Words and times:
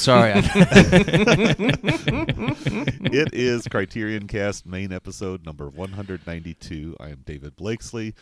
sorry. 0.00 0.32
it 3.04 3.34
is 3.34 3.68
Criterion 3.68 4.26
Cast 4.26 4.64
main 4.64 4.92
episode 4.94 5.44
number 5.44 5.68
192. 5.68 6.96
I 6.98 7.10
am 7.10 7.22
David 7.26 7.54
Blakeslee, 7.56 8.14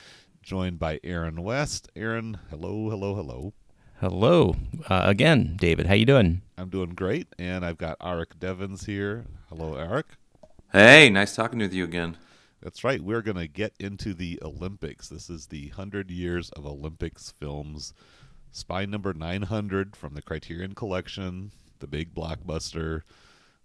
joined 0.42 0.80
by 0.80 0.98
Aaron 1.04 1.41
West. 1.45 1.88
Aaron, 1.95 2.38
hello, 2.51 2.91
hello, 2.91 3.14
hello. 3.14 3.52
Hello 4.01 4.57
uh, 4.88 5.02
again, 5.04 5.57
David. 5.57 5.87
How 5.87 5.95
you 5.95 6.04
doing? 6.04 6.43
I'm 6.57 6.68
doing 6.68 6.90
great, 6.90 7.29
and 7.38 7.65
I've 7.65 7.79
got 7.79 7.98
Arik 8.01 8.40
Devens 8.40 8.87
here. 8.87 9.26
Hello, 9.48 9.74
Arik. 9.74 10.04
Hey, 10.73 11.10
nice 11.10 11.37
talking 11.37 11.60
with 11.60 11.73
you 11.73 11.85
again. 11.85 12.16
That's 12.60 12.82
right. 12.82 13.01
We're 13.01 13.23
going 13.23 13.37
to 13.37 13.46
get 13.46 13.74
into 13.79 14.15
the 14.15 14.40
Olympics. 14.42 15.09
This 15.09 15.30
is 15.30 15.46
the 15.46 15.68
100 15.68 16.10
Years 16.10 16.51
of 16.51 16.66
Olympics 16.66 17.32
films. 17.38 17.95
Spine 18.51 18.90
number 18.90 19.15
900 19.15 19.95
from 19.95 20.15
the 20.15 20.23
Criterion 20.23 20.74
Collection, 20.74 21.52
the 21.80 21.87
big 21.87 22.15
blockbuster, 22.15 23.02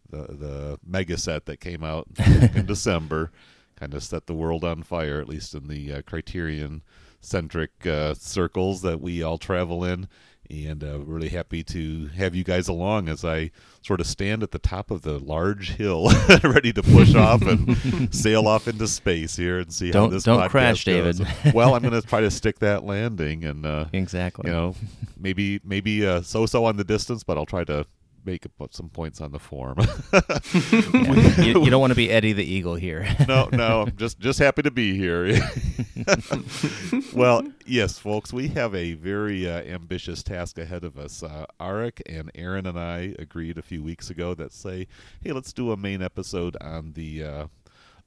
the, 0.10 0.28
the 0.28 0.80
mega 0.86 1.18
set 1.18 1.46
that 1.46 1.60
came 1.60 1.84
out 1.84 2.08
in 2.56 2.66
December. 2.66 3.32
Kind 3.76 3.94
of 3.94 4.04
set 4.04 4.28
the 4.28 4.34
world 4.34 4.64
on 4.64 4.84
fire, 4.84 5.20
at 5.20 5.28
least 5.28 5.56
in 5.56 5.68
the 5.68 5.94
uh, 5.94 6.02
Criterion 6.04 6.84
centric 7.20 7.86
uh, 7.86 8.14
circles 8.14 8.82
that 8.82 9.02
we 9.02 9.24
all 9.24 9.38
travel 9.38 9.84
in 9.84 10.08
and 10.50 10.84
uh, 10.84 11.00
really 11.00 11.30
happy 11.30 11.64
to 11.64 12.08
have 12.08 12.36
you 12.36 12.44
guys 12.44 12.68
along 12.68 13.08
as 13.08 13.24
I 13.24 13.52
sort 13.82 14.00
of 14.00 14.08
stand 14.08 14.44
at 14.44 14.52
the 14.52 14.60
top 14.60 14.92
of 14.92 15.02
the 15.02 15.20
large 15.20 15.72
hill, 15.72 16.10
ready 16.44 16.74
to 16.74 16.84
push 16.84 17.16
off 17.16 17.42
and 17.42 18.14
sail 18.14 18.48
off 18.48 18.68
into 18.68 18.88
space 18.88 19.36
here 19.36 19.60
and 19.60 19.74
see 19.74 19.92
don't, 19.92 20.10
how 20.10 20.10
this 20.10 20.24
don't 20.24 20.50
crash, 20.50 20.86
goes. 20.86 21.20
David. 21.20 21.54
well, 21.54 21.76
I'm 21.76 21.82
going 21.82 22.00
to 22.00 22.08
try 22.08 22.22
to 22.22 22.32
stick 22.32 22.60
that 22.60 22.84
landing 22.84 23.46
and 23.46 23.66
uh, 23.66 23.86
exactly. 23.94 24.50
You 24.50 24.56
know, 24.56 24.76
maybe 25.18 25.60
maybe 25.64 26.06
uh, 26.06 26.22
so-so 26.22 26.66
on 26.66 26.78
the 26.78 26.84
distance, 26.84 27.24
but 27.24 27.38
I'll 27.38 27.46
try 27.46 27.64
to 27.66 27.86
make 28.26 28.46
up 28.46 28.74
some 28.74 28.90
points 28.90 29.22
on 29.22 29.32
the 29.32 29.40
form. 29.40 29.78
yeah, 30.14 31.42
you, 31.42 31.64
you, 31.64 31.70
don't 31.70 31.82
want 31.82 31.92
to 31.92 31.96
be 31.96 32.10
Eddie 32.12 32.34
the 32.34 32.44
Eagle 32.44 32.76
here. 32.76 33.08
no, 33.28 33.50
no, 33.52 33.82
I'm 33.84 33.96
just 33.96 34.20
just 34.20 34.40
happy 34.40 34.62
to 34.62 34.72
be 34.72 34.96
here. 34.96 35.40
well, 37.14 37.44
yes, 37.66 38.00
folks, 38.00 38.34
we 38.34 38.50
have 38.50 38.74
a 38.76 38.94
very 38.94 39.48
uh, 39.50 39.62
ambitious 39.62 40.24
task 40.24 40.58
ahead 40.58 40.84
of 40.84 40.98
us. 40.98 41.24
Uh, 41.24 41.46
Arik 41.60 42.02
and 42.06 42.32
Aaron 42.36 42.66
and 42.66 42.80
I 42.80 43.16
agreed 43.20 43.58
a 43.58 43.62
few 43.64 43.84
weeks 43.84 44.10
ago 44.10 44.34
that 44.36 44.54
say, 44.54 44.88
hey, 45.22 45.32
let's 45.32 45.54
do 45.54 45.72
a 45.72 45.78
main 45.78 46.02
episode 46.02 46.58
on 46.62 46.94
the 46.94 47.24
uh, 47.24 47.48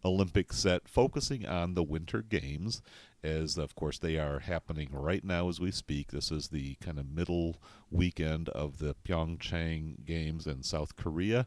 Olympic 0.04 0.52
set, 0.52 0.88
focusing 0.88 1.46
on 1.46 1.74
the 1.74 1.82
Winter 1.82 2.22
Games 2.22 2.82
as 3.26 3.58
of 3.58 3.74
course 3.74 3.98
they 3.98 4.16
are 4.16 4.38
happening 4.38 4.88
right 4.92 5.24
now 5.24 5.48
as 5.48 5.60
we 5.60 5.70
speak. 5.70 6.12
This 6.12 6.30
is 6.30 6.48
the 6.48 6.76
kind 6.76 6.98
of 6.98 7.10
middle 7.10 7.56
weekend 7.90 8.48
of 8.50 8.78
the 8.78 8.94
Pyeongchang 9.04 10.04
Games 10.04 10.46
in 10.46 10.62
South 10.62 10.96
Korea. 10.96 11.46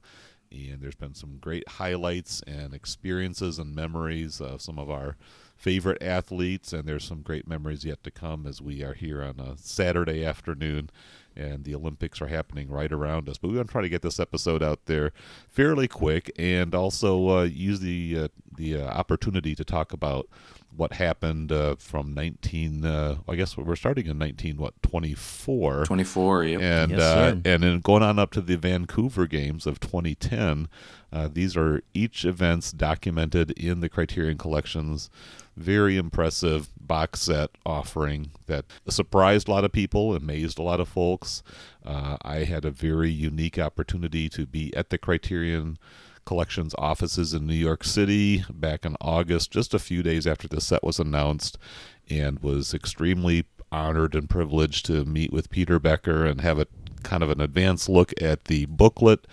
And 0.52 0.82
there's 0.82 0.96
been 0.96 1.14
some 1.14 1.38
great 1.38 1.68
highlights 1.68 2.42
and 2.48 2.74
experiences 2.74 3.60
and 3.60 3.76
memories 3.76 4.42
of 4.42 4.62
some 4.62 4.80
of 4.80 4.90
our 4.90 5.16
favorite 5.56 6.02
athletes, 6.02 6.74
and 6.74 6.86
there's 6.86 7.04
some 7.04 7.22
great 7.22 7.48
memories 7.48 7.86
yet 7.86 8.04
to 8.04 8.12
come 8.12 8.48
as 8.48 8.62
we 8.62 8.82
are 8.82 8.94
here 8.94 9.22
on 9.22 9.40
a 9.40 9.58
Saturday 9.58 10.26
afternoon 10.26 10.90
and 11.40 11.64
the 11.64 11.74
Olympics 11.76 12.22
are 12.22 12.28
happening 12.28 12.70
right 12.70 12.92
around 12.92 13.30
us. 13.30 13.38
But 13.38 13.50
we 13.50 13.56
want 13.56 13.70
to 13.70 13.72
try 13.72 13.82
to 13.82 13.90
get 13.90 14.02
this 14.02 14.20
episode 14.20 14.62
out 14.62 14.86
there 14.86 15.12
fairly 15.48 15.88
quick, 15.88 16.32
and 16.38 16.76
also 16.76 17.30
uh, 17.30 17.44
use 17.44 17.80
the 17.80 18.18
uh, 18.18 18.28
the 18.58 18.82
uh, 18.82 18.86
opportunity 18.86 19.56
to 19.56 19.64
talk 19.64 19.94
about 19.94 20.28
what 20.76 20.94
happened 20.94 21.52
uh, 21.52 21.76
from 21.78 22.14
19 22.14 22.86
uh, 22.86 23.18
I 23.28 23.36
guess 23.36 23.58
we're 23.58 23.76
starting 23.76 24.08
in 24.08 24.18
19 24.18 24.58
what 24.58 24.82
24 24.82 25.86
24 25.86 26.44
yeah 26.46 26.60
and 26.60 26.92
yes, 26.92 27.02
uh, 27.02 27.36
and 27.46 27.64
then 27.64 27.80
going 27.80 28.04
on 28.04 28.20
up 28.20 28.32
to 28.32 28.42
the 28.42 28.56
Vancouver 28.56 29.28
games 29.28 29.66
of 29.66 29.80
2010 29.80 30.68
uh, 31.12 31.28
these 31.32 31.58
are 31.58 31.82
each 31.94 32.24
events 32.24 32.72
documented 32.72 33.52
in 33.52 33.80
the 33.80 33.90
Criterion 33.90 34.38
collections. 34.38 35.10
Very 35.58 35.98
impressive 35.98 36.70
box 36.80 37.22
set 37.22 37.50
offering 37.66 38.32
that 38.46 38.66
surprised 38.88 39.48
a 39.48 39.52
lot 39.52 39.66
of 39.66 39.72
people 39.72 40.16
amazed 40.16 40.60
a 40.60 40.64
lot 40.64 40.80
of 40.80 40.88
folks. 40.88 41.44
Uh, 41.86 42.18
I 42.22 42.44
had 42.44 42.64
a 42.64 42.72
very 42.72 43.10
unique 43.10 43.58
opportunity 43.58 44.30
to 44.30 44.46
be 44.46 44.74
at 44.76 44.90
the 44.90 44.98
Criterion 44.98 45.78
Collections 46.30 46.76
offices 46.78 47.34
in 47.34 47.48
New 47.48 47.56
York 47.56 47.84
City 47.84 48.46
back 48.52 48.86
in 48.86 48.96
August, 49.02 49.50
just 49.50 49.74
a 49.74 49.80
few 49.80 50.04
days 50.04 50.28
after 50.28 50.48
the 50.48 50.62
set 50.62 50.84
was 50.84 51.00
announced, 51.00 51.58
and 52.08 52.38
was 52.44 52.72
extremely 52.72 53.46
honored 53.72 54.14
and 54.14 54.30
privileged 54.30 54.86
to 54.86 55.06
meet 55.06 55.34
with 55.34 55.50
Peter 55.50 55.80
Becker 55.80 56.28
and 56.28 56.42
have 56.42 56.60
a 56.60 56.68
kind 57.02 57.24
of 57.24 57.32
an 57.32 57.42
advanced 57.42 57.90
look 57.90 58.14
at 58.22 58.46
the 58.46 58.68
booklet 58.68 59.26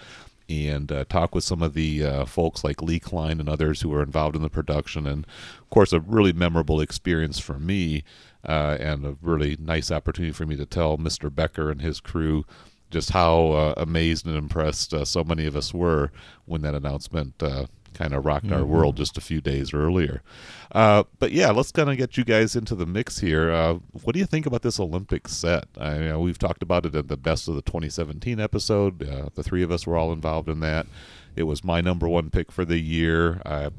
and 0.49 0.91
uh, 0.91 1.05
talk 1.05 1.34
with 1.34 1.45
some 1.45 1.61
of 1.61 1.75
the 1.75 2.03
uh, 2.03 2.25
folks 2.25 2.65
like 2.65 2.81
Lee 2.81 2.99
Kline 2.99 3.41
and 3.41 3.49
others 3.51 3.83
who 3.83 3.91
were 3.91 4.03
involved 4.03 4.34
in 4.34 4.41
the 4.41 4.49
production. 4.49 5.07
And 5.07 5.27
of 5.61 5.69
course, 5.69 5.93
a 5.93 6.01
really 6.01 6.33
memorable 6.33 6.81
experience 6.81 7.39
for 7.39 7.59
me 7.59 8.05
uh, 8.43 8.78
and 8.81 9.05
a 9.05 9.19
really 9.21 9.59
nice 9.61 9.91
opportunity 9.91 10.33
for 10.33 10.47
me 10.47 10.57
to 10.57 10.65
tell 10.65 10.97
Mr. 10.97 11.34
Becker 11.34 11.71
and 11.71 11.83
his 11.83 12.01
crew 12.01 12.47
just 12.91 13.11
how 13.11 13.53
uh, 13.53 13.75
amazed 13.77 14.27
and 14.27 14.37
impressed 14.37 14.95
uh, 14.95 15.05
so 15.05 15.25
many 15.25 15.47
of 15.47 15.57
us 15.57 15.75
were 15.75 16.11
when 16.45 16.63
that 16.63 16.75
announcement 16.75 17.35
uh, 17.43 17.67
kind 17.97 18.13
of 18.13 18.25
rocked 18.25 18.47
mm-hmm. 18.47 18.55
our 18.55 18.65
world 18.65 18.97
just 18.97 19.17
a 19.17 19.21
few 19.21 19.41
days 19.41 19.73
earlier. 19.73 20.23
Uh, 20.73 21.05
but 21.19 21.33
yeah, 21.33 21.51
let's 21.51 21.73
kind 21.73 21.91
of 21.91 21.97
get 21.97 22.17
you 22.17 22.25
guys 22.25 22.55
into 22.55 22.75
the 22.75 22.87
mix 22.87 23.19
here. 23.19 23.51
Uh, 23.51 23.75
what 24.03 24.13
do 24.13 24.19
you 24.19 24.27
think 24.27 24.47
about 24.47 24.63
this 24.63 24.79
Olympic 24.79 25.29
set? 25.29 25.65
I 25.79 25.99
know 25.99 26.21
we've 26.21 26.39
talked 26.39 26.63
about 26.63 26.87
it 26.87 26.95
in 26.95 27.07
the 27.07 27.17
best 27.17 27.49
of 27.49 27.55
the 27.55 27.63
2017 27.63 28.39
episode. 28.39 29.03
Uh, 29.03 29.31
the 29.35 29.43
three 29.43 29.63
of 29.63 29.71
us 29.71 29.87
were 29.87 29.97
all 29.97 30.13
involved 30.13 30.49
in 30.49 30.61
that. 30.61 30.87
It 31.35 31.45
was 31.45 31.65
my 31.65 31.81
number 31.81 32.09
one 32.09 32.31
pick 32.31 32.53
for 32.53 32.65
the 32.65 32.79
year. 32.79 33.41
I 33.45 33.71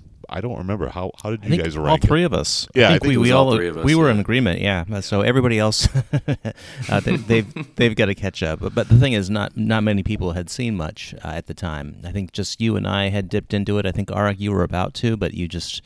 don't 0.42 0.58
remember 0.58 0.90
how. 0.90 1.12
How 1.22 1.32
did 1.32 1.46
you 1.46 1.62
guys 1.62 1.78
rank? 1.78 2.04
All 2.04 2.08
three 2.08 2.24
it? 2.24 2.26
of 2.26 2.34
us. 2.34 2.68
Yeah, 2.76 2.88
I 2.88 2.90
think, 2.92 3.04
I 3.04 3.06
think 3.06 3.10
we, 3.10 3.18
we 3.18 3.32
all, 3.32 3.50
all 3.50 3.80
us, 3.80 3.84
we 3.84 3.96
were 3.96 4.08
yeah. 4.08 4.14
in 4.14 4.20
agreement. 4.20 4.62
Yeah. 4.62 5.00
So 5.02 5.22
everybody 5.22 5.60
else, 5.60 5.88
uh, 6.14 7.00
they, 7.00 7.12
have 7.12 7.28
they've, 7.28 7.76
they've 7.76 7.96
got 7.96 8.06
to 8.06 8.16
catch 8.16 8.44
up. 8.44 8.60
But, 8.60 8.76
but, 8.76 8.90
the 8.90 8.98
thing 8.98 9.14
is, 9.14 9.30
not 9.30 9.56
not 9.58 9.84
many 9.84 10.04
people 10.04 10.34
had 10.34 10.50
seen 10.50 10.76
much 10.76 11.14
uh, 11.24 11.30
at 11.30 11.48
the 11.48 11.54
time. 11.54 12.02
I 12.04 12.12
think 12.12 12.32
just 12.32 12.62
you 12.62 12.76
and 12.76 12.88
I 12.88 13.10
had 13.10 13.30
dipped 13.30 13.54
into 13.54 13.78
it. 13.78 13.86
I 13.86 13.92
think 13.92 14.10
Arik, 14.10 14.40
you 14.40 14.52
were 14.52 14.64
about 14.64 14.94
to, 14.96 15.18
but 15.18 15.34
you 15.34 15.48
just 15.48 15.82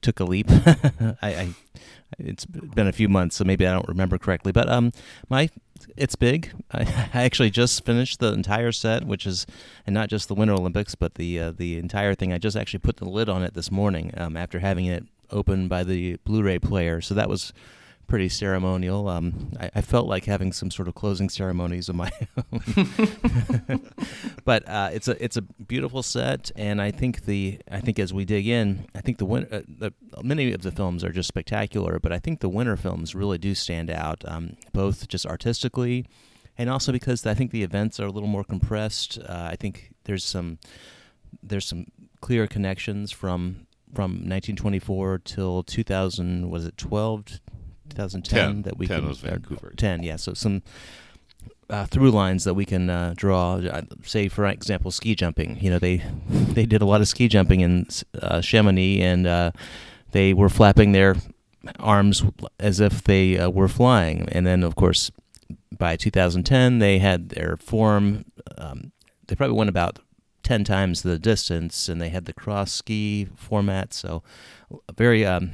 took 0.00 0.20
a 0.20 0.24
leap. 0.24 0.46
I, 0.50 1.16
I 1.22 1.48
it's 2.18 2.46
been 2.46 2.86
a 2.86 2.92
few 2.92 3.08
months, 3.08 3.36
so 3.36 3.44
maybe 3.44 3.66
I 3.66 3.72
don't 3.72 3.88
remember 3.88 4.18
correctly. 4.18 4.52
But 4.52 4.68
um, 4.68 4.92
my 5.28 5.50
it's 5.98 6.16
big. 6.16 6.52
I, 6.72 7.10
I 7.14 7.22
actually 7.24 7.50
just 7.50 7.84
finished 7.84 8.20
the 8.20 8.32
entire 8.32 8.72
set, 8.72 9.04
which 9.04 9.26
is, 9.26 9.46
and 9.86 9.94
not 9.94 10.08
just 10.08 10.28
the 10.28 10.34
Winter 10.34 10.54
Olympics, 10.54 10.94
but 10.94 11.14
the 11.14 11.38
uh, 11.40 11.52
the 11.52 11.78
entire 11.78 12.14
thing. 12.14 12.32
I 12.32 12.38
just 12.38 12.56
actually 12.56 12.80
put 12.80 12.96
the 12.96 13.08
lid 13.08 13.28
on 13.28 13.42
it 13.42 13.54
this 13.54 13.70
morning 13.70 14.12
um, 14.16 14.36
after 14.36 14.60
having 14.60 14.86
it 14.86 15.04
opened 15.30 15.68
by 15.68 15.84
the 15.84 16.16
Blu-ray 16.24 16.58
player. 16.58 17.00
So 17.00 17.14
that 17.14 17.28
was 17.28 17.52
pretty 18.08 18.28
ceremonial. 18.30 19.08
Um, 19.08 19.52
I, 19.60 19.70
I, 19.76 19.80
felt 19.82 20.08
like 20.08 20.24
having 20.24 20.52
some 20.52 20.70
sort 20.70 20.88
of 20.88 20.94
closing 20.94 21.28
ceremonies 21.28 21.88
of 21.88 21.94
my 21.94 22.10
own. 22.36 23.82
but 24.44 24.66
uh, 24.66 24.90
it's 24.92 25.06
a 25.06 25.22
it's 25.22 25.36
a 25.36 25.42
beautiful 25.42 26.02
set, 26.02 26.50
and 26.56 26.82
I 26.82 26.90
think 26.90 27.26
the 27.26 27.60
I 27.70 27.80
think 27.80 27.98
as 27.98 28.12
we 28.12 28.24
dig 28.24 28.48
in, 28.48 28.86
I 28.96 29.02
think 29.02 29.18
the, 29.18 29.26
win- 29.26 29.46
uh, 29.52 29.60
the 29.68 29.92
many 30.22 30.52
of 30.52 30.62
the 30.62 30.72
films 30.72 31.04
are 31.04 31.12
just 31.12 31.28
spectacular, 31.28 32.00
but 32.00 32.10
I 32.10 32.18
think 32.18 32.40
the 32.40 32.48
winter 32.48 32.76
films 32.76 33.14
really 33.14 33.38
do 33.38 33.54
stand 33.54 33.90
out, 33.90 34.24
um, 34.26 34.56
both 34.72 35.06
just 35.06 35.26
artistically, 35.26 36.06
and 36.56 36.68
also 36.70 36.90
because 36.90 37.24
I 37.26 37.34
think 37.34 37.50
the 37.50 37.62
events 37.62 38.00
are 38.00 38.06
a 38.06 38.10
little 38.10 38.28
more 38.28 38.44
compressed. 38.44 39.18
Uh, 39.20 39.48
I 39.52 39.56
think 39.56 39.92
there's 40.04 40.24
some 40.24 40.58
there's 41.42 41.66
some 41.66 41.86
clear 42.20 42.46
connections 42.46 43.12
from 43.12 43.66
from 43.94 44.10
1924 44.12 45.18
till 45.24 45.62
2000 45.62 46.50
was 46.50 46.66
it 46.66 46.76
12 46.76 47.40
2010 47.90 48.52
10, 48.54 48.62
that 48.62 48.78
we 48.78 48.86
10 48.86 49.00
can 49.00 49.08
was 49.08 49.18
Vancouver. 49.18 49.72
10 49.76 50.02
yeah 50.02 50.16
so 50.16 50.34
some 50.34 50.62
uh, 51.70 51.84
through 51.86 52.10
lines 52.10 52.44
that 52.44 52.54
we 52.54 52.64
can 52.64 52.88
uh, 52.88 53.12
draw. 53.16 53.56
Uh, 53.56 53.82
say 54.02 54.28
for 54.28 54.46
example 54.46 54.90
ski 54.90 55.14
jumping 55.14 55.58
you 55.60 55.70
know 55.70 55.78
they 55.78 56.02
they 56.28 56.66
did 56.66 56.82
a 56.82 56.86
lot 56.86 57.00
of 57.00 57.08
ski 57.08 57.28
jumping 57.28 57.60
in 57.60 57.86
uh, 58.20 58.40
Chamonix 58.40 59.00
and 59.00 59.26
uh, 59.26 59.50
they 60.12 60.32
were 60.32 60.48
flapping 60.48 60.92
their 60.92 61.16
arms 61.78 62.24
as 62.58 62.80
if 62.80 63.04
they 63.04 63.36
uh, 63.36 63.50
were 63.50 63.68
flying. 63.68 64.28
And 64.30 64.46
then 64.46 64.62
of 64.62 64.76
course 64.76 65.10
by 65.76 65.96
2010 65.96 66.78
they 66.78 66.98
had 66.98 67.30
their 67.30 67.56
form 67.56 68.24
um, 68.56 68.92
they 69.26 69.36
probably 69.36 69.56
went 69.56 69.70
about 69.70 69.98
10 70.42 70.64
times 70.64 71.02
the 71.02 71.18
distance 71.18 71.88
and 71.88 72.00
they 72.00 72.08
had 72.08 72.24
the 72.24 72.32
cross 72.32 72.72
ski 72.72 73.28
format. 73.36 73.92
So 73.92 74.22
very 74.96 75.26
um, 75.26 75.52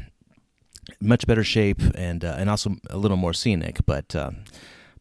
much 1.00 1.26
better 1.26 1.44
shape 1.44 1.80
and 1.94 2.24
uh, 2.24 2.36
and 2.38 2.50
also 2.50 2.76
a 2.90 2.96
little 2.96 3.16
more 3.16 3.32
scenic. 3.32 3.80
But 3.86 4.14
uh, 4.14 4.30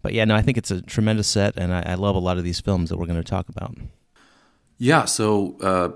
but 0.02 0.14
yeah, 0.14 0.26
no, 0.26 0.36
I 0.36 0.42
think 0.42 0.58
it's 0.58 0.72
a 0.72 0.82
tremendous 0.82 1.28
set, 1.28 1.56
and 1.58 1.74
I, 1.74 1.84
I 1.88 1.94
love 1.96 2.16
a 2.16 2.20
lot 2.20 2.38
of 2.38 2.44
these 2.44 2.60
films 2.60 2.90
that 2.90 2.98
we're 2.98 3.06
going 3.06 3.22
to 3.22 3.24
talk 3.24 3.50
about. 3.50 3.76
Yeah, 4.78 5.06
so 5.06 5.58
uh, 5.62 5.90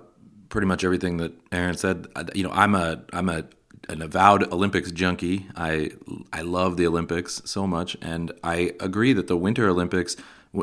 pretty 0.50 0.68
much 0.68 0.84
everything 0.84 1.18
that 1.18 1.34
Aaron 1.52 1.76
said. 1.76 2.08
You 2.34 2.44
know, 2.44 2.52
I'm 2.52 2.74
a 2.76 3.04
I'm 3.14 3.30
a 3.30 3.44
an 3.90 4.02
avowed 4.02 4.52
Olympics 4.52 4.92
junkie. 4.92 5.48
I 5.56 5.92
I 6.34 6.42
love 6.42 6.78
the 6.78 6.88
Olympics 6.88 7.42
so 7.46 7.68
much, 7.68 7.98
and 8.02 8.32
I 8.44 8.74
agree 8.80 9.14
that 9.14 9.28
the 9.28 9.38
Winter 9.38 9.68
Olympics. 9.70 10.16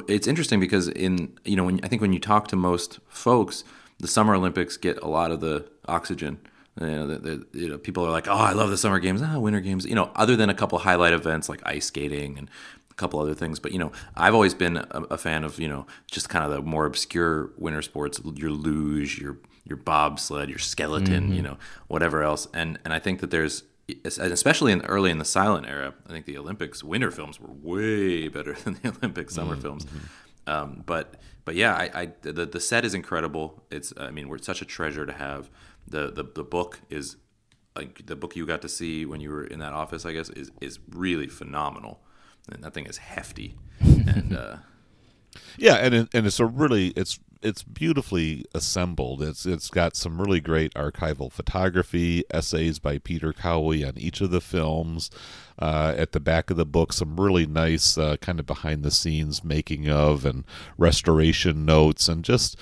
It's 0.09 0.27
interesting 0.27 0.59
because 0.59 0.88
in 0.88 1.37
you 1.44 1.56
know 1.56 1.65
when 1.65 1.81
I 1.85 1.88
think 1.88 2.03
when 2.03 2.12
you 2.12 2.20
talk 2.20 2.49
to 2.49 2.56
most 2.56 2.99
folks, 3.09 3.65
the 3.99 4.09
Summer 4.09 4.35
Olympics 4.35 4.77
get 4.77 4.99
a 5.03 5.09
lot 5.09 5.31
of 5.31 5.41
the 5.41 5.67
oxygen. 5.87 6.38
You 6.81 6.87
know, 6.87 7.06
the, 7.06 7.19
the, 7.19 7.47
you 7.53 7.69
know, 7.69 7.79
people 7.79 8.05
are 8.05 8.11
like, 8.11 8.26
"Oh, 8.26 8.32
I 8.32 8.53
love 8.53 8.71
the 8.71 8.76
summer 8.76 8.99
games, 8.99 9.23
ah, 9.23 9.38
winter 9.38 9.61
games." 9.61 9.85
You 9.85 9.94
know, 9.94 10.11
other 10.15 10.35
than 10.35 10.50
a 10.50 10.55
couple 10.55 10.79
highlight 10.79 11.12
events 11.12 11.49
like 11.49 11.61
ice 11.65 11.87
skating 11.87 12.37
and 12.37 12.50
a 12.91 12.94
couple 12.94 13.21
other 13.21 13.35
things. 13.35 13.61
But 13.61 13.73
you 13.73 13.79
know, 13.79 13.93
I've 14.17 14.35
always 14.35 14.55
been 14.55 14.79
a, 14.79 15.03
a, 15.11 15.19
fan 15.19 15.44
of 15.44 15.61
you 15.61 15.69
know 15.69 15.87
just 16.11 16.29
kind 16.29 16.44
of 16.44 16.50
the 16.50 16.62
more 16.62 16.87
obscure 16.87 17.53
winter 17.56 17.82
sports, 17.82 18.21
your 18.35 18.50
luge, 18.50 19.21
your 19.21 19.38
your 19.65 19.76
bobsled, 19.76 20.49
your 20.49 20.59
skeleton, 20.59 21.25
mm-hmm. 21.25 21.35
you 21.35 21.43
know, 21.43 21.59
whatever 21.87 22.23
else. 22.23 22.49
And 22.53 22.79
and 22.85 22.93
I 22.93 22.99
think 22.99 23.20
that 23.20 23.31
there's 23.31 23.62
especially 24.05 24.73
in 24.73 24.81
early 24.82 25.11
in 25.11 25.19
the 25.19 25.25
silent 25.25 25.67
era, 25.67 25.94
I 26.06 26.12
think 26.12 26.27
the 26.27 26.38
Olympics 26.38 26.82
winter 26.82 27.11
films 27.11 27.38
were 27.38 27.53
way 27.53 28.29
better 28.29 28.55
than 28.65 28.79
the 28.82 28.88
Olympic 28.88 29.31
summer 29.31 29.53
mm-hmm. 29.53 29.62
films. 29.62 29.87
Um, 30.47 30.82
but 30.87 31.15
but 31.44 31.55
yeah, 31.55 31.75
I, 31.75 31.91
I, 31.94 32.09
the 32.23 32.47
the 32.47 32.61
set 32.61 32.85
is 32.85 32.94
incredible. 32.94 33.62
It's 33.70 33.93
I 33.97 34.11
mean 34.11 34.29
we're 34.29 34.38
such 34.38 34.62
a 34.62 34.65
treasure 34.65 35.06
to 35.06 35.12
have. 35.12 35.50
The 35.86 36.10
the 36.10 36.25
the 36.25 36.44
book 36.44 36.81
is 36.90 37.16
like 37.76 38.06
the 38.06 38.16
book 38.16 38.36
you 38.36 38.46
got 38.46 38.62
to 38.62 38.69
see 38.69 39.04
when 39.04 39.20
you 39.20 39.31
were 39.31 39.44
in 39.44 39.58
that 39.58 39.72
office. 39.72 40.04
I 40.06 40.12
guess 40.12 40.31
is 40.31 40.50
is 40.60 40.78
really 40.90 41.28
phenomenal 41.28 42.00
and 42.50 42.62
that 42.62 42.75
thing 42.75 42.86
is 42.86 42.98
hefty. 42.98 43.56
and 43.81 44.36
uh, 44.36 44.56
yeah, 45.56 45.75
and 45.75 45.94
it, 45.94 46.08
and 46.14 46.26
it's 46.26 46.40
a 46.40 46.46
really 46.46 46.88
it's 46.88 47.19
it's 47.42 47.62
beautifully 47.62 48.44
assembled. 48.54 49.22
It's 49.22 49.46
it's 49.46 49.69
got 49.69 49.96
some 49.96 50.20
really 50.20 50.40
great 50.40 50.72
archival 50.75 51.31
photography, 51.31 52.25
essays 52.31 52.78
by 52.78 52.98
Peter 52.98 53.32
Cowie 53.32 53.84
on 53.84 53.98
each 53.98 54.20
of 54.20 54.31
the 54.31 54.40
films. 54.40 55.10
Uh, 55.58 55.94
at 55.96 56.10
the 56.12 56.20
back 56.20 56.50
of 56.50 56.56
the 56.56 56.66
book, 56.66 56.92
some 56.92 57.20
really 57.20 57.46
nice 57.46 57.96
uh, 57.96 58.16
kind 58.16 58.40
of 58.40 58.46
behind 58.46 58.82
the 58.82 58.90
scenes 58.90 59.44
making 59.44 59.88
of 59.88 60.25
and 60.25 60.44
restoration 60.76 61.64
notes, 61.64 62.08
and 62.08 62.25
just 62.25 62.58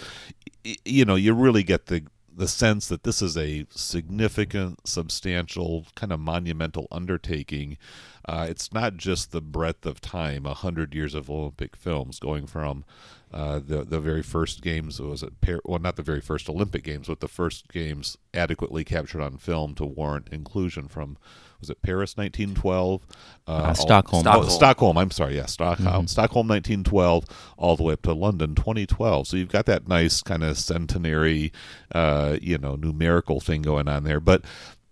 you 0.84 1.04
know 1.04 1.14
you 1.14 1.34
really 1.34 1.62
get 1.62 1.86
the 1.86 2.04
the 2.34 2.48
sense 2.48 2.88
that 2.88 3.02
this 3.02 3.20
is 3.22 3.36
a 3.36 3.66
significant, 3.70 4.86
substantial, 4.86 5.86
kind 5.94 6.12
of 6.12 6.20
monumental 6.20 6.88
undertaking. 6.90 7.76
Uh, 8.24 8.46
it's 8.48 8.72
not 8.72 8.96
just 8.96 9.32
the 9.32 9.40
breadth 9.40 9.84
of 9.84 10.00
time, 10.00 10.46
a 10.46 10.54
hundred 10.54 10.94
years 10.94 11.14
of 11.14 11.28
Olympic 11.28 11.76
films, 11.76 12.18
going 12.18 12.46
from 12.46 12.84
uh, 13.32 13.58
the 13.58 13.82
the 13.84 14.00
very 14.00 14.22
first 14.22 14.62
games 14.62 15.00
was 15.00 15.22
it 15.22 15.40
Par- 15.40 15.62
well 15.64 15.78
not 15.78 15.96
the 15.96 16.02
very 16.02 16.20
first 16.20 16.48
Olympic 16.48 16.84
games, 16.84 17.08
but 17.08 17.20
the 17.20 17.28
first 17.28 17.68
games 17.72 18.18
adequately 18.34 18.84
captured 18.84 19.22
on 19.22 19.38
film 19.38 19.74
to 19.74 19.84
warrant 19.84 20.28
inclusion 20.30 20.86
from 20.86 21.16
was 21.62 21.70
it 21.70 21.80
Paris 21.80 22.16
1912? 22.16 23.06
Uh, 23.46 23.50
uh, 23.50 23.74
Stockholm. 23.74 24.22
Stockholm. 24.22 24.46
Oh, 24.46 24.48
Stockholm. 24.48 24.98
I'm 24.98 25.10
sorry. 25.10 25.36
Yeah, 25.36 25.46
Stockholm. 25.46 25.86
Mm-hmm. 25.86 26.06
Stockholm 26.06 26.48
1912, 26.48 27.24
all 27.56 27.76
the 27.76 27.84
way 27.84 27.94
up 27.94 28.02
to 28.02 28.12
London 28.12 28.54
2012. 28.54 29.28
So 29.28 29.36
you've 29.36 29.48
got 29.48 29.66
that 29.66 29.88
nice 29.88 30.20
kind 30.22 30.42
of 30.42 30.58
centenary, 30.58 31.52
uh, 31.94 32.36
you 32.42 32.58
know, 32.58 32.74
numerical 32.74 33.40
thing 33.40 33.62
going 33.62 33.88
on 33.88 34.04
there. 34.04 34.20
But 34.20 34.42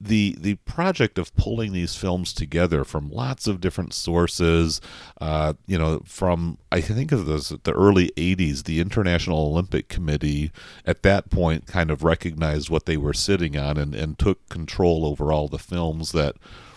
the 0.00 0.34
the 0.38 0.54
project 0.56 1.18
of 1.18 1.34
pulling 1.36 1.72
these 1.72 1.94
films 1.94 2.32
together 2.32 2.84
from 2.84 3.10
lots 3.10 3.46
of 3.46 3.60
different 3.60 3.92
sources, 3.92 4.80
uh, 5.20 5.52
you 5.66 5.78
know, 5.78 6.00
from 6.06 6.56
I 6.72 6.80
think 6.80 7.12
of 7.12 7.26
this 7.26 7.50
the 7.50 7.72
early 7.72 8.10
'80s, 8.16 8.64
the 8.64 8.80
International 8.80 9.46
Olympic 9.46 9.88
Committee 9.88 10.52
at 10.86 11.02
that 11.02 11.28
point 11.28 11.66
kind 11.66 11.90
of 11.90 12.02
recognized 12.02 12.70
what 12.70 12.86
they 12.86 12.96
were 12.96 13.12
sitting 13.12 13.58
on 13.58 13.76
and, 13.76 13.94
and 13.94 14.18
took 14.18 14.48
control 14.48 15.04
over 15.04 15.32
all 15.32 15.48
the 15.48 15.58
films 15.58 16.12
that 16.12 16.36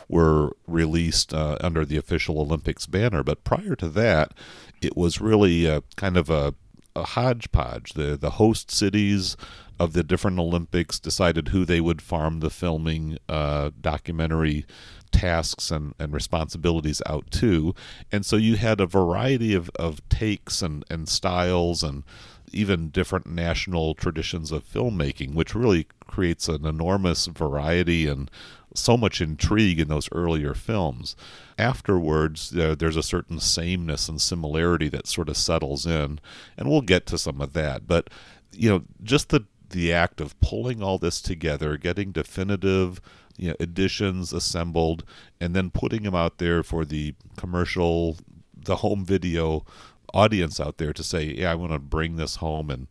were 0.10 0.52
released 0.68 1.34
uh, 1.34 1.58
under 1.62 1.86
the 1.86 1.98
official 1.98 2.40
Olympics 2.40 2.86
banner. 2.86 3.24
But 3.24 3.46
prior 3.46 3.76
to 3.78 3.88
that, 3.90 4.34
it 4.82 4.98
was 4.98 5.22
really 5.22 5.66
a, 5.66 5.82
kind 5.96 6.18
of 6.18 6.30
a 6.30 6.56
a 6.96 7.04
hodgepodge. 7.04 7.94
The 7.94 8.18
the 8.18 8.32
host 8.32 8.70
cities 8.70 9.38
of 9.80 9.94
the 9.94 10.04
different 10.04 10.40
Olympics 10.40 11.00
decided 11.00 11.50
who 11.50 11.66
they 11.66 11.82
would 11.82 12.02
farm 12.02 12.40
the 12.40 12.50
filming 12.50 13.18
uh, 13.28 13.72
documentary 13.82 14.66
tasks 15.12 15.72
and, 15.72 15.94
and 16.00 16.14
responsibilities 16.14 17.02
out 17.06 17.30
to. 17.32 17.74
And 18.12 18.26
so 18.26 18.36
you 18.36 18.56
had 18.56 18.80
a 18.80 18.86
variety 18.86 19.54
of, 19.54 19.70
of 19.76 20.08
takes 20.10 20.62
and, 20.62 20.84
and 20.90 21.08
styles 21.08 21.84
and 21.84 22.04
even 22.52 22.90
different 22.90 23.26
national 23.26 23.96
traditions 23.96 24.52
of 24.52 24.64
filmmaking, 24.64 25.34
which 25.34 25.56
really 25.56 25.88
creates 26.06 26.48
an 26.48 26.66
enormous 26.66 27.26
variety 27.26 28.08
and 28.08 28.30
so 28.76 28.98
much 28.98 29.22
intrigue 29.22 29.80
in 29.80 29.88
those 29.88 30.10
earlier 30.12 30.54
films. 30.54 31.16
Afterwards, 31.58 32.50
there's 32.52 32.98
a 32.98 33.04
certain 33.04 33.40
sameness 33.40 34.10
and 34.10 34.22
similarity 34.22 34.90
that 34.90 35.08
sort 35.08 35.30
of 35.30 35.38
settles 35.38 35.86
in, 35.86 36.20
and 36.58 36.70
we'll 36.70 36.82
get 36.82 37.06
to 37.08 37.18
some 37.18 37.42
of 37.42 37.54
that. 37.54 37.88
But 37.88 38.10
you 38.52 38.70
know, 38.70 38.84
just 39.04 39.30
the 39.30 39.46
the 39.74 39.92
act 39.92 40.22
of 40.22 40.40
pulling 40.40 40.82
all 40.82 40.98
this 40.98 41.22
together, 41.22 41.78
getting 41.78 42.12
definitive 42.12 43.02
you 43.38 43.50
know, 43.50 43.56
editions 43.60 44.32
assembled, 44.32 45.04
and 45.42 45.56
then 45.56 45.72
putting 45.72 46.04
them 46.04 46.16
out 46.16 46.38
there 46.38 46.64
for 46.64 46.86
the 46.86 47.16
commercial, 47.36 48.18
the 48.56 48.78
home 48.78 49.04
video 49.04 49.66
audience 50.14 50.60
out 50.60 50.78
there 50.78 50.94
to 50.94 51.04
say, 51.04 51.24
yeah, 51.26 51.52
I 51.52 51.56
want 51.56 51.74
to 51.74 51.80
bring 51.80 52.16
this 52.16 52.38
home 52.38 52.70
and 52.70 52.88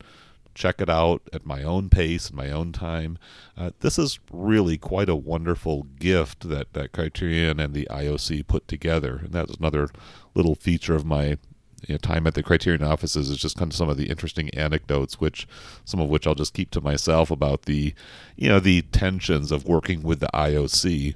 check 0.55 0.81
it 0.81 0.91
out 0.91 1.23
at 1.33 1.47
my 1.47 1.63
own 1.63 1.89
pace 1.89 2.29
and 2.29 2.37
my 2.37 2.51
own 2.51 2.73
time. 2.73 3.17
Uh, 3.57 3.71
this 3.81 3.99
is 3.99 4.19
really 4.31 4.77
quite 4.77 5.09
a 5.09 5.17
wonderful 5.17 5.85
gift 5.99 6.49
that, 6.49 6.73
that 6.75 6.93
Criterion 6.93 7.61
and 7.61 7.73
the 7.73 7.87
IOC 7.91 8.47
put 8.49 8.67
together. 8.67 9.21
And 9.25 9.33
that's 9.33 9.55
another 9.55 9.89
little 10.35 10.57
feature 10.57 10.97
of 10.97 11.07
my 11.07 11.39
you 11.87 11.95
know, 11.95 11.99
time 11.99 12.27
at 12.27 12.35
the 12.35 12.43
Criterion 12.43 12.83
offices 12.83 13.29
is 13.31 13.39
just 13.39 13.57
kind 13.57 13.73
of 13.73 13.77
some 13.77 13.89
of 13.89 13.97
the 13.97 14.09
interesting 14.09 14.51
anecdotes, 14.51 15.21
which 15.21 15.47
some 15.85 16.01
of 16.01 16.09
which 16.09 16.27
I'll 16.27 16.35
just 16.35 16.55
keep 16.55 16.71
to 16.73 16.81
myself 16.81 17.31
about 17.31 17.63
the, 17.63 17.95
you 18.37 18.49
know, 18.49 18.61
the 18.61 18.83
tensions 18.83 19.51
of 19.51 19.67
working 19.67 20.03
with 20.03 20.21
the 20.21 20.31
IOC 20.33 21.15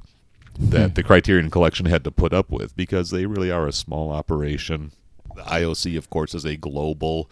that 0.58 0.88
hmm. 0.88 0.94
the 0.94 1.02
Criterion 1.02 1.50
Collection 1.50 1.86
had 1.86 2.04
to 2.04 2.10
put 2.10 2.32
up 2.32 2.50
with 2.50 2.76
because 2.76 3.10
they 3.10 3.26
really 3.26 3.50
are 3.50 3.66
a 3.66 3.72
small 3.72 4.10
operation. 4.10 4.92
The 5.34 5.42
IOC, 5.42 5.96
of 5.98 6.10
course, 6.10 6.34
is 6.34 6.44
a 6.44 6.56
global. 6.56 7.30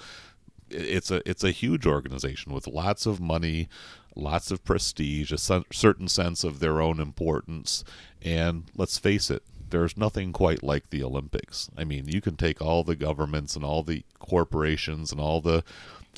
It's 0.70 1.10
a 1.10 1.28
it's 1.28 1.44
a 1.44 1.50
huge 1.50 1.86
organization 1.86 2.52
with 2.52 2.66
lots 2.66 3.06
of 3.06 3.20
money, 3.20 3.68
lots 4.14 4.50
of 4.50 4.64
prestige, 4.64 5.32
a 5.32 5.38
certain 5.38 6.08
sense 6.08 6.44
of 6.44 6.60
their 6.60 6.80
own 6.80 7.00
importance, 7.00 7.84
and 8.22 8.64
let's 8.76 8.98
face 8.98 9.30
it, 9.30 9.42
there's 9.70 9.96
nothing 9.96 10.32
quite 10.32 10.62
like 10.62 10.90
the 10.90 11.02
Olympics. 11.02 11.70
I 11.76 11.84
mean, 11.84 12.08
you 12.08 12.20
can 12.20 12.36
take 12.36 12.60
all 12.60 12.84
the 12.84 12.96
governments 12.96 13.56
and 13.56 13.64
all 13.64 13.82
the 13.82 14.04
corporations 14.18 15.12
and 15.12 15.20
all 15.20 15.40
the 15.40 15.64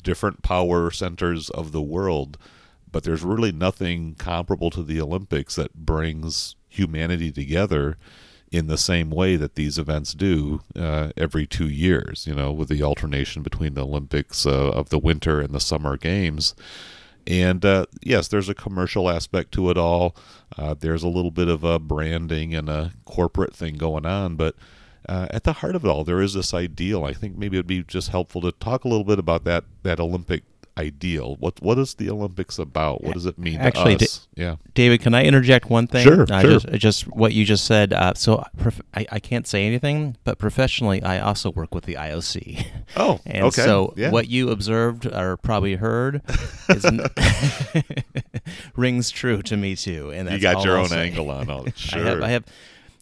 different 0.03 0.41
power 0.43 0.91
centers 0.91 1.49
of 1.49 1.71
the 1.71 1.81
world, 1.81 2.37
but 2.91 3.03
there's 3.03 3.23
really 3.23 3.51
nothing 3.51 4.15
comparable 4.15 4.69
to 4.71 4.83
the 4.83 5.01
Olympics 5.01 5.55
that 5.55 5.73
brings 5.73 6.55
humanity 6.69 7.31
together 7.31 7.97
in 8.51 8.67
the 8.67 8.77
same 8.77 9.09
way 9.09 9.35
that 9.35 9.55
these 9.55 9.77
events 9.77 10.13
do 10.13 10.61
uh, 10.75 11.11
every 11.17 11.45
two 11.45 11.67
years, 11.67 12.25
you 12.27 12.33
know, 12.33 12.51
with 12.51 12.69
the 12.69 12.81
alternation 12.81 13.43
between 13.43 13.73
the 13.73 13.85
Olympics 13.85 14.45
uh, 14.45 14.69
of 14.71 14.89
the 14.89 14.99
winter 14.99 15.41
and 15.41 15.53
the 15.53 15.59
summer 15.59 15.97
games. 15.97 16.55
And 17.27 17.65
uh, 17.65 17.85
yes, 18.01 18.29
there's 18.29 18.47
a 18.47 18.55
commercial 18.55 19.09
aspect 19.09 19.51
to 19.53 19.69
it 19.69 19.77
all. 19.77 20.15
Uh, 20.57 20.73
there's 20.73 21.03
a 21.03 21.09
little 21.09 21.29
bit 21.29 21.49
of 21.49 21.63
a 21.65 21.77
branding 21.77 22.55
and 22.55 22.69
a 22.69 22.93
corporate 23.03 23.53
thing 23.53 23.75
going 23.75 24.05
on, 24.05 24.37
but 24.37 24.55
uh, 25.09 25.27
at 25.31 25.43
the 25.43 25.53
heart 25.53 25.75
of 25.75 25.83
it 25.83 25.89
all, 25.89 26.05
there 26.05 26.21
is 26.21 26.33
this 26.33 26.53
ideal. 26.53 27.03
I 27.03 27.13
think 27.13 27.37
maybe 27.37 27.57
it'd 27.57 27.67
be 27.67 27.83
just 27.83 28.09
helpful 28.09 28.41
to 28.41 28.53
talk 28.53 28.85
a 28.85 28.87
little 28.87 29.03
bit 29.03 29.19
about 29.19 29.43
that 29.43 29.65
that 29.83 29.99
Olympic 29.99 30.43
ideal? 30.77 31.35
What 31.39 31.61
what 31.61 31.77
is 31.77 31.95
the 31.95 32.09
Olympics 32.09 32.59
about? 32.59 33.03
What 33.03 33.13
does 33.13 33.25
it 33.25 33.37
mean 33.37 33.57
Actually, 33.57 33.97
to 33.97 34.05
us? 34.05 34.27
yeah, 34.35 34.55
David, 34.73 35.01
can 35.01 35.13
I 35.13 35.23
interject 35.23 35.69
one 35.69 35.87
thing? 35.87 36.03
Sure, 36.03 36.25
uh, 36.29 36.41
sure. 36.41 36.59
Just, 36.59 36.67
just, 36.73 37.07
what 37.07 37.33
you 37.33 37.45
just 37.45 37.65
said. 37.65 37.93
Uh, 37.93 38.13
so 38.13 38.43
prof- 38.57 38.81
I, 38.93 39.05
I 39.11 39.19
can't 39.19 39.47
say 39.47 39.65
anything, 39.65 40.17
but 40.23 40.37
professionally, 40.37 41.01
I 41.01 41.19
also 41.19 41.51
work 41.51 41.73
with 41.73 41.85
the 41.85 41.95
IOC. 41.95 42.65
Oh, 42.95 43.19
and 43.25 43.43
okay. 43.43 43.63
so 43.63 43.93
yeah. 43.97 44.11
what 44.11 44.29
you 44.29 44.49
observed 44.49 45.05
or 45.05 45.35
probably 45.37 45.75
heard 45.75 46.21
is 46.69 46.85
rings 48.75 49.11
true 49.11 49.41
to 49.43 49.57
me 49.57 49.75
too. 49.75 50.09
And 50.11 50.29
you 50.31 50.39
got 50.39 50.63
your 50.63 50.77
I'll 50.77 50.83
own 50.83 50.89
say. 50.89 51.07
angle 51.07 51.29
on 51.29 51.49
it. 51.67 51.77
Sure. 51.77 51.99
I 51.99 52.09
have, 52.09 52.23
I 52.23 52.27
have 52.29 52.45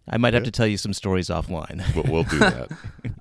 I 0.08 0.18
might 0.18 0.34
have 0.34 0.44
to 0.44 0.52
tell 0.52 0.68
you 0.68 0.78
some 0.78 0.94
stories 0.94 1.30
offline. 1.30 1.84
But 1.96 2.08
we'll 2.08 2.24
do 2.24 2.40
that. 2.40 2.72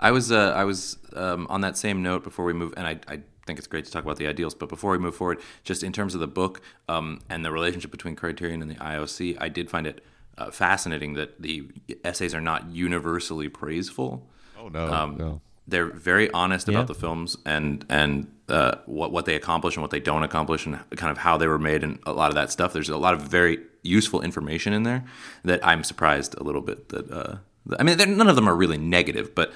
I 0.00 0.10
was 0.10 0.30
uh, 0.30 0.52
I 0.54 0.64
was 0.64 0.98
um, 1.14 1.46
on 1.48 1.62
that 1.62 1.78
same 1.78 2.02
note 2.02 2.24
before 2.24 2.44
we 2.44 2.52
move, 2.52 2.74
and 2.76 2.86
I, 2.86 2.98
I 3.08 3.20
think 3.46 3.58
it's 3.58 3.68
great 3.68 3.84
to 3.84 3.90
talk 3.90 4.04
about 4.04 4.16
the 4.16 4.26
ideals. 4.26 4.54
But 4.54 4.68
before 4.68 4.92
we 4.92 4.98
move 4.98 5.14
forward, 5.14 5.40
just 5.62 5.82
in 5.82 5.92
terms 5.92 6.14
of 6.14 6.20
the 6.20 6.26
book 6.26 6.60
um, 6.88 7.20
and 7.28 7.44
the 7.44 7.50
relationship 7.50 7.90
between 7.90 8.16
Criterion 8.16 8.62
and 8.62 8.70
the 8.70 8.76
IOC, 8.76 9.36
I 9.40 9.48
did 9.48 9.70
find 9.70 9.86
it 9.86 10.04
uh, 10.38 10.50
fascinating 10.50 11.14
that 11.14 11.40
the 11.40 11.68
essays 12.04 12.34
are 12.34 12.40
not 12.40 12.68
universally 12.70 13.48
praiseful. 13.48 14.26
Oh 14.58 14.68
no, 14.68 14.92
um, 14.92 15.16
no. 15.16 15.40
They're 15.66 15.86
very 15.86 16.30
honest 16.32 16.68
yeah. 16.68 16.74
about 16.74 16.88
the 16.88 16.94
films, 16.94 17.36
and 17.46 17.84
and 17.88 18.30
uh, 18.48 18.76
what 18.86 19.12
what 19.12 19.24
they 19.24 19.34
accomplish 19.34 19.76
and 19.76 19.82
what 19.82 19.90
they 19.90 20.00
don't 20.00 20.22
accomplish, 20.22 20.66
and 20.66 20.78
kind 20.96 21.10
of 21.10 21.18
how 21.18 21.38
they 21.38 21.46
were 21.46 21.58
made, 21.58 21.82
and 21.82 21.98
a 22.04 22.12
lot 22.12 22.28
of 22.28 22.34
that 22.34 22.50
stuff. 22.50 22.72
There's 22.72 22.90
a 22.90 22.98
lot 22.98 23.14
of 23.14 23.22
very 23.22 23.58
useful 23.82 24.20
information 24.20 24.72
in 24.72 24.82
there 24.82 25.04
that 25.44 25.64
I'm 25.66 25.84
surprised 25.84 26.34
a 26.38 26.42
little 26.42 26.62
bit 26.62 26.88
that. 26.90 27.10
Uh, 27.10 27.36
I 27.78 27.82
mean, 27.82 27.96
none 27.96 28.28
of 28.28 28.36
them 28.36 28.46
are 28.46 28.54
really 28.54 28.76
negative, 28.76 29.34
but 29.34 29.50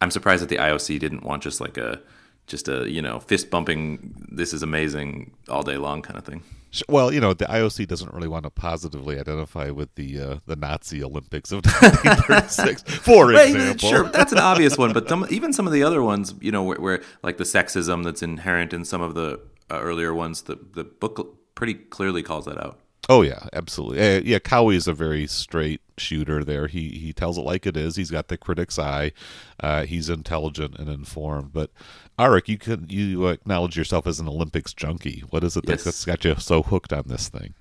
I'm 0.00 0.12
surprised 0.12 0.42
that 0.42 0.48
the 0.48 0.58
IOC 0.58 1.00
didn't 1.00 1.24
want 1.24 1.42
just 1.42 1.60
like 1.60 1.76
a 1.76 2.00
just 2.48 2.68
a 2.68 2.90
you 2.90 3.00
know 3.02 3.20
fist 3.20 3.50
bumping. 3.50 4.14
This 4.30 4.52
is 4.52 4.62
amazing 4.62 5.32
all 5.48 5.62
day 5.62 5.76
long 5.76 6.02
kind 6.02 6.18
of 6.18 6.24
thing. 6.24 6.42
Well, 6.86 7.12
you 7.12 7.20
know, 7.20 7.32
the 7.32 7.46
IOC 7.46 7.88
doesn't 7.88 8.12
really 8.12 8.28
want 8.28 8.44
to 8.44 8.50
positively 8.50 9.18
identify 9.18 9.70
with 9.70 9.94
the 9.94 10.20
uh, 10.20 10.36
the 10.46 10.56
Nazi 10.56 11.02
Olympics 11.02 11.50
of 11.50 11.64
1936, 11.64 12.82
for 12.82 13.32
example. 13.32 13.88
Sure, 13.88 14.04
that's 14.04 14.32
an 14.32 14.38
obvious 14.38 14.76
one, 14.76 14.92
but 14.92 15.08
some, 15.08 15.26
even 15.30 15.52
some 15.52 15.66
of 15.66 15.72
the 15.72 15.82
other 15.82 16.02
ones, 16.02 16.34
you 16.40 16.52
know, 16.52 16.62
where, 16.62 16.78
where 16.78 17.02
like 17.22 17.38
the 17.38 17.44
sexism 17.44 18.04
that's 18.04 18.22
inherent 18.22 18.72
in 18.72 18.84
some 18.84 19.00
of 19.00 19.14
the 19.14 19.40
uh, 19.70 19.80
earlier 19.80 20.12
ones, 20.12 20.42
the 20.42 20.58
the 20.74 20.84
book 20.84 21.54
pretty 21.54 21.74
clearly 21.74 22.22
calls 22.22 22.44
that 22.44 22.58
out. 22.58 22.78
Oh 23.08 23.22
yeah, 23.22 23.46
absolutely. 23.54 24.00
Uh, 24.00 24.20
yeah, 24.22 24.38
Cowie 24.38 24.76
is 24.76 24.86
a 24.86 24.92
very 24.92 25.26
straight 25.26 25.80
shooter. 25.96 26.44
There, 26.44 26.66
he 26.66 26.90
he 26.90 27.14
tells 27.14 27.38
it 27.38 27.42
like 27.42 27.66
it 27.66 27.76
is. 27.76 27.96
He's 27.96 28.10
got 28.10 28.28
the 28.28 28.36
critic's 28.36 28.78
eye. 28.78 29.12
Uh, 29.58 29.84
he's 29.84 30.10
intelligent 30.10 30.78
and 30.78 30.90
informed. 30.90 31.52
But 31.54 31.70
Arik, 32.18 32.48
you 32.48 32.58
could 32.58 32.92
you 32.92 33.28
acknowledge 33.28 33.78
yourself 33.78 34.06
as 34.06 34.20
an 34.20 34.28
Olympics 34.28 34.74
junkie. 34.74 35.24
What 35.30 35.42
is 35.42 35.56
it 35.56 35.64
yes. 35.66 35.84
that's 35.84 36.04
got 36.04 36.22
you 36.24 36.34
so 36.36 36.62
hooked 36.62 36.92
on 36.92 37.04
this 37.06 37.28
thing? 37.28 37.54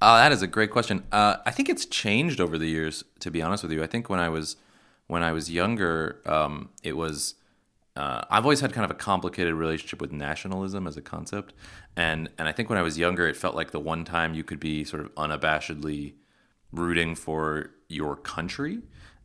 Uh, 0.00 0.16
that 0.18 0.32
is 0.32 0.40
a 0.40 0.46
great 0.46 0.70
question. 0.70 1.04
Uh, 1.12 1.36
I 1.44 1.50
think 1.50 1.68
it's 1.68 1.84
changed 1.84 2.40
over 2.40 2.56
the 2.56 2.66
years. 2.66 3.04
To 3.20 3.30
be 3.30 3.42
honest 3.42 3.62
with 3.62 3.72
you, 3.72 3.82
I 3.82 3.86
think 3.86 4.08
when 4.08 4.20
I 4.20 4.30
was 4.30 4.56
when 5.06 5.22
I 5.22 5.32
was 5.32 5.50
younger, 5.50 6.22
um, 6.24 6.70
it 6.82 6.96
was 6.96 7.34
uh, 7.96 8.22
I've 8.30 8.44
always 8.44 8.60
had 8.60 8.72
kind 8.72 8.84
of 8.84 8.90
a 8.90 8.94
complicated 8.94 9.54
relationship 9.54 10.00
with 10.00 10.12
nationalism 10.12 10.86
as 10.86 10.96
a 10.96 11.02
concept, 11.02 11.54
and 11.96 12.28
and 12.38 12.46
I 12.48 12.52
think 12.52 12.68
when 12.68 12.78
I 12.78 12.82
was 12.82 12.98
younger, 12.98 13.26
it 13.26 13.36
felt 13.36 13.54
like 13.54 13.70
the 13.70 13.80
one 13.80 14.04
time 14.04 14.34
you 14.34 14.44
could 14.44 14.60
be 14.60 14.84
sort 14.84 15.02
of 15.02 15.14
unabashedly 15.14 16.14
rooting 16.72 17.14
for 17.14 17.70
your 17.88 18.16
country. 18.16 18.80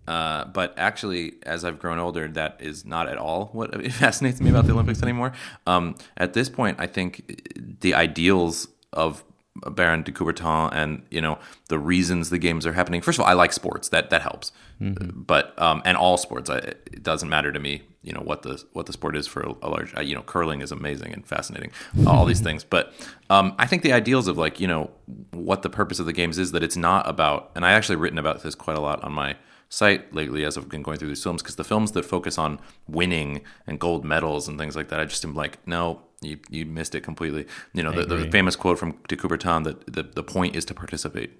Uh, 0.07 0.45
but 0.45 0.73
actually, 0.77 1.33
as 1.43 1.63
I've 1.63 1.79
grown 1.79 1.99
older, 1.99 2.27
that 2.29 2.57
is 2.59 2.85
not 2.85 3.07
at 3.07 3.17
all 3.17 3.49
what 3.53 3.85
fascinates 3.91 4.41
me 4.41 4.49
about 4.49 4.65
the 4.65 4.73
Olympics 4.73 5.03
anymore. 5.03 5.31
Um, 5.67 5.95
at 6.17 6.33
this 6.33 6.49
point, 6.49 6.79
I 6.79 6.87
think 6.87 7.79
the 7.81 7.93
ideals 7.93 8.67
of 8.93 9.23
Baron 9.55 10.01
de 10.03 10.11
Coubertin 10.11 10.69
and 10.71 11.03
you 11.11 11.21
know 11.21 11.37
the 11.67 11.77
reasons 11.77 12.29
the 12.29 12.39
games 12.39 12.65
are 12.65 12.73
happening. 12.73 13.01
First 13.01 13.19
of 13.19 13.23
all, 13.23 13.29
I 13.29 13.33
like 13.33 13.53
sports. 13.53 13.89
That 13.89 14.09
that 14.09 14.21
helps. 14.21 14.51
Mm-hmm. 14.81 15.21
But 15.21 15.59
um, 15.61 15.81
and 15.85 15.97
all 15.97 16.17
sports, 16.17 16.49
I, 16.49 16.57
it 16.57 17.03
doesn't 17.03 17.29
matter 17.29 17.51
to 17.51 17.59
me. 17.59 17.83
You 18.03 18.13
know 18.13 18.21
what 18.21 18.41
the 18.41 18.63
what 18.73 18.87
the 18.87 18.93
sport 18.93 19.15
is 19.15 19.27
for 19.27 19.41
a, 19.41 19.69
large. 19.69 19.95
Uh, 19.95 20.01
you 20.01 20.15
know, 20.15 20.23
curling 20.23 20.61
is 20.61 20.71
amazing 20.71 21.13
and 21.13 21.25
fascinating. 21.25 21.71
all 22.07 22.25
these 22.25 22.39
things. 22.39 22.63
But 22.63 22.93
um, 23.29 23.53
I 23.59 23.67
think 23.67 23.83
the 23.83 23.93
ideals 23.93 24.27
of 24.27 24.37
like 24.37 24.59
you 24.59 24.67
know 24.67 24.89
what 25.31 25.61
the 25.61 25.69
purpose 25.69 25.99
of 25.99 26.07
the 26.07 26.13
games 26.13 26.39
is 26.39 26.51
that 26.51 26.63
it's 26.63 26.77
not 26.77 27.07
about. 27.07 27.51
And 27.55 27.63
I 27.63 27.73
actually 27.73 27.97
written 27.97 28.17
about 28.17 28.41
this 28.41 28.55
quite 28.55 28.75
a 28.75 28.81
lot 28.81 29.03
on 29.03 29.11
my 29.11 29.35
site 29.69 30.13
lately 30.13 30.43
as 30.43 30.57
I've 30.57 30.67
been 30.67 30.81
going 30.81 30.97
through 30.97 31.07
these 31.07 31.23
films 31.23 31.41
because 31.41 31.55
the 31.55 31.63
films 31.63 31.93
that 31.93 32.03
focus 32.03 32.37
on 32.37 32.59
winning 32.87 33.41
and 33.65 33.79
gold 33.79 34.03
medals 34.03 34.47
and 34.47 34.59
things 34.59 34.75
like 34.75 34.89
that, 34.89 34.99
I 34.99 35.05
just 35.05 35.23
am 35.23 35.33
like, 35.33 35.65
no, 35.65 36.01
you 36.21 36.39
you 36.49 36.65
missed 36.65 36.93
it 36.95 37.01
completely. 37.01 37.45
You 37.73 37.83
know, 37.83 37.91
the, 37.91 38.05
the, 38.05 38.31
famous 38.31 38.55
quote 38.55 38.77
from 38.77 38.97
de 39.07 39.15
Coubertin 39.15 39.63
that 39.63 39.91
the, 39.91 40.03
the 40.03 40.23
point 40.23 40.55
is 40.55 40.65
to 40.65 40.73
participate. 40.73 41.31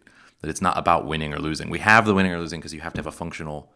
That 0.42 0.50
it's 0.50 0.62
not 0.62 0.76
about 0.76 1.06
winning 1.06 1.34
or 1.34 1.40
losing. 1.40 1.70
We 1.70 1.80
have 1.80 2.06
the 2.06 2.16
winning 2.16 2.32
or 2.32 2.40
losing 2.40 2.60
because 2.60 2.74
you 2.74 2.82
have 2.82 2.94
to 2.94 3.00
have 3.00 3.06
a 3.06 3.12
functional 3.12 3.72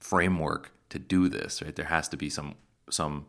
framework 0.00 0.70
to 0.90 0.98
do 0.98 1.28
this, 1.28 1.62
right? 1.62 1.74
There 1.74 1.86
has 1.86 2.08
to 2.08 2.16
be 2.16 2.30
some 2.30 2.54
some. 2.88 3.26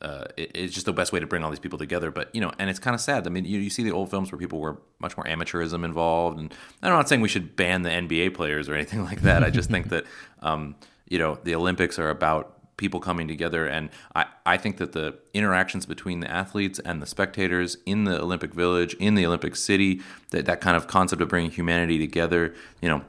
Uh, 0.00 0.24
it, 0.36 0.50
it's 0.56 0.74
just 0.74 0.86
the 0.86 0.92
best 0.92 1.12
way 1.12 1.20
to 1.20 1.28
bring 1.28 1.44
all 1.44 1.50
these 1.50 1.60
people 1.60 1.78
together. 1.78 2.10
But 2.10 2.34
you 2.34 2.40
know, 2.40 2.52
and 2.58 2.68
it's 2.68 2.80
kind 2.80 2.94
of 2.94 3.00
sad. 3.00 3.26
I 3.26 3.30
mean, 3.30 3.44
you, 3.44 3.60
you 3.60 3.70
see 3.70 3.84
the 3.84 3.92
old 3.92 4.10
films 4.10 4.32
where 4.32 4.38
people 4.38 4.58
were 4.58 4.80
much 4.98 5.16
more 5.16 5.24
amateurism 5.26 5.84
involved, 5.84 6.38
and 6.38 6.52
I'm 6.82 6.90
not 6.90 7.08
saying 7.08 7.20
we 7.20 7.28
should 7.28 7.54
ban 7.54 7.82
the 7.82 7.90
NBA 7.90 8.34
players 8.34 8.68
or 8.68 8.74
anything 8.74 9.04
like 9.10 9.22
that. 9.22 9.44
I 9.44 9.50
just 9.50 9.70
think 9.70 9.90
that 9.90 10.04
um, 10.40 10.74
you 11.08 11.18
know 11.18 11.38
the 11.44 11.54
Olympics 11.54 11.98
are 11.98 12.10
about 12.10 12.58
people 12.82 13.00
coming 13.00 13.28
together. 13.28 13.66
And 13.66 13.90
I, 14.14 14.26
I 14.44 14.56
think 14.56 14.78
that 14.78 14.92
the 14.92 15.16
interactions 15.32 15.86
between 15.86 16.20
the 16.20 16.30
athletes 16.30 16.80
and 16.80 17.00
the 17.00 17.06
spectators 17.06 17.76
in 17.86 18.04
the 18.04 18.20
Olympic 18.20 18.52
Village, 18.54 18.94
in 18.94 19.14
the 19.14 19.24
Olympic 19.24 19.54
City, 19.56 20.00
that, 20.30 20.46
that 20.46 20.60
kind 20.60 20.76
of 20.76 20.88
concept 20.88 21.22
of 21.22 21.28
bringing 21.28 21.50
humanity 21.50 21.98
together, 21.98 22.54
you 22.80 22.88
know, 22.88 23.04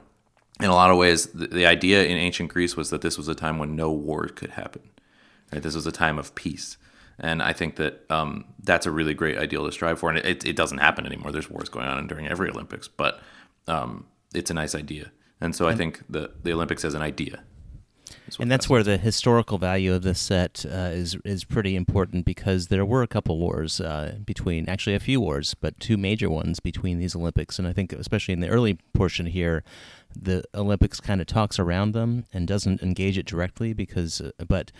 in 0.60 0.66
a 0.66 0.74
lot 0.74 0.90
of 0.90 0.96
ways, 0.96 1.26
the, 1.26 1.46
the 1.46 1.66
idea 1.66 2.04
in 2.04 2.16
ancient 2.16 2.52
Greece 2.52 2.76
was 2.76 2.90
that 2.90 3.02
this 3.02 3.18
was 3.18 3.28
a 3.28 3.34
time 3.34 3.58
when 3.58 3.74
no 3.74 3.90
war 3.90 4.28
could 4.28 4.50
happen. 4.50 4.82
Right? 5.52 5.62
This 5.62 5.74
was 5.74 5.86
a 5.86 5.92
time 5.92 6.18
of 6.18 6.34
peace. 6.34 6.76
And 7.18 7.42
I 7.42 7.52
think 7.52 7.76
that 7.76 8.04
um, 8.10 8.44
that's 8.62 8.86
a 8.86 8.90
really 8.90 9.14
great 9.14 9.38
ideal 9.38 9.64
to 9.66 9.72
strive 9.72 9.98
for. 9.98 10.10
And 10.10 10.18
it, 10.18 10.44
it, 10.44 10.56
doesn't 10.56 10.78
happen 10.78 11.06
anymore. 11.06 11.30
There's 11.30 11.50
wars 11.50 11.68
going 11.68 11.86
on 11.86 12.06
during 12.08 12.26
every 12.26 12.50
Olympics, 12.50 12.88
but 12.88 13.20
um, 13.68 14.06
it's 14.34 14.50
a 14.50 14.54
nice 14.54 14.74
idea. 14.74 15.12
And 15.40 15.54
so 15.54 15.68
I 15.68 15.74
think 15.74 16.02
the, 16.08 16.32
the 16.42 16.52
Olympics 16.52 16.84
as 16.84 16.94
an 16.94 17.02
idea 17.02 17.44
and 18.40 18.50
that's 18.50 18.68
where 18.68 18.82
the 18.82 18.96
historical 18.96 19.58
value 19.58 19.92
of 19.92 20.02
this 20.02 20.18
set 20.18 20.64
uh, 20.66 20.90
is 20.92 21.16
is 21.24 21.44
pretty 21.44 21.76
important 21.76 22.24
because 22.24 22.68
there 22.68 22.84
were 22.84 23.02
a 23.02 23.06
couple 23.06 23.38
wars 23.38 23.80
uh, 23.80 24.16
between, 24.24 24.68
actually 24.68 24.94
a 24.94 25.00
few 25.00 25.20
wars, 25.20 25.54
but 25.54 25.78
two 25.78 25.96
major 25.96 26.30
ones 26.30 26.60
between 26.60 26.98
these 26.98 27.14
Olympics, 27.14 27.58
and 27.58 27.68
I 27.68 27.72
think 27.72 27.92
especially 27.92 28.32
in 28.32 28.40
the 28.40 28.48
early 28.48 28.78
portion 28.94 29.26
here, 29.26 29.62
the 30.20 30.44
Olympics 30.54 31.00
kind 31.00 31.20
of 31.20 31.26
talks 31.26 31.58
around 31.58 31.92
them 31.92 32.24
and 32.32 32.46
doesn't 32.46 32.82
engage 32.82 33.18
it 33.18 33.26
directly 33.26 33.72
because, 33.72 34.20
uh, 34.20 34.30
but 34.46 34.72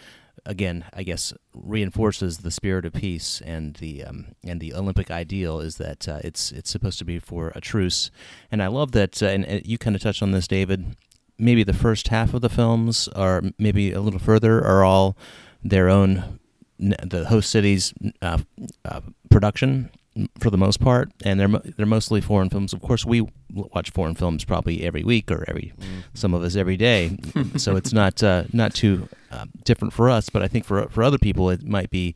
again, 0.47 0.85
I 0.93 1.03
guess 1.03 1.33
reinforces 1.55 2.38
the 2.38 2.50
spirit 2.50 2.85
of 2.85 2.93
peace 2.93 3.43
and 3.45 3.75
the 3.76 4.05
um, 4.05 4.26
and 4.43 4.61
the 4.61 4.75
Olympic 4.75 5.11
ideal 5.11 5.61
is 5.61 5.76
that 5.76 6.09
uh, 6.09 6.21
it's 6.23 6.53
it's 6.53 6.71
supposed 6.71 6.99
to 6.99 7.05
be 7.05 7.19
for 7.19 7.53
a 7.55 7.61
truce, 7.61 8.11
and 8.50 8.62
I 8.62 8.67
love 8.69 8.93
that. 8.93 9.23
Uh, 9.23 9.26
and, 9.26 9.45
and, 9.45 9.67
you 9.67 9.79
kind 9.79 9.97
of 9.97 10.03
touched 10.03 10.23
on 10.23 10.33
this, 10.33 10.49
David 10.49 10.97
maybe 11.38 11.64
the 11.64 11.73
first 11.73 12.09
half 12.09 12.35
of 12.35 12.41
the 12.41 12.49
films, 12.49 13.09
or 13.09 13.43
maybe 13.59 13.93
a 13.93 14.00
little 14.00 14.21
further, 14.21 14.64
are 14.64 14.85
all 14.85 15.17
their 15.62 15.88
own, 15.88 16.38
the 16.79 17.26
host 17.29 17.50
city's 17.50 17.93
uh, 18.23 18.38
uh, 18.85 19.00
production 19.31 19.91
for 20.38 20.50
the 20.50 20.59
most 20.59 20.80
part, 20.80 21.11
and 21.25 21.40
they're 21.40 21.49
they're 21.49 21.87
mostly 21.87 22.21
foreign 22.21 22.50
films. 22.50 22.73
Of 22.73 22.80
course, 22.80 23.04
we 23.04 23.26
watch 23.52 23.90
foreign 23.90 24.14
films 24.14 24.44
probably 24.44 24.85
every 24.85 25.04
week 25.04 25.30
or 25.30 25.44
every 25.49 25.73
mm. 25.78 26.02
some 26.14 26.35
of 26.35 26.42
us 26.42 26.56
every 26.56 26.76
day, 26.76 27.16
so 27.56 27.76
it's 27.76 27.92
not 27.92 28.23
uh, 28.23 28.44
not 28.52 28.75
too 28.75 29.09
uh, 29.30 29.47
different 29.64 29.92
for 29.92 30.09
us. 30.11 30.30
But 30.30 30.42
I 30.42 30.49
think 30.49 30.64
for 30.64 30.88
for 30.88 31.02
other 31.02 31.18
people, 31.18 31.50
it 31.50 31.64
might 31.64 31.90
be 31.90 32.14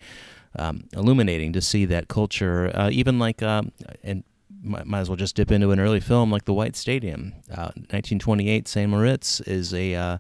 um, 0.57 0.85
illuminating 0.93 1.52
to 1.55 1.61
see 1.61 1.85
that 1.87 2.09
culture, 2.09 2.71
uh, 2.75 2.90
even 2.90 3.19
like 3.19 3.43
um, 3.43 3.73
and 4.02 4.25
might, 4.62 4.87
might, 4.87 5.00
as 5.00 5.09
well 5.09 5.17
just 5.17 5.37
dip 5.37 5.50
into 5.50 5.71
an 5.71 5.81
early 5.81 6.00
film 6.00 6.31
like 6.31 6.45
The 6.45 6.55
White 6.55 6.76
Stadium. 6.76 7.35
Uh, 7.50 7.73
1928, 7.90 8.69
St. 8.69 8.90
Moritz 8.90 9.40
is 9.40 9.75
a. 9.75 9.95
Uh, 9.95 10.19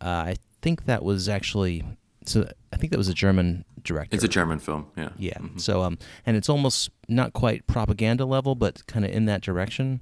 uh, 0.00 0.08
I 0.32 0.36
think 0.62 0.86
that 0.86 1.02
was 1.02 1.28
actually. 1.28 1.84
So 2.30 2.48
I 2.72 2.76
think 2.76 2.92
that 2.92 2.98
was 2.98 3.08
a 3.08 3.14
German 3.14 3.64
director. 3.82 4.14
It's 4.14 4.24
a 4.24 4.28
German 4.28 4.58
film, 4.58 4.86
yeah. 4.96 5.10
Yeah. 5.18 5.38
Mm-hmm. 5.38 5.58
So 5.58 5.82
um, 5.82 5.98
and 6.24 6.36
it's 6.36 6.48
almost 6.48 6.90
not 7.08 7.32
quite 7.32 7.66
propaganda 7.66 8.24
level, 8.24 8.54
but 8.54 8.86
kind 8.86 9.04
of 9.04 9.10
in 9.10 9.24
that 9.26 9.42
direction. 9.42 10.00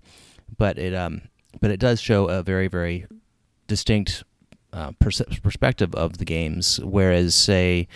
But 0.57 0.79
it 0.79 0.95
um, 0.95 1.23
but 1.61 1.71
it 1.71 1.81
does 1.81 2.01
show 2.01 2.29
a 2.29 2.43
very 2.43 2.69
very 2.69 3.07
distinct 3.67 4.25
uh, 4.73 4.93
pers- 4.99 5.23
perspective 5.43 5.95
of 5.95 6.19
the 6.19 6.25
games, 6.25 6.79
whereas 6.83 7.35
say 7.35 7.89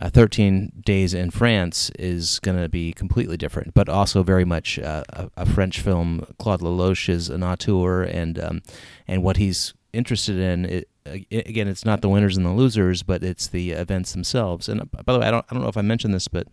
uh, 0.00 0.08
13 0.08 0.72
Days 0.84 1.12
in 1.14 1.30
France 1.30 1.90
is 1.98 2.38
going 2.38 2.56
to 2.60 2.68
be 2.68 2.92
completely 2.92 3.36
different, 3.36 3.74
but 3.74 3.88
also 3.88 4.22
very 4.22 4.44
much 4.44 4.78
uh, 4.78 5.02
a, 5.10 5.30
a, 5.38 5.46
French 5.46 5.80
film. 5.80 6.24
Claude 6.38 6.60
Lelouch 6.60 7.08
is 7.08 7.28
an 7.28 7.42
auteur, 7.42 8.02
and 8.02 8.38
um, 8.38 8.62
and 9.08 9.22
what 9.22 9.36
he's 9.36 9.74
interested 9.92 10.38
in. 10.38 10.64
It, 10.64 10.88
again, 11.30 11.68
it's 11.68 11.84
not 11.84 12.00
the 12.00 12.08
winners 12.08 12.36
and 12.36 12.46
the 12.46 12.50
losers, 12.50 13.02
but 13.02 13.22
it's 13.22 13.48
the 13.48 13.72
events 13.72 14.12
themselves. 14.12 14.68
And 14.68 14.82
uh, 14.82 15.02
by 15.04 15.12
the 15.12 15.18
way, 15.18 15.26
I 15.26 15.30
don't 15.30 15.44
I 15.50 15.54
don't 15.54 15.62
know 15.62 15.68
if 15.68 15.76
I 15.76 15.82
mentioned 15.82 16.14
this, 16.14 16.28
but 16.28 16.46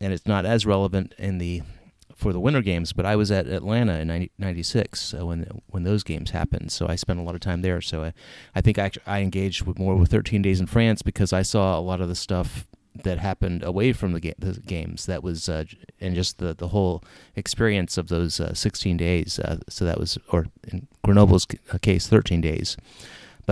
and 0.00 0.12
it's 0.12 0.26
not 0.26 0.44
as 0.44 0.66
relevant 0.66 1.14
in 1.18 1.38
the 1.38 1.62
for 2.16 2.32
the 2.32 2.40
Winter 2.40 2.62
Games, 2.62 2.92
but 2.92 3.04
I 3.04 3.16
was 3.16 3.30
at 3.30 3.46
Atlanta 3.46 3.98
in 3.98 4.28
'96 4.38 5.00
so 5.00 5.26
when 5.26 5.60
when 5.66 5.82
those 5.82 6.02
games 6.04 6.30
happened. 6.30 6.70
So 6.72 6.86
I 6.86 6.96
spent 6.96 7.18
a 7.18 7.22
lot 7.22 7.34
of 7.34 7.40
time 7.40 7.62
there. 7.62 7.80
So 7.80 8.04
I, 8.04 8.12
I 8.54 8.60
think 8.60 8.78
I, 8.78 8.90
I 9.06 9.20
engaged 9.20 9.62
with 9.62 9.78
more 9.78 9.96
with 9.96 10.10
13 10.10 10.42
Days 10.42 10.60
in 10.60 10.66
France 10.66 11.02
because 11.02 11.32
I 11.32 11.42
saw 11.42 11.78
a 11.78 11.80
lot 11.80 12.00
of 12.00 12.08
the 12.08 12.14
stuff 12.14 12.66
that 13.04 13.18
happened 13.18 13.62
away 13.62 13.92
from 13.92 14.12
the, 14.12 14.20
ga- 14.20 14.34
the 14.38 14.52
games. 14.60 15.06
That 15.06 15.22
was 15.22 15.48
uh, 15.48 15.64
and 16.00 16.14
just 16.14 16.38
the 16.38 16.54
the 16.54 16.68
whole 16.68 17.02
experience 17.36 17.98
of 17.98 18.08
those 18.08 18.40
uh, 18.40 18.54
16 18.54 18.96
days. 18.96 19.38
Uh, 19.38 19.58
so 19.68 19.84
that 19.84 19.98
was, 19.98 20.18
or 20.28 20.46
in 20.68 20.86
Grenoble's 21.04 21.46
uh, 21.72 21.78
case, 21.78 22.06
13 22.06 22.40
days. 22.40 22.76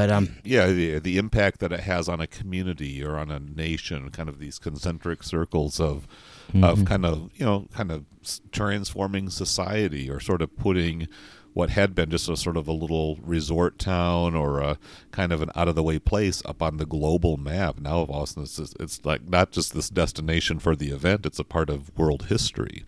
But 0.00 0.10
um, 0.10 0.36
yeah, 0.44 0.68
the 0.68 0.98
the 0.98 1.18
impact 1.18 1.60
that 1.60 1.72
it 1.72 1.80
has 1.80 2.08
on 2.08 2.22
a 2.22 2.26
community 2.26 3.04
or 3.04 3.18
on 3.18 3.30
a 3.30 3.38
nation, 3.38 4.08
kind 4.08 4.30
of 4.30 4.38
these 4.38 4.58
concentric 4.58 5.22
circles 5.22 5.78
of 5.78 6.08
mm-hmm. 6.48 6.64
of 6.64 6.86
kind 6.86 7.04
of 7.04 7.30
you 7.34 7.44
know 7.44 7.68
kind 7.74 7.92
of 7.92 8.06
transforming 8.50 9.28
society 9.28 10.08
or 10.08 10.18
sort 10.18 10.40
of 10.40 10.56
putting 10.56 11.06
what 11.52 11.68
had 11.68 11.94
been 11.94 12.08
just 12.08 12.30
a 12.30 12.36
sort 12.38 12.56
of 12.56 12.66
a 12.66 12.72
little 12.72 13.16
resort 13.16 13.78
town 13.78 14.34
or 14.34 14.60
a 14.60 14.78
kind 15.10 15.34
of 15.34 15.42
an 15.42 15.50
out 15.54 15.68
of 15.68 15.74
the 15.74 15.82
way 15.82 15.98
place 15.98 16.40
up 16.46 16.62
on 16.62 16.78
the 16.78 16.86
global 16.86 17.36
map. 17.36 17.78
Now 17.78 18.00
of 18.00 18.10
Austin, 18.10 18.44
it's, 18.44 18.58
it's 18.58 19.04
like 19.04 19.28
not 19.28 19.50
just 19.50 19.74
this 19.74 19.90
destination 19.90 20.60
for 20.60 20.74
the 20.74 20.88
event; 20.88 21.26
it's 21.26 21.38
a 21.38 21.44
part 21.44 21.68
of 21.68 21.94
world 21.94 22.28
history, 22.28 22.86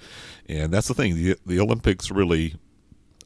and 0.48 0.72
that's 0.72 0.88
the 0.88 0.94
thing. 0.94 1.16
The, 1.16 1.36
the 1.44 1.60
Olympics 1.60 2.10
really 2.10 2.54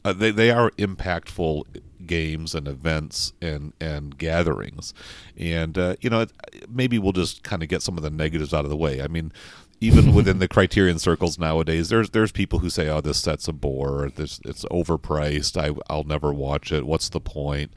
uh, 0.05 0.13
they 0.13 0.33
they 0.33 0.51
are 0.51 0.73
impactful 0.73 1.63
games 2.05 2.55
and 2.55 2.67
events 2.69 3.33
and 3.41 3.73
and 3.81 4.19
gatherings, 4.19 4.93
and 5.37 5.79
uh, 5.79 5.97
you 6.01 6.11
know 6.11 6.27
maybe 6.69 6.99
we'll 6.99 7.13
just 7.13 7.43
kind 7.43 7.63
of 7.63 7.69
get 7.69 7.83
some 7.83 7.97
of 7.97 8.03
the 8.03 8.11
negatives 8.11 8.53
out 8.53 8.65
of 8.65 8.71
the 8.71 8.77
way. 8.77 9.01
I 9.03 9.09
mean, 9.09 9.33
even 9.81 10.15
within 10.15 10.39
the 10.39 10.49
criterion 10.49 10.99
circles 10.99 11.39
nowadays 11.39 11.89
there's 11.89 12.11
there's 12.11 12.33
people 12.33 12.61
who 12.61 12.71
say 12.71 12.89
oh 12.89 13.01
this 13.01 13.19
set's 13.19 13.49
a 13.49 13.53
bore. 13.53 14.11
This 14.15 14.41
it's 14.45 14.65
overpriced. 14.67 15.57
I, 15.57 15.77
i'll 15.93 16.05
never 16.05 16.33
watch 16.33 16.73
it. 16.73 16.87
What's 16.87 17.09
the 17.09 17.21
point? 17.21 17.73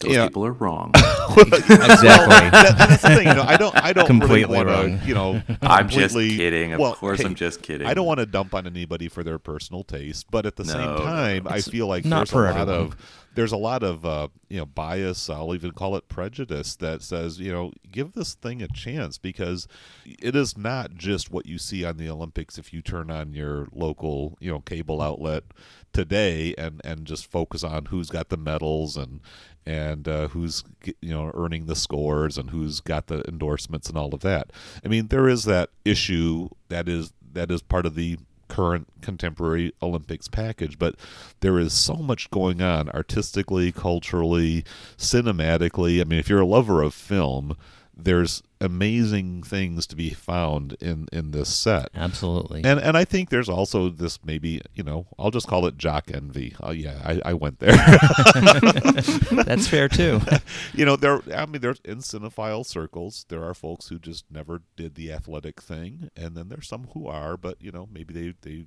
Those 0.00 0.14
yeah. 0.14 0.26
people 0.26 0.46
are 0.46 0.52
wrong. 0.52 0.92
Exactly 1.32 2.06
that, 2.50 2.74
that's 2.78 3.02
the 3.02 3.08
thing 3.08 3.28
you 3.28 3.34
know 3.34 3.44
i 3.46 3.56
don't 3.56 3.74
i 3.76 3.92
don't 3.92 4.06
completely 4.06 4.58
really 4.58 4.64
wrong. 4.64 4.98
to, 4.98 5.06
you 5.06 5.14
know 5.14 5.42
i'm 5.62 5.88
just 5.88 6.14
kidding. 6.14 6.72
Of 6.72 6.80
well, 6.80 6.94
course 6.94 7.20
hey, 7.20 7.26
i'm 7.26 7.34
just 7.34 7.62
kidding. 7.62 7.86
I 7.86 7.94
don't 7.94 8.06
want 8.06 8.20
to 8.20 8.26
dump 8.26 8.54
on 8.54 8.66
anybody 8.66 9.08
for 9.08 9.22
their 9.22 9.38
personal 9.38 9.82
taste 9.82 10.30
but 10.30 10.44
at 10.44 10.56
the 10.56 10.64
no, 10.64 10.72
same 10.72 11.06
time 11.06 11.46
i 11.48 11.60
feel 11.60 11.86
like 11.86 12.04
not 12.04 12.18
there's 12.18 12.30
for 12.30 12.48
a 12.48 12.52
lot 12.52 12.68
everyone. 12.68 12.86
of 12.86 12.96
there's 13.34 13.52
a 13.52 13.56
lot 13.56 13.82
of 13.82 14.04
uh, 14.04 14.28
you 14.48 14.58
know 14.58 14.66
bias. 14.66 15.30
I'll 15.30 15.54
even 15.54 15.72
call 15.72 15.96
it 15.96 16.08
prejudice 16.08 16.76
that 16.76 17.02
says 17.02 17.40
you 17.40 17.52
know 17.52 17.72
give 17.90 18.12
this 18.12 18.34
thing 18.34 18.62
a 18.62 18.68
chance 18.68 19.18
because 19.18 19.66
it 20.04 20.36
is 20.36 20.56
not 20.56 20.94
just 20.94 21.30
what 21.30 21.46
you 21.46 21.58
see 21.58 21.84
on 21.84 21.96
the 21.96 22.08
Olympics. 22.08 22.58
If 22.58 22.72
you 22.72 22.82
turn 22.82 23.10
on 23.10 23.32
your 23.32 23.68
local 23.72 24.36
you 24.40 24.50
know 24.50 24.60
cable 24.60 25.00
outlet 25.00 25.44
today 25.92 26.54
and 26.56 26.80
and 26.84 27.04
just 27.04 27.30
focus 27.30 27.64
on 27.64 27.86
who's 27.86 28.10
got 28.10 28.28
the 28.28 28.36
medals 28.36 28.96
and 28.96 29.20
and 29.64 30.08
uh, 30.08 30.28
who's 30.28 30.64
you 30.84 31.12
know 31.12 31.30
earning 31.34 31.66
the 31.66 31.76
scores 31.76 32.36
and 32.36 32.50
who's 32.50 32.80
got 32.80 33.06
the 33.06 33.26
endorsements 33.28 33.88
and 33.88 33.96
all 33.96 34.14
of 34.14 34.20
that. 34.20 34.52
I 34.84 34.88
mean, 34.88 35.08
there 35.08 35.28
is 35.28 35.44
that 35.44 35.70
issue 35.84 36.48
that 36.68 36.88
is 36.88 37.12
that 37.32 37.50
is 37.50 37.62
part 37.62 37.86
of 37.86 37.94
the 37.94 38.18
current 38.52 38.86
contemporary 39.00 39.72
Olympics 39.82 40.28
package, 40.28 40.78
but 40.78 40.94
there 41.40 41.58
is 41.58 41.72
so 41.72 41.94
much 41.94 42.30
going 42.30 42.60
on 42.60 42.90
artistically, 42.90 43.72
culturally, 43.72 44.62
cinematically. 44.98 46.02
I 46.02 46.04
mean, 46.04 46.18
if 46.18 46.28
you're 46.28 46.42
a 46.42 46.46
lover 46.46 46.82
of 46.82 46.92
film, 46.92 47.56
there's 47.94 48.42
amazing 48.60 49.42
things 49.42 49.86
to 49.88 49.96
be 49.96 50.10
found 50.10 50.76
in 50.80 51.06
in 51.12 51.32
this 51.32 51.48
set. 51.48 51.90
Absolutely. 51.94 52.62
And 52.64 52.80
and 52.80 52.96
I 52.96 53.04
think 53.04 53.28
there's 53.28 53.48
also 53.48 53.88
this 53.88 54.18
maybe 54.24 54.62
you 54.74 54.82
know 54.82 55.06
I'll 55.18 55.30
just 55.30 55.48
call 55.48 55.66
it 55.66 55.76
jock 55.76 56.10
envy. 56.12 56.54
Oh 56.60 56.70
yeah, 56.70 57.00
I, 57.04 57.20
I 57.24 57.34
went 57.34 57.58
there. 57.58 57.72
That's 59.44 59.66
fair 59.66 59.88
too. 59.88 60.20
you 60.74 60.84
know 60.84 60.96
there 60.96 61.20
I 61.34 61.46
mean 61.46 61.60
there's 61.60 61.80
in 61.84 61.98
cinephile 61.98 62.64
circles 62.64 63.26
there 63.28 63.44
are 63.44 63.54
folks 63.54 63.88
who 63.88 63.98
just 63.98 64.24
never 64.30 64.62
did 64.76 64.94
the 64.94 65.12
athletic 65.12 65.60
thing, 65.60 66.10
and 66.16 66.36
then 66.36 66.48
there's 66.48 66.68
some 66.68 66.88
who 66.94 67.06
are, 67.06 67.36
but 67.36 67.60
you 67.60 67.72
know 67.72 67.88
maybe 67.92 68.14
they 68.14 68.34
they 68.42 68.64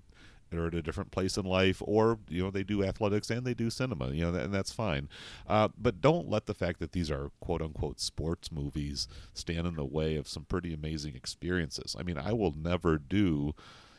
they're 0.49 0.67
at 0.67 0.75
a 0.75 0.81
different 0.81 1.11
place 1.11 1.37
in 1.37 1.45
life, 1.45 1.81
or 1.85 2.19
you 2.29 2.43
know 2.43 2.51
they 2.51 2.63
do 2.63 2.83
athletics 2.83 3.29
and 3.29 3.45
they 3.45 3.53
do 3.53 3.69
cinema, 3.69 4.09
you 4.11 4.29
know, 4.29 4.37
and 4.37 4.53
that's 4.53 4.71
fine. 4.71 5.09
Uh, 5.47 5.69
but 5.77 6.01
don't 6.01 6.29
let 6.29 6.45
the 6.45 6.53
fact 6.53 6.79
that 6.79 6.91
these 6.91 7.11
are 7.11 7.31
quote 7.39 7.61
unquote 7.61 7.99
sports 7.99 8.51
movies 8.51 9.07
stand 9.33 9.67
in 9.67 9.75
the 9.75 9.85
way 9.85 10.15
of 10.15 10.27
some 10.27 10.45
pretty 10.45 10.73
amazing 10.73 11.15
experiences. 11.15 11.95
I 11.99 12.03
mean, 12.03 12.17
I 12.17 12.33
will 12.33 12.55
never 12.55 12.97
do, 12.97 13.53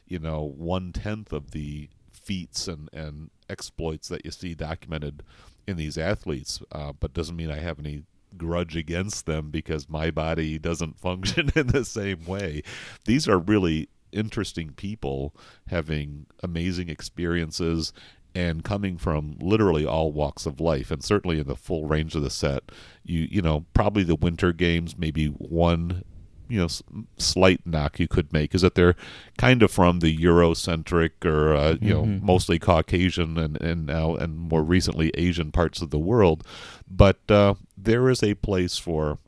you 0.06 0.18
know, 0.18 0.42
one 0.42 0.92
tenth 0.92 1.32
of 1.32 1.50
the 1.50 1.88
feats 2.12 2.68
and 2.68 2.88
and 2.92 3.30
exploits 3.48 4.08
that 4.08 4.24
you 4.24 4.30
see 4.30 4.54
documented 4.54 5.22
in 5.66 5.76
these 5.76 5.98
athletes, 5.98 6.62
uh, 6.72 6.92
but 6.92 7.12
doesn't 7.12 7.36
mean 7.36 7.50
I 7.50 7.58
have 7.58 7.78
any 7.78 8.04
grudge 8.36 8.76
against 8.76 9.26
them 9.26 9.50
because 9.50 9.88
my 9.88 10.10
body 10.10 10.58
doesn't 10.58 10.98
function 11.00 11.50
in 11.54 11.68
the 11.68 11.84
same 11.84 12.24
way. 12.24 12.62
These 13.04 13.28
are 13.28 13.38
really 13.38 13.88
interesting 14.16 14.70
people 14.72 15.34
having 15.68 16.26
amazing 16.42 16.88
experiences 16.88 17.92
and 18.34 18.64
coming 18.64 18.98
from 18.98 19.36
literally 19.40 19.86
all 19.86 20.12
walks 20.12 20.44
of 20.44 20.60
life 20.60 20.90
and 20.90 21.02
certainly 21.02 21.38
in 21.38 21.46
the 21.46 21.56
full 21.56 21.86
range 21.86 22.14
of 22.14 22.22
the 22.22 22.30
set 22.30 22.64
you 23.04 23.26
you 23.30 23.40
know 23.40 23.64
probably 23.72 24.02
the 24.02 24.14
winter 24.14 24.52
games 24.52 24.96
maybe 24.98 25.26
one 25.26 26.04
you 26.48 26.58
know 26.58 26.68
slight 27.16 27.60
knock 27.64 27.98
you 27.98 28.06
could 28.06 28.32
make 28.32 28.54
is 28.54 28.62
that 28.62 28.74
they're 28.74 28.94
kind 29.38 29.62
of 29.62 29.70
from 29.70 30.00
the 30.00 30.16
eurocentric 30.16 31.24
or 31.24 31.54
uh, 31.54 31.70
you 31.72 31.76
mm-hmm. 31.76 31.88
know 31.88 32.04
mostly 32.22 32.58
caucasian 32.58 33.38
and 33.38 33.60
and 33.60 33.86
now 33.86 34.14
and 34.14 34.36
more 34.36 34.62
recently 34.62 35.10
asian 35.14 35.50
parts 35.50 35.80
of 35.80 35.90
the 35.90 35.98
world 35.98 36.46
but 36.88 37.18
uh, 37.30 37.54
there 37.76 38.08
is 38.08 38.22
a 38.22 38.34
place 38.34 38.78
for 38.78 39.18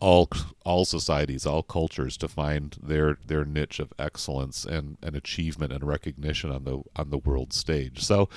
all 0.00 0.28
all 0.64 0.84
societies, 0.84 1.46
all 1.46 1.62
cultures 1.62 2.16
to 2.18 2.28
find 2.28 2.76
their 2.82 3.18
their 3.26 3.44
niche 3.44 3.78
of 3.78 3.92
excellence 3.98 4.64
and, 4.64 4.98
and 5.02 5.16
achievement 5.16 5.72
and 5.72 5.84
recognition 5.84 6.50
on 6.50 6.64
the 6.64 6.82
on 6.96 7.10
the 7.10 7.18
world 7.18 7.52
stage. 7.52 8.04
So, 8.04 8.28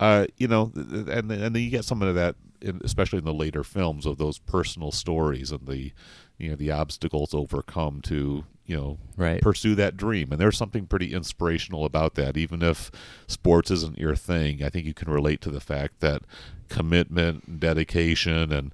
uh, 0.00 0.26
you 0.36 0.48
know, 0.48 0.72
and 0.74 1.08
and 1.08 1.30
then 1.30 1.54
you 1.56 1.70
get 1.70 1.84
some 1.84 2.02
of 2.02 2.14
that, 2.14 2.36
in, 2.60 2.80
especially 2.84 3.18
in 3.18 3.24
the 3.24 3.34
later 3.34 3.64
films, 3.64 4.06
of 4.06 4.18
those 4.18 4.38
personal 4.38 4.92
stories 4.92 5.50
and 5.50 5.66
the 5.66 5.92
you 6.38 6.50
know 6.50 6.56
the 6.56 6.70
obstacles 6.70 7.34
overcome 7.34 8.00
to 8.02 8.44
you 8.66 8.76
know 8.76 8.98
right. 9.16 9.42
pursue 9.42 9.74
that 9.74 9.96
dream 9.96 10.32
and 10.32 10.40
there's 10.40 10.56
something 10.56 10.86
pretty 10.86 11.12
inspirational 11.12 11.84
about 11.84 12.14
that 12.14 12.36
even 12.36 12.62
if 12.62 12.90
sports 13.26 13.70
isn't 13.70 13.98
your 13.98 14.16
thing 14.16 14.62
i 14.62 14.68
think 14.68 14.86
you 14.86 14.94
can 14.94 15.10
relate 15.10 15.40
to 15.40 15.50
the 15.50 15.60
fact 15.60 16.00
that 16.00 16.22
commitment 16.68 17.44
and 17.46 17.60
dedication 17.60 18.52
and 18.52 18.72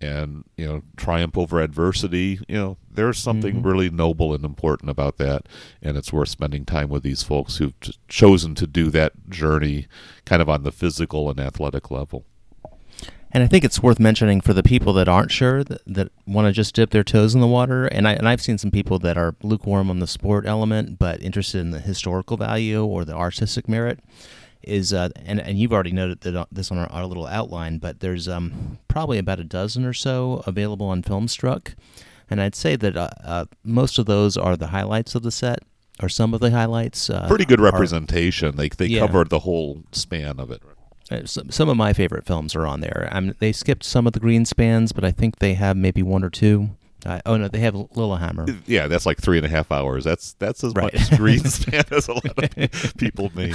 and 0.00 0.44
you 0.56 0.66
know 0.66 0.82
triumph 0.96 1.36
over 1.36 1.60
adversity 1.60 2.40
you 2.48 2.56
know 2.56 2.76
there's 2.90 3.18
something 3.18 3.56
mm-hmm. 3.56 3.66
really 3.66 3.90
noble 3.90 4.34
and 4.34 4.44
important 4.44 4.90
about 4.90 5.18
that 5.18 5.46
and 5.82 5.96
it's 5.96 6.12
worth 6.12 6.28
spending 6.28 6.64
time 6.64 6.88
with 6.88 7.02
these 7.02 7.22
folks 7.22 7.58
who've 7.58 7.74
chosen 8.08 8.54
to 8.54 8.66
do 8.66 8.90
that 8.90 9.12
journey 9.28 9.86
kind 10.24 10.40
of 10.40 10.48
on 10.48 10.62
the 10.62 10.72
physical 10.72 11.28
and 11.28 11.38
athletic 11.38 11.90
level 11.90 12.24
and 13.32 13.44
I 13.44 13.46
think 13.46 13.64
it's 13.64 13.82
worth 13.82 14.00
mentioning 14.00 14.40
for 14.40 14.52
the 14.52 14.62
people 14.62 14.92
that 14.94 15.08
aren't 15.08 15.30
sure 15.30 15.62
that, 15.62 15.82
that 15.86 16.10
want 16.26 16.46
to 16.46 16.52
just 16.52 16.74
dip 16.74 16.90
their 16.90 17.04
toes 17.04 17.32
in 17.32 17.40
the 17.40 17.46
water. 17.46 17.86
And, 17.86 18.08
I, 18.08 18.14
and 18.14 18.28
I've 18.28 18.42
seen 18.42 18.58
some 18.58 18.72
people 18.72 18.98
that 19.00 19.16
are 19.16 19.36
lukewarm 19.42 19.88
on 19.88 20.00
the 20.00 20.08
sport 20.08 20.46
element, 20.46 20.98
but 20.98 21.22
interested 21.22 21.60
in 21.60 21.70
the 21.70 21.78
historical 21.78 22.36
value 22.36 22.84
or 22.84 23.04
the 23.04 23.14
artistic 23.14 23.68
merit 23.68 24.00
is 24.62 24.92
uh, 24.92 25.08
and 25.16 25.40
and 25.40 25.58
you've 25.58 25.72
already 25.72 25.92
noted 25.92 26.20
that 26.20 26.36
uh, 26.36 26.46
this 26.52 26.70
on 26.70 26.78
our, 26.78 26.90
our 26.90 27.06
little 27.06 27.26
outline, 27.26 27.78
but 27.78 28.00
there's 28.00 28.28
um, 28.28 28.78
probably 28.88 29.18
about 29.18 29.40
a 29.40 29.44
dozen 29.44 29.84
or 29.84 29.92
so 29.92 30.42
available 30.46 30.86
on 30.86 31.02
Filmstruck, 31.02 31.74
and 32.28 32.40
I'd 32.40 32.54
say 32.54 32.76
that 32.76 32.96
uh, 32.96 33.10
uh, 33.24 33.44
most 33.64 33.98
of 33.98 34.06
those 34.06 34.36
are 34.36 34.56
the 34.56 34.68
highlights 34.68 35.14
of 35.14 35.22
the 35.22 35.30
set, 35.30 35.60
or 36.02 36.08
some 36.08 36.34
of 36.34 36.40
the 36.40 36.50
highlights. 36.50 37.10
Uh, 37.10 37.26
Pretty 37.28 37.44
good 37.46 37.60
representation. 37.60 38.48
Are, 38.48 38.52
they 38.52 38.68
they 38.68 38.86
yeah. 38.86 39.00
covered 39.00 39.30
the 39.30 39.40
whole 39.40 39.82
span 39.92 40.38
of 40.38 40.50
it. 40.50 40.62
Uh, 41.10 41.24
some, 41.24 41.50
some 41.50 41.68
of 41.68 41.76
my 41.76 41.92
favorite 41.92 42.24
films 42.24 42.54
are 42.54 42.66
on 42.66 42.80
there. 42.80 43.08
I 43.10 43.20
mean, 43.20 43.34
they 43.40 43.52
skipped 43.52 43.84
some 43.84 44.06
of 44.06 44.12
the 44.12 44.20
Greenspans, 44.20 44.94
but 44.94 45.04
I 45.04 45.10
think 45.10 45.38
they 45.38 45.54
have 45.54 45.76
maybe 45.76 46.02
one 46.02 46.22
or 46.22 46.30
two. 46.30 46.70
Uh, 47.06 47.20
oh 47.26 47.36
no, 47.36 47.48
they 47.48 47.60
have 47.60 47.74
Lillehammer. 47.74 48.46
Yeah, 48.66 48.86
that's 48.86 49.06
like 49.06 49.18
three 49.18 49.38
and 49.38 49.46
a 49.46 49.48
half 49.48 49.72
hours. 49.72 50.04
That's 50.04 50.34
that's 50.34 50.62
as 50.62 50.74
right. 50.74 50.92
much 50.92 51.02
Greenspan 51.10 51.90
as 51.96 52.08
a 52.08 52.14
lot 52.14 52.82
of 52.82 52.96
people 52.98 53.30
may. 53.34 53.48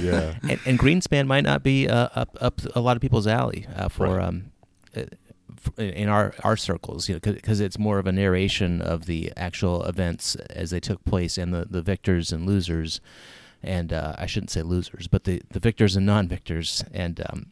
Yeah, 0.00 0.34
and, 0.42 0.60
and 0.66 0.78
Greenspan 0.78 1.26
might 1.26 1.44
not 1.44 1.62
be 1.62 1.88
uh, 1.88 2.08
up 2.14 2.36
up 2.40 2.60
a 2.74 2.80
lot 2.80 2.96
of 2.96 3.02
people's 3.02 3.26
alley 3.26 3.66
uh, 3.74 3.88
for 3.88 4.16
right. 4.16 4.24
um, 4.24 4.52
uh, 4.96 5.02
in 5.78 6.08
our 6.08 6.34
our 6.44 6.56
circles, 6.56 7.08
you 7.08 7.14
know, 7.14 7.32
because 7.32 7.60
it's 7.60 7.78
more 7.78 7.98
of 7.98 8.06
a 8.06 8.12
narration 8.12 8.80
of 8.82 9.06
the 9.06 9.32
actual 9.36 9.84
events 9.84 10.34
as 10.50 10.70
they 10.70 10.80
took 10.80 11.04
place 11.04 11.38
and 11.38 11.52
the, 11.54 11.66
the 11.68 11.82
victors 11.82 12.32
and 12.32 12.46
losers, 12.46 13.00
and 13.62 13.92
uh, 13.92 14.14
I 14.18 14.26
shouldn't 14.26 14.50
say 14.50 14.62
losers, 14.62 15.06
but 15.08 15.24
the 15.24 15.42
the 15.50 15.60
victors 15.60 15.96
and 15.96 16.06
non 16.06 16.28
victors, 16.28 16.84
and 16.92 17.22
um, 17.30 17.46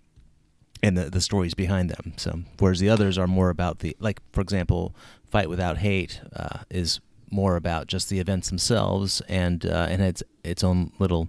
and 0.83 0.97
the, 0.97 1.11
the 1.11 1.21
stories 1.21 1.55
behind 1.55 1.91
them. 1.91 2.15
So 2.17 2.41
whereas 2.59 2.81
the 2.81 2.89
others 2.89 3.19
are 3.19 3.27
more 3.27 3.51
about 3.51 3.81
the 3.81 3.97
like, 3.99 4.21
for 4.33 4.41
example, 4.41 4.95
Fight 5.31 5.49
Without 5.49 5.79
Hate 5.79 6.21
uh, 6.35 6.61
is 6.71 7.01
more 7.31 7.57
about 7.57 7.87
just 7.87 8.09
the 8.09 8.21
events 8.21 8.49
themselves 8.49 9.21
and 9.29 9.67
uh, 9.67 9.87
and 9.91 10.03
its 10.03 10.23
its 10.45 10.65
own 10.65 10.93
little 10.99 11.29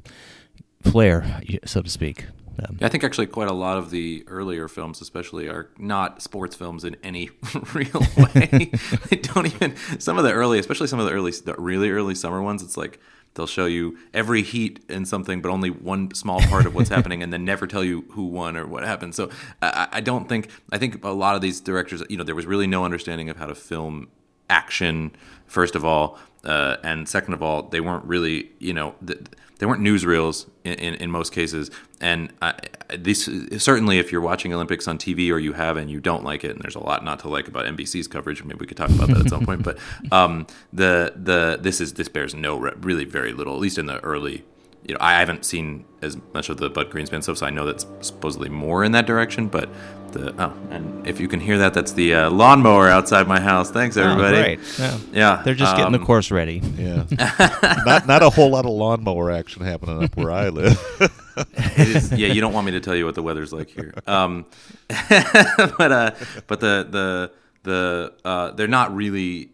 flair, 0.84 1.42
so 1.66 1.82
to 1.82 1.90
speak. 1.90 2.26
Um, 2.68 2.78
yeah, 2.80 2.88
I 2.88 2.90
think 2.90 3.04
actually 3.04 3.28
quite 3.28 3.48
a 3.48 3.54
lot 3.54 3.78
of 3.78 3.90
the 3.90 4.24
earlier 4.28 4.68
films, 4.68 5.02
especially, 5.02 5.48
are 5.48 5.70
not 5.78 6.22
sports 6.22 6.56
films 6.56 6.84
in 6.84 6.98
any 7.04 7.30
real 7.74 8.02
way. 8.18 8.72
they 9.10 9.18
don't 9.18 9.46
even. 9.46 9.76
Some 10.00 10.18
of 10.18 10.24
the 10.24 10.32
early, 10.32 10.60
especially 10.60 10.88
some 10.88 11.00
of 11.00 11.06
the 11.06 11.12
early, 11.12 11.32
the 11.32 11.56
really 11.58 11.90
early 11.90 12.16
summer 12.16 12.42
ones, 12.42 12.62
it's 12.62 12.78
like 12.78 13.00
they'll 13.34 13.48
show 13.48 13.66
you 13.66 13.98
every 14.14 14.42
heat 14.42 14.84
in 14.90 15.06
something, 15.06 15.42
but 15.42 15.50
only 15.50 15.70
one 15.70 16.14
small 16.14 16.40
part 16.42 16.66
of 16.66 16.76
what's 16.76 16.90
happening, 16.96 17.24
and 17.24 17.32
then 17.32 17.46
never 17.46 17.68
tell 17.68 17.84
you 17.84 18.06
who 18.12 18.26
won 18.26 18.58
or 18.58 18.66
what 18.66 18.84
happened. 18.84 19.16
So 19.16 19.30
I, 19.62 19.88
I 19.94 20.02
don't 20.02 20.28
think. 20.28 20.50
I 20.72 20.78
think 20.78 21.04
a 21.04 21.10
lot 21.10 21.36
of 21.36 21.42
these 21.42 21.60
directors, 21.60 22.04
you 22.10 22.18
know, 22.18 22.24
there 22.24 22.36
was 22.36 22.46
really 22.46 22.68
no 22.68 22.86
understanding 22.86 23.30
of 23.30 23.38
how 23.38 23.46
to 23.46 23.56
film 23.56 24.08
action. 24.50 25.12
First 25.46 25.76
of 25.76 25.86
all, 25.86 26.20
uh, 26.44 26.78
and 26.84 27.08
second 27.08 27.34
of 27.34 27.44
all, 27.44 27.64
they 27.64 27.82
weren't 27.82 28.06
really, 28.06 28.52
you 28.60 28.74
know. 28.74 28.96
The, 29.02 29.20
they 29.60 29.66
weren't 29.66 29.82
newsreels 29.82 30.48
in, 30.64 30.74
in, 30.74 30.94
in 30.96 31.12
most 31.12 31.32
cases. 31.32 31.70
And 32.02 32.34
I, 32.42 32.56
this 32.98 33.30
certainly, 33.58 34.00
if 34.00 34.12
you're 34.12 34.22
watching 34.22 34.54
Olympics 34.54 34.88
on 34.88 34.98
TV 34.98 35.32
or 35.32 35.38
you 35.38 35.54
have 35.54 35.78
and 35.78 35.92
you 35.92 36.00
don't 36.00 36.24
like 36.24 36.44
it, 36.44 36.52
and 36.52 36.62
there's 36.62 36.76
a 36.76 36.84
lot 36.84 37.04
not 37.04 37.20
to 37.20 37.30
like 37.30 37.48
about 37.48 37.66
NBC's 37.66 38.08
coverage. 38.08 38.44
Maybe 38.44 38.60
we 38.60 38.66
could 38.66 38.78
talk 38.78 38.90
about 38.90 39.10
that 39.10 39.18
at 39.18 39.30
some 39.30 39.46
point. 39.46 39.64
But 39.64 39.78
um, 40.12 40.48
the 40.74 41.14
the 41.16 41.60
this 41.62 41.80
is 41.80 41.94
this 41.94 42.10
bears 42.10 42.34
no 42.34 42.58
really 42.58 43.06
very 43.06 43.34
little, 43.34 43.54
at 43.54 43.60
least 43.60 43.78
in 43.78 43.86
the 43.86 44.00
early 44.00 44.44
you 44.84 44.94
know, 44.94 45.00
I 45.02 45.20
haven't 45.20 45.46
seen 45.46 45.86
as 46.02 46.18
much 46.34 46.50
of 46.50 46.58
the 46.58 46.70
Bud 46.70 46.90
Greenspan 46.90 47.22
stuff, 47.24 47.38
so 47.38 47.46
I 47.46 47.50
know 47.50 47.66
that's 47.66 47.86
supposedly 48.02 48.50
more 48.50 48.84
in 48.84 48.92
that 48.94 49.06
direction. 49.06 49.48
But 49.48 49.70
the 50.12 50.34
oh, 50.42 50.54
and 50.72 51.06
if 51.06 51.20
you 51.20 51.28
can 51.28 51.40
hear 51.40 51.58
that, 51.60 51.74
that's 51.74 51.92
the 51.92 52.14
uh, 52.16 52.30
lawnmower 52.32 52.90
outside 52.90 53.28
my 53.28 53.40
house. 53.40 53.70
Thanks, 53.70 53.98
Oh, 53.98 54.04
everybody. 54.04 54.38
great. 54.38 54.60
Yeah. 54.80 54.98
Yeah, 55.12 55.42
They're 55.44 55.54
just 55.54 55.76
getting 55.76 55.92
the 55.92 56.00
um, 56.00 56.06
course 56.06 56.32
ready. 56.32 56.62
Yeah, 56.78 57.06
not 57.86 58.08
not 58.08 58.24
a 58.24 58.30
whole 58.30 58.50
lot 58.50 58.66
of 58.66 58.72
lawnmower 58.72 59.30
action 59.32 59.64
happening 59.64 60.04
up 60.04 60.16
where 60.18 60.32
I 60.32 60.50
live. 60.50 60.80
it 61.58 61.88
is, 61.96 62.12
yeah, 62.14 62.28
you 62.28 62.42
don't 62.42 62.54
want 62.54 62.66
me 62.66 62.72
to 62.72 62.80
tell 62.80 62.96
you 62.96 63.06
what 63.06 63.16
the 63.16 63.24
weather's 63.24 63.54
like 63.54 63.70
here. 63.70 63.94
Um, 64.08 64.46
but 65.10 65.92
uh, 65.92 66.12
but 66.48 66.60
the 66.60 66.88
the 66.90 67.32
the 67.64 68.14
uh, 68.26 68.52
they're 68.52 68.68
not 68.68 68.96
really 68.96 69.50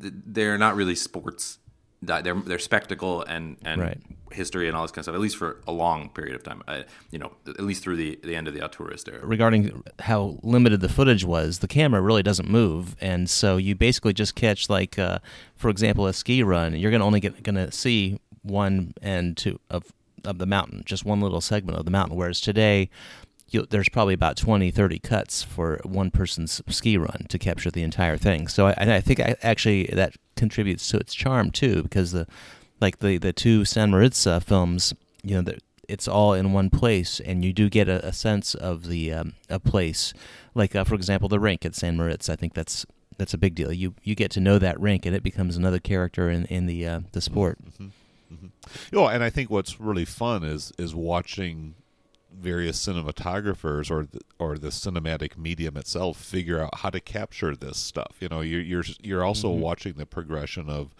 they're 0.00 0.58
not 0.58 0.76
really 0.76 0.94
sports. 0.94 1.58
They're 2.02 2.34
they're 2.34 2.58
spectacle 2.58 3.22
and 3.22 3.56
and 3.64 3.80
Right. 3.80 3.98
History 4.32 4.68
and 4.68 4.76
all 4.76 4.82
this 4.82 4.90
kind 4.90 4.98
of 4.98 5.04
stuff. 5.04 5.14
At 5.14 5.20
least 5.20 5.36
for 5.36 5.60
a 5.66 5.72
long 5.72 6.10
period 6.10 6.34
of 6.34 6.42
time. 6.42 6.62
I, 6.66 6.84
you 7.10 7.18
know, 7.18 7.32
at 7.46 7.60
least 7.60 7.82
through 7.82 7.96
the 7.96 8.18
the 8.22 8.34
end 8.34 8.48
of 8.48 8.54
the 8.54 8.60
Altourist 8.60 9.08
era. 9.08 9.24
regarding 9.24 9.82
how 10.00 10.38
limited 10.42 10.80
the 10.80 10.88
footage 10.88 11.24
was, 11.24 11.60
the 11.60 11.68
camera 11.68 12.00
really 12.00 12.22
doesn't 12.22 12.48
move, 12.48 12.96
and 13.00 13.28
so 13.28 13.56
you 13.56 13.74
basically 13.74 14.12
just 14.12 14.34
catch 14.34 14.68
like, 14.68 14.98
uh, 14.98 15.18
for 15.54 15.70
example, 15.70 16.06
a 16.06 16.12
ski 16.12 16.42
run. 16.42 16.76
You're 16.76 16.90
gonna 16.90 17.06
only 17.06 17.20
get 17.20 17.42
gonna 17.42 17.70
see 17.72 18.20
one 18.42 18.94
end 19.02 19.36
to 19.38 19.60
of 19.70 19.92
of 20.24 20.38
the 20.38 20.46
mountain, 20.46 20.82
just 20.84 21.04
one 21.04 21.20
little 21.20 21.40
segment 21.40 21.78
of 21.78 21.84
the 21.84 21.90
mountain. 21.90 22.16
Whereas 22.16 22.40
today, 22.40 22.90
there's 23.70 23.88
probably 23.88 24.14
about 24.14 24.36
20, 24.36 24.70
30 24.70 24.98
cuts 24.98 25.42
for 25.42 25.80
one 25.84 26.10
person's 26.10 26.60
ski 26.68 26.98
run 26.98 27.26
to 27.28 27.38
capture 27.38 27.70
the 27.70 27.82
entire 27.82 28.16
thing. 28.16 28.48
So 28.48 28.66
I, 28.66 28.74
I 28.76 29.00
think 29.00 29.20
I, 29.20 29.36
actually 29.42 29.84
that 29.92 30.16
contributes 30.36 30.88
to 30.90 30.98
its 30.98 31.14
charm 31.14 31.50
too, 31.50 31.82
because 31.82 32.12
the 32.12 32.26
like 32.80 32.98
the 32.98 33.18
the 33.18 33.32
two 33.32 33.64
San 33.64 33.90
Moritz 33.90 34.26
films, 34.44 34.94
you 35.22 35.40
know, 35.40 35.52
it's 35.88 36.08
all 36.08 36.32
in 36.32 36.52
one 36.52 36.70
place, 36.70 37.20
and 37.20 37.44
you 37.44 37.52
do 37.52 37.68
get 37.68 37.88
a, 37.88 38.04
a 38.06 38.12
sense 38.12 38.54
of 38.54 38.86
the 38.86 39.12
um, 39.12 39.34
a 39.48 39.58
place. 39.58 40.12
Like 40.54 40.74
uh, 40.74 40.84
for 40.84 40.94
example, 40.94 41.28
the 41.28 41.40
rink 41.40 41.64
at 41.64 41.74
San 41.74 41.96
Moritz. 41.96 42.28
I 42.28 42.36
think 42.36 42.54
that's 42.54 42.86
that's 43.18 43.34
a 43.34 43.38
big 43.38 43.54
deal. 43.54 43.72
You 43.72 43.94
you 44.02 44.14
get 44.14 44.30
to 44.32 44.40
know 44.40 44.58
that 44.58 44.78
rink, 44.80 45.06
and 45.06 45.14
it 45.14 45.22
becomes 45.22 45.56
another 45.56 45.78
character 45.78 46.30
in 46.30 46.44
in 46.46 46.66
the 46.66 46.86
uh, 46.86 47.00
the 47.12 47.20
sport. 47.20 47.58
Oh, 48.92 49.06
and 49.06 49.22
I 49.22 49.30
think 49.30 49.50
what's 49.50 49.80
really 49.80 50.04
fun 50.04 50.44
is 50.44 50.72
is 50.78 50.94
watching 50.94 51.74
various 52.32 52.84
cinematographers 52.84 53.90
or 53.90 54.04
the, 54.04 54.20
or 54.38 54.58
the 54.58 54.68
cinematic 54.68 55.38
medium 55.38 55.76
itself 55.76 56.18
figure 56.18 56.60
out 56.60 56.80
how 56.80 56.90
to 56.90 57.00
capture 57.00 57.56
this 57.56 57.78
stuff. 57.78 58.16
You 58.20 58.28
know, 58.28 58.40
you're 58.40 58.60
you're 58.60 58.84
you're 59.02 59.24
also 59.24 59.50
watching 59.50 59.94
the 59.94 60.06
progression 60.06 60.68
of 60.68 60.94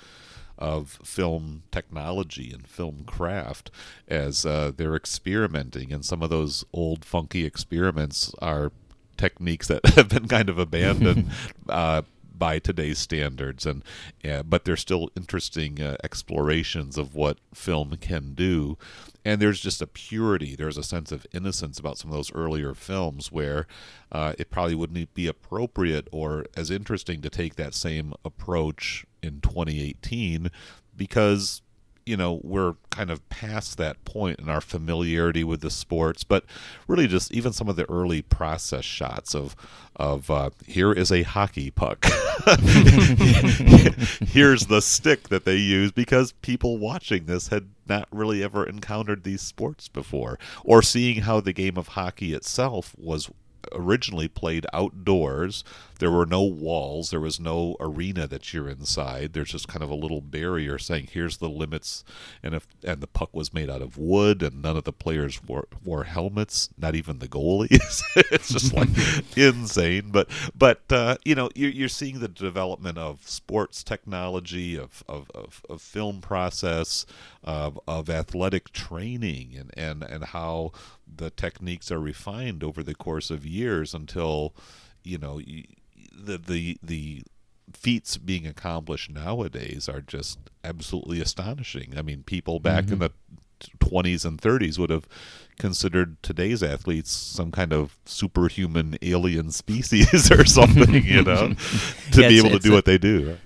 of 0.58 0.98
film 1.04 1.62
technology 1.70 2.50
and 2.52 2.66
film 2.66 3.04
craft 3.06 3.70
as 4.08 4.46
uh, 4.46 4.72
they're 4.76 4.96
experimenting, 4.96 5.92
and 5.92 6.04
some 6.04 6.22
of 6.22 6.30
those 6.30 6.64
old 6.72 7.04
funky 7.04 7.44
experiments 7.44 8.34
are 8.40 8.72
techniques 9.16 9.68
that 9.68 9.84
have 9.94 10.08
been 10.08 10.28
kind 10.28 10.48
of 10.48 10.58
abandoned 10.58 11.30
uh, 11.68 12.02
by 12.38 12.58
today's 12.58 12.98
standards, 12.98 13.64
and 13.66 13.82
uh, 14.28 14.42
but 14.42 14.64
they're 14.64 14.76
still 14.76 15.10
interesting 15.16 15.80
uh, 15.80 15.96
explorations 16.04 16.98
of 16.98 17.14
what 17.14 17.38
film 17.54 17.96
can 18.00 18.34
do. 18.34 18.76
And 19.24 19.40
there's 19.40 19.60
just 19.60 19.82
a 19.82 19.88
purity, 19.88 20.54
there's 20.54 20.76
a 20.78 20.84
sense 20.84 21.10
of 21.10 21.26
innocence 21.32 21.80
about 21.80 21.98
some 21.98 22.10
of 22.10 22.16
those 22.16 22.32
earlier 22.32 22.74
films 22.74 23.32
where 23.32 23.66
uh, 24.12 24.34
it 24.38 24.50
probably 24.50 24.76
wouldn't 24.76 25.14
be 25.14 25.26
appropriate 25.26 26.06
or 26.12 26.46
as 26.56 26.70
interesting 26.70 27.22
to 27.22 27.30
take 27.30 27.56
that 27.56 27.74
same 27.74 28.14
approach 28.24 29.04
in 29.26 29.40
2018 29.40 30.50
because 30.96 31.62
you 32.06 32.16
know 32.16 32.40
we're 32.44 32.74
kind 32.90 33.10
of 33.10 33.28
past 33.28 33.76
that 33.76 34.02
point 34.04 34.38
in 34.38 34.48
our 34.48 34.60
familiarity 34.60 35.42
with 35.42 35.60
the 35.60 35.70
sports 35.70 36.22
but 36.24 36.44
really 36.86 37.08
just 37.08 37.32
even 37.32 37.52
some 37.52 37.68
of 37.68 37.76
the 37.76 37.88
early 37.90 38.22
process 38.22 38.84
shots 38.84 39.34
of 39.34 39.56
of 39.96 40.30
uh, 40.30 40.50
here 40.66 40.92
is 40.92 41.10
a 41.10 41.22
hockey 41.24 41.70
puck 41.70 42.04
here's 44.28 44.66
the 44.66 44.80
stick 44.80 45.28
that 45.30 45.44
they 45.44 45.56
use 45.56 45.90
because 45.90 46.32
people 46.32 46.78
watching 46.78 47.26
this 47.26 47.48
had 47.48 47.68
not 47.88 48.06
really 48.12 48.42
ever 48.42 48.64
encountered 48.64 49.24
these 49.24 49.42
sports 49.42 49.88
before 49.88 50.38
or 50.64 50.82
seeing 50.82 51.22
how 51.22 51.40
the 51.40 51.52
game 51.52 51.76
of 51.76 51.88
hockey 51.88 52.32
itself 52.32 52.94
was 52.96 53.28
originally 53.72 54.28
played 54.28 54.66
outdoors. 54.72 55.64
There 55.98 56.10
were 56.10 56.26
no 56.26 56.42
walls. 56.42 57.10
There 57.10 57.20
was 57.20 57.40
no 57.40 57.76
arena 57.80 58.26
that 58.26 58.52
you're 58.52 58.68
inside. 58.68 59.32
There's 59.32 59.52
just 59.52 59.68
kind 59.68 59.82
of 59.82 59.90
a 59.90 59.94
little 59.94 60.20
barrier 60.20 60.78
saying, 60.78 61.08
"Here's 61.12 61.38
the 61.38 61.48
limits." 61.48 62.04
And 62.42 62.54
if 62.54 62.66
and 62.84 63.00
the 63.00 63.06
puck 63.06 63.30
was 63.32 63.54
made 63.54 63.70
out 63.70 63.82
of 63.82 63.96
wood, 63.96 64.42
and 64.42 64.60
none 64.62 64.76
of 64.76 64.84
the 64.84 64.92
players 64.92 65.42
wore 65.42 65.68
wore 65.84 66.04
helmets. 66.04 66.68
Not 66.76 66.94
even 66.94 67.18
the 67.18 67.28
goalies. 67.28 68.02
it's 68.16 68.48
just 68.50 68.74
like 68.74 68.88
insane. 69.36 70.10
But 70.10 70.28
but 70.54 70.82
uh, 70.90 71.16
you 71.24 71.34
know 71.34 71.50
you're, 71.54 71.70
you're 71.70 71.88
seeing 71.88 72.20
the 72.20 72.28
development 72.28 72.98
of 72.98 73.28
sports 73.28 73.82
technology, 73.82 74.76
of 74.78 75.02
of, 75.08 75.30
of, 75.34 75.62
of 75.68 75.80
film 75.80 76.20
process, 76.20 77.06
of, 77.42 77.80
of 77.88 78.10
athletic 78.10 78.72
training, 78.72 79.56
and, 79.56 79.70
and 79.76 80.02
and 80.02 80.24
how 80.26 80.72
the 81.06 81.30
techniques 81.30 81.90
are 81.90 82.00
refined 82.00 82.62
over 82.64 82.82
the 82.82 82.94
course 82.94 83.30
of 83.30 83.46
years 83.46 83.94
until 83.94 84.54
you 85.04 85.18
know 85.18 85.40
the 86.16 86.38
the 86.38 86.78
the 86.82 87.22
feats 87.72 88.16
being 88.16 88.46
accomplished 88.46 89.10
nowadays 89.10 89.88
are 89.88 90.00
just 90.00 90.38
absolutely 90.64 91.20
astonishing. 91.20 91.94
I 91.96 92.02
mean, 92.02 92.22
people 92.22 92.60
back 92.60 92.84
in 92.84 92.98
mm-hmm. 92.98 93.00
the 93.00 93.12
20s 93.78 94.24
and 94.24 94.40
30s 94.40 94.78
would 94.78 94.90
have 94.90 95.08
considered 95.58 96.22
today's 96.22 96.62
athletes 96.62 97.10
some 97.10 97.50
kind 97.50 97.72
of 97.72 97.98
superhuman 98.04 98.96
alien 99.02 99.50
species 99.50 100.30
or 100.36 100.44
something, 100.44 101.04
you 101.04 101.22
know, 101.22 101.54
to 102.12 102.22
Yeah, 102.22 102.28
be 102.28 102.38
able 102.38 102.50
to 102.50 102.58
do 102.58 102.72
a- 102.72 102.74
what 102.74 102.84
they 102.84 102.98
do. 102.98 103.38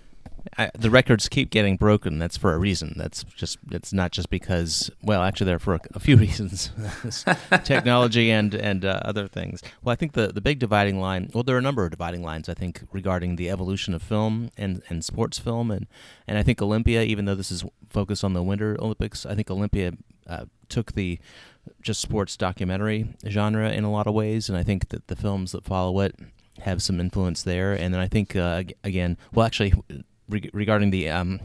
I, 0.61 0.70
the 0.79 0.90
records 0.90 1.27
keep 1.31 1.49
getting 1.49 1.79
broken. 1.79 2.18
That's 2.18 2.37
for 2.37 2.53
a 2.53 2.59
reason. 2.59 2.92
That's 2.94 3.25
just 3.25 3.57
it's 3.70 3.94
not 3.94 4.12
just 4.12 4.29
because. 4.29 4.90
Well, 5.03 5.23
actually, 5.23 5.46
there 5.46 5.57
are 5.57 5.61
for 5.61 5.75
a, 5.75 5.81
a 5.94 6.01
few 6.01 6.16
reasons: 6.27 6.70
technology 7.64 8.31
and 8.31 8.55
and 8.55 8.85
uh, 8.85 9.01
other 9.03 9.27
things. 9.27 9.62
Well, 9.83 9.92
I 9.94 9.96
think 9.96 10.12
the 10.12 10.29
the 10.29 10.42
big 10.42 10.59
dividing 10.59 11.01
line. 11.01 11.31
Well, 11.33 11.44
there 11.44 11.57
are 11.57 11.61
a 11.61 11.62
number 11.62 11.85
of 11.85 11.90
dividing 11.90 12.23
lines. 12.23 12.46
I 12.51 12.55
think 12.55 12.83
regarding 12.92 13.37
the 13.37 13.49
evolution 13.49 13.94
of 13.94 14.03
film 14.03 14.51
and 14.59 14.83
and 14.90 15.03
sports 15.03 15.38
film, 15.38 15.70
and 15.70 15.87
and 16.29 16.37
I 16.37 16.42
think 16.42 16.61
Olympia, 16.61 17.03
even 17.05 17.25
though 17.25 17.35
this 17.35 17.51
is 17.51 17.64
focused 17.88 18.23
on 18.23 18.35
the 18.35 18.42
Winter 18.42 18.77
Olympics, 18.79 19.25
I 19.25 19.35
think 19.35 19.51
Olympia 19.51 19.92
uh, 20.27 20.44
took 20.68 20.92
the 20.92 21.18
just 21.81 22.03
sports 22.03 22.37
documentary 22.37 23.14
genre 23.27 23.70
in 23.70 23.85
a 23.85 23.90
lot 23.90 24.07
of 24.07 24.12
ways, 24.12 24.51
and 24.51 24.59
I 24.59 24.62
think 24.62 24.90
that 24.90 25.07
the 25.07 25.16
films 25.16 25.53
that 25.53 25.64
follow 25.64 26.01
it 26.01 26.16
have 26.61 26.83
some 26.83 27.01
influence 27.01 27.42
there. 27.42 27.73
And 27.73 27.94
then 27.94 28.01
I 28.01 28.09
think 28.09 28.37
uh, 28.37 28.64
again, 28.85 29.16
well, 29.33 29.46
actually, 29.46 29.73
re- 30.31 30.51
regarding 30.53 30.90
the 30.90 31.09
um, 31.11 31.40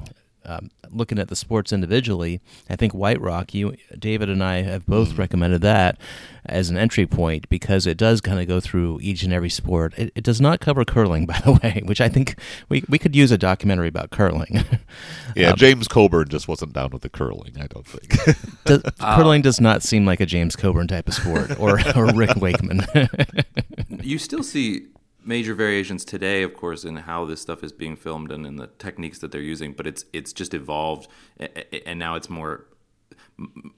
um, 0.45 0.69
looking 0.91 1.17
at 1.19 1.27
the 1.27 1.35
sports 1.35 1.73
individually, 1.73 2.39
I 2.69 2.75
think 2.75 2.93
White 2.93 3.19
Rock, 3.19 3.53
you, 3.53 3.75
David, 3.97 4.29
and 4.29 4.43
I 4.43 4.61
have 4.61 4.85
both 4.85 5.17
recommended 5.17 5.61
that 5.61 5.97
as 6.45 6.69
an 6.69 6.77
entry 6.77 7.07
point 7.07 7.49
because 7.49 7.87
it 7.87 7.97
does 7.97 8.21
kind 8.21 8.39
of 8.39 8.47
go 8.47 8.59
through 8.59 8.99
each 9.01 9.23
and 9.23 9.33
every 9.33 9.49
sport. 9.49 9.93
It, 9.97 10.11
it 10.15 10.23
does 10.23 10.39
not 10.39 10.59
cover 10.59 10.85
curling, 10.85 11.25
by 11.25 11.39
the 11.39 11.53
way, 11.53 11.81
which 11.85 11.99
I 11.99 12.09
think 12.09 12.35
we 12.69 12.83
we 12.87 12.99
could 12.99 13.15
use 13.15 13.31
a 13.31 13.37
documentary 13.37 13.87
about 13.87 14.11
curling. 14.11 14.63
Yeah, 15.35 15.49
Um, 15.49 15.57
James 15.57 15.89
Coburn 15.89 16.29
just 16.29 16.47
wasn't 16.47 16.71
down 16.71 16.91
with 16.91 17.01
the 17.01 17.09
curling, 17.09 17.57
I 17.59 17.67
don't 17.67 17.85
think. 17.85 18.37
does, 18.63 18.81
curling 19.01 19.41
does 19.41 19.59
not 19.59 19.83
seem 19.83 20.05
like 20.05 20.21
a 20.21 20.25
James 20.25 20.55
Coburn 20.55 20.87
type 20.87 21.09
of 21.09 21.13
sport, 21.13 21.59
or 21.59 21.79
or 21.97 22.13
Rick 22.13 22.37
Wakeman. 22.37 22.85
you 24.01 24.17
still 24.17 24.43
see 24.43 24.85
major 25.25 25.53
variations 25.53 26.05
today, 26.05 26.43
of 26.43 26.53
course, 26.53 26.83
in 26.83 26.95
how 26.95 27.25
this 27.25 27.41
stuff 27.41 27.63
is 27.63 27.71
being 27.71 27.95
filmed 27.95 28.31
and 28.31 28.45
in 28.45 28.55
the 28.55 28.67
techniques 28.67 29.19
that 29.19 29.31
they're 29.31 29.41
using. 29.41 29.73
But 29.73 29.87
it's 29.87 30.05
it's 30.13 30.33
just 30.33 30.53
evolved, 30.53 31.07
and 31.85 31.99
now 31.99 32.15
it's 32.15 32.29
more 32.29 32.67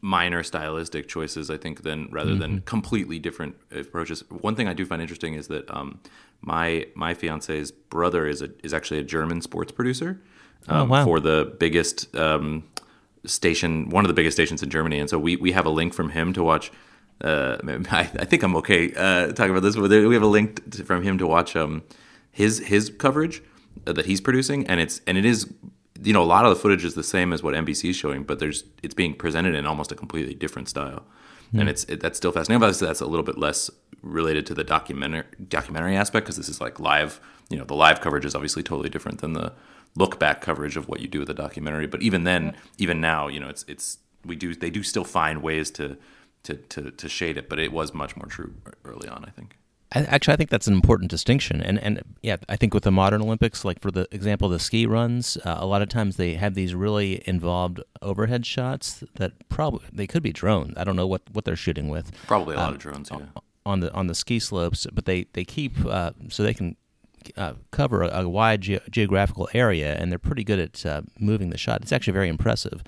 minor 0.02 0.44
stylistic 0.44 1.08
choices, 1.08 1.50
I 1.50 1.58
think, 1.58 1.84
than 1.84 2.10
rather 2.12 2.36
than 2.36 2.62
completely 2.62 3.18
different 3.18 3.56
approaches. 3.72 4.24
One 4.30 4.56
thing 4.56 4.68
I 4.68 4.74
do 4.74 4.86
find 4.86 5.02
interesting 5.02 5.34
is 5.34 5.48
that 5.48 5.70
um, 5.70 6.00
my 6.42 6.88
my 6.96 7.14
fiance's 7.14 7.72
brother 7.72 8.28
is 8.28 8.42
a 8.42 8.50
is 8.64 8.74
actually 8.74 9.00
a 9.00 9.04
German 9.04 9.42
sports 9.42 9.72
producer 9.72 10.22
um, 10.68 10.90
wow. 10.90 11.06
for 11.06 11.20
the 11.20 11.56
biggest. 11.60 12.16
Um, 12.16 12.64
station, 13.26 13.90
one 13.90 14.06
of 14.06 14.08
the 14.08 14.14
biggest 14.14 14.38
stations 14.38 14.64
in 14.64 14.70
Germany, 14.70 15.00
and 15.00 15.10
so 15.10 15.20
we 15.20 15.36
we 15.36 15.52
have 15.52 15.66
a 15.66 15.70
link 15.70 15.94
from 15.94 16.10
him 16.10 16.34
to 16.34 16.44
watch. 16.44 16.72
Uh, 17.22 17.58
I, 17.92 18.02
I 18.20 18.26
think 18.26 18.44
I'm 18.44 18.56
okay 18.58 18.94
uh, 18.94 19.32
talking 19.34 19.52
about 19.52 19.64
this, 19.64 19.76
but 19.76 19.90
we 19.90 20.14
have 20.14 20.24
a 20.24 20.28
link 20.28 20.72
to, 20.72 20.84
from 20.84 21.04
him 21.04 21.18
to 21.18 21.28
watch 21.28 21.56
um, 21.56 21.84
his 22.32 22.60
his 22.60 22.90
coverage 22.90 23.42
uh, 23.86 23.94
that 23.94 24.06
he's 24.06 24.22
producing, 24.22 24.68
and 24.68 24.80
it's 24.80 25.02
and 25.08 25.18
it 25.18 25.26
is 25.26 25.52
you 26.04 26.14
know 26.14 26.22
a 26.22 26.26
lot 26.26 26.46
of 26.46 26.50
the 26.50 26.56
footage 26.56 26.86
is 26.86 26.94
the 26.94 27.04
same 27.04 27.34
as 27.34 27.42
what 27.42 27.54
NBC 27.54 27.90
is 27.90 27.96
showing, 27.96 28.24
but 28.24 28.40
there's 28.40 28.64
it's 28.84 28.94
being 28.94 29.14
presented 29.14 29.56
in 29.56 29.66
almost 29.66 29.92
a 29.92 29.96
completely 29.96 30.34
different 30.34 30.70
style, 30.70 31.04
and 31.54 31.70
it's 31.70 31.84
it, 31.86 32.00
that's 32.00 32.18
still 32.18 32.32
fascinating. 32.32 32.60
But 32.60 32.78
that's 32.78 33.02
a 33.02 33.06
little 33.06 33.26
bit 33.26 33.38
less 33.38 33.70
related 34.04 34.46
to 34.48 34.54
the 34.54 34.64
documentary 34.64 35.24
documentary 35.48 35.96
aspect 35.96 36.26
because 36.26 36.38
this 36.38 36.50
is 36.50 36.62
like 36.62 36.80
live. 36.80 37.20
You 37.50 37.58
know, 37.58 37.64
the 37.64 37.76
live 37.76 38.02
coverage 38.02 38.26
is 38.26 38.36
obviously 38.36 38.62
totally 38.62 38.90
different 38.90 39.22
than 39.22 39.34
the 39.34 39.54
look 39.96 40.20
back 40.20 40.42
coverage 40.42 40.78
of 40.78 40.88
what 40.88 41.00
you 41.00 41.08
do 41.08 41.20
with 41.20 41.30
a 41.30 41.34
documentary. 41.34 41.88
But 41.88 42.02
even 42.02 42.24
then, 42.24 42.56
even 42.78 43.02
now, 43.02 43.28
you 43.28 43.40
know, 43.40 43.50
it's 43.50 43.66
it's 43.68 43.98
we 44.26 44.36
do 44.36 44.54
they 44.54 44.70
do 44.70 44.84
still 44.84 45.04
find 45.04 45.42
ways 45.42 45.72
to 45.72 45.98
to 46.48 46.56
to, 46.56 46.92
to 46.92 47.10
shade 47.10 47.38
it, 47.38 47.50
but 47.50 47.60
it 47.60 47.72
was 47.72 47.94
much 47.94 48.16
more 48.16 48.26
true 48.26 48.54
early 48.86 49.08
on. 49.08 49.24
I 49.26 49.30
think. 49.30 49.58
I, 49.94 50.02
actually, 50.02 50.34
I 50.34 50.38
think 50.38 50.50
that's 50.50 50.68
an 50.68 50.74
important 50.74 51.10
distinction, 51.10 51.62
and 51.62 51.80
and 51.80 52.02
yeah, 52.22 52.38
I 52.50 52.56
think 52.56 52.74
with 52.74 52.84
the 52.84 52.92
modern 52.92 53.22
Olympics, 53.22 53.64
like 53.64 53.82
for 53.82 53.92
the 53.92 54.08
example, 54.12 54.48
of 54.48 54.52
the 54.52 54.60
ski 54.60 54.86
runs, 54.86 55.38
uh, 55.46 55.58
a 55.60 55.66
lot 55.66 55.82
of 55.82 55.90
times 55.90 56.18
they 56.18 56.34
have 56.34 56.56
these 56.56 56.76
really 56.76 57.22
involved 57.26 57.82
overhead 58.02 58.46
shots 58.46 59.04
that 59.16 59.32
probably 59.50 59.86
they 59.94 60.08
could 60.08 60.24
be 60.24 60.34
drones. 60.34 60.74
I 60.76 60.84
don't 60.84 60.96
know 60.96 61.08
what, 61.08 61.22
what 61.32 61.46
they're 61.46 61.56
shooting 61.56 61.88
with. 61.88 62.12
Probably 62.28 62.56
a 62.56 62.60
lot 62.60 62.70
um, 62.70 62.74
of 62.74 62.80
drones, 62.80 63.10
yeah. 63.12 63.20
On 63.66 63.80
the 63.80 63.94
on 63.94 64.08
the 64.08 64.16
ski 64.16 64.40
slopes, 64.40 64.88
but 64.92 65.06
they 65.06 65.28
they 65.34 65.46
keep 65.46 65.74
uh, 65.86 66.12
so 66.30 66.44
they 66.44 66.54
can 66.54 66.76
uh, 67.38 67.54
cover 67.72 68.04
a, 68.04 68.24
a 68.24 68.30
wide 68.30 68.62
ge- 68.62 68.82
geographical 68.90 69.48
area, 69.54 69.96
and 69.96 70.12
they're 70.12 70.20
pretty 70.20 70.44
good 70.44 70.60
at 70.60 70.86
uh, 70.86 71.02
moving 71.20 71.50
the 71.50 71.58
shot. 71.58 71.82
It's 71.82 71.94
actually 71.94 72.14
very 72.14 72.30
impressive. 72.30 72.84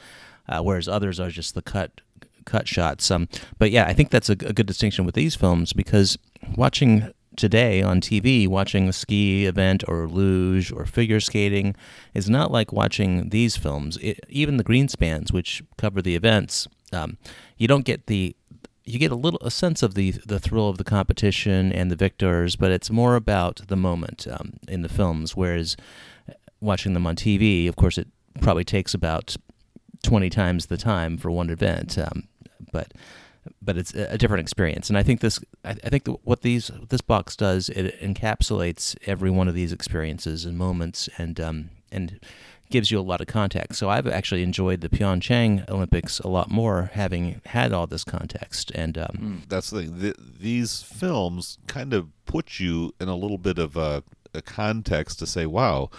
Uh, 0.49 0.63
whereas 0.63 0.87
others 0.87 1.19
are 1.19 1.29
just 1.29 1.53
the 1.53 1.61
cut 1.61 2.01
cut 2.49 2.67
shots. 2.67 3.09
Um, 3.11 3.27
but 3.57 3.71
yeah, 3.71 3.85
I 3.85 3.93
think 3.93 4.09
that's 4.09 4.29
a, 4.29 4.33
a 4.33 4.53
good 4.53 4.65
distinction 4.65 5.05
with 5.05 5.15
these 5.15 5.35
films 5.35 5.73
because 5.73 6.17
watching 6.55 7.11
today 7.39 7.81
on 7.81 8.01
TV, 8.01 8.47
watching 8.47 8.89
a 8.89 8.93
ski 8.93 9.45
event 9.45 9.83
or 9.87 10.07
luge 10.07 10.71
or 10.71 10.85
figure 10.85 11.19
skating 11.19 11.75
is 12.13 12.29
not 12.29 12.51
like 12.51 12.73
watching 12.73 13.29
these 13.29 13.55
films. 13.55 13.97
It, 14.01 14.19
even 14.27 14.57
the 14.57 14.63
Greenspans, 14.63 15.31
which 15.31 15.63
cover 15.77 16.01
the 16.01 16.15
events, 16.15 16.67
um, 16.91 17.17
you 17.57 17.67
don't 17.67 17.85
get 17.85 18.07
the 18.07 18.35
you 18.83 18.97
get 18.97 19.11
a 19.11 19.15
little 19.15 19.39
a 19.41 19.51
sense 19.51 19.83
of 19.83 19.93
the 19.93 20.11
the 20.25 20.39
thrill 20.39 20.67
of 20.67 20.77
the 20.77 20.83
competition 20.83 21.71
and 21.71 21.89
the 21.89 21.95
victors, 21.95 22.55
but 22.55 22.71
it's 22.71 22.89
more 22.89 23.15
about 23.15 23.61
the 23.67 23.77
moment 23.77 24.27
um, 24.29 24.53
in 24.67 24.81
the 24.81 24.89
films. 24.89 25.35
Whereas 25.35 25.77
watching 26.59 26.93
them 26.93 27.07
on 27.07 27.15
TV, 27.15 27.69
of 27.69 27.75
course, 27.75 27.97
it 27.97 28.07
probably 28.41 28.63
takes 28.65 28.93
about 28.93 29.35
twenty 30.03 30.29
times 30.29 30.65
the 30.65 30.77
time 30.77 31.17
for 31.17 31.31
one 31.31 31.49
event. 31.49 31.97
Um, 31.97 32.27
but 32.71 32.93
but 33.61 33.77
it's 33.77 33.93
a 33.93 34.17
different 34.17 34.41
experience. 34.41 34.89
And 34.89 34.97
I 34.97 35.03
think 35.03 35.21
this, 35.21 35.39
I, 35.63 35.73
think 35.73 36.07
what 36.23 36.41
these 36.41 36.71
this 36.89 37.01
box 37.01 37.35
does, 37.35 37.69
it 37.69 37.99
encapsulates 38.01 38.95
every 39.05 39.29
one 39.29 39.47
of 39.47 39.55
these 39.55 39.71
experiences 39.71 40.45
and 40.45 40.57
moments, 40.57 41.09
and 41.17 41.39
um, 41.39 41.69
and 41.91 42.19
gives 42.69 42.91
you 42.91 42.99
a 42.99 43.01
lot 43.01 43.21
of 43.21 43.27
context. 43.27 43.79
So 43.79 43.89
I've 43.89 44.07
actually 44.07 44.43
enjoyed 44.43 44.81
the 44.81 44.89
Pyeongchang 44.89 45.67
Olympics 45.69 46.19
a 46.19 46.27
lot 46.27 46.51
more, 46.51 46.91
having 46.93 47.41
had 47.45 47.73
all 47.73 47.87
this 47.87 48.03
context. 48.03 48.71
And 48.75 48.97
um, 48.97 49.15
hmm. 49.17 49.35
that's 49.47 49.71
the 49.71 49.83
thing. 49.83 49.99
The, 49.99 50.15
these 50.17 50.83
films 50.83 51.57
kind 51.67 51.93
of 51.93 52.09
put 52.25 52.59
you 52.59 52.93
in 52.99 53.07
a 53.07 53.15
little 53.15 53.39
bit 53.39 53.57
of 53.57 53.75
a, 53.75 54.03
a 54.33 54.41
context 54.41 55.19
to 55.19 55.25
say, 55.25 55.45
"Wow, 55.45 55.89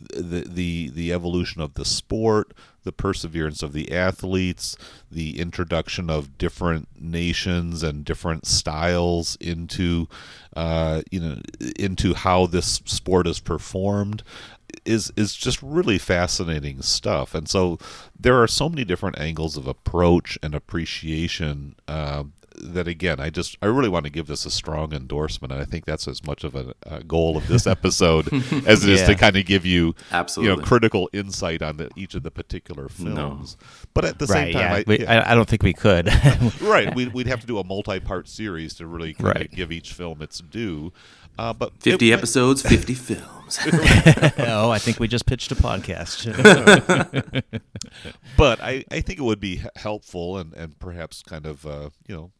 the 0.00 0.44
the 0.48 0.90
the 0.90 1.12
evolution 1.12 1.60
of 1.60 1.74
the 1.74 1.84
sport, 1.84 2.52
the 2.84 2.92
perseverance 2.92 3.62
of 3.62 3.72
the 3.72 3.92
athletes, 3.92 4.76
the 5.10 5.38
introduction 5.38 6.08
of 6.08 6.38
different 6.38 6.88
nations 6.98 7.82
and 7.82 8.04
different 8.04 8.46
styles 8.46 9.36
into 9.40 10.08
uh, 10.56 11.02
you 11.10 11.20
know 11.20 11.36
into 11.78 12.14
how 12.14 12.46
this 12.46 12.80
sport 12.84 13.26
is 13.26 13.40
performed 13.40 14.22
is 14.84 15.12
is 15.16 15.34
just 15.34 15.62
really 15.62 15.98
fascinating 15.98 16.82
stuff. 16.82 17.34
And 17.34 17.48
so 17.48 17.78
there 18.18 18.40
are 18.40 18.48
so 18.48 18.68
many 18.68 18.84
different 18.84 19.18
angles 19.18 19.56
of 19.56 19.66
approach 19.66 20.38
and 20.42 20.54
appreciation 20.54 21.76
uh, 21.88 22.24
that 22.56 22.88
again, 22.88 23.20
I 23.20 23.30
just 23.30 23.56
I 23.62 23.66
really 23.66 23.88
want 23.88 24.04
to 24.04 24.10
give 24.10 24.26
this 24.26 24.44
a 24.44 24.50
strong 24.50 24.92
endorsement, 24.92 25.52
and 25.52 25.60
I 25.60 25.64
think 25.64 25.84
that's 25.84 26.06
as 26.08 26.24
much 26.24 26.44
of 26.44 26.54
a, 26.54 26.74
a 26.82 27.02
goal 27.02 27.36
of 27.36 27.48
this 27.48 27.66
episode 27.66 28.32
as 28.66 28.84
it 28.84 28.90
is 28.90 29.02
to 29.04 29.14
kind 29.14 29.36
of 29.36 29.46
give 29.46 29.64
you 29.64 29.94
absolutely 30.10 30.50
you 30.50 30.56
know 30.56 30.62
critical 30.62 31.08
insight 31.12 31.62
on 31.62 31.76
the, 31.76 31.90
each 31.96 32.14
of 32.14 32.22
the 32.22 32.30
particular 32.30 32.88
films. 32.88 33.56
No. 33.60 33.66
But 33.94 34.04
at 34.04 34.18
the 34.18 34.26
right, 34.26 34.52
same 34.52 34.52
time, 34.52 34.62
yeah. 34.62 34.74
I, 34.74 34.84
we, 34.86 34.98
yeah. 35.00 35.24
I, 35.26 35.34
don't 35.34 35.48
think 35.48 35.62
we 35.62 35.72
could. 35.72 36.08
right, 36.60 36.94
we'd, 36.94 37.12
we'd 37.12 37.26
have 37.26 37.40
to 37.40 37.46
do 37.46 37.58
a 37.58 37.64
multi-part 37.64 38.28
series 38.28 38.74
to 38.74 38.86
really 38.86 39.16
right. 39.18 39.50
give 39.50 39.72
each 39.72 39.92
film 39.92 40.22
its 40.22 40.38
due. 40.38 40.92
Uh, 41.38 41.52
but 41.54 41.72
50 41.80 42.10
it, 42.10 42.14
episodes, 42.14 42.62
50 42.62 42.94
films. 42.94 43.58
oh, 44.38 44.70
I 44.70 44.78
think 44.78 45.00
we 45.00 45.08
just 45.08 45.24
pitched 45.24 45.50
a 45.52 45.54
podcast. 45.54 46.26
but 48.36 48.60
I, 48.60 48.84
I 48.90 49.00
think 49.00 49.18
it 49.18 49.22
would 49.22 49.40
be 49.40 49.62
helpful 49.76 50.36
and, 50.36 50.52
and 50.52 50.78
perhaps 50.78 51.22
kind 51.22 51.46
of, 51.46 51.64
uh, 51.64 51.90
you 52.06 52.14
know, 52.14 52.30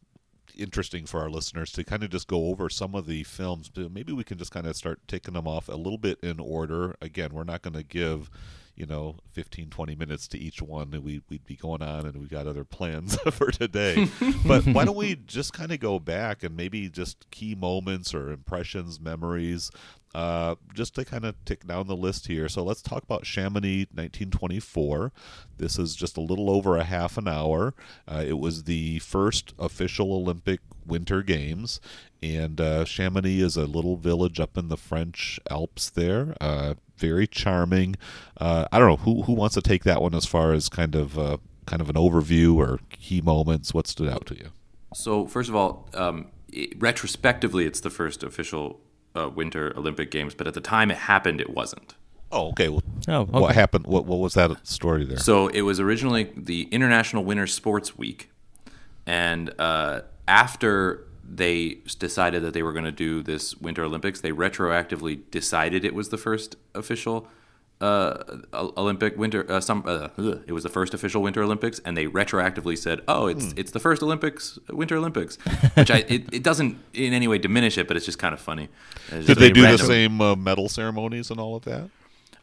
interesting 0.61 1.05
for 1.05 1.19
our 1.21 1.29
listeners 1.29 1.71
to 1.73 1.83
kind 1.83 2.03
of 2.03 2.09
just 2.09 2.27
go 2.27 2.47
over 2.47 2.69
some 2.69 2.95
of 2.95 3.07
the 3.07 3.23
films. 3.23 3.71
Maybe 3.75 4.13
we 4.13 4.23
can 4.23 4.37
just 4.37 4.51
kind 4.51 4.67
of 4.67 4.75
start 4.75 4.99
taking 5.07 5.33
them 5.33 5.47
off 5.47 5.67
a 5.67 5.75
little 5.75 5.97
bit 5.97 6.19
in 6.21 6.39
order. 6.39 6.95
Again, 7.01 7.31
we're 7.33 7.43
not 7.43 7.61
going 7.61 7.73
to 7.73 7.83
give 7.83 8.29
you 8.75 8.85
know 8.85 9.17
15 9.33 9.69
20 9.69 9.95
minutes 9.95 10.27
to 10.29 10.39
each 10.39 10.61
one 10.61 10.93
and 10.93 11.03
we, 11.03 11.21
we'd 11.29 11.45
be 11.45 11.55
going 11.55 11.81
on 11.81 12.05
and 12.05 12.17
we've 12.17 12.29
got 12.29 12.47
other 12.47 12.63
plans 12.63 13.19
for 13.31 13.51
today 13.51 14.07
but 14.45 14.65
why 14.67 14.85
don't 14.85 14.95
we 14.95 15.15
just 15.15 15.53
kind 15.53 15.71
of 15.71 15.79
go 15.79 15.99
back 15.99 16.41
and 16.41 16.55
maybe 16.55 16.89
just 16.89 17.29
key 17.31 17.53
moments 17.53 18.13
or 18.13 18.31
impressions 18.31 18.99
memories 18.99 19.71
uh, 20.13 20.55
just 20.73 20.95
to 20.95 21.05
kind 21.05 21.25
of 21.25 21.35
tick 21.45 21.65
down 21.65 21.87
the 21.87 21.95
list 21.95 22.27
here. 22.27 22.49
So 22.49 22.63
let's 22.63 22.81
talk 22.81 23.03
about 23.03 23.25
Chamonix 23.25 23.87
1924. 23.93 25.11
This 25.57 25.77
is 25.77 25.95
just 25.95 26.17
a 26.17 26.21
little 26.21 26.49
over 26.49 26.77
a 26.77 26.83
half 26.83 27.17
an 27.17 27.27
hour. 27.27 27.73
Uh, 28.07 28.23
it 28.25 28.39
was 28.39 28.63
the 28.63 28.99
first 28.99 29.53
official 29.59 30.13
Olympic 30.13 30.59
Winter 30.85 31.21
Games, 31.21 31.79
and 32.21 32.59
uh, 32.59 32.85
Chamonix 32.85 33.41
is 33.41 33.55
a 33.55 33.65
little 33.65 33.95
village 33.95 34.39
up 34.39 34.57
in 34.57 34.67
the 34.67 34.77
French 34.77 35.39
Alps 35.49 35.89
there. 35.89 36.35
Uh, 36.41 36.75
very 36.97 37.27
charming. 37.27 37.95
Uh, 38.39 38.67
I 38.71 38.79
don't 38.79 38.87
know 38.87 38.97
who 38.97 39.23
who 39.23 39.33
wants 39.33 39.55
to 39.55 39.61
take 39.61 39.83
that 39.83 40.01
one 40.01 40.13
as 40.13 40.25
far 40.25 40.53
as 40.53 40.69
kind 40.69 40.95
of 40.95 41.17
uh, 41.17 41.37
kind 41.65 41.81
of 41.81 41.89
an 41.89 41.95
overview 41.95 42.55
or 42.55 42.79
key 42.89 43.21
moments. 43.21 43.73
What 43.73 43.87
stood 43.87 44.09
out 44.09 44.25
to 44.27 44.35
you? 44.35 44.49
So 44.93 45.25
first 45.25 45.49
of 45.49 45.55
all, 45.55 45.89
um, 45.93 46.27
it, 46.51 46.79
retrospectively, 46.81 47.65
it's 47.65 47.79
the 47.79 47.89
first 47.89 48.23
official 48.23 48.79
uh, 49.15 49.29
Winter 49.29 49.73
Olympic 49.75 50.11
Games, 50.11 50.33
but 50.33 50.47
at 50.47 50.53
the 50.53 50.61
time 50.61 50.91
it 50.91 50.97
happened, 50.97 51.41
it 51.41 51.49
wasn't. 51.49 51.95
Oh, 52.31 52.49
okay. 52.49 52.69
Well, 52.69 52.83
oh, 53.07 53.21
okay. 53.21 53.31
what 53.31 53.55
happened? 53.55 53.85
What 53.87 54.05
what 54.05 54.19
was 54.19 54.33
that 54.35 54.65
story 54.65 55.05
there? 55.05 55.17
So 55.17 55.47
it 55.47 55.61
was 55.61 55.79
originally 55.79 56.31
the 56.35 56.63
International 56.71 57.23
Winter 57.23 57.47
Sports 57.47 57.97
Week, 57.97 58.31
and 59.05 59.53
uh, 59.59 60.01
after 60.27 61.05
they 61.23 61.77
decided 61.99 62.43
that 62.43 62.53
they 62.53 62.63
were 62.63 62.73
going 62.73 62.85
to 62.85 62.91
do 62.91 63.21
this 63.23 63.55
Winter 63.57 63.83
Olympics, 63.83 64.21
they 64.21 64.31
retroactively 64.31 65.21
decided 65.31 65.85
it 65.85 65.93
was 65.93 66.09
the 66.09 66.17
first 66.17 66.55
official 66.73 67.27
uh, 67.81 68.23
Olympic 68.53 69.17
winter. 69.17 69.45
Uh, 69.51 69.59
some 69.59 69.83
uh, 69.85 70.09
it 70.45 70.51
was 70.51 70.63
the 70.63 70.69
first 70.69 70.93
official 70.93 71.21
Winter 71.21 71.43
Olympics, 71.43 71.79
and 71.79 71.97
they 71.97 72.05
retroactively 72.05 72.77
said, 72.77 73.01
"Oh, 73.07 73.27
it's 73.27 73.51
hmm. 73.51 73.57
it's 73.59 73.71
the 73.71 73.79
first 73.79 74.03
Olympics, 74.03 74.59
Winter 74.69 74.95
Olympics," 74.95 75.37
which 75.75 75.91
I 75.91 76.05
it, 76.07 76.33
it, 76.33 76.43
doesn't 76.43 76.77
in 76.93 77.13
any 77.13 77.27
way 77.27 77.37
diminish 77.37 77.77
it, 77.77 77.87
but 77.87 77.97
it's 77.97 78.05
just 78.05 78.19
kind 78.19 78.33
of 78.33 78.39
funny. 78.39 78.69
Did 79.09 79.37
they 79.37 79.51
do 79.51 79.63
random. 79.63 79.79
the 79.79 79.93
same 79.93 80.21
uh, 80.21 80.35
medal 80.35 80.69
ceremonies 80.69 81.31
and 81.31 81.39
all 81.39 81.55
of 81.55 81.65
that? 81.65 81.89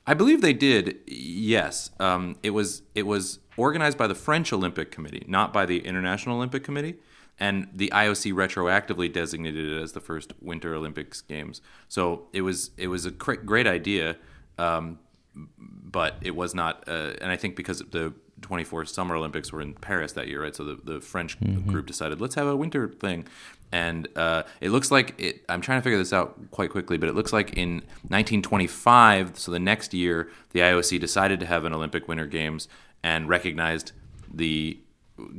I 0.07 0.15
believe 0.15 0.41
they 0.41 0.53
did. 0.53 0.99
Yes, 1.07 1.91
um, 2.01 2.37
it 2.43 2.51
was 2.51 2.83
it 2.95 3.07
was 3.07 3.39
organized 3.57 3.97
by 3.97 4.07
the 4.07 4.15
French 4.15 4.53
Olympic 4.53 4.91
Committee, 4.91 5.25
not 5.29 5.53
by 5.53 5.67
the 5.67 5.81
International 5.81 6.37
Olympic 6.37 6.65
Committee 6.65 6.97
and 7.41 7.69
the 7.73 7.89
IOC 7.95 8.33
retroactively 8.33 9.13
designated 9.13 9.73
it 9.73 9.81
as 9.81 9.93
the 9.93 10.01
first 10.01 10.33
Winter 10.41 10.75
Olympics 10.75 11.21
games. 11.21 11.61
So 11.89 12.27
it 12.33 12.43
was 12.43 12.71
it 12.77 12.89
was 12.89 13.07
a 13.07 13.11
great 13.11 13.67
idea, 13.67 14.17
um, 14.59 14.99
but 15.35 16.17
it 16.21 16.35
was 16.35 16.55
not. 16.55 16.85
Uh, 16.87 17.15
and 17.21 17.31
I 17.31 17.37
think 17.37 17.57
because 17.57 17.81
the 17.91 18.13
24 18.43 18.85
Summer 18.87 19.17
Olympics 19.17 19.53
were 19.53 19.61
in 19.61 19.75
Paris 19.75 20.13
that 20.13 20.29
year, 20.29 20.43
right? 20.43 20.55
So 20.55 20.65
the, 20.65 20.79
the 20.83 21.01
French 21.01 21.39
mm-hmm. 21.41 21.71
group 21.71 21.87
decided 21.87 22.21
let's 22.21 22.35
have 22.35 22.47
a 22.47 22.57
winter 22.57 22.89
thing, 22.89 23.27
and 23.73 24.09
uh, 24.17 24.45
it 24.61 24.71
looks 24.71 24.91
like 24.91 25.15
it. 25.19 25.45
I'm 25.49 25.61
trying 25.61 25.79
to 25.79 25.83
figure 25.83 25.99
this 25.99 26.13
out 26.13 26.51
quite 26.51 26.71
quickly, 26.71 26.99
but 26.99 27.09
it 27.09 27.15
looks 27.15 27.33
like 27.33 27.55
in 27.55 27.83
1925, 28.09 29.39
so 29.39 29.53
the 29.53 29.59
next 29.59 29.93
year, 29.95 30.31
the 30.51 30.61
IOC 30.61 31.01
decided 31.01 31.41
to 31.41 31.47
have 31.47 31.65
an 31.65 31.73
Olympic 31.73 32.09
Winter 32.09 32.27
Games 32.27 32.69
and 33.03 33.29
recognized 33.29 33.93
the 34.33 34.79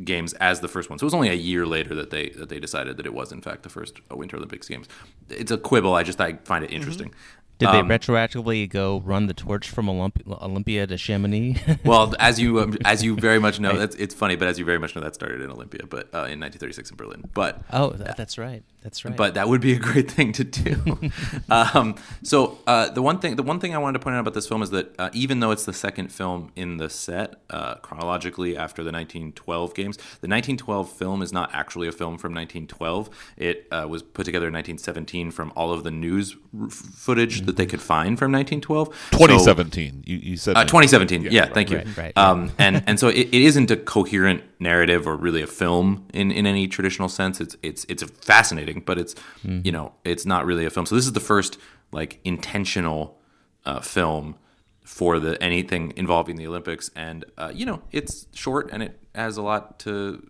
games 0.03 0.33
as 0.33 0.59
the 0.59 0.67
first 0.67 0.89
one. 0.89 0.99
So 0.99 1.03
it 1.03 1.07
was 1.07 1.13
only 1.13 1.29
a 1.29 1.35
year 1.35 1.65
later 1.65 1.95
that 1.95 2.09
they 2.09 2.29
that 2.29 2.49
they 2.49 2.59
decided 2.59 2.97
that 2.97 3.05
it 3.05 3.13
was 3.13 3.31
in 3.31 3.41
fact 3.41 3.63
the 3.63 3.69
first 3.69 3.99
Winter 4.11 4.37
Olympics 4.37 4.67
games. 4.67 4.87
It's 5.29 5.51
a 5.51 5.57
quibble. 5.57 5.93
I 5.93 6.03
just 6.03 6.19
I 6.19 6.33
find 6.43 6.63
it 6.63 6.71
interesting. 6.71 7.13
Mm-hmm. 7.59 7.73
Did 7.73 7.79
Um, 7.81 7.87
they 7.87 7.97
retroactively 7.97 8.69
go 8.69 9.01
run 9.05 9.27
the 9.27 9.33
torch 9.33 9.69
from 9.69 9.87
Olymp- 9.87 10.25
Olympia 10.41 10.87
to 10.87 10.97
Chamonix? 10.97 11.55
well, 11.83 12.15
as 12.19 12.39
you 12.39 12.59
um, 12.61 12.77
as 12.85 13.03
you 13.03 13.15
very 13.15 13.39
much 13.39 13.59
know, 13.59 13.77
that's 13.81 13.95
it's 13.97 14.15
funny, 14.15 14.35
but 14.35 14.47
as 14.47 14.57
you 14.57 14.65
very 14.65 14.79
much 14.79 14.95
know, 14.95 15.01
that 15.01 15.13
started 15.15 15.41
in 15.41 15.51
Olympia, 15.51 15.81
but 15.87 16.05
uh, 16.13 16.27
in 16.31 16.39
1936 16.39 16.91
in 16.91 16.97
Berlin. 16.97 17.23
But 17.33 17.61
oh, 17.71 17.89
that, 17.91 18.17
that's 18.17 18.37
right. 18.37 18.63
That's 18.81 19.03
right. 19.03 19.15
but 19.15 19.33
that 19.33 19.49
would 19.49 19.59
be 19.59 19.73
a 19.73 19.79
great 19.79 20.09
thing 20.09 20.31
to 20.33 20.43
do. 20.45 20.99
um, 21.49 21.95
so 22.23 22.59
uh, 22.65 22.89
the 22.89 23.01
one 23.01 23.19
thing, 23.19 23.35
the 23.35 23.43
one 23.43 23.59
thing 23.59 23.75
I 23.75 23.77
wanted 23.77 23.99
to 23.99 24.03
point 24.03 24.15
out 24.15 24.21
about 24.21 24.33
this 24.33 24.47
film 24.47 24.61
is 24.61 24.69
that 24.69 24.95
uh, 24.97 25.09
even 25.11 25.41
though 25.41 25.51
it's 25.51 25.65
the 25.65 25.73
second 25.73 26.13
film 26.13 26.51
in 26.55 26.77
the 26.77 26.89
set 26.89 27.41
uh, 27.49 27.75
chronologically 27.75 28.55
after 28.55 28.81
the 28.81 28.91
1912 28.91 29.73
games, 29.73 29.97
the 29.97 30.29
1912 30.29 30.89
film 30.89 31.21
is 31.21 31.33
not 31.33 31.53
actually 31.53 31.89
a 31.89 31.91
film 31.91 32.17
from 32.17 32.33
1912. 32.33 33.09
It 33.35 33.67
uh, 33.69 33.85
was 33.89 34.01
put 34.01 34.23
together 34.23 34.47
in 34.47 34.53
1917 34.53 35.31
from 35.31 35.51
all 35.57 35.73
of 35.73 35.83
the 35.83 35.91
news 35.91 36.37
r- 36.57 36.69
footage 36.69 37.41
that 37.49 37.57
they 37.57 37.65
could 37.65 37.81
find 37.81 38.17
from 38.17 38.31
1912. 38.31 38.87
So- 38.87 39.17
2017. 39.17 40.03
you, 40.05 40.17
you 40.17 40.37
said 40.37 40.55
uh, 40.55 40.63
2017. 40.63 41.23
Yeah, 41.23 41.41
right, 41.41 41.53
thank 41.53 41.69
you. 41.71 41.77
right, 41.77 41.97
right. 41.97 42.17
Um, 42.17 42.51
and 42.57 42.83
and 42.87 42.99
so 42.99 43.07
it, 43.07 43.27
it 43.27 43.41
isn't 43.41 43.71
a 43.71 43.77
coherent 43.77 44.43
narrative 44.59 45.07
or 45.07 45.15
really 45.15 45.41
a 45.41 45.47
film 45.47 46.05
in, 46.13 46.31
in 46.31 46.45
any 46.45 46.67
traditional 46.67 47.09
sense. 47.09 47.41
It's 47.41 47.55
it's 47.63 47.85
it's 47.89 48.03
fascinating, 48.03 48.81
but 48.85 48.97
it's 48.97 49.15
you 49.43 49.71
know 49.71 49.93
it's 50.05 50.25
not 50.25 50.45
really 50.45 50.65
a 50.65 50.69
film. 50.69 50.85
So 50.85 50.95
this 50.95 51.05
is 51.05 51.13
the 51.13 51.19
first 51.19 51.57
like 51.91 52.19
intentional 52.23 53.19
uh, 53.65 53.79
film 53.81 54.35
for 54.83 55.19
the 55.19 55.41
anything 55.43 55.93
involving 55.95 56.35
the 56.35 56.47
Olympics, 56.47 56.91
and 56.95 57.25
uh, 57.37 57.51
you 57.53 57.65
know 57.65 57.81
it's 57.91 58.27
short 58.33 58.69
and 58.71 58.83
it 58.83 58.99
has 59.15 59.37
a 59.37 59.41
lot 59.41 59.79
to 59.79 60.25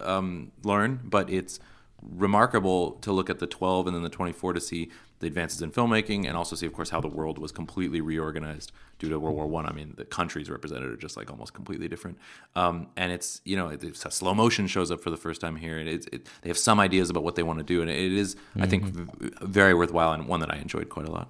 um, 0.00 0.52
learn, 0.62 1.00
but 1.04 1.30
it's 1.30 1.58
remarkable 2.02 2.92
to 2.92 3.12
look 3.12 3.30
at 3.30 3.38
the 3.38 3.46
12 3.46 3.86
and 3.86 3.96
then 3.96 4.02
the 4.02 4.08
24 4.10 4.52
to 4.52 4.60
see 4.60 4.90
the 5.20 5.26
advances 5.26 5.62
in 5.62 5.70
filmmaking 5.70 6.26
and 6.26 6.36
also 6.36 6.56
see, 6.56 6.66
of 6.66 6.72
course, 6.72 6.90
how 6.90 7.00
the 7.00 7.08
world 7.08 7.38
was 7.38 7.52
completely 7.52 8.00
reorganized 8.00 8.72
due 8.98 9.08
to 9.08 9.18
World 9.18 9.36
War 9.36 9.46
One. 9.46 9.66
I. 9.66 9.70
I 9.70 9.72
mean, 9.72 9.94
the 9.96 10.04
countries 10.04 10.50
represented 10.50 10.90
are 10.90 10.96
just 10.96 11.16
like 11.16 11.30
almost 11.30 11.54
completely 11.54 11.88
different. 11.88 12.18
Um, 12.54 12.88
and 12.96 13.10
it's 13.12 13.40
you 13.44 13.56
know, 13.56 13.68
it's, 13.68 14.14
slow 14.14 14.34
motion 14.34 14.66
shows 14.66 14.90
up 14.90 15.00
for 15.00 15.10
the 15.10 15.16
first 15.16 15.40
time 15.40 15.56
here, 15.56 15.78
and 15.78 15.88
it's 15.88 16.06
it, 16.12 16.28
they 16.42 16.48
have 16.50 16.58
some 16.58 16.78
ideas 16.80 17.10
about 17.10 17.22
what 17.24 17.34
they 17.36 17.42
want 17.42 17.58
to 17.58 17.64
do, 17.64 17.80
and 17.80 17.90
it 17.90 18.12
is, 18.12 18.36
I 18.58 18.66
think, 18.66 18.84
v- 18.84 19.30
very 19.42 19.74
worthwhile 19.74 20.12
and 20.12 20.28
one 20.28 20.40
that 20.40 20.52
I 20.52 20.56
enjoyed 20.58 20.88
quite 20.88 21.06
a 21.08 21.10
lot. 21.10 21.28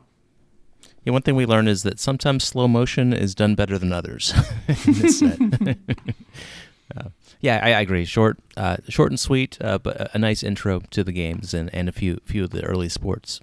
yeah, 1.05 1.12
one 1.12 1.23
thing 1.23 1.37
we 1.37 1.47
learned 1.47 1.68
is 1.68 1.83
that 1.85 1.99
sometimes 2.01 2.44
slow 2.44 2.66
motion 2.68 3.12
is 3.12 3.35
done 3.35 3.55
better 3.55 3.79
than 3.79 3.92
others. 3.92 4.33
in 4.87 4.92
this 4.94 5.18
set. 5.20 5.38
Uh, 6.94 7.09
yeah, 7.40 7.61
I, 7.62 7.73
I 7.73 7.81
agree. 7.81 8.05
Short, 8.05 8.38
uh, 8.59 8.77
short 8.90 9.11
and 9.11 9.18
sweet, 9.18 9.57
uh, 9.61 9.79
but 9.79 9.97
a- 9.97 10.16
a 10.16 10.18
nice 10.18 10.42
intro 10.42 10.81
to 10.90 11.03
the 11.03 11.12
games 11.12 11.55
and, 11.55 11.75
and 11.75 11.88
a 11.88 11.92
few 11.92 12.20
few 12.27 12.44
of 12.44 12.51
the 12.51 12.62
early 12.62 12.90
sports. 12.90 13.40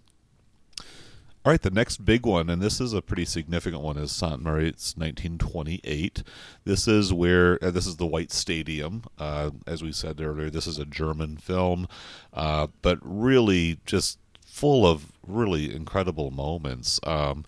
All 1.43 1.51
right, 1.51 1.61
the 1.61 1.71
next 1.71 2.05
big 2.05 2.23
one, 2.23 2.51
and 2.51 2.61
this 2.61 2.79
is 2.79 2.93
a 2.93 3.01
pretty 3.01 3.25
significant 3.25 3.81
one, 3.81 3.97
is 3.97 4.11
Saint 4.11 4.43
Moritz 4.43 4.95
1928. 4.95 6.21
This 6.65 6.87
is 6.87 7.11
where 7.11 7.57
uh, 7.63 7.71
this 7.71 7.87
is 7.87 7.95
the 7.95 8.05
White 8.05 8.31
Stadium. 8.31 9.05
Uh, 9.17 9.49
as 9.65 9.81
we 9.81 9.91
said 9.91 10.21
earlier, 10.21 10.51
this 10.51 10.67
is 10.67 10.77
a 10.77 10.85
German 10.85 11.37
film, 11.37 11.87
uh, 12.31 12.67
but 12.83 12.99
really 13.01 13.79
just 13.87 14.19
full 14.45 14.85
of 14.85 15.13
really 15.25 15.73
incredible 15.73 16.29
moments. 16.29 16.99
Um, 17.01 17.45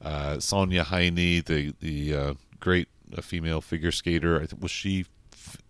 uh, 0.00 0.34
Sonja 0.34 0.84
Henie, 0.84 1.44
the 1.44 1.74
the 1.80 2.14
uh, 2.14 2.34
great 2.60 2.86
uh, 3.12 3.22
female 3.22 3.60
figure 3.60 3.90
skater, 3.90 4.40
I 4.40 4.46
think 4.46 4.62
was 4.62 4.70
she 4.70 5.06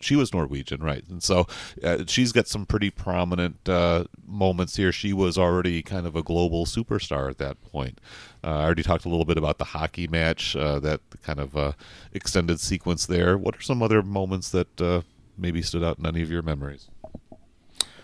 she 0.00 0.16
was 0.16 0.32
Norwegian, 0.32 0.82
right? 0.82 1.04
And 1.08 1.22
so 1.22 1.46
uh, 1.82 2.04
she's 2.06 2.32
got 2.32 2.48
some 2.48 2.66
pretty 2.66 2.90
prominent 2.90 3.68
uh, 3.68 4.04
moments 4.26 4.76
here. 4.76 4.92
She 4.92 5.12
was 5.12 5.38
already 5.38 5.82
kind 5.82 6.06
of 6.06 6.16
a 6.16 6.22
global 6.22 6.66
superstar 6.66 7.30
at 7.30 7.38
that 7.38 7.62
point. 7.62 8.00
Uh, 8.44 8.50
I 8.58 8.62
already 8.64 8.82
talked 8.82 9.04
a 9.04 9.08
little 9.08 9.24
bit 9.24 9.38
about 9.38 9.58
the 9.58 9.64
hockey 9.64 10.08
match, 10.08 10.56
uh, 10.56 10.78
that 10.80 11.00
kind 11.22 11.38
of 11.38 11.56
uh, 11.56 11.72
extended 12.12 12.60
sequence 12.60 13.06
there. 13.06 13.38
What 13.38 13.56
are 13.56 13.62
some 13.62 13.82
other 13.82 14.02
moments 14.02 14.50
that 14.50 14.80
uh, 14.80 15.02
maybe 15.38 15.62
stood 15.62 15.84
out 15.84 15.98
in 15.98 16.06
any 16.06 16.22
of 16.22 16.30
your 16.30 16.42
memories? 16.42 16.88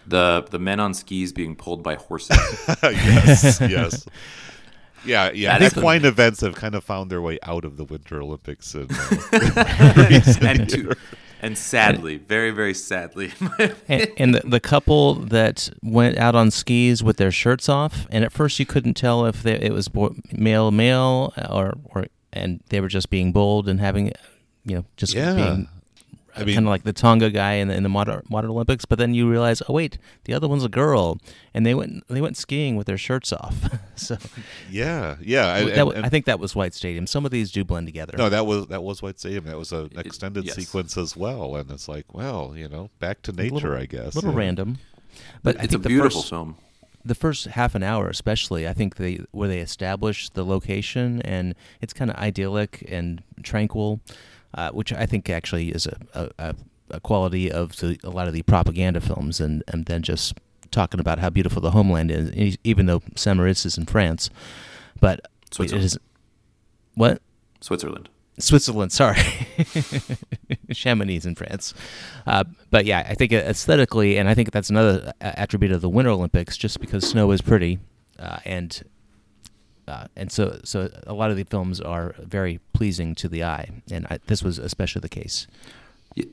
The 0.06 0.46
the 0.50 0.58
men 0.58 0.80
on 0.80 0.94
skis 0.94 1.32
being 1.32 1.54
pulled 1.54 1.82
by 1.82 1.96
horses. 1.96 2.38
yes, 2.82 3.60
yes. 3.60 4.06
Yeah, 5.04 5.30
yeah. 5.32 5.58
That's 5.58 5.74
the- 5.74 5.80
Equine 5.80 6.04
events 6.04 6.40
have 6.40 6.56
kind 6.56 6.74
of 6.74 6.82
found 6.82 7.08
their 7.08 7.22
way 7.22 7.38
out 7.44 7.64
of 7.64 7.76
the 7.76 7.84
Winter 7.84 8.20
Olympics. 8.20 8.74
And, 8.74 8.90
uh, 8.90 10.34
and 10.42 10.68
to. 10.70 10.94
And 11.42 11.56
sadly, 11.58 12.16
very 12.16 12.50
very 12.50 12.74
sadly, 12.74 13.32
And, 13.88 14.08
and 14.16 14.34
the, 14.34 14.40
the 14.44 14.60
couple 14.60 15.14
that 15.14 15.70
went 15.82 16.18
out 16.18 16.34
on 16.34 16.50
skis 16.50 17.02
with 17.02 17.16
their 17.16 17.30
shirts 17.30 17.68
off, 17.68 18.06
and 18.10 18.24
at 18.24 18.32
first 18.32 18.58
you 18.58 18.66
couldn't 18.66 18.94
tell 18.94 19.24
if 19.26 19.42
they, 19.42 19.54
it 19.54 19.72
was 19.72 19.88
male 20.32 20.70
male 20.70 21.32
or 21.48 21.74
or 21.86 22.06
and 22.32 22.60
they 22.68 22.80
were 22.80 22.88
just 22.88 23.08
being 23.10 23.32
bold 23.32 23.68
and 23.68 23.80
having, 23.80 24.12
you 24.64 24.76
know, 24.76 24.84
just 24.96 25.14
Yeah. 25.14 25.34
being 25.34 25.68
I 26.42 26.44
mean- 26.44 26.54
kind 26.54 26.66
of 26.66 26.70
like 26.70 26.82
the 26.84 26.92
Tonga 26.92 27.30
guy 27.30 27.54
in 27.54 27.68
the 27.68 27.74
in 27.74 27.82
the 27.82 27.88
modern, 27.88 28.22
modern 28.30 28.50
Olympics. 28.50 28.84
But 28.84 28.98
then 28.98 29.14
you 29.14 29.28
realize, 29.30 29.62
oh 29.68 29.72
wait, 29.74 29.98
the 30.24 30.34
other 30.34 30.48
one's 30.48 30.64
a 30.64 30.68
girl, 30.68 31.18
and 31.54 31.64
they 31.66 31.74
went 31.74 32.06
they 32.08 32.20
went 32.20 32.36
skiing 32.36 32.76
with 32.76 32.86
their 32.86 32.98
shirts 32.98 33.32
off. 33.32 33.56
so 33.96 34.16
yeah, 34.70 35.16
yeah. 35.20 35.56
and- 35.56 35.68
that, 35.72 35.86
wa- 35.86 35.92
and- 35.92 36.06
I 36.06 36.08
think 36.08 36.24
that 36.26 36.38
was 36.40 36.54
White 36.56 36.74
Stadium. 36.74 37.06
Some 37.06 37.24
of 37.24 37.30
these 37.30 37.50
do 37.50 37.64
blend 37.64 37.86
together. 37.86 38.14
No, 38.16 38.28
that 38.28 38.46
was 38.46 38.66
that 38.68 38.82
was 38.82 39.02
White 39.02 39.18
Stadium. 39.18 39.44
That 39.44 39.58
was 39.58 39.72
an 39.72 39.90
It- 39.96 40.06
extended 40.06 40.44
yes. 40.44 40.54
sequence 40.56 40.96
as 40.96 41.16
well, 41.16 41.56
and 41.56 41.70
it's 41.70 41.88
like, 41.88 42.12
well, 42.14 42.54
you 42.56 42.68
know, 42.68 42.90
back 42.98 43.22
to 43.22 43.32
nature, 43.32 43.54
little, 43.54 43.74
I 43.76 43.86
guess. 43.86 44.14
A 44.14 44.18
little 44.18 44.32
yeah. 44.32 44.38
random. 44.38 44.78
But 45.42 45.56
I 45.58 45.64
it's 45.64 45.68
a 45.68 45.70
think 45.78 45.82
the 45.84 45.88
beautiful 45.88 46.20
first, 46.20 46.30
film. 46.30 46.56
the 47.04 47.14
first 47.14 47.46
half 47.46 47.74
an 47.74 47.82
hour 47.82 48.08
especially 48.08 48.68
i 48.68 48.72
think 48.72 48.96
they 48.96 49.20
where 49.32 49.48
they 49.48 49.58
establish 49.60 50.28
the 50.30 50.44
location 50.44 51.20
and 51.22 51.54
it's 51.80 51.92
kind 51.92 52.10
of 52.10 52.16
idyllic 52.18 52.84
and 52.88 53.22
tranquil 53.42 54.00
uh, 54.54 54.70
which 54.70 54.92
i 54.92 55.06
think 55.06 55.28
actually 55.30 55.68
is 55.70 55.86
a, 55.86 55.98
a, 56.38 56.54
a- 56.90 57.00
quality 57.00 57.50
of 57.50 57.76
the, 57.76 57.98
a 58.02 58.10
lot 58.10 58.26
of 58.28 58.32
the 58.32 58.42
propaganda 58.42 59.00
films 59.00 59.40
and, 59.40 59.62
and 59.68 59.86
then 59.86 60.02
just 60.02 60.34
talking 60.70 61.00
about 61.00 61.18
how 61.18 61.28
beautiful 61.30 61.60
the 61.62 61.70
homeland 61.72 62.10
is 62.10 62.56
even 62.64 62.86
though 62.86 63.02
Saint-Moritz 63.16 63.64
is 63.66 63.76
in 63.78 63.86
france 63.86 64.30
but 65.00 65.18
it 65.20 65.54
Switzerland. 65.54 65.84
is 65.84 65.98
what 66.94 67.22
Switzerland. 67.60 68.08
Switzerland, 68.40 68.92
sorry. 68.92 69.18
Chamonix 70.72 71.26
in 71.26 71.34
France. 71.34 71.74
Uh, 72.26 72.44
but 72.70 72.84
yeah, 72.84 73.04
I 73.08 73.14
think 73.14 73.32
aesthetically, 73.32 74.16
and 74.16 74.28
I 74.28 74.34
think 74.34 74.52
that's 74.52 74.70
another 74.70 75.12
attribute 75.20 75.72
of 75.72 75.80
the 75.80 75.88
Winter 75.88 76.10
Olympics, 76.10 76.56
just 76.56 76.80
because 76.80 77.04
snow 77.08 77.30
is 77.32 77.40
pretty, 77.42 77.80
uh, 78.18 78.38
and 78.44 78.80
uh, 79.88 80.06
and 80.16 80.30
so 80.30 80.60
so 80.64 80.90
a 81.06 81.14
lot 81.14 81.30
of 81.30 81.36
the 81.36 81.44
films 81.44 81.80
are 81.80 82.14
very 82.18 82.60
pleasing 82.72 83.14
to 83.16 83.28
the 83.28 83.44
eye, 83.44 83.70
and 83.90 84.06
I, 84.06 84.18
this 84.26 84.42
was 84.42 84.58
especially 84.58 85.00
the 85.00 85.08
case. 85.08 85.46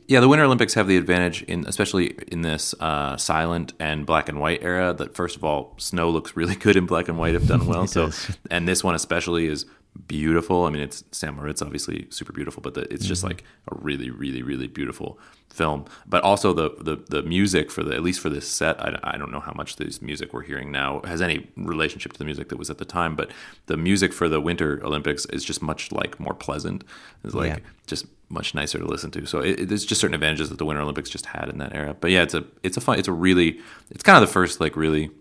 Yeah, 0.08 0.20
the 0.20 0.28
Winter 0.28 0.46
Olympics 0.46 0.74
have 0.74 0.88
the 0.88 0.98
advantage 0.98 1.44
in, 1.44 1.66
especially 1.68 2.16
in 2.28 2.42
this 2.42 2.74
uh, 2.80 3.18
silent 3.18 3.74
and 3.80 4.06
black 4.06 4.30
and 4.30 4.40
white 4.40 4.64
era. 4.64 4.94
That 4.94 5.16
first 5.16 5.36
of 5.36 5.44
all, 5.44 5.74
snow 5.78 6.10
looks 6.10 6.36
really 6.36 6.56
good 6.66 6.76
in 6.76 6.86
black 6.86 7.08
and 7.08 7.18
white 7.18 7.36
if 7.36 7.48
done 7.48 7.66
well. 7.68 7.88
So, 7.88 8.08
does. 8.08 8.38
and 8.50 8.68
this 8.68 8.84
one 8.84 8.96
especially 8.96 9.48
is 9.48 9.66
beautiful. 10.08 10.66
I 10.66 10.70
mean, 10.70 10.82
it's 10.82 11.04
San 11.12 11.36
Moritz, 11.36 11.62
obviously 11.62 12.08
super 12.10 12.34
beautiful, 12.34 12.62
but 12.62 12.74
the, 12.74 12.82
it's 12.94 13.06
just 13.06 13.22
mm-hmm. 13.22 13.30
like 13.30 13.44
a 13.72 13.76
really, 13.80 14.10
really, 14.10 14.42
really 14.42 14.68
beautiful 14.68 15.20
film. 15.50 15.86
But 16.06 16.24
also 16.24 16.54
the 16.54 16.72
the, 16.80 16.98
the 17.10 17.24
music 17.24 17.72
for 17.72 17.84
the 17.84 17.96
at 17.96 18.04
least 18.04 18.20
for 18.20 18.30
this 18.30 18.48
set, 18.48 18.80
I, 18.82 19.00
I 19.04 19.18
don't 19.18 19.32
know 19.32 19.40
how 19.40 19.54
much 19.54 19.78
this 19.78 20.02
music 20.02 20.34
we're 20.34 20.44
hearing 20.44 20.72
now 20.72 21.02
has 21.06 21.22
any 21.22 21.50
relationship 21.56 22.14
to 22.14 22.20
the 22.20 22.26
music 22.26 22.50
that 22.50 22.58
was 22.58 22.70
at 22.70 22.78
the 22.78 22.86
time, 22.86 23.16
but 23.16 23.32
the 23.68 23.78
music 23.78 24.14
for 24.14 24.28
the 24.28 24.42
Winter 24.42 24.82
Olympics 24.84 25.26
is 25.28 25.44
just 25.44 25.62
much 25.62 25.92
like 25.92 26.20
more 26.20 26.34
pleasant. 26.34 26.84
It's 27.24 27.34
like 27.34 27.50
Yeah. 27.50 27.60
just 27.88 28.06
much 28.30 28.54
nicer 28.56 28.80
to 28.80 28.86
listen 28.86 29.12
to. 29.12 29.26
So 29.26 29.40
it, 29.40 29.62
it, 29.62 29.70
there's 29.70 29.86
just 29.86 30.02
certain 30.02 30.16
advantages 30.16 30.50
that 30.50 30.58
the 30.58 30.66
Winter 30.66 30.82
Olympics 30.82 31.10
just 31.10 31.28
had 31.28 31.50
in 31.50 31.58
that 31.60 31.74
era. 31.74 31.96
But 32.00 32.12
yeah, 32.12 32.24
it's 32.24 32.34
a 32.34 32.44
it's 32.64 32.78
a 32.78 32.82
fun 32.82 33.00
it's 33.00 33.08
a 33.08 33.14
really 33.14 33.60
it's 33.92 34.04
kind 34.04 34.22
of 34.22 34.28
the 34.28 34.32
first 34.34 34.60
like 34.60 34.76
really 34.76 35.12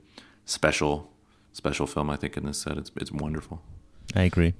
special 0.47 1.11
special 1.53 1.87
film 1.87 2.11
I 2.11 2.17
think 2.17 2.37
in 2.37 2.45
this 2.45 2.59
set. 2.59 2.77
It's 2.77 2.91
it's 2.97 3.13
wonderful. 3.13 3.63
I 4.15 4.23
agree. 4.23 4.55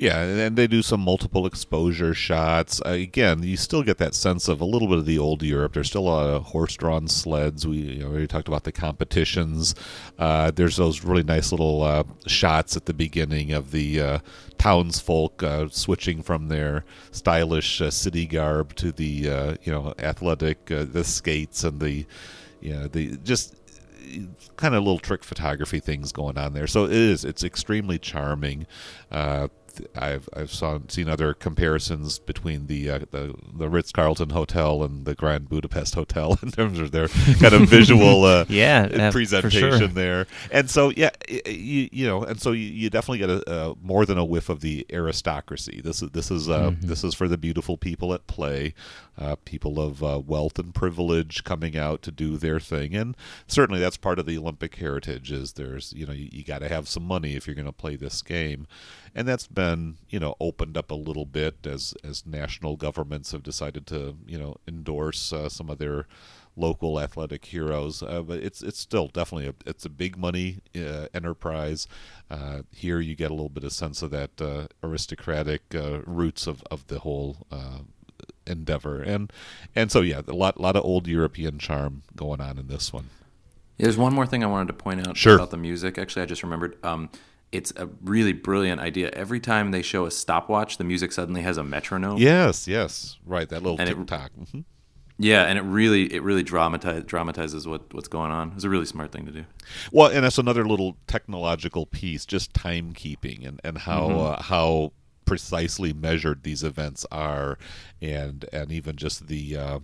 Yeah, 0.00 0.22
and 0.22 0.56
they 0.56 0.66
do 0.66 0.80
some 0.80 1.00
multiple 1.00 1.44
exposure 1.44 2.14
shots. 2.14 2.80
Uh, 2.86 2.92
again, 2.92 3.42
you 3.42 3.58
still 3.58 3.82
get 3.82 3.98
that 3.98 4.14
sense 4.14 4.48
of 4.48 4.62
a 4.62 4.64
little 4.64 4.88
bit 4.88 4.96
of 4.96 5.04
the 5.04 5.18
old 5.18 5.42
Europe. 5.42 5.74
There's 5.74 5.88
still 5.88 6.00
a 6.00 6.08
lot 6.08 6.26
of 6.26 6.42
horse-drawn 6.44 7.06
sleds. 7.06 7.66
We 7.66 7.76
you 7.76 7.98
know, 7.98 8.06
already 8.06 8.26
talked 8.26 8.48
about 8.48 8.64
the 8.64 8.72
competitions. 8.72 9.74
Uh, 10.18 10.52
there's 10.52 10.76
those 10.76 11.04
really 11.04 11.22
nice 11.22 11.52
little 11.52 11.82
uh, 11.82 12.04
shots 12.26 12.78
at 12.78 12.86
the 12.86 12.94
beginning 12.94 13.52
of 13.52 13.72
the 13.72 14.00
uh, 14.00 14.18
townsfolk 14.56 15.42
uh, 15.42 15.68
switching 15.68 16.22
from 16.22 16.48
their 16.48 16.86
stylish 17.10 17.82
uh, 17.82 17.90
city 17.90 18.26
garb 18.26 18.74
to 18.76 18.92
the 18.92 19.58
you 19.62 19.70
know 19.70 19.92
athletic, 19.98 20.64
the 20.64 21.04
skates 21.04 21.62
and 21.62 21.78
the 21.78 22.06
you 22.62 22.72
know 22.72 22.86
the 22.86 23.18
just 23.18 23.54
kind 24.56 24.74
of 24.74 24.82
little 24.82 24.98
trick 24.98 25.24
photography 25.24 25.80
things 25.80 26.12
going 26.12 26.38
on 26.38 26.52
there. 26.52 26.66
So 26.66 26.84
it 26.84 26.92
is. 26.92 27.24
It's 27.24 27.44
extremely 27.44 27.98
charming. 27.98 28.66
Uh, 29.10 29.48
I've 29.96 30.28
I've 30.34 30.50
saw, 30.50 30.78
seen 30.88 31.08
other 31.08 31.34
comparisons 31.34 32.18
between 32.18 32.66
the 32.66 32.90
uh, 32.90 32.98
the 33.10 33.34
the 33.52 33.68
Ritz 33.68 33.92
Carlton 33.92 34.30
Hotel 34.30 34.82
and 34.82 35.04
the 35.04 35.14
Grand 35.14 35.48
Budapest 35.48 35.94
Hotel 35.94 36.38
in 36.42 36.50
terms 36.50 36.78
of 36.78 36.90
their 36.90 37.08
kind 37.08 37.54
of 37.54 37.68
visual 37.68 38.24
uh, 38.24 38.44
yeah 38.48 38.88
uh, 38.92 39.12
presentation 39.12 39.78
sure. 39.78 39.88
there. 39.88 40.26
And 40.50 40.70
so 40.70 40.90
yeah, 40.90 41.10
you, 41.28 41.88
you 41.92 42.06
know, 42.06 42.22
and 42.24 42.40
so 42.40 42.52
you, 42.52 42.66
you 42.66 42.90
definitely 42.90 43.18
get 43.18 43.30
a, 43.30 43.74
more 43.82 44.06
than 44.06 44.18
a 44.18 44.24
whiff 44.24 44.48
of 44.48 44.60
the 44.60 44.86
aristocracy. 44.92 45.80
This 45.82 46.02
is 46.02 46.10
this 46.10 46.30
is 46.30 46.48
uh, 46.48 46.70
mm-hmm. 46.70 46.86
this 46.86 47.04
is 47.04 47.14
for 47.14 47.28
the 47.28 47.38
beautiful 47.38 47.76
people 47.76 48.12
at 48.14 48.26
play, 48.26 48.74
uh, 49.18 49.36
people 49.44 49.80
of 49.80 50.02
uh, 50.02 50.20
wealth 50.24 50.58
and 50.58 50.74
privilege 50.74 51.44
coming 51.44 51.76
out 51.76 52.02
to 52.02 52.10
do 52.10 52.36
their 52.36 52.60
thing, 52.60 52.94
and 52.94 53.16
certainly 53.46 53.80
that's 53.80 53.96
part 53.96 54.18
of 54.18 54.26
the 54.26 54.38
Olympic 54.38 54.76
heritage. 54.76 55.30
Is 55.32 55.54
there's 55.54 55.92
you 55.92 56.06
know 56.06 56.12
you, 56.12 56.28
you 56.32 56.44
got 56.44 56.60
to 56.60 56.68
have 56.68 56.88
some 56.88 57.04
money 57.04 57.36
if 57.36 57.46
you're 57.46 57.56
going 57.56 57.66
to 57.66 57.72
play 57.72 57.96
this 57.96 58.22
game 58.22 58.66
and 59.14 59.26
that's 59.26 59.46
been 59.46 59.96
you 60.08 60.18
know 60.18 60.34
opened 60.40 60.76
up 60.76 60.90
a 60.90 60.94
little 60.94 61.26
bit 61.26 61.66
as 61.66 61.94
as 62.04 62.26
national 62.26 62.76
governments 62.76 63.32
have 63.32 63.42
decided 63.42 63.86
to 63.86 64.16
you 64.26 64.38
know 64.38 64.56
endorse 64.66 65.32
uh, 65.32 65.48
some 65.48 65.70
of 65.70 65.78
their 65.78 66.06
local 66.56 67.00
athletic 67.00 67.46
heroes. 67.46 68.02
Uh, 68.02 68.22
but 68.22 68.38
it's 68.38 68.62
it's 68.62 68.78
still 68.78 69.08
definitely 69.08 69.48
a, 69.48 69.54
it's 69.66 69.84
a 69.84 69.90
big 69.90 70.16
money 70.16 70.58
uh, 70.76 71.06
enterprise. 71.14 71.86
Uh, 72.30 72.62
here 72.70 73.00
you 73.00 73.14
get 73.14 73.30
a 73.30 73.34
little 73.34 73.48
bit 73.48 73.64
of 73.64 73.72
sense 73.72 74.02
of 74.02 74.10
that 74.10 74.40
uh, 74.40 74.66
aristocratic 74.82 75.62
uh, 75.74 76.00
roots 76.02 76.46
of, 76.46 76.62
of 76.70 76.86
the 76.86 77.00
whole 77.00 77.46
uh, 77.50 77.80
endeavor, 78.46 79.02
and 79.02 79.32
and 79.74 79.90
so 79.90 80.00
yeah, 80.00 80.20
a 80.26 80.32
lot 80.32 80.60
lot 80.60 80.76
of 80.76 80.84
old 80.84 81.06
European 81.06 81.58
charm 81.58 82.02
going 82.14 82.40
on 82.40 82.58
in 82.58 82.68
this 82.68 82.92
one. 82.92 83.10
There's 83.78 83.96
one 83.96 84.12
more 84.12 84.26
thing 84.26 84.44
I 84.44 84.46
wanted 84.46 84.68
to 84.68 84.74
point 84.74 85.08
out 85.08 85.16
sure. 85.16 85.36
about 85.36 85.50
the 85.50 85.56
music. 85.56 85.96
Actually, 85.98 86.22
I 86.22 86.26
just 86.26 86.42
remembered. 86.42 86.76
Um, 86.84 87.10
it's 87.52 87.72
a 87.76 87.88
really 88.02 88.32
brilliant 88.32 88.80
idea. 88.80 89.10
Every 89.10 89.40
time 89.40 89.70
they 89.70 89.82
show 89.82 90.06
a 90.06 90.10
stopwatch, 90.10 90.78
the 90.78 90.84
music 90.84 91.12
suddenly 91.12 91.42
has 91.42 91.56
a 91.56 91.64
metronome. 91.64 92.18
Yes, 92.18 92.68
yes, 92.68 93.18
right. 93.24 93.48
That 93.48 93.62
little 93.62 93.76
tick 93.76 94.06
tock. 94.06 94.30
Mm-hmm. 94.38 94.60
Yeah, 95.18 95.44
and 95.44 95.58
it 95.58 95.62
really 95.62 96.12
it 96.14 96.22
really 96.22 96.42
dramatize, 96.42 97.04
dramatizes 97.04 97.66
what, 97.66 97.92
what's 97.92 98.08
going 98.08 98.30
on. 98.30 98.52
It's 98.54 98.64
a 98.64 98.70
really 98.70 98.86
smart 98.86 99.12
thing 99.12 99.26
to 99.26 99.32
do. 99.32 99.44
Well, 99.92 100.10
and 100.10 100.24
that's 100.24 100.38
another 100.38 100.64
little 100.64 100.96
technological 101.06 101.86
piece, 101.86 102.24
just 102.24 102.52
timekeeping 102.52 103.46
and 103.46 103.60
and 103.62 103.78
how 103.78 104.08
mm-hmm. 104.08 104.18
uh, 104.18 104.42
how 104.42 104.92
precisely 105.26 105.92
measured 105.92 106.42
these 106.42 106.64
events 106.64 107.04
are, 107.12 107.58
and 108.00 108.46
and 108.52 108.72
even 108.72 108.96
just 108.96 109.26
the. 109.26 109.56
Uh, 109.56 109.78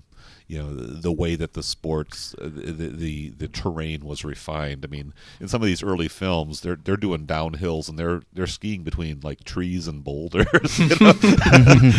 you 0.49 0.63
know 0.63 0.73
the, 0.75 1.13
way 1.13 1.35
that 1.35 1.55
the 1.55 1.63
sports 1.63 2.35
uh, 2.41 2.45
the, 2.45 2.89
the, 2.89 3.31
the 3.31 3.49
terrain 3.49 4.05
was 4.05 4.25
refined 4.25 4.85
i 4.85 4.89
mean 4.89 5.13
in 5.41 5.49
some 5.49 5.61
of 5.63 5.67
these 5.67 5.83
early 5.83 6.09
films 6.09 6.61
they're 6.61 6.77
they're 6.77 6.97
doing 6.97 7.27
downhills 7.27 7.89
and 7.89 7.99
they're 7.99 8.23
they're 8.33 8.47
skiing 8.47 8.83
between 8.83 9.21
like 9.21 9.43
trees 9.45 9.89
and 9.89 10.05
boulders 10.05 10.79
you 10.79 10.89
know? 11.01 11.15
and, 11.53 11.97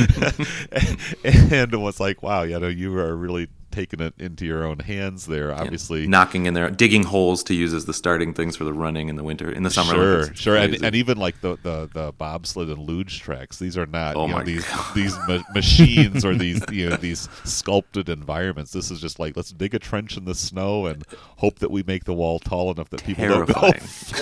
and 1.53 1.73
it 1.73 1.79
was 1.79 1.99
like 1.99 2.23
wow 2.23 2.43
you 2.43 2.59
know 2.59 2.67
you 2.67 2.97
are 2.97 3.15
really 3.15 3.47
taking 3.78 3.99
it 3.99 4.15
into 4.17 4.43
your 4.43 4.65
own 4.65 4.80
hands 4.80 5.28
there. 5.28 5.53
Obviously, 5.53 6.01
yeah. 6.01 6.09
knocking 6.09 6.47
in 6.47 6.55
there, 6.55 6.69
digging 6.71 7.03
holes 7.03 7.43
to 7.43 7.53
use 7.53 7.73
as 7.75 7.86
the 7.86 7.93
starting 7.93 8.34
things 8.34 8.55
for 8.55 8.63
the 8.63 8.73
running 8.73 9.07
in 9.07 9.15
the 9.15 9.23
winter, 9.23 9.51
in 9.51 9.61
the 9.61 9.69
summer. 9.69 9.93
Sure, 9.93 10.15
Olympics. 10.15 10.39
sure, 10.39 10.55
and, 10.55 10.84
and, 10.84 10.95
even 10.95 11.17
like 11.17 11.41
the, 11.41 11.57
the 11.61 11.88
the 11.93 12.11
bobsled 12.13 12.69
and 12.69 12.80
luge 12.80 13.21
tracks. 13.21 13.59
These 13.59 13.78
are 13.78 13.86
not 13.86 14.15
oh 14.15 14.25
you 14.25 14.34
know, 14.34 14.43
these 14.43 14.65
God. 14.67 14.86
these 14.95 15.15
ma- 15.28 15.43
machines 15.53 16.25
or 16.25 16.34
these 16.34 16.61
you 16.71 16.89
know 16.89 16.97
these 16.97 17.30
sculpted 17.43 18.09
environments. 18.09 18.71
This 18.71 18.89
is 18.89 18.99
just 18.99 19.19
like 19.19 19.38
let's 19.38 19.51
dig 19.51 19.75
a 19.75 19.80
trench 19.80 20.17
in 20.17 20.25
the 20.25 20.36
snow 20.36 20.88
and 20.88 21.03
hope 21.38 21.59
that 21.59 21.69
we 21.69 21.84
make 21.84 22.05
the 22.05 22.13
wall 22.13 22.39
tall 22.39 22.71
enough 22.71 22.89
that 22.89 23.03
people 23.03 23.25
Terrifying. 23.25 23.73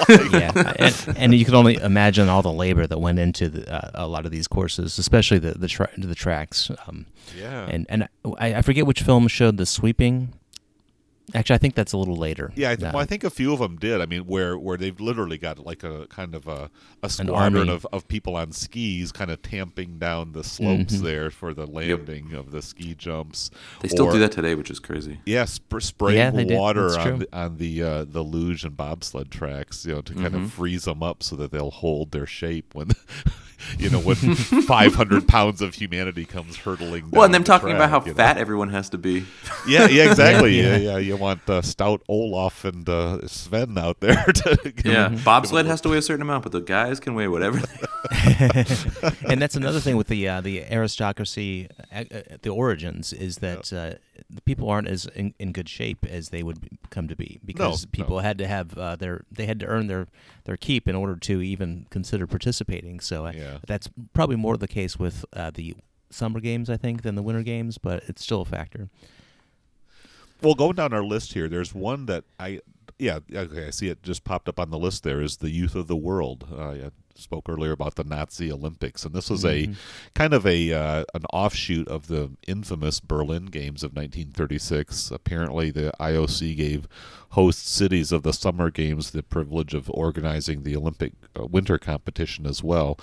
don't 0.08 0.32
go. 0.32 0.38
yeah, 0.38 0.74
and, 0.78 1.18
and, 1.18 1.34
you 1.34 1.46
can 1.46 1.56
only 1.56 1.76
imagine 1.76 2.28
all 2.28 2.42
the 2.42 2.52
labor 2.52 2.86
that 2.88 3.00
went 3.00 3.20
into 3.20 3.50
the, 3.50 3.74
uh, 3.74 3.92
a 3.94 4.08
lot 4.08 4.26
of 4.26 4.32
these 4.32 4.48
courses, 4.48 5.00
especially 5.00 5.40
the 5.40 5.52
the, 5.52 5.70
tra- 5.70 5.90
the 5.98 6.16
tracks. 6.16 6.70
Um, 6.88 7.06
yeah, 7.38 7.68
and 7.70 7.86
and 7.90 8.08
I, 8.38 8.56
I 8.56 8.62
forget 8.62 8.86
which 8.86 9.02
film 9.02 9.28
show 9.28 9.45
showed 9.46 9.58
the 9.58 9.66
sweeping. 9.66 10.34
Actually, 11.34 11.56
I 11.56 11.58
think 11.58 11.76
that's 11.76 11.94
a 11.94 11.98
little 11.98 12.16
later. 12.16 12.52
Yeah, 12.56 12.72
I, 12.72 12.76
th- 12.76 12.94
well, 12.94 13.02
I 13.02 13.06
think 13.06 13.24
a 13.24 13.30
few 13.32 13.52
of 13.52 13.60
them 13.60 13.78
did. 13.78 14.00
I 14.00 14.06
mean, 14.06 14.28
where 14.28 14.58
where 14.58 14.78
they've 14.78 15.00
literally 15.00 15.40
got 15.40 15.60
like 15.60 15.84
a 15.84 16.06
kind 16.08 16.36
of 16.36 16.48
a, 16.48 16.70
a 17.02 17.10
squadron 17.10 17.68
of, 17.68 17.86
of 17.92 18.08
people 18.08 18.36
on 18.36 18.52
skis, 18.52 19.12
kind 19.12 19.32
of 19.32 19.42
tamping 19.42 19.98
down 19.98 20.34
the 20.34 20.44
slopes 20.44 20.96
mm-hmm. 20.96 21.04
there 21.04 21.30
for 21.32 21.54
the 21.54 21.66
landing 21.66 22.30
yep. 22.30 22.40
of 22.40 22.52
the 22.52 22.62
ski 22.62 22.94
jumps. 22.94 23.50
They 23.82 23.88
still 23.88 24.06
or, 24.06 24.14
do 24.14 24.20
that 24.20 24.32
today, 24.32 24.54
which 24.54 24.70
is 24.70 24.80
crazy. 24.80 25.20
Yeah, 25.26 25.46
sp- 25.50 25.82
spraying 25.82 26.50
yeah, 26.50 26.58
water 26.58 26.98
on 26.98 27.20
the, 27.20 27.28
on 27.34 27.58
the 27.58 27.84
uh, 27.84 28.06
the 28.06 28.22
luge 28.22 28.64
and 28.64 28.78
bobsled 28.78 29.32
tracks, 29.32 29.86
you 29.86 29.96
know, 29.96 30.02
to 30.02 30.14
kind 30.14 30.28
mm-hmm. 30.28 30.46
of 30.46 30.54
freeze 30.54 30.86
them 30.86 31.02
up 31.02 31.24
so 31.24 31.36
that 31.38 31.52
they'll 31.52 31.72
hold 31.72 32.12
their 32.12 32.28
shape 32.28 32.76
when 32.76 32.90
you 33.78 33.90
know, 33.90 34.00
when 34.00 34.16
500 34.36 35.28
pounds 35.28 35.62
of 35.62 35.76
humanity 35.76 36.26
comes 36.26 36.58
hurtling. 36.58 37.10
Well, 37.12 37.24
and 37.24 37.34
them 37.34 37.44
the 37.44 37.48
talking 37.48 37.70
track, 37.70 37.76
about 37.78 37.90
how 37.90 38.02
you 38.02 38.14
know? 38.14 38.18
fat 38.18 38.38
everyone 38.38 38.70
has 38.70 38.90
to 38.90 38.98
be. 38.98 39.26
Yeah, 39.68 39.88
yeah, 39.88 40.08
exactly. 40.08 40.62
yeah, 40.62 40.76
yeah, 40.76 40.92
yeah. 40.92 40.98
You 40.98 41.18
want 41.18 41.50
uh, 41.50 41.64
stout 41.64 42.04
Olaf 42.08 42.66
and 42.66 42.88
uh, 42.88 43.28
Sven 43.28 43.78
out 43.78 44.00
there. 44.00 44.24
To 44.36 44.74
yeah, 44.84 45.10
them, 45.10 45.24
bobsled 45.24 45.66
has 45.66 45.82
to 45.82 45.90
weigh 45.90 45.98
a 45.98 46.02
certain 46.02 46.22
amount, 46.22 46.44
but 46.44 46.52
the 46.52 46.62
guys 46.62 47.00
can 47.00 47.16
weigh 47.16 47.28
whatever. 47.28 47.60
and 49.28 49.42
that's 49.42 49.56
another 49.56 49.80
thing 49.80 49.98
with 49.98 50.08
the 50.08 50.28
uh, 50.28 50.42
the 50.42 50.64
aristocracy, 50.72 51.68
uh, 51.92 52.04
uh, 52.12 52.22
the 52.42 52.50
origins 52.50 53.12
is 53.14 53.38
that 53.38 53.74
uh, 53.74 53.94
the 54.30 54.42
people 54.42 54.70
aren't 54.70 54.88
as 54.88 55.06
in, 55.08 55.34
in, 55.40 55.52
good 55.52 55.70
shape 55.70 56.06
as 56.06 56.30
they 56.30 56.44
would 56.44 56.70
come 56.90 57.08
to 57.08 57.16
be 57.16 57.40
because 57.46 57.86
no, 57.86 57.90
people 57.92 58.16
no. 58.18 58.22
had 58.22 58.38
to 58.38 58.48
have 58.48 58.78
uh, 58.78 58.96
their 58.96 59.26
they 59.32 59.46
had 59.46 59.60
to 59.60 59.66
earn 59.66 59.88
their 59.88 60.08
their 60.46 60.58
keep 60.58 60.88
in 60.88 60.96
order 60.96 61.16
to 61.16 61.42
even 61.42 61.86
consider 61.90 62.28
participating. 62.28 63.00
So 63.00 63.26
uh, 63.26 63.55
yeah. 63.56 63.60
that's 63.68 63.90
probably 64.14 64.36
more 64.36 64.58
the 64.58 64.68
case 64.68 64.98
with 64.98 65.26
uh, 65.34 65.52
the 65.54 65.76
summer 66.10 66.40
games, 66.40 66.70
I 66.70 66.78
think, 66.78 67.02
than 67.02 67.16
the 67.16 67.24
winter 67.24 67.44
games, 67.44 67.78
but 67.78 68.04
it's 68.08 68.24
still 68.24 68.42
a 68.42 68.46
factor. 68.46 68.90
Well, 70.42 70.56
going 70.56 70.76
down 70.76 70.94
our 70.94 71.04
list 71.04 71.34
here, 71.34 71.48
there's 71.48 71.74
one 71.74 72.06
that 72.08 72.24
I 72.40 72.62
yeah 72.98 73.20
okay 73.34 73.68
I 73.68 73.72
see 73.72 73.90
it 73.90 74.02
just 74.04 74.24
popped 74.24 74.48
up 74.48 74.60
on 74.60 74.70
the 74.70 74.78
list. 74.78 75.04
There 75.04 75.22
is 75.22 75.38
the 75.38 75.50
youth 75.50 75.76
of 75.76 75.88
the 75.88 75.96
world. 75.96 76.48
Uh, 76.56 76.90
spoke 77.18 77.48
earlier 77.48 77.72
about 77.72 77.96
the 77.96 78.04
Nazi 78.04 78.52
Olympics, 78.52 79.06
and 79.06 79.14
this 79.14 79.30
was 79.30 79.44
mm-hmm. 79.44 79.72
a 79.72 79.76
kind 80.14 80.34
of 80.34 80.46
a 80.46 80.74
uh, 80.74 81.06
an 81.14 81.24
offshoot 81.34 81.88
of 81.88 82.08
the 82.08 82.32
infamous 82.48 83.00
Berlin 83.00 83.46
Games 83.46 83.84
of 83.84 83.92
1936. 83.92 85.12
Apparently, 85.12 85.72
the 85.72 85.92
IOC 86.00 86.58
gave 86.58 86.88
host 87.30 87.68
cities 87.68 88.12
of 88.12 88.24
the 88.24 88.34
Summer 88.34 88.70
Games 88.70 89.12
the 89.12 89.24
privilege 89.24 89.74
of 89.74 89.90
organizing 89.90 90.64
the 90.64 90.76
Olympic 90.76 91.14
uh, 91.40 91.46
winter 91.46 91.78
competition 91.78 92.46
as 92.46 92.64
well. 92.64 92.98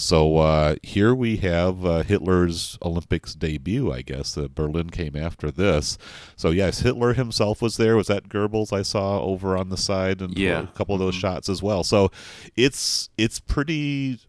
So 0.00 0.36
uh, 0.36 0.76
here 0.84 1.12
we 1.12 1.38
have 1.38 1.84
uh, 1.84 2.04
Hitler's 2.04 2.78
Olympics 2.82 3.34
debut. 3.34 3.90
I 3.92 4.02
guess 4.02 4.38
uh, 4.38 4.46
Berlin 4.46 4.90
came 4.90 5.16
after 5.16 5.50
this. 5.50 5.98
So 6.36 6.50
yes, 6.50 6.80
Hitler 6.80 7.14
himself 7.14 7.60
was 7.60 7.78
there. 7.78 7.96
Was 7.96 8.06
that 8.06 8.28
Goebbels 8.28 8.72
I 8.72 8.82
saw 8.82 9.20
over 9.20 9.56
on 9.56 9.70
the 9.70 9.76
side, 9.76 10.22
and 10.22 10.38
yeah. 10.38 10.62
a 10.62 10.66
couple 10.68 10.94
of 10.94 11.00
those 11.00 11.14
mm-hmm. 11.14 11.22
shots 11.22 11.48
as 11.48 11.64
well. 11.64 11.82
So 11.82 12.12
it's 12.54 13.10
it's 13.18 13.40
pretty 13.40 14.20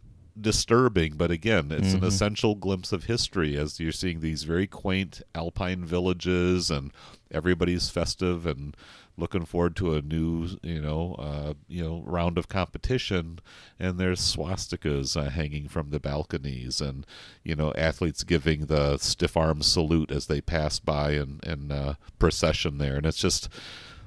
disturbing, 0.42 1.14
but 1.18 1.30
again, 1.30 1.72
it's 1.72 1.90
mm-hmm. 1.90 1.98
an 1.98 2.04
essential 2.06 2.56
glimpse 2.56 2.92
of 2.92 3.04
history 3.04 3.56
as 3.56 3.80
you're 3.80 3.92
seeing 3.92 4.22
these 4.22 4.46
very 4.46 4.66
quaint 4.66 5.22
alpine 5.36 5.86
villages 5.86 6.72
and 6.72 6.92
everybody's 7.30 7.92
festive 7.92 8.48
and 8.48 8.76
looking 9.20 9.46
forward 9.46 9.76
to 9.78 9.96
a 9.96 10.02
new, 10.02 10.48
you 10.64 10.82
know, 10.82 11.16
uh, 11.20 11.54
you 11.68 11.84
know, 11.84 12.04
round 12.06 12.38
of 12.38 12.48
competition, 12.48 13.40
and 13.80 14.00
there's 14.00 14.20
swastikas 14.20 15.16
uh, 15.16 15.30
hanging 15.30 15.68
from 15.68 15.90
the 15.90 16.00
balconies, 16.00 16.82
and 16.82 17.06
you 17.44 17.56
know, 17.56 17.74
athletes 17.76 18.24
giving 18.24 18.66
the 18.66 18.98
stiff 18.98 19.36
arm 19.38 19.62
salute 19.62 20.12
as 20.12 20.28
they 20.28 20.42
pass 20.42 20.80
by 20.80 21.12
in 21.12 21.40
in 21.44 21.72
uh, 21.72 21.96
procession 22.18 22.78
there, 22.78 22.96
and 22.96 23.06
it's 23.06 23.20
just 23.20 23.50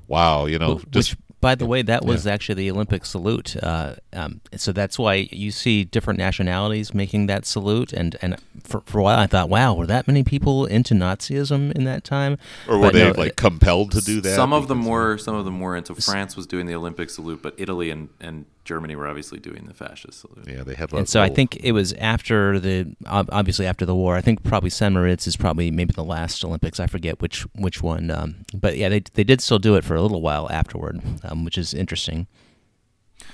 wow, 0.09 0.47
you 0.47 0.59
know, 0.59 0.81
just 0.91 1.17
by 1.43 1.57
the 1.57 1.67
way, 1.67 1.83
that 1.83 2.05
was 2.05 2.25
yeah. 2.25 2.33
actually 2.33 2.55
the 2.55 2.71
Olympic 2.71 3.05
salute. 3.05 3.57
Uh, 3.61 3.97
um, 4.13 4.41
so 4.57 4.71
that's 4.71 4.97
why 4.97 5.29
you 5.33 5.51
see 5.51 5.83
different 5.83 6.19
nationalities 6.19 6.95
making 6.95 7.27
that 7.27 7.45
salute. 7.45 7.93
And, 7.93 8.17
and 8.23 8.37
for, 8.63 8.83
for 8.87 9.01
a 9.01 9.03
while, 9.03 9.19
I 9.19 9.27
thought, 9.27 9.49
wow, 9.49 9.75
were 9.75 9.87
that 9.87 10.07
many 10.07 10.23
people 10.23 10.67
into 10.67 10.95
Nazism 10.95 11.73
in 11.73 11.83
that 11.83 12.05
time? 12.05 12.39
Or 12.69 12.79
were 12.79 12.87
but 12.87 12.95
they 12.95 13.11
no, 13.11 13.19
like 13.19 13.35
compelled 13.35 13.91
to 13.91 14.01
do 14.01 14.21
that? 14.21 14.37
Some 14.37 14.53
of 14.53 14.69
them 14.69 14.87
were. 14.87 15.19
Some 15.19 15.35
of 15.35 15.45
them 15.45 15.59
weren't. 15.59 15.89
So 15.89 15.95
France 15.97 16.37
was 16.37 16.47
doing 16.47 16.67
the 16.67 16.77
Olympic 16.77 17.11
salute, 17.11 17.43
but 17.43 17.55
Italy 17.59 17.91
and, 17.91 18.09
and 18.21 18.47
Germany 18.65 18.95
were 18.95 19.09
obviously 19.09 19.41
doing 19.41 19.67
the 19.67 19.75
fascist 19.75 20.21
salute. 20.21 20.47
Yeah, 20.49 20.63
they 20.63 20.75
had. 20.75 20.93
And 20.93 21.09
so 21.09 21.21
I 21.21 21.29
think 21.29 21.57
it 21.57 21.73
was 21.73 21.93
after 21.95 22.61
the 22.61 22.95
obviously 23.07 23.67
after 23.67 23.85
the 23.85 23.95
war. 23.95 24.17
I 24.17 24.21
think 24.21 24.43
probably 24.45 24.71
San 24.71 24.93
Moritz 24.93 25.27
is 25.27 25.37
probably 25.37 25.71
maybe 25.71 25.93
the 25.93 26.05
last 26.05 26.45
Olympics. 26.45 26.79
I 26.79 26.87
forget 26.87 27.21
which 27.21 27.43
which 27.55 27.83
one. 27.83 28.11
Um, 28.11 28.45
but 28.55 28.77
yeah, 28.77 28.89
they 28.89 29.01
they 29.15 29.25
did 29.25 29.41
still 29.41 29.59
do 29.59 29.75
it 29.75 29.85
for 29.85 29.95
a 29.95 30.03
little 30.03 30.23
while 30.23 30.51
afterward, 30.51 31.01
um, 31.25 31.45
which 31.45 31.59
is 31.59 31.75
interesting. 31.75 32.27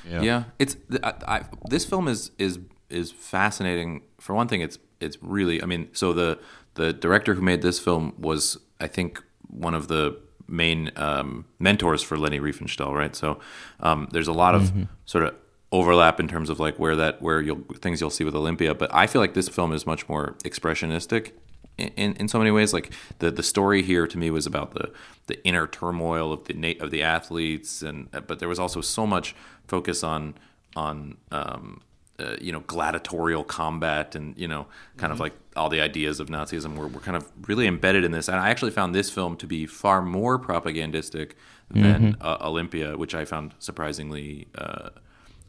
Yeah, 0.08 0.22
yeah 0.22 0.44
it's 0.58 0.76
I, 1.02 1.14
I, 1.26 1.44
this 1.68 1.84
film 1.84 2.08
is 2.08 2.30
is 2.38 2.58
is 2.88 3.10
fascinating. 3.10 4.02
For 4.18 4.34
one 4.34 4.48
thing, 4.48 4.62
it's 4.62 4.78
it's 5.00 5.18
really. 5.20 5.62
I 5.62 5.66
mean, 5.66 5.88
so 5.92 6.12
the 6.12 6.38
the 6.74 6.92
director 6.92 7.34
who 7.34 7.42
made 7.42 7.60
this 7.60 7.78
film 7.78 8.14
was 8.18 8.58
I 8.80 8.86
think 8.86 9.22
one 9.48 9.74
of 9.74 9.88
the 9.88 10.18
main 10.48 10.90
um, 10.96 11.44
mentors 11.58 12.02
for 12.02 12.16
Leni 12.16 12.40
Riefenstahl, 12.40 12.92
right? 12.92 13.14
So 13.14 13.38
um, 13.80 14.08
there's 14.12 14.28
a 14.28 14.32
lot 14.32 14.54
of 14.54 14.62
mm-hmm. 14.62 14.84
sort 15.04 15.24
of 15.24 15.34
overlap 15.70 16.18
in 16.18 16.26
terms 16.26 16.48
of 16.48 16.58
like 16.58 16.78
where 16.78 16.96
that 16.96 17.20
where 17.20 17.40
you'll 17.40 17.62
things 17.76 18.00
you'll 18.00 18.10
see 18.10 18.24
with 18.24 18.34
Olympia. 18.34 18.74
But 18.74 18.92
I 18.94 19.06
feel 19.06 19.20
like 19.20 19.34
this 19.34 19.48
film 19.48 19.72
is 19.72 19.86
much 19.86 20.08
more 20.08 20.34
expressionistic 20.44 21.32
in, 21.76 21.88
in, 21.96 22.12
in 22.14 22.28
so 22.28 22.38
many 22.38 22.50
ways. 22.50 22.72
Like 22.72 22.92
the 23.18 23.30
the 23.30 23.42
story 23.42 23.82
here 23.82 24.06
to 24.06 24.18
me 24.18 24.30
was 24.30 24.46
about 24.46 24.72
the 24.72 24.90
the 25.26 25.42
inner 25.44 25.66
turmoil 25.66 26.32
of 26.32 26.44
the 26.44 26.54
na- 26.54 26.80
of 26.80 26.90
the 26.90 27.02
athletes, 27.02 27.82
and 27.82 28.10
but 28.10 28.38
there 28.38 28.48
was 28.48 28.58
also 28.58 28.80
so 28.80 29.06
much 29.06 29.34
focus 29.66 30.02
on 30.02 30.34
on 30.76 31.16
um, 31.30 31.82
uh, 32.18 32.36
you 32.40 32.52
know 32.52 32.60
gladiatorial 32.60 33.44
combat 33.44 34.14
and 34.14 34.36
you 34.36 34.48
know 34.48 34.66
kind 34.96 35.12
of 35.12 35.20
like 35.20 35.32
all 35.56 35.68
the 35.68 35.80
ideas 35.80 36.20
of 36.20 36.28
Nazism 36.28 36.76
were, 36.76 36.86
were 36.88 37.00
kind 37.00 37.16
of 37.16 37.30
really 37.48 37.66
embedded 37.66 38.04
in 38.04 38.12
this. 38.12 38.28
And 38.28 38.38
I 38.38 38.50
actually 38.50 38.70
found 38.70 38.94
this 38.94 39.10
film 39.10 39.36
to 39.36 39.46
be 39.46 39.66
far 39.66 40.02
more 40.02 40.38
propagandistic 40.38 41.32
than 41.70 42.16
uh, 42.20 42.38
Olympia, 42.40 42.96
which 42.96 43.14
I 43.14 43.24
found 43.24 43.54
surprisingly. 43.58 44.48
Uh, 44.56 44.90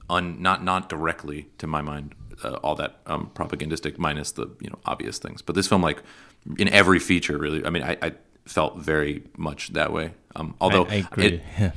un, 0.09 0.41
not 0.41 0.63
not 0.63 0.89
directly 0.89 1.47
to 1.59 1.67
my 1.67 1.81
mind 1.81 2.15
uh, 2.43 2.55
all 2.63 2.75
that 2.75 2.99
um, 3.05 3.29
propagandistic 3.33 3.99
minus 3.99 4.31
the 4.31 4.47
you 4.59 4.69
know 4.69 4.79
obvious 4.85 5.19
things 5.19 5.41
but 5.41 5.55
this 5.55 5.67
film 5.67 5.81
like 5.81 6.01
in 6.57 6.67
every 6.69 6.99
feature 6.99 7.37
really 7.37 7.63
i 7.65 7.69
mean 7.69 7.83
i, 7.83 7.95
I 8.01 8.13
felt 8.45 8.77
very 8.77 9.23
much 9.37 9.73
that 9.73 9.93
way 9.93 10.13
um, 10.35 10.55
although 10.59 10.85
I, 10.85 10.89
I 10.89 10.95
agree. 10.95 11.25
It, 11.57 11.73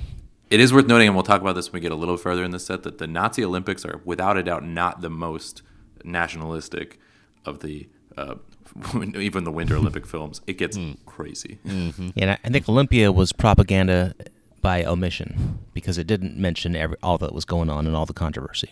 it 0.52 0.60
is 0.60 0.72
worth 0.72 0.86
noting 0.86 1.06
and 1.08 1.16
we'll 1.16 1.22
talk 1.24 1.40
about 1.40 1.54
this 1.54 1.72
when 1.72 1.78
we 1.78 1.80
get 1.80 1.92
a 1.92 1.96
little 1.96 2.16
further 2.16 2.44
in 2.44 2.50
the 2.50 2.58
set 2.58 2.82
that 2.84 2.98
the 2.98 3.06
nazi 3.06 3.44
olympics 3.44 3.84
are 3.84 4.00
without 4.04 4.36
a 4.36 4.42
doubt 4.42 4.64
not 4.64 5.00
the 5.00 5.10
most 5.10 5.62
nationalistic 6.04 6.98
of 7.44 7.60
the 7.60 7.88
uh, 8.16 8.34
even 9.16 9.44
the 9.44 9.50
winter 9.52 9.76
olympic 9.76 10.06
films. 10.06 10.40
It 10.46 10.58
gets 10.58 10.78
crazy. 11.06 11.58
Yeah, 11.64 11.92
and 12.16 12.30
I- 12.32 12.38
I 12.44 12.48
think 12.48 12.68
Olympia 12.68 13.10
was 13.12 13.32
propaganda 13.32 14.14
by 14.60 14.84
omission 14.84 15.58
because 15.74 15.98
it 15.98 16.06
didn't 16.06 16.36
mention 16.36 16.76
every, 16.76 16.96
all 17.02 17.18
that 17.18 17.32
was 17.34 17.44
going 17.44 17.68
on 17.68 17.86
and 17.86 17.96
all 17.96 18.06
the 18.06 18.12
controversy. 18.14 18.70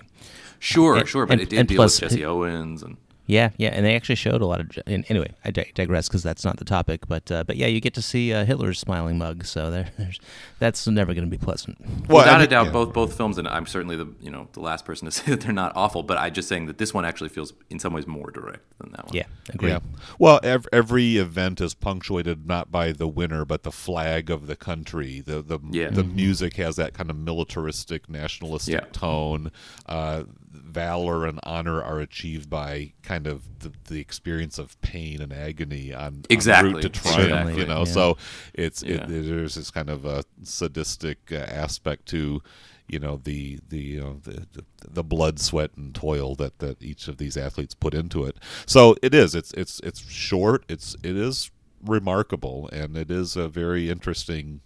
sure 0.59 0.97
And- 0.97 1.09
sure 1.09 1.27
but 1.27 1.35
and- 1.35 1.43
it 1.43 1.49
did 1.51 1.67
deal 1.67 1.77
plus- 1.77 2.01
with 2.01 2.11
jesse 2.11 2.25
owens 2.25 2.83
and 2.83 2.97
Yeah, 3.31 3.51
yeah, 3.59 3.69
and 3.69 3.87
they 3.87 3.95
actually 3.95 4.17
showed 4.17 4.41
a 4.43 4.47
lot 4.47 4.61
of. 4.61 4.71
And 4.87 5.05
anyway, 5.09 5.31
I 5.45 5.53
digress 5.53 6.09
because 6.09 6.25
that's 6.25 6.45
not 6.45 6.57
the 6.57 6.65
topic. 6.65 7.07
But 7.07 7.31
uh, 7.31 7.45
but 7.45 7.57
yeah, 7.57 7.69
you 7.69 7.81
get 7.81 7.95
to 7.95 8.03
see 8.03 8.33
uh, 8.33 8.45
Hitler's 8.45 8.81
smiling 8.81 9.19
mug, 9.19 9.45
so 9.45 9.71
there, 9.71 9.91
there's 9.99 10.19
that's 10.59 10.87
never 10.89 11.15
going 11.15 11.25
to 11.25 11.31
be 11.31 11.39
pleasant. 11.39 11.79
Well, 12.09 12.19
Without 12.25 12.35
I 12.35 12.37
a 12.37 12.39
mean- 12.41 12.51
doubt, 12.51 12.67
yeah. 12.67 12.73
both 12.73 12.93
both 12.93 13.17
films, 13.17 13.39
and 13.39 13.47
I'm 13.47 13.67
certainly 13.67 13.95
the 13.97 14.09
you 14.21 14.31
know 14.31 14.49
the 14.53 14.61
last 14.61 14.85
person 14.85 15.05
to 15.07 15.13
say 15.17 15.25
that 15.31 15.43
they're 15.43 15.53
not 15.53 15.73
awful. 15.77 16.03
But 16.03 16.19
I 16.19 16.29
just 16.31 16.49
saying 16.49 16.67
that 16.67 16.79
this 16.79 16.93
one 16.93 17.05
actually 17.05 17.29
feels 17.29 17.53
in 17.71 17.79
some 17.79 17.93
ways 17.93 18.07
more 18.07 18.33
direct 18.33 18.65
than 18.81 18.91
that 18.93 19.07
one. 19.07 19.15
Yeah, 19.15 19.27
agree. 19.51 19.71
Yeah. 19.71 19.79
Well, 20.19 20.41
ev- 20.43 20.67
every 20.73 21.17
event 21.17 21.61
is 21.61 21.73
punctuated 21.75 22.47
not 22.49 22.73
by 22.73 22.91
the 22.91 23.07
winner, 23.07 23.45
but 23.45 23.63
the 23.63 23.73
flag 23.73 24.29
of 24.31 24.49
the 24.49 24.57
country. 24.57 25.21
The 25.21 25.41
the 25.41 25.61
Yeah. 25.71 25.91
the 25.91 26.03
music 26.05 26.57
has 26.57 26.75
that 26.77 26.95
kind 26.95 27.11
of 27.11 27.17
militaristic, 27.17 28.09
nationalistic 28.09 28.75
Yeah. 28.75 28.87
tone. 28.93 29.53
Uh, 29.87 30.25
valor 30.51 31.27
and 31.27 31.39
honor 31.45 31.83
are 31.83 32.01
achieved 32.01 32.51
by 32.51 32.93
kind 33.03 33.27
of 33.27 33.61
the, 33.61 33.73
the 33.89 34.01
experience 34.01 34.59
of 34.59 34.81
pain 34.81 35.21
and 35.23 35.33
agony 35.33 35.93
on, 35.95 36.03
on 36.03 36.23
Exactly. 36.29 36.73
route 36.75 36.83
to 36.83 36.89
triumph. 36.89 37.29
Certainly, 37.31 37.57
You 37.61 37.67
know, 37.67 37.79
yeah. 37.81 37.85
so 37.85 38.17
it's 38.55 38.83
Yeah. 38.83 39.05
it, 39.05 39.09
there's 39.09 39.55
this 39.55 39.71
kind 39.71 39.89
of 39.89 40.05
a 40.05 40.25
sadistic 40.43 41.19
uh, 41.33 41.37
aspect 41.37 42.07
to 42.07 42.43
you 42.89 42.99
know 42.99 43.21
the 43.23 43.61
the, 43.69 44.01
uh, 44.01 44.13
the 44.25 44.47
the 44.53 44.65
the 44.91 45.05
blood, 45.05 45.39
sweat, 45.39 45.71
and 45.77 45.95
toil 45.95 46.35
that 46.35 46.59
that 46.59 46.83
each 46.83 47.07
of 47.07 47.19
these 47.19 47.37
athletes 47.37 47.73
put 47.75 47.95
into 47.95 48.25
it. 48.25 48.37
So 48.67 48.97
it 49.03 49.15
is. 49.15 49.37
It's 49.37 49.53
it's 49.53 49.79
it's 49.85 50.01
short. 50.11 50.65
It's 50.69 50.97
it 51.05 51.17
is 51.17 51.53
remarkable, 51.85 52.69
and 52.73 52.97
it 52.97 53.11
is 53.11 53.37
a 53.37 53.49
very 53.49 53.89
interesting. 53.89 54.61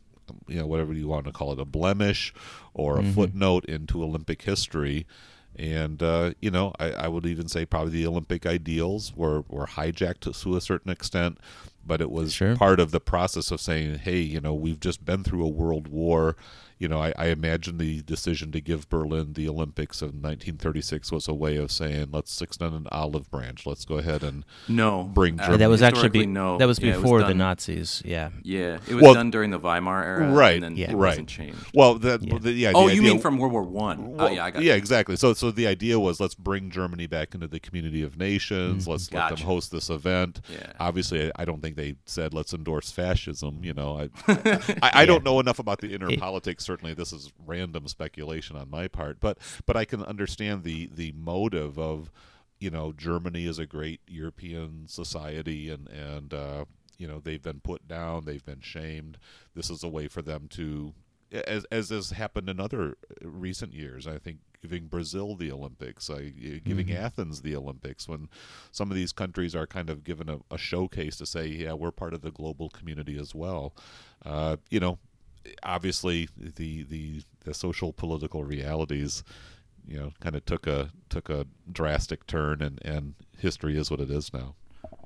You 0.48 0.60
know, 0.60 0.66
whatever 0.66 0.94
you 0.94 1.06
want 1.06 1.26
to 1.26 1.32
call 1.32 1.52
it, 1.52 1.60
a 1.60 1.66
blemish 1.66 2.32
or 2.72 2.98
a 2.98 3.02
footnote 3.02 3.66
into 3.66 4.02
Olympic 4.02 4.40
history. 4.40 5.06
And 5.56 6.02
uh, 6.02 6.32
you 6.40 6.50
know, 6.50 6.72
I, 6.80 6.90
I 6.92 7.08
would 7.08 7.26
even 7.26 7.48
say 7.48 7.64
probably 7.64 7.92
the 7.92 8.06
Olympic 8.06 8.44
ideals 8.46 9.14
were, 9.14 9.42
were 9.48 9.66
hijacked 9.66 10.20
to, 10.20 10.32
to 10.32 10.56
a 10.56 10.60
certain 10.60 10.90
extent, 10.90 11.38
but 11.86 12.00
it 12.00 12.10
was 12.10 12.32
Sure. 12.32 12.56
part 12.56 12.80
of 12.80 12.90
the 12.90 13.00
process 13.00 13.50
of 13.50 13.60
saying, 13.60 13.98
hey, 13.98 14.18
you 14.20 14.40
know, 14.40 14.54
we've 14.54 14.80
just 14.80 15.04
been 15.04 15.22
through 15.22 15.44
a 15.44 15.48
world 15.48 15.88
war. 15.88 16.36
You 16.84 16.88
know, 16.88 17.00
I, 17.00 17.14
I 17.16 17.26
imagine 17.28 17.78
the 17.78 18.02
decision 18.02 18.52
to 18.52 18.60
give 18.60 18.90
Berlin 18.90 19.32
the 19.32 19.48
Olympics 19.48 20.02
of 20.02 20.08
1936 20.08 21.10
was 21.10 21.26
a 21.28 21.32
way 21.32 21.56
of 21.56 21.72
saying, 21.72 22.08
let's 22.12 22.42
extend 22.42 22.74
an 22.74 22.86
olive 22.92 23.30
branch. 23.30 23.64
Let's 23.64 23.86
go 23.86 23.96
ahead 23.96 24.22
and 24.22 24.44
No, 24.68 25.04
Bring 25.04 25.40
uh, 25.40 25.44
Germany. 25.44 25.58
that 25.60 25.70
was 25.70 25.80
actually 25.80 26.10
be, 26.10 26.26
no. 26.26 26.58
that 26.58 26.66
was 26.66 26.78
Yeah, 26.78 26.92
it 26.92 26.96
before 27.00 27.22
the 27.22 27.32
Nazis. 27.32 28.02
Yeah, 28.04 28.28
Yeah, 28.42 28.80
it 28.86 28.92
was 28.92 29.02
Well- 29.02 29.14
done 29.14 29.30
during 29.30 29.50
the 29.50 29.58
Weimar 29.58 30.04
era, 30.04 30.30
Right, 30.30 30.56
And 30.56 30.62
then 30.62 30.76
Yeah. 30.76 30.90
it 30.90 30.94
right. 30.96 31.08
wasn't 31.12 31.28
changed. 31.30 31.56
well, 31.72 31.94
that 32.00 32.22
Yeah. 32.22 32.36
the, 32.38 32.52
yeah. 32.52 32.72
Oh, 32.74 32.86
the 32.88 32.96
you 32.96 33.00
idea- 33.00 33.12
mean 33.14 33.20
from 33.22 33.38
World 33.38 33.52
War 33.54 33.62
One? 33.62 34.16
Oh, 34.18 34.28
yeah, 34.28 34.44
I 34.44 34.50
got 34.50 34.62
yeah, 34.62 34.72
you. 34.74 34.78
exactly. 34.78 35.16
So, 35.16 35.32
so 35.32 35.50
the 35.50 35.66
idea 35.66 35.98
was 35.98 36.20
let's 36.20 36.34
bring 36.34 36.68
Germany 36.68 37.06
back 37.06 37.34
into 37.34 37.48
the 37.48 37.60
community 37.60 38.02
of 38.02 38.18
nations. 38.18 38.86
Let's 38.86 39.10
let 39.10 39.30
them 39.30 39.38
host 39.38 39.72
this 39.72 39.88
event. 39.88 40.42
Yeah. 40.52 40.70
Obviously, 40.78 41.28
I, 41.28 41.32
I 41.36 41.44
don't 41.46 41.62
think 41.62 41.76
they 41.76 41.94
said 42.04 42.34
let's 42.34 42.52
endorse 42.52 42.90
fascism. 42.90 43.60
You 43.62 43.72
know, 43.72 43.98
I, 44.28 44.32
I, 44.82 44.90
I 45.02 45.06
don't 45.06 45.24
know 45.24 45.40
enough 45.40 45.58
about 45.58 45.80
the 45.80 45.94
inner 45.94 46.10
It- 46.10 46.20
politics. 46.20 46.68
Certainly, 46.74 46.94
this 46.94 47.12
is 47.12 47.30
random 47.46 47.86
speculation 47.86 48.56
on 48.56 48.68
my 48.68 48.88
part, 48.88 49.20
but 49.20 49.38
but 49.64 49.76
I 49.76 49.84
can 49.84 50.02
understand 50.02 50.64
the 50.64 50.90
the 50.92 51.12
motive 51.12 51.78
of 51.78 52.10
you 52.58 52.68
know 52.68 52.92
Germany 52.92 53.46
is 53.46 53.60
a 53.60 53.64
great 53.64 54.00
European 54.08 54.88
society, 54.88 55.70
and 55.70 55.86
and 55.86 56.34
uh, 56.34 56.64
you 56.98 57.06
know 57.06 57.20
they've 57.20 57.40
been 57.40 57.60
put 57.60 57.86
down, 57.86 58.24
they've 58.24 58.44
been 58.44 58.60
shamed. 58.60 59.18
This 59.54 59.70
is 59.70 59.84
a 59.84 59.88
way 59.88 60.08
for 60.08 60.20
them 60.20 60.48
to 60.54 60.94
as 61.46 61.64
as 61.70 61.90
has 61.90 62.10
happened 62.10 62.48
in 62.48 62.58
other 62.58 62.96
recent 63.22 63.72
years. 63.72 64.08
I 64.08 64.18
think 64.18 64.38
giving 64.60 64.88
Brazil 64.88 65.36
the 65.36 65.52
Olympics, 65.52 66.10
uh, 66.10 66.28
giving 66.64 66.90
Athens 66.90 67.42
the 67.42 67.54
Olympics, 67.54 68.08
when 68.08 68.28
some 68.72 68.90
of 68.90 68.96
these 68.96 69.12
countries 69.12 69.54
are 69.54 69.68
kind 69.68 69.90
of 69.90 70.02
given 70.02 70.28
a, 70.28 70.38
a 70.50 70.58
showcase 70.58 71.16
to 71.18 71.26
say, 71.26 71.46
yeah, 71.46 71.74
we're 71.74 71.92
part 71.92 72.14
of 72.14 72.22
the 72.22 72.32
global 72.32 72.68
community 72.68 73.16
as 73.16 73.32
well. 73.32 73.76
Uh, 74.26 74.56
you 74.70 74.80
know, 74.80 74.98
obviously 75.62 76.28
the 76.36 76.82
the 76.84 77.22
the 77.44 77.54
social 77.54 77.92
political 77.92 78.44
realities. 78.44 79.22
You 79.86 79.98
know, 79.98 80.12
kind 80.20 80.34
of 80.34 80.46
took 80.46 80.66
a 80.66 80.90
took 81.10 81.28
a 81.28 81.46
drastic 81.70 82.26
turn, 82.26 82.62
and, 82.62 82.78
and 82.82 83.14
history 83.36 83.76
is 83.76 83.90
what 83.90 84.00
it 84.00 84.10
is 84.10 84.32
now. 84.32 84.54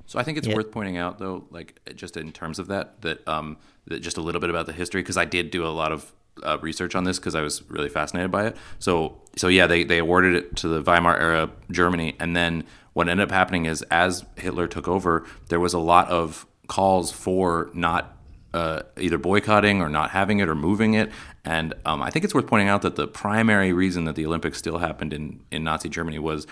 So 0.06 0.20
I 0.20 0.22
think 0.22 0.38
it's 0.38 0.46
Yeah. 0.46 0.54
worth 0.54 0.70
pointing 0.70 0.96
out, 0.96 1.18
though, 1.18 1.46
like 1.50 1.80
just 1.96 2.16
in 2.16 2.30
terms 2.30 2.60
of 2.60 2.68
that, 2.68 3.02
that 3.02 3.26
um, 3.26 3.56
that 3.88 3.98
just 4.00 4.16
a 4.18 4.20
little 4.20 4.40
bit 4.40 4.50
about 4.50 4.66
the 4.66 4.72
history, 4.72 5.02
because 5.02 5.16
I 5.16 5.24
did 5.24 5.50
do 5.50 5.66
a 5.66 5.68
lot 5.68 5.90
of 5.90 6.12
uh, 6.44 6.58
research 6.60 6.94
on 6.94 7.02
this 7.02 7.18
because 7.18 7.34
I 7.34 7.40
was 7.40 7.68
really 7.68 7.88
fascinated 7.88 8.30
by 8.30 8.46
it. 8.46 8.56
So, 8.78 9.20
so 9.34 9.48
yeah, 9.48 9.66
they 9.66 9.82
they 9.82 9.98
awarded 9.98 10.36
it 10.36 10.54
to 10.58 10.68
the 10.68 10.80
Weimar 10.80 11.18
era 11.18 11.50
Germany, 11.72 12.14
and 12.20 12.36
then 12.36 12.62
what 12.92 13.08
ended 13.08 13.24
up 13.26 13.32
happening 13.32 13.66
is 13.66 13.82
as 13.90 14.24
Hitler 14.36 14.68
took 14.68 14.86
over, 14.86 15.26
there 15.48 15.58
was 15.58 15.74
a 15.74 15.80
lot 15.80 16.08
of 16.08 16.46
calls 16.68 17.10
for 17.10 17.68
not 17.74 18.16
uh, 18.54 18.82
either 18.98 19.18
boycotting 19.18 19.80
or 19.82 19.88
not 19.88 20.10
having 20.10 20.38
it 20.38 20.48
or 20.48 20.54
moving 20.54 20.94
it. 20.94 21.10
And 21.44 21.74
um, 21.84 22.02
I 22.02 22.10
think 22.10 22.24
it's 22.24 22.34
worth 22.34 22.46
pointing 22.46 22.68
out 22.68 22.82
that 22.82 22.96
the 22.96 23.06
primary 23.06 23.72
reason 23.72 24.04
that 24.04 24.14
the 24.16 24.24
Olympics 24.26 24.58
still 24.58 24.78
happened 24.78 25.12
in, 25.12 25.40
in 25.50 25.64
Nazi 25.64 25.88
Germany 25.88 26.18
was 26.18 26.46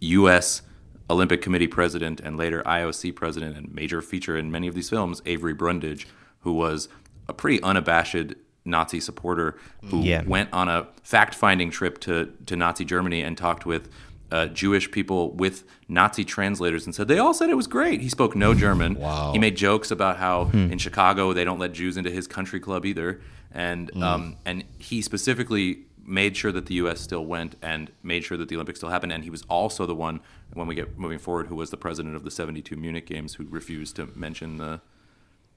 U.S. 0.00 0.62
Olympic 1.08 1.42
Committee 1.42 1.66
president 1.66 2.20
and 2.20 2.36
later 2.36 2.62
IOC 2.64 3.14
president 3.16 3.56
and 3.56 3.74
major 3.74 4.00
feature 4.02 4.36
in 4.36 4.50
many 4.50 4.68
of 4.68 4.74
these 4.74 4.88
films, 4.90 5.22
Avery 5.26 5.54
Brundage, 5.54 6.06
who 6.40 6.52
was 6.52 6.88
a 7.28 7.32
pretty 7.32 7.62
unabashed 7.62 8.34
Nazi 8.64 9.00
supporter 9.00 9.56
who 9.86 10.02
Yeah. 10.02 10.22
went 10.26 10.50
on 10.52 10.68
a 10.68 10.86
fact 11.02 11.34
finding 11.34 11.70
trip 11.70 11.98
to, 12.00 12.32
to 12.46 12.56
Nazi 12.56 12.84
Germany 12.84 13.22
and 13.22 13.36
talked 13.36 13.64
with 13.66 13.88
uh, 14.30 14.46
Jewish 14.46 14.90
people 14.90 15.30
with 15.32 15.64
Nazi 15.88 16.24
translators 16.24 16.86
and 16.86 16.94
said 16.94 17.08
they 17.08 17.18
all 17.18 17.34
said 17.34 17.50
it 17.50 17.56
was 17.56 17.66
great. 17.66 18.00
He 18.00 18.08
spoke 18.08 18.36
no 18.36 18.54
German. 18.54 18.94
Wow. 19.00 19.32
He 19.32 19.38
made 19.38 19.56
jokes 19.56 19.90
about 19.90 20.18
how 20.18 20.50
in 20.52 20.78
Chicago 20.78 21.32
they 21.32 21.44
don't 21.44 21.58
let 21.58 21.72
Jews 21.72 21.96
into 21.96 22.10
his 22.10 22.26
country 22.26 22.60
club 22.60 22.84
either, 22.84 23.20
and 23.52 23.90
um, 24.02 24.36
and 24.44 24.64
he 24.78 25.00
specifically 25.02 25.80
made 26.04 26.36
sure 26.36 26.50
that 26.52 26.66
the 26.66 26.74
U.S. 26.74 27.00
still 27.00 27.24
went 27.24 27.54
and 27.62 27.90
made 28.02 28.24
sure 28.24 28.36
that 28.36 28.48
the 28.48 28.56
Olympics 28.56 28.80
still 28.80 28.88
happened. 28.90 29.12
And 29.12 29.22
he 29.24 29.30
was 29.30 29.42
also 29.48 29.86
the 29.86 29.94
one 29.94 30.20
when 30.54 30.66
we 30.66 30.74
get 30.74 30.98
moving 30.98 31.18
forward 31.18 31.46
who 31.46 31.54
was 31.54 31.70
the 31.70 31.76
president 31.76 32.16
of 32.16 32.24
the 32.24 32.30
'72 32.30 32.76
Munich 32.76 33.06
Games 33.06 33.34
who 33.34 33.44
refused 33.44 33.96
to 33.96 34.06
mention 34.14 34.56
the. 34.58 34.80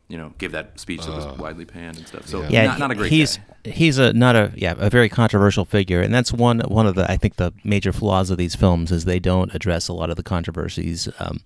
You 0.10 0.18
know, 0.18 0.34
give 0.38 0.52
that 0.52 0.80
speech 0.80 1.06
that 1.06 1.12
was 1.16 1.38
widely 1.40 1.66
panned 1.66 1.98
and 1.98 2.08
stuff. 2.08 2.28
So, 2.28 2.42
yeah. 2.44 2.50
yeah, 2.50 2.66
not, 2.66 2.80
not 2.80 2.92
a 2.92 2.96
great 2.96 3.12
he's 3.12 3.38
guy. 3.38 3.72
he's 3.72 3.98
a 3.98 4.14
not 4.14 4.36
a 4.36 4.52
yeah 4.56 4.76
a 4.78 4.90
very 4.90 5.10
controversial 5.10 5.66
figure, 5.66 6.02
and 6.02 6.14
that's 6.14 6.32
one 6.32 6.60
one 6.62 6.86
of 6.86 6.96
the 6.96 7.10
I 7.10 7.18
think 7.18 7.38
the 7.38 7.52
major 7.64 7.92
flaws 7.92 8.30
of 8.30 8.38
these 8.38 8.54
films 8.56 8.92
is 8.92 9.06
they 9.06 9.20
don't 9.20 9.54
address 9.56 9.88
a 9.88 9.94
lot 9.94 10.10
of 10.10 10.16
the 10.18 10.24
controversies. 10.24 11.08
Um, 11.20 11.40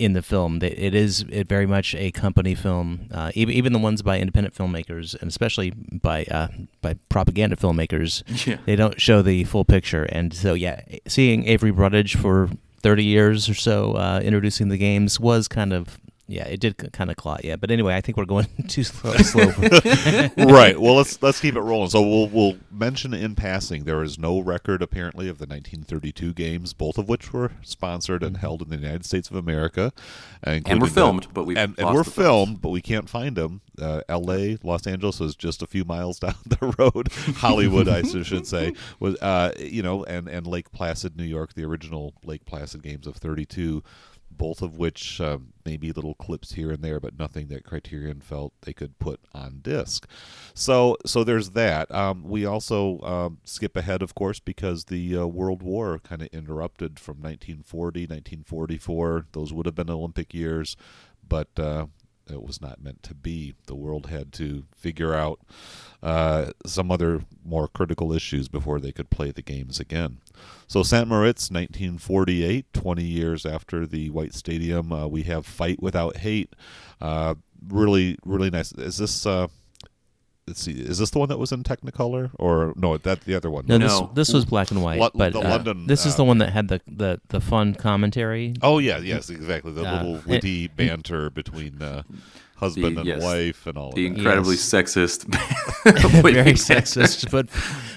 in 0.00 0.14
the 0.14 0.22
film, 0.22 0.60
it 0.62 0.94
is 0.94 1.24
it 1.30 1.46
very 1.48 1.66
much 1.66 1.94
a 1.94 2.10
company 2.10 2.54
film. 2.54 3.06
Uh, 3.12 3.30
even 3.34 3.54
even 3.54 3.72
the 3.72 3.78
ones 3.78 4.02
by 4.02 4.18
independent 4.18 4.54
filmmakers, 4.54 5.14
and 5.20 5.28
especially 5.28 5.70
by 5.70 6.24
uh, 6.24 6.48
by 6.80 6.94
propaganda 7.08 7.54
filmmakers, 7.56 8.22
Yeah. 8.46 8.56
they 8.66 8.76
don't 8.76 9.00
show 9.00 9.20
the 9.22 9.44
full 9.44 9.64
picture. 9.64 10.04
And 10.04 10.32
so, 10.32 10.54
yeah, 10.54 10.80
seeing 11.06 11.46
Avery 11.46 11.70
Brundage 11.70 12.16
for 12.16 12.48
thirty 12.82 13.04
years 13.04 13.48
or 13.48 13.54
so 13.54 13.92
uh, 13.92 14.20
introducing 14.24 14.68
the 14.70 14.78
games 14.78 15.20
was 15.20 15.48
kind 15.48 15.72
of 15.72 15.98
yeah, 16.30 16.44
it 16.46 16.60
did 16.60 16.92
kind 16.92 17.10
of 17.10 17.16
clot. 17.16 17.44
Yeah, 17.44 17.56
but 17.56 17.70
anyway, 17.70 17.94
I 17.94 18.00
think 18.00 18.16
we're 18.16 18.24
going 18.24 18.46
too 18.68 18.84
slow. 18.84 19.12
slow. 19.16 19.46
right. 20.38 20.80
Well, 20.80 20.94
let's 20.94 21.20
let's 21.22 21.40
keep 21.40 21.56
it 21.56 21.60
rolling. 21.60 21.90
So 21.90 22.00
we'll 22.00 22.28
we'll 22.28 22.56
mention 22.70 23.12
in 23.12 23.34
passing 23.34 23.84
there 23.84 24.02
is 24.02 24.18
no 24.18 24.40
record 24.40 24.82
apparently 24.82 25.28
of 25.28 25.38
the 25.38 25.46
1932 25.46 26.32
games, 26.34 26.72
both 26.72 26.98
of 26.98 27.08
which 27.08 27.32
were 27.32 27.52
sponsored 27.62 28.22
and 28.22 28.36
held 28.36 28.62
in 28.62 28.68
the 28.68 28.76
United 28.76 29.04
States 29.04 29.28
of 29.28 29.36
America, 29.36 29.92
and 30.42 30.56
including 30.58 30.80
were 30.80 30.86
the- 30.86 30.94
filmed, 30.94 31.26
but 31.34 31.44
we 31.44 31.56
and, 31.56 31.74
and 31.78 31.88
we're 31.88 32.04
the 32.04 32.10
films. 32.10 32.14
filmed, 32.14 32.60
but 32.62 32.70
we 32.70 32.80
can't 32.80 33.08
find 33.08 33.36
them. 33.36 33.60
Uh, 33.80 34.02
L.A., 34.10 34.58
Los 34.62 34.86
Angeles 34.86 35.22
is 35.22 35.34
just 35.34 35.62
a 35.62 35.66
few 35.66 35.84
miles 35.86 36.18
down 36.18 36.34
the 36.46 36.74
road. 36.78 37.10
Hollywood, 37.38 37.88
I 37.88 38.02
should 38.02 38.46
say, 38.46 38.74
was 38.98 39.16
uh, 39.22 39.52
you 39.58 39.82
know, 39.82 40.04
and 40.04 40.28
and 40.28 40.46
Lake 40.46 40.70
Placid, 40.70 41.16
New 41.16 41.24
York, 41.24 41.54
the 41.54 41.64
original 41.64 42.12
Lake 42.22 42.44
Placid 42.44 42.82
games 42.82 43.06
of 43.06 43.16
'32, 43.16 43.82
both 44.40 44.62
of 44.62 44.78
which 44.78 45.20
um, 45.20 45.52
maybe 45.66 45.92
little 45.92 46.14
clips 46.14 46.54
here 46.54 46.70
and 46.70 46.82
there, 46.82 46.98
but 46.98 47.18
nothing 47.18 47.48
that 47.48 47.62
Criterion 47.62 48.22
felt 48.22 48.54
they 48.62 48.72
could 48.72 48.98
put 48.98 49.20
on 49.34 49.58
disc. 49.60 50.08
So 50.54 50.96
so 51.04 51.24
there's 51.24 51.50
that. 51.50 51.94
Um, 51.94 52.24
we 52.24 52.46
also 52.46 53.00
um, 53.02 53.38
skip 53.44 53.76
ahead, 53.76 54.00
of 54.00 54.14
course, 54.14 54.40
because 54.40 54.86
the 54.86 55.14
uh, 55.18 55.26
World 55.26 55.62
War 55.62 55.98
kind 55.98 56.22
of 56.22 56.28
interrupted 56.28 56.98
from 56.98 57.16
1940, 57.16 58.00
1944. 58.04 59.26
Those 59.32 59.52
would 59.52 59.66
have 59.66 59.74
been 59.74 59.90
Olympic 59.90 60.32
years, 60.32 60.74
but 61.28 61.48
uh, 61.58 61.88
it 62.26 62.42
was 62.42 62.62
not 62.62 62.82
meant 62.82 63.02
to 63.02 63.14
be. 63.14 63.52
The 63.66 63.74
world 63.74 64.06
had 64.06 64.32
to 64.34 64.64
figure 64.74 65.12
out 65.12 65.40
uh, 66.02 66.52
some 66.66 66.90
other 66.90 67.22
more 67.44 67.68
critical 67.68 68.12
issues 68.12 68.48
before 68.48 68.80
they 68.80 68.92
could 68.92 69.10
play 69.10 69.30
the 69.30 69.42
games 69.42 69.78
again. 69.80 70.18
So, 70.66 70.82
St. 70.82 71.06
Moritz, 71.08 71.50
1948, 71.50 72.72
20 72.72 73.02
years 73.04 73.44
after 73.44 73.86
the 73.86 74.08
White 74.10 74.34
Stadium, 74.34 74.92
uh, 74.92 75.06
we 75.06 75.24
have 75.24 75.44
Fight 75.44 75.82
Without 75.82 76.18
Hate. 76.18 76.54
Uh, 77.00 77.34
really, 77.68 78.16
really 78.24 78.50
nice. 78.50 78.72
Is 78.72 78.98
this. 78.98 79.26
Uh, 79.26 79.48
Let's 80.46 80.62
see. 80.62 80.72
Is 80.72 80.98
this 80.98 81.10
the 81.10 81.18
one 81.20 81.28
that 81.28 81.38
was 81.38 81.52
in 81.52 81.62
Technicolor, 81.62 82.30
or 82.36 82.72
no? 82.74 82.96
That 82.96 83.20
the 83.20 83.36
other 83.36 83.50
one. 83.50 83.66
No, 83.68 83.76
No. 83.76 83.86
this 83.86 84.28
this 84.28 84.34
was 84.34 84.44
black 84.44 84.72
and 84.72 84.82
white. 84.82 84.98
Lo- 84.98 85.10
but 85.14 85.32
the 85.32 85.38
uh, 85.38 85.48
London, 85.48 85.86
this 85.86 86.06
is 86.06 86.16
the 86.16 86.24
one 86.24 86.38
that 86.38 86.50
had 86.50 86.66
the 86.66 86.80
the, 86.88 87.20
the 87.28 87.40
fun 87.40 87.74
commentary. 87.74 88.54
Oh 88.60 88.78
yeah, 88.78 88.98
yes, 88.98 89.30
exactly. 89.30 89.70
The 89.72 89.84
Uh, 89.84 89.92
little 90.02 90.16
it- 90.16 90.26
witty 90.26 90.66
banter 90.66 91.30
between 91.30 91.80
uh, 91.80 92.02
husband 92.60 92.96
The- 92.96 93.00
and 93.00 93.08
yes. 93.08 93.22
wife 93.22 93.66
and 93.66 93.76
all 93.76 93.88
of 93.90 93.94
The 93.96 94.08
that. 94.08 94.16
incredibly 94.16 94.54
Yes. 94.56 94.62
sexist, 94.72 95.24
Very 96.22 96.52
sexist, 96.52 97.30
but 97.36 97.48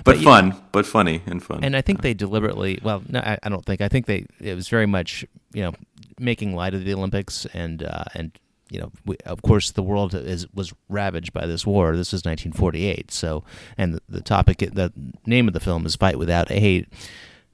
but 0.03 0.17
you- 0.17 0.23
fun, 0.23 0.55
but 0.71 0.85
funny 0.85 1.21
and 1.25 1.41
fun. 1.43 1.63
And 1.63 1.75
I 1.75 1.81
think 1.81 2.01
they 2.01 2.13
deliberately. 2.13 2.79
Well, 2.83 3.03
no, 3.09 3.19
I, 3.19 3.37
I 3.43 3.49
don't 3.49 3.65
think. 3.65 3.81
I 3.81 3.87
think 3.89 4.05
they. 4.07 4.25
It 4.39 4.55
was 4.55 4.67
very 4.69 4.85
much 4.87 5.25
you 5.53 5.61
know 5.63 5.73
making 6.19 6.55
light 6.55 6.73
of 6.73 6.83
the 6.85 6.93
Olympics 6.93 7.45
and 7.53 7.83
uh, 7.83 8.05
and 8.15 8.31
you 8.69 8.79
know 8.79 8.91
we, 9.05 9.17
of 9.25 9.41
course 9.41 9.71
the 9.71 9.83
world 9.83 10.13
is 10.15 10.47
was 10.53 10.73
ravaged 10.89 11.33
by 11.33 11.45
this 11.45 11.65
war. 11.65 11.95
This 11.95 12.13
is 12.13 12.23
1948. 12.25 13.11
So 13.11 13.43
and 13.77 13.93
the, 13.95 14.01
the 14.09 14.21
topic, 14.21 14.57
the 14.59 14.91
name 15.25 15.47
of 15.47 15.53
the 15.53 15.59
film 15.59 15.85
is 15.85 15.95
"Fight 15.95 16.17
Without 16.17 16.49
Hate." 16.49 16.87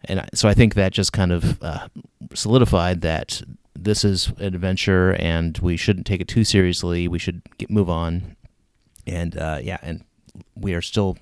And 0.05 0.21
I, 0.21 0.29
so 0.33 0.47
I 0.47 0.53
think 0.53 0.75
that 0.75 0.93
just 0.93 1.11
kind 1.11 1.31
of 1.33 1.61
uh, 1.61 1.87
solidified 2.33 3.01
that 3.01 3.41
this 3.83 4.03
is 4.03 4.27
an 4.37 4.55
adventure 4.55 5.13
and 5.13 5.57
we 5.59 5.77
shouldn't 5.77 6.05
take 6.05 6.21
it 6.21 6.27
too 6.27 6.43
seriously. 6.43 7.07
We 7.07 7.19
should 7.19 7.41
get, 7.57 7.69
move 7.69 7.89
on. 7.89 8.35
And 9.07 9.37
uh, 9.37 9.59
yeah, 9.61 9.77
and 9.81 10.03
we 10.55 10.73
are 10.73 10.81
still 10.81 11.17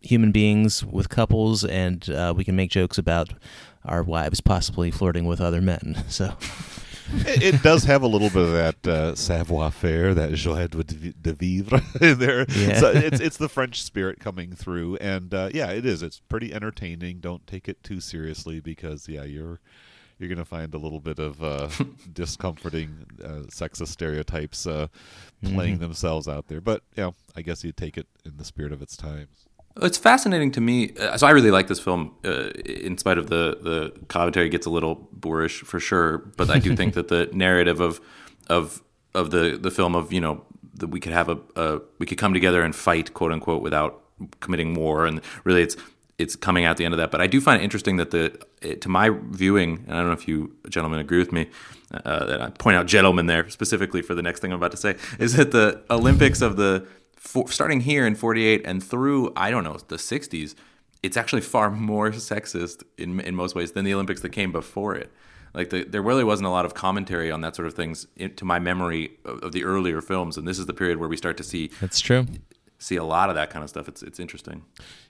human 0.00 0.32
beings 0.32 0.84
with 0.84 1.08
couples, 1.08 1.64
and 1.64 2.08
uh, 2.10 2.32
we 2.36 2.44
can 2.44 2.56
make 2.56 2.70
jokes 2.70 2.98
about 2.98 3.32
our 3.84 4.02
wives 4.02 4.40
possibly 4.40 4.90
flirting 4.90 5.26
with 5.26 5.40
other 5.40 5.60
men. 5.60 6.04
So 6.08 6.36
it, 7.26 7.54
it 7.54 7.62
does 7.62 7.84
have 7.84 8.02
a 8.02 8.06
little 8.06 8.28
bit 8.30 8.42
of 8.42 8.52
that 8.52 8.86
uh, 8.86 9.14
savoir 9.14 9.70
faire, 9.70 10.14
that 10.14 10.32
joie 10.34 10.68
de, 10.68 11.32
vivre 11.32 11.80
in 12.00 12.18
there. 12.18 12.46
Yeah. 12.48 12.78
So 12.78 12.90
it's 12.90 13.20
it's 13.20 13.36
the 13.36 13.48
French 13.48 13.82
spirit 13.82 14.20
coming 14.20 14.52
through, 14.52 14.96
and 14.96 15.32
uh, 15.32 15.50
yeah, 15.52 15.70
it 15.70 15.84
is. 15.84 16.02
It's 16.02 16.20
pretty 16.20 16.52
entertaining. 16.52 17.20
Don't 17.20 17.46
take 17.46 17.68
it 17.68 17.82
too 17.82 18.00
seriously 18.00 18.60
because 18.60 19.08
yeah, 19.08 19.24
you're 19.24 19.60
you're 20.20 20.28
gonna 20.28 20.44
find 20.44 20.74
a 20.74 20.78
little 20.78 21.00
bit 21.00 21.18
of 21.18 21.42
uh, 21.42 21.68
discomforting 22.12 23.06
uh, 23.24 23.42
sexist 23.48 23.88
stereotypes 23.88 24.66
uh, 24.66 24.86
playing 25.42 25.74
Mm-hmm. 25.74 25.82
themselves 25.82 26.28
out 26.28 26.48
there. 26.48 26.60
But 26.60 26.82
you 26.96 27.02
know, 27.04 27.14
I 27.36 27.42
guess 27.42 27.64
you 27.64 27.72
take 27.72 27.96
it 27.96 28.06
in 28.24 28.36
the 28.36 28.44
spirit 28.44 28.72
of 28.72 28.82
its 28.82 28.96
times. 28.96 29.46
It's 29.80 29.96
fascinating 29.98 30.50
to 30.52 30.60
me. 30.60 30.94
Uh, 30.98 31.16
so 31.16 31.26
I 31.26 31.30
really 31.30 31.50
like 31.52 31.68
this 31.68 31.78
film, 31.80 32.14
uh, 32.24 32.50
in 32.66 32.98
spite 32.98 33.18
of 33.18 33.28
the 33.28 33.56
the 33.62 33.92
commentary 34.08 34.48
gets 34.48 34.66
a 34.66 34.70
little 34.70 35.08
boorish 35.12 35.60
for 35.62 35.78
sure. 35.80 36.18
But 36.36 36.50
I 36.50 36.58
do 36.58 36.74
think 36.76 36.94
that 36.94 37.08
the 37.08 37.28
narrative 37.32 37.80
of 37.80 38.00
of 38.48 38.82
of 39.14 39.30
the 39.30 39.58
the 39.60 39.70
film 39.70 39.94
of 39.94 40.12
you 40.12 40.20
know 40.20 40.44
that 40.74 40.88
we 40.88 40.98
could 41.00 41.12
have 41.12 41.28
a, 41.28 41.38
a 41.56 41.80
we 41.98 42.06
could 42.06 42.18
come 42.18 42.34
together 42.34 42.62
and 42.62 42.74
fight 42.74 43.14
quote 43.14 43.32
unquote 43.32 43.62
without 43.62 44.02
committing 44.40 44.74
war, 44.74 45.06
and 45.06 45.20
really 45.44 45.62
it's 45.62 45.76
it's 46.20 46.36
coming 46.36 46.64
out 46.64 46.76
the 46.76 46.84
end 46.84 46.92
of 46.92 46.98
that. 46.98 47.10
But 47.10 47.20
I 47.20 47.26
do 47.26 47.40
find 47.40 47.60
it 47.60 47.64
interesting 47.64 47.96
that 47.96 48.10
the 48.10 48.76
to 48.76 48.88
my 48.88 49.10
viewing, 49.10 49.84
and 49.86 49.96
I 49.96 50.00
don't 50.00 50.06
know 50.06 50.12
if 50.12 50.28
you 50.28 50.54
gentlemen 50.68 51.00
agree 51.00 51.18
with 51.18 51.32
me, 51.32 51.48
uh, 51.92 52.24
that 52.26 52.42
I 52.42 52.50
point 52.50 52.76
out 52.76 52.86
gentlemen 52.86 53.26
there 53.26 53.48
specifically 53.48 54.02
for 54.02 54.14
the 54.14 54.22
next 54.22 54.40
thing 54.40 54.52
I'm 54.52 54.58
about 54.58 54.70
to 54.72 54.76
say 54.76 54.96
is 55.18 55.34
that 55.34 55.50
the 55.50 55.82
Olympics 55.90 56.42
of 56.42 56.56
the 56.56 56.86
for, 57.16 57.48
starting 57.48 57.80
here 57.80 58.06
in 58.06 58.14
48 58.14 58.62
and 58.64 58.82
through 58.82 59.32
I 59.36 59.50
don't 59.50 59.64
know 59.64 59.76
the 59.88 59.96
60s, 59.96 60.54
it's 61.02 61.16
actually 61.16 61.42
far 61.42 61.70
more 61.70 62.10
sexist 62.30 62.82
in 62.98 63.20
in 63.20 63.34
most 63.34 63.54
ways 63.54 63.72
than 63.72 63.84
the 63.84 63.94
Olympics 63.94 64.20
that 64.20 64.30
came 64.30 64.52
before 64.52 64.94
it. 64.94 65.10
Like 65.52 65.70
the, 65.70 65.82
there 65.82 66.02
really 66.02 66.22
wasn't 66.22 66.46
a 66.46 66.50
lot 66.50 66.64
of 66.64 66.74
commentary 66.74 67.30
on 67.30 67.40
that 67.40 67.56
sort 67.56 67.66
of 67.66 67.74
things 67.74 68.06
in, 68.14 68.36
to 68.36 68.44
my 68.44 68.60
memory 68.60 69.18
of, 69.24 69.42
of 69.42 69.52
the 69.52 69.64
earlier 69.64 70.00
films, 70.00 70.36
and 70.36 70.46
this 70.46 70.60
is 70.60 70.66
the 70.66 70.74
period 70.74 70.98
where 70.98 71.08
we 71.08 71.16
start 71.16 71.36
to 71.38 71.44
see 71.44 71.70
that's 71.80 71.98
true. 71.98 72.26
See 72.80 72.96
a 72.96 73.04
lot 73.04 73.28
of 73.28 73.36
that 73.36 73.50
kind 73.50 73.62
of 73.62 73.68
stuff. 73.68 73.86
It's 73.88 74.02
it's 74.02 74.18
interesting. 74.18 74.64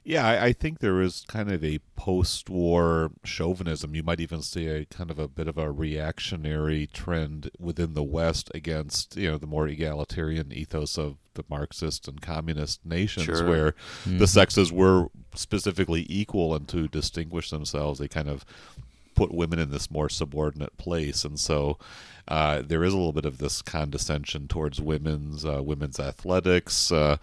Yeah, 0.04 0.26
I, 0.26 0.46
I 0.46 0.52
think 0.52 0.80
there 0.80 1.00
is 1.00 1.24
kind 1.28 1.50
of 1.50 1.64
a 1.64 1.78
post-war 1.96 3.12
chauvinism. 3.24 3.94
You 3.94 4.02
might 4.02 4.20
even 4.20 4.42
see 4.42 4.66
a 4.66 4.84
kind 4.86 5.10
of 5.10 5.18
a 5.18 5.28
bit 5.28 5.46
of 5.48 5.56
a 5.56 5.70
reactionary 5.70 6.86
trend 6.88 7.50
within 7.58 7.94
the 7.94 8.02
West 8.02 8.50
against 8.54 9.16
you 9.16 9.30
know 9.30 9.38
the 9.38 9.46
more 9.46 9.68
egalitarian 9.68 10.52
ethos 10.52 10.98
of 10.98 11.16
the 11.34 11.44
Marxist 11.48 12.08
and 12.08 12.20
communist 12.20 12.84
nations, 12.84 13.24
Sure. 13.24 13.48
where 13.48 13.74
the 14.04 14.26
sexes 14.26 14.72
were 14.72 15.06
specifically 15.34 16.04
equal, 16.08 16.54
and 16.54 16.66
to 16.68 16.88
distinguish 16.88 17.50
themselves, 17.50 18.00
they 18.00 18.08
kind 18.08 18.28
of 18.28 18.44
put 19.14 19.32
women 19.32 19.58
in 19.58 19.70
this 19.70 19.90
more 19.90 20.08
subordinate 20.08 20.76
place, 20.76 21.24
and 21.24 21.38
so 21.38 21.78
uh, 22.28 22.62
there 22.62 22.82
is 22.84 22.92
a 22.92 22.96
little 22.96 23.12
bit 23.12 23.24
of 23.24 23.38
this 23.38 23.60
condescension 23.62 24.48
towards 24.48 24.80
women's 24.80 25.44
uh, 25.44 25.62
women's 25.62 26.00
athletics. 26.00 26.90
Uh, 26.90 27.16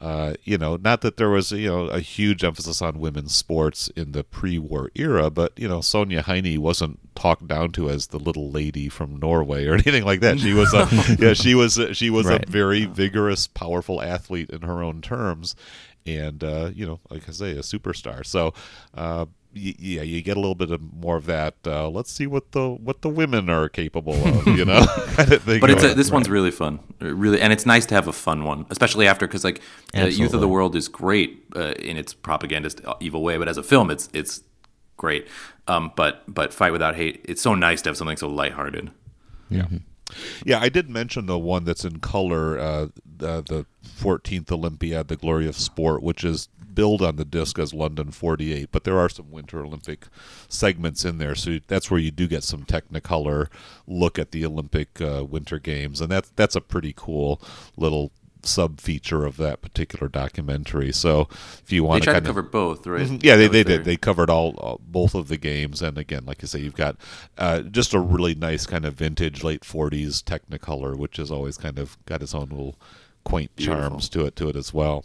uh, 0.00 0.34
you 0.44 0.58
know, 0.58 0.76
not 0.76 1.00
that 1.00 1.16
there 1.16 1.30
was 1.30 1.52
you 1.52 1.68
know 1.68 1.86
a 1.86 2.00
huge 2.00 2.44
emphasis 2.44 2.82
on 2.82 2.98
women's 2.98 3.34
sports 3.34 3.88
in 3.96 4.12
the 4.12 4.22
pre-war 4.24 4.90
era, 4.94 5.30
but 5.30 5.52
you 5.58 5.66
know, 5.68 5.78
Sonja 5.78 6.22
Henie 6.22 6.58
wasn't 6.58 6.98
talked 7.14 7.48
down 7.48 7.72
to 7.72 7.88
as 7.88 8.08
the 8.08 8.18
little 8.18 8.50
lady 8.50 8.88
from 8.88 9.16
Norway 9.16 9.66
or 9.66 9.74
anything 9.74 10.04
like 10.04 10.20
that. 10.20 10.38
She 10.38 10.52
was 10.52 10.74
a 10.74 10.86
yeah, 11.18 11.32
she 11.32 11.54
was 11.54 11.78
a, 11.78 11.94
she 11.94 12.10
was 12.10 12.26
Right. 12.26 12.46
a 12.46 12.50
very 12.50 12.84
vigorous, 12.84 13.46
powerful 13.46 14.02
athlete 14.02 14.50
in 14.50 14.62
her 14.62 14.82
own 14.82 15.00
terms, 15.00 15.56
and 16.04 16.44
uh, 16.44 16.70
you 16.74 16.86
know, 16.86 17.00
like 17.10 17.28
I 17.28 17.32
say, 17.32 17.52
a 17.52 17.60
superstar. 17.60 18.24
So. 18.26 18.52
Uh, 18.94 19.26
yeah, 19.56 20.02
you 20.02 20.22
get 20.22 20.36
a 20.36 20.40
little 20.40 20.54
bit 20.54 20.70
of 20.70 20.80
more 20.92 21.16
of 21.16 21.26
that. 21.26 21.54
Uh, 21.66 21.88
let's 21.88 22.12
see 22.12 22.26
what 22.26 22.52
the 22.52 22.68
what 22.70 23.02
the 23.02 23.08
women 23.08 23.48
are 23.50 23.68
capable 23.68 24.14
of, 24.14 24.46
you 24.46 24.64
know. 24.64 24.84
kind 25.16 25.32
of 25.32 25.42
thing 25.42 25.60
But 25.60 25.70
it's 25.70 25.82
a, 25.82 25.86
going. 25.88 25.96
this 25.96 26.10
one's 26.10 26.28
really 26.28 26.50
fun, 26.50 26.78
Uh, 27.02 27.14
really, 27.14 27.40
and 27.40 27.52
it's 27.52 27.66
nice 27.66 27.86
to 27.86 27.94
have 27.94 28.08
a 28.08 28.12
fun 28.12 28.44
one, 28.44 28.66
especially 28.70 29.06
after 29.06 29.26
because 29.26 29.44
like 29.44 29.60
uh, 29.96 30.04
Youth 30.06 30.34
of 30.34 30.40
the 30.40 30.48
World 30.48 30.76
is 30.76 30.88
great 30.88 31.44
uh, 31.56 31.72
in 31.78 31.96
its 31.96 32.14
propagandist 32.14 32.80
uh, 32.84 32.94
evil 33.00 33.22
way, 33.22 33.38
but 33.38 33.48
as 33.48 33.56
a 33.56 33.62
film, 33.62 33.90
it's 33.90 34.08
it's 34.12 34.42
great. 34.96 35.26
Um, 35.68 35.92
but 35.96 36.22
but 36.28 36.52
Fight 36.52 36.72
Without 36.72 36.94
Hate, 36.96 37.24
it's 37.28 37.42
so 37.42 37.54
nice 37.54 37.82
to 37.82 37.88
have 37.90 37.96
something 37.96 38.16
so 38.16 38.28
lighthearted. 38.28 38.90
Yeah. 39.48 39.66
Yeah, 40.44 40.60
I 40.60 40.68
did 40.68 40.88
mention 40.88 41.26
the 41.26 41.36
one 41.38 41.64
that's 41.64 41.84
in 41.84 41.98
color, 41.98 42.56
uh, 42.56 42.86
the, 43.04 43.42
the 43.42 43.66
14th 43.84 44.52
Olympiad, 44.52 45.08
the 45.08 45.16
Glory 45.16 45.48
of 45.48 45.56
Sport, 45.56 46.00
which 46.00 46.22
is 46.22 46.48
billed 46.76 47.02
on 47.02 47.16
the 47.16 47.24
disc 47.24 47.58
as 47.58 47.74
London 47.74 48.12
48, 48.12 48.68
but 48.70 48.84
there 48.84 48.98
are 49.00 49.08
some 49.08 49.32
Winter 49.32 49.64
Olympic 49.64 50.06
segments 50.48 51.04
in 51.04 51.18
there, 51.18 51.34
so 51.34 51.58
that's 51.66 51.90
where 51.90 51.98
you 51.98 52.12
do 52.12 52.28
get 52.28 52.44
some 52.44 52.64
Technicolor 52.64 53.48
look 53.88 54.16
at 54.20 54.30
the 54.30 54.46
Olympic 54.46 55.00
uh, 55.00 55.24
Winter 55.28 55.58
Games, 55.58 56.00
and 56.00 56.08
that's 56.12 56.30
that's 56.36 56.54
a 56.54 56.60
pretty 56.60 56.92
cool 56.96 57.40
little 57.76 58.12
sub 58.42 58.78
feature 58.80 59.24
of 59.24 59.38
that 59.38 59.60
particular 59.60 60.06
documentary. 60.06 60.92
So 60.92 61.22
if 61.64 61.72
you 61.72 61.82
They 61.82 61.88
want 61.88 62.02
to 62.02 62.04
try 62.04 62.12
to 62.12 62.20
kind 62.20 62.26
of 62.26 62.28
cover 62.36 62.42
both, 62.42 62.86
right? 62.86 63.04
Mhm. 63.08 63.24
Yeah, 63.24 63.34
they, 63.34 63.48
they 63.48 63.64
their- 63.64 63.78
did. 63.78 63.84
They 63.86 63.96
covered 63.96 64.30
all, 64.30 64.50
all 64.58 64.80
both 64.86 65.16
of 65.16 65.26
the 65.26 65.36
games, 65.36 65.82
and 65.82 65.98
again, 65.98 66.24
like 66.26 66.42
you 66.42 66.48
say, 66.48 66.60
you've 66.60 66.76
got 66.76 66.96
uh, 67.38 67.62
just 67.62 67.92
a 67.92 67.98
really 67.98 68.36
nice 68.36 68.64
kind 68.64 68.84
of 68.84 68.94
vintage 68.94 69.42
late 69.42 69.62
'40s 69.62 70.22
Technicolor, 70.22 70.96
which 70.96 71.16
has 71.16 71.30
always 71.32 71.58
kind 71.58 71.76
of 71.78 71.96
got 72.06 72.22
its 72.22 72.34
own 72.36 72.50
little 72.50 72.76
quaint 73.24 73.50
Beautiful. 73.56 73.80
charms 73.88 74.08
to 74.10 74.24
it 74.26 74.36
to 74.36 74.48
it 74.48 74.54
as 74.54 74.72
well. 74.72 75.04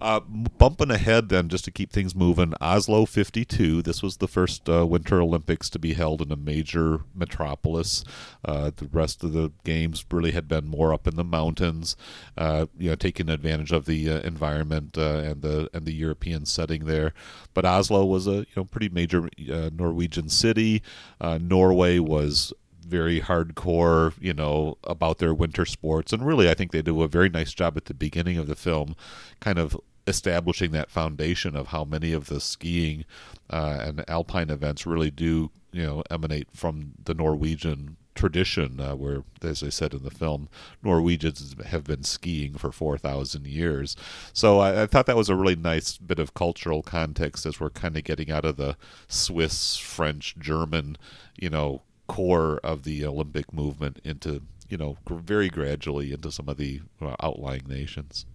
Uh, 0.00 0.20
bumping 0.58 0.90
ahead 0.90 1.28
then, 1.28 1.48
just 1.48 1.64
to 1.64 1.70
keep 1.70 1.92
things 1.92 2.14
moving, 2.14 2.54
Oslo 2.60 3.06
52. 3.06 3.82
This 3.82 4.02
was 4.02 4.16
the 4.16 4.26
first 4.26 4.68
uh, 4.68 4.86
Winter 4.86 5.20
Olympics 5.20 5.70
to 5.70 5.78
be 5.78 5.92
held 5.92 6.20
in 6.20 6.32
a 6.32 6.36
major 6.36 7.02
metropolis. 7.14 8.04
Uh, 8.44 8.72
the 8.74 8.88
rest 8.92 9.22
of 9.22 9.32
the 9.32 9.52
games 9.64 10.04
really 10.10 10.32
had 10.32 10.48
been 10.48 10.66
more 10.66 10.92
up 10.92 11.06
in 11.06 11.14
the 11.14 11.24
mountains, 11.24 11.96
uh, 12.36 12.66
you 12.76 12.90
know, 12.90 12.96
taking 12.96 13.28
advantage 13.28 13.70
of 13.70 13.86
the 13.86 14.10
uh, 14.10 14.20
environment 14.20 14.98
uh, 14.98 15.18
and 15.18 15.42
the 15.42 15.70
and 15.72 15.86
the 15.86 15.94
European 15.94 16.46
setting 16.46 16.84
there. 16.86 17.14
But 17.54 17.64
Oslo 17.64 18.04
was 18.04 18.26
a 18.26 18.38
you 18.38 18.46
know 18.56 18.64
pretty 18.64 18.88
major 18.88 19.28
Norwegian 19.38 20.28
city. 20.28 20.82
Norway 21.20 21.98
was 21.98 22.52
very 22.84 23.20
hardcore, 23.20 24.14
you 24.20 24.34
know, 24.34 24.78
about 24.84 25.18
their 25.18 25.34
winter 25.34 25.64
sports. 25.64 26.12
And 26.12 26.26
really, 26.26 26.48
I 26.48 26.54
think 26.54 26.72
they 26.72 26.82
do 26.82 27.02
a 27.02 27.08
very 27.08 27.28
nice 27.28 27.52
job 27.52 27.76
at 27.76 27.86
the 27.86 27.94
beginning 27.94 28.38
of 28.38 28.46
the 28.46 28.56
film, 28.56 28.94
kind 29.40 29.58
of 29.58 29.78
establishing 30.06 30.72
that 30.72 30.90
foundation 30.90 31.54
of 31.54 31.68
how 31.68 31.84
many 31.84 32.12
of 32.12 32.26
the 32.26 32.40
skiing 32.40 33.04
uh, 33.50 33.78
and 33.80 34.04
alpine 34.08 34.50
events 34.50 34.86
really 34.86 35.10
do, 35.10 35.50
you 35.72 35.82
know, 35.84 36.02
emanate 36.10 36.48
from 36.52 36.92
the 37.04 37.14
Norwegian 37.14 37.96
tradition, 38.14 38.80
uh, 38.80 38.94
where, 38.94 39.24
as 39.42 39.62
I 39.62 39.68
said 39.68 39.94
in 39.94 40.02
the 40.02 40.10
film, 40.10 40.48
Norwegians 40.82 41.54
have 41.66 41.84
been 41.84 42.02
skiing 42.02 42.54
for 42.54 42.72
4,000 42.72 43.46
years. 43.46 43.96
So 44.32 44.60
I, 44.60 44.82
I, 44.82 44.86
thought 44.86 45.06
that 45.06 45.16
was 45.16 45.28
a 45.28 45.36
really 45.36 45.56
nice 45.56 45.96
bit 45.96 46.18
of 46.18 46.34
cultural 46.34 46.82
context 46.82 47.46
as 47.46 47.58
we're 47.58 47.70
kind 47.70 47.96
of 47.96 48.04
getting 48.04 48.30
out 48.30 48.44
of 48.44 48.56
the 48.56 48.76
Swiss, 49.08 49.76
French, 49.76 50.36
German, 50.38 50.98
you 51.38 51.48
know, 51.48 51.82
core 52.12 52.60
of 52.62 52.82
the 52.82 53.06
Olympic 53.06 53.54
movement 53.54 53.98
into, 54.04 54.42
you 54.68 54.76
know, 54.76 54.98
very 55.08 55.48
gradually 55.48 56.12
into 56.12 56.30
some 56.30 56.46
of 56.46 56.58
the 56.58 56.82
uh, 57.00 57.16
outlying 57.22 57.62
nations. 57.66 58.26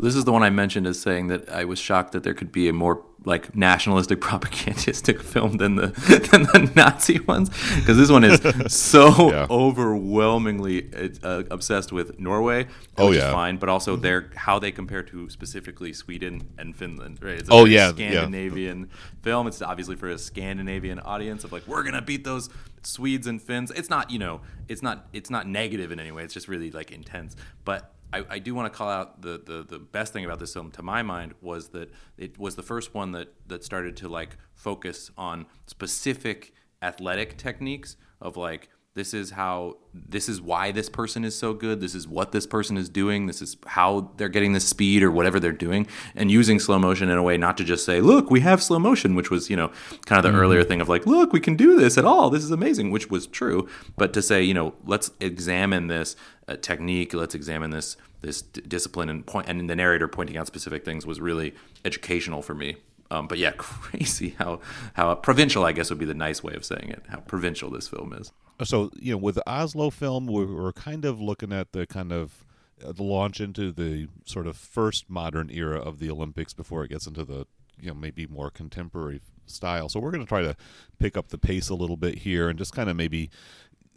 This 0.00 0.16
is 0.16 0.24
the 0.24 0.32
one 0.32 0.42
I 0.42 0.50
mentioned 0.50 0.86
as 0.86 1.00
saying 1.00 1.28
that 1.28 1.48
I 1.48 1.64
was 1.64 1.78
shocked 1.78 2.12
that 2.12 2.22
there 2.22 2.34
could 2.34 2.50
be 2.50 2.68
a 2.68 2.72
more 2.72 3.04
like 3.24 3.54
nationalistic 3.54 4.20
propagandistic 4.20 5.20
film 5.20 5.58
than 5.58 5.76
the 5.76 5.88
than 6.32 6.44
the 6.44 6.72
Nazi 6.74 7.20
ones 7.20 7.50
because 7.76 7.96
this 7.96 8.10
one 8.10 8.24
is 8.24 8.40
so 8.72 9.30
yeah. 9.30 9.46
overwhelmingly 9.50 10.90
uh, 11.22 11.42
obsessed 11.50 11.92
with 11.92 12.18
Norway, 12.18 12.66
oh 12.96 13.10
yeah, 13.10 13.26
is 13.26 13.32
fine, 13.32 13.58
but 13.58 13.68
also 13.68 13.96
their 13.96 14.30
how 14.34 14.58
they 14.58 14.72
compare 14.72 15.02
to 15.04 15.28
specifically 15.28 15.92
Sweden 15.92 16.48
and 16.58 16.74
Finland. 16.74 17.18
Right? 17.22 17.38
It's 17.38 17.48
a 17.48 17.52
oh 17.52 17.64
yeah, 17.66 17.90
Scandinavian 17.90 18.80
yeah. 18.80 18.96
film. 19.22 19.46
It's 19.46 19.60
obviously 19.60 19.96
for 19.96 20.08
a 20.08 20.18
Scandinavian 20.18 20.98
audience 21.00 21.44
of 21.44 21.52
like 21.52 21.66
we're 21.66 21.82
gonna 21.82 22.02
beat 22.02 22.24
those 22.24 22.48
Swedes 22.82 23.26
and 23.26 23.40
Finns. 23.40 23.70
It's 23.70 23.90
not 23.90 24.10
you 24.10 24.18
know 24.18 24.40
it's 24.68 24.82
not 24.82 25.08
it's 25.12 25.30
not 25.30 25.46
negative 25.46 25.92
in 25.92 26.00
any 26.00 26.12
way. 26.12 26.24
It's 26.24 26.34
just 26.34 26.48
really 26.48 26.70
like 26.70 26.90
intense, 26.90 27.36
but 27.64 27.92
I, 28.12 28.24
I, 28.28 28.38
do 28.38 28.54
want 28.54 28.72
to 28.72 28.76
call 28.76 28.88
out 28.88 29.22
the, 29.22 29.40
the, 29.44 29.64
the 29.68 29.78
best 29.78 30.12
thing 30.12 30.24
about 30.24 30.38
this 30.38 30.52
film 30.52 30.70
to 30.72 30.82
my 30.82 31.02
mind 31.02 31.34
was 31.40 31.68
that 31.68 31.90
it 32.18 32.38
was 32.38 32.56
the 32.56 32.62
first 32.62 32.94
one 32.94 33.12
that, 33.12 33.32
that 33.46 33.64
started 33.64 33.96
to 33.98 34.08
like 34.08 34.36
focus 34.54 35.10
on 35.16 35.46
specific 35.66 36.52
athletic 36.82 37.36
techniques 37.36 37.96
of 38.20 38.36
like 38.36 38.70
this 38.94 39.14
is 39.14 39.30
how 39.30 39.76
this 39.94 40.28
is 40.28 40.40
why 40.40 40.72
this 40.72 40.88
person 40.88 41.24
is 41.24 41.36
so 41.36 41.54
good. 41.54 41.80
This 41.80 41.94
is 41.94 42.08
what 42.08 42.32
this 42.32 42.44
person 42.44 42.76
is 42.76 42.88
doing. 42.88 43.26
This 43.26 43.40
is 43.40 43.56
how 43.66 44.10
they're 44.16 44.28
getting 44.28 44.52
the 44.52 44.60
speed 44.60 45.04
or 45.04 45.12
whatever 45.12 45.38
they're 45.38 45.52
doing. 45.52 45.86
And 46.16 46.28
using 46.28 46.58
slow 46.58 46.76
motion 46.78 47.08
in 47.08 47.16
a 47.16 47.22
way 47.22 47.36
not 47.36 47.56
to 47.58 47.64
just 47.64 47.84
say 47.84 48.00
look 48.00 48.30
we 48.30 48.40
have 48.40 48.60
slow 48.60 48.80
motion 48.80 49.14
which 49.14 49.30
was 49.30 49.48
you 49.48 49.56
know 49.56 49.70
kind 50.06 50.18
of 50.18 50.24
the 50.24 50.30
mm-hmm. 50.30 50.38
earlier 50.38 50.64
thing 50.64 50.80
of 50.80 50.88
like 50.88 51.06
look 51.06 51.32
we 51.32 51.38
can 51.38 51.56
do 51.56 51.78
this 51.78 51.96
at 51.96 52.04
all. 52.04 52.30
This 52.30 52.42
is 52.42 52.50
amazing 52.50 52.90
which 52.90 53.10
was 53.10 53.28
true. 53.28 53.68
But 53.96 54.12
to 54.14 54.22
say 54.22 54.42
you 54.42 54.54
know 54.54 54.74
let's 54.84 55.12
examine 55.20 55.86
this 55.86 56.16
uh, 56.48 56.56
technique. 56.56 57.14
Let's 57.14 57.36
examine 57.36 57.70
this 57.70 57.96
this 58.22 58.42
d- 58.42 58.60
discipline 58.66 59.08
and 59.08 59.24
point 59.24 59.48
and 59.48 59.70
the 59.70 59.76
narrator 59.76 60.08
pointing 60.08 60.36
out 60.36 60.48
specific 60.48 60.84
things 60.84 61.06
was 61.06 61.20
really 61.20 61.54
educational 61.84 62.42
for 62.42 62.54
me. 62.54 62.76
Um, 63.12 63.28
but 63.28 63.38
yeah, 63.38 63.52
crazy 63.56 64.30
how 64.38 64.60
how 64.94 65.14
provincial 65.14 65.64
I 65.64 65.70
guess 65.70 65.90
would 65.90 66.00
be 66.00 66.06
the 66.06 66.14
nice 66.14 66.42
way 66.42 66.54
of 66.54 66.64
saying 66.64 66.88
it. 66.88 67.04
How 67.08 67.20
provincial 67.20 67.70
this 67.70 67.86
film 67.86 68.12
is 68.12 68.32
so 68.64 68.90
you 68.96 69.12
know 69.12 69.18
with 69.18 69.36
the 69.36 69.48
Oslo 69.50 69.90
film, 69.90 70.26
we're, 70.26 70.72
kind 70.72 71.04
of 71.04 71.20
looking 71.20 71.52
at 71.52 71.72
the 71.72 71.86
kind 71.86 72.12
of 72.12 72.44
uh, 72.84 72.92
the 72.92 73.02
launch 73.02 73.40
into 73.40 73.72
the 73.72 74.08
sort 74.24 74.46
of 74.46 74.56
first 74.56 75.10
modern 75.10 75.50
era 75.50 75.78
of 75.78 75.98
the 75.98 76.10
Olympics 76.10 76.54
before 76.54 76.84
it 76.84 76.88
gets 76.88 77.06
into 77.06 77.24
the 77.24 77.46
you 77.78 77.88
know 77.88 77.94
maybe 77.94 78.26
more 78.26 78.50
contemporary 78.50 79.20
style. 79.46 79.88
So 79.88 80.00
we're 80.00 80.10
going 80.10 80.24
to 80.24 80.28
try 80.28 80.42
to 80.42 80.56
pick 80.98 81.16
up 81.16 81.28
the 81.28 81.38
pace 81.38 81.68
a 81.68 81.74
little 81.74 81.96
bit 81.96 82.18
here 82.18 82.48
and 82.48 82.58
just 82.58 82.74
kind 82.74 82.88
of 82.88 82.96
maybe 82.96 83.30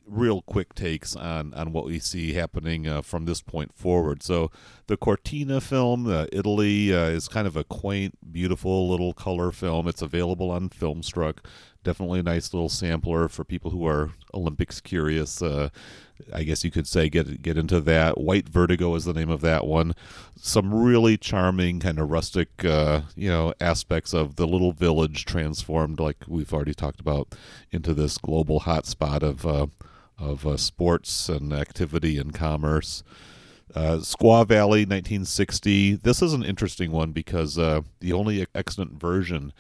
real 0.06 0.42
quick 0.42 0.74
takes 0.74 1.16
on 1.16 1.54
on 1.54 1.72
what 1.72 1.86
we 1.86 2.00
see 2.00 2.34
happening 2.34 2.88
uh, 2.88 3.02
from 3.02 3.26
this 3.26 3.42
point 3.42 3.74
forward. 3.74 4.24
So 4.24 4.52
the 4.88 4.98
Cortina 4.98 5.62
film, 5.62 6.08
uh, 6.08 6.26
Italy, 6.32 6.94
uh, 6.94 7.06
is 7.06 7.28
kind 7.28 7.48
of 7.48 7.56
a 7.56 7.64
quaint, 7.64 8.32
beautiful 8.32 8.90
little 8.90 9.14
color 9.14 9.52
film. 9.52 9.88
It's 9.88 10.02
available 10.02 10.52
on 10.52 10.70
Filmstruck. 10.70 11.40
Definitely 11.84 12.20
a 12.20 12.24
nice 12.24 12.54
little 12.54 12.70
sampler 12.70 13.28
for 13.28 13.44
people 13.44 13.72
who 13.72 13.86
are 13.86 14.12
Olympics 14.34 14.80
curious. 14.80 15.42
Uh, 15.42 15.70
I 16.32 16.44
guess 16.44 16.64
you 16.64 16.72
could 16.72 16.88
say 16.88 17.10
get 17.10 17.42
get 17.42 17.58
into 17.58 17.82
that. 17.82 18.20
White 18.20 18.48
Vertigo 18.48 18.96
is 18.96 19.06
the 19.06 19.14
name 19.14 19.30
of 19.30 19.42
that 19.42 19.66
one. 19.66 19.94
Some 20.38 20.74
really 20.74 21.18
charming 21.18 21.80
kind 21.80 22.00
of 22.00 22.10
rustic, 22.10 22.64
uh, 22.64 23.02
you 23.16 23.30
know, 23.30 23.54
aspects 23.60 24.14
of 24.14 24.36
the 24.36 24.48
little 24.48 24.72
village 24.72 25.26
transformed, 25.26 26.00
like 26.00 26.18
we've 26.28 26.54
already 26.54 26.74
talked 26.74 27.00
about, 27.00 27.36
into 27.72 27.94
this 27.94 28.18
global 28.18 28.62
hotspot 28.62 29.22
of 29.22 29.46
uh, 29.46 29.68
of 30.18 30.46
uh, 30.46 30.58
sports 30.58 31.30
and 31.30 31.52
activity 31.52 32.18
and 32.18 32.34
commerce. 32.34 33.04
Uh, 33.76 33.98
Squaw 33.98 34.48
Valley, 34.48 34.82
1960. 34.82 35.96
This 35.96 36.22
is 36.22 36.34
an 36.34 36.44
interesting 36.44 36.92
one 36.92 37.12
because 37.12 37.58
uh, 37.58 37.82
the 38.02 38.14
only 38.14 38.46
extant 38.54 39.00
version 39.00 39.52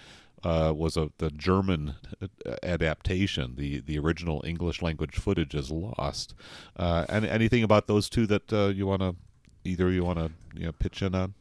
uh, 0.43 0.73
was 0.75 0.97
a 0.97 1.11
the 1.17 1.29
German 1.31 1.95
uh, 2.21 2.55
adaptation. 2.63 3.55
The 3.55 3.79
the 3.81 3.99
original 3.99 4.43
English 4.45 4.81
language 4.81 5.15
footage 5.15 5.55
is 5.55 5.71
lost. 5.71 6.33
Uh, 6.75 7.05
and 7.09 7.25
anything 7.25 7.63
about 7.63 7.87
those 7.87 8.09
two 8.09 8.27
that 8.27 8.51
uh, 8.51 8.67
you 8.67 8.85
want 8.85 9.01
to 9.01 9.15
either 9.63 9.89
you 9.89 10.03
want 10.03 10.19
to 10.19 10.31
you 10.55 10.65
know, 10.65 10.71
pitch 10.71 11.01
in 11.01 11.15
on? 11.15 11.33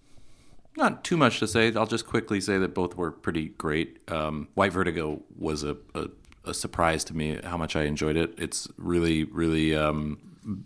Not 0.76 1.04
too 1.04 1.16
much 1.16 1.38
to 1.40 1.46
say. 1.46 1.74
I'll 1.74 1.86
just 1.86 2.06
quickly 2.06 2.40
say 2.40 2.58
that 2.58 2.74
both 2.74 2.96
were 2.96 3.10
pretty 3.10 3.48
great. 3.50 3.98
Um, 4.10 4.48
White 4.54 4.72
Vertigo 4.72 5.22
was 5.38 5.64
a, 5.64 5.76
a, 5.94 6.08
a, 6.46 6.54
surprise 6.54 7.04
to 7.04 7.16
me 7.16 7.38
how 7.44 7.58
much 7.58 7.76
I 7.76 7.82
enjoyed 7.82 8.16
it. 8.16 8.34
It's 8.38 8.68
really, 8.78 9.24
really 9.24 9.76
um, 9.76 10.18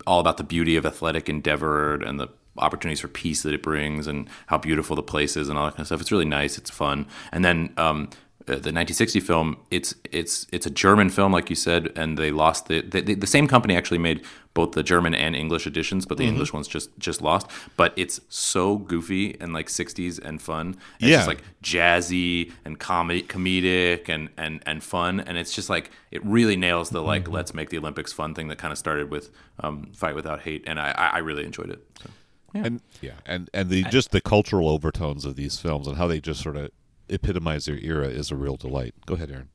all 0.07 0.21
about 0.21 0.37
the 0.37 0.45
beauty 0.45 0.77
of 0.77 0.85
athletic 0.85 1.27
endeavor 1.27 1.95
and 1.95 2.19
the 2.19 2.29
opportunities 2.57 3.01
for 3.01 3.09
peace 3.09 3.43
that 3.43 3.53
it 3.53 3.61
brings 3.61 4.07
and 4.07 4.29
how 4.47 4.57
beautiful 4.57 4.95
the 4.95 5.03
place 5.03 5.35
is 5.35 5.49
and 5.49 5.57
all 5.57 5.65
that 5.65 5.71
kind 5.71 5.81
of 5.81 5.87
stuff. 5.87 6.01
It's 6.01 6.11
really 6.11 6.25
nice. 6.25 6.57
It's 6.57 6.69
fun. 6.69 7.05
And 7.33 7.43
then 7.43 7.73
um, 7.75 8.09
uh, 8.47 8.51
the 8.51 8.71
1960 8.71 9.19
film, 9.19 9.57
it's 9.71 9.93
it's 10.11 10.47
it's 10.53 10.65
a 10.65 10.69
German 10.69 11.09
film, 11.09 11.33
like 11.33 11.49
you 11.49 11.55
said, 11.55 11.91
and 11.97 12.17
they 12.17 12.31
lost 12.31 12.67
the 12.67 12.81
the, 12.81 13.01
the 13.01 13.27
same 13.27 13.45
company 13.45 13.75
actually 13.75 13.97
made 13.97 14.23
both 14.53 14.71
the 14.71 14.83
German 14.83 15.13
and 15.13 15.35
English 15.35 15.67
editions, 15.67 16.05
but 16.05 16.17
the 16.17 16.23
mm-hmm. 16.23 16.31
English 16.31 16.53
ones 16.53 16.65
just 16.65 16.97
just 16.97 17.21
lost. 17.21 17.45
But 17.75 17.93
it's 17.97 18.21
so 18.29 18.77
goofy 18.77 19.35
and 19.41 19.51
like 19.51 19.67
60s 19.67 20.17
and 20.23 20.41
fun. 20.41 20.77
It's 20.99 21.09
yeah. 21.09 21.17
just 21.17 21.27
like 21.27 21.43
jazzy 21.61 22.53
and 22.63 22.79
comedy, 22.79 23.21
comedic 23.21 24.07
and 24.07 24.29
and 24.37 24.63
and 24.65 24.81
fun, 24.81 25.19
and 25.19 25.37
it's 25.37 25.53
just 25.53 25.69
like 25.69 25.91
it 26.11 26.25
really 26.25 26.55
nails 26.55 26.89
the 26.89 27.01
like 27.01 27.23
mm-hmm. 27.23 27.33
let's 27.33 27.53
make 27.53 27.69
the 27.69 27.77
Olympics 27.77 28.13
fun 28.13 28.33
thing 28.33 28.47
that 28.47 28.57
kind 28.57 28.71
of 28.71 28.77
started 28.77 29.11
with 29.11 29.29
um, 29.59 29.91
Fight 29.93 30.15
Without 30.15 30.39
Hate, 30.39 30.63
and 30.65 30.79
I 30.79 30.91
I 30.91 31.17
really 31.17 31.43
enjoyed 31.43 31.69
it. 31.69 31.85
So. 32.01 32.09
Yeah. 32.53 32.63
And 32.63 32.81
yeah, 33.01 33.11
and 33.25 33.49
and 33.53 33.69
the 33.69 33.83
just 33.83 34.11
the 34.11 34.21
cultural 34.21 34.69
overtones 34.69 35.25
of 35.25 35.35
these 35.35 35.59
films 35.59 35.85
and 35.85 35.97
how 35.97 36.07
they 36.07 36.21
just 36.21 36.41
sort 36.41 36.55
of 36.55 36.71
epitomize 37.09 37.65
their 37.65 37.77
era 37.77 38.07
is 38.07 38.31
a 38.31 38.35
real 38.35 38.55
delight. 38.55 38.93
Go 39.05 39.15
ahead, 39.15 39.31
Aaron. 39.31 39.49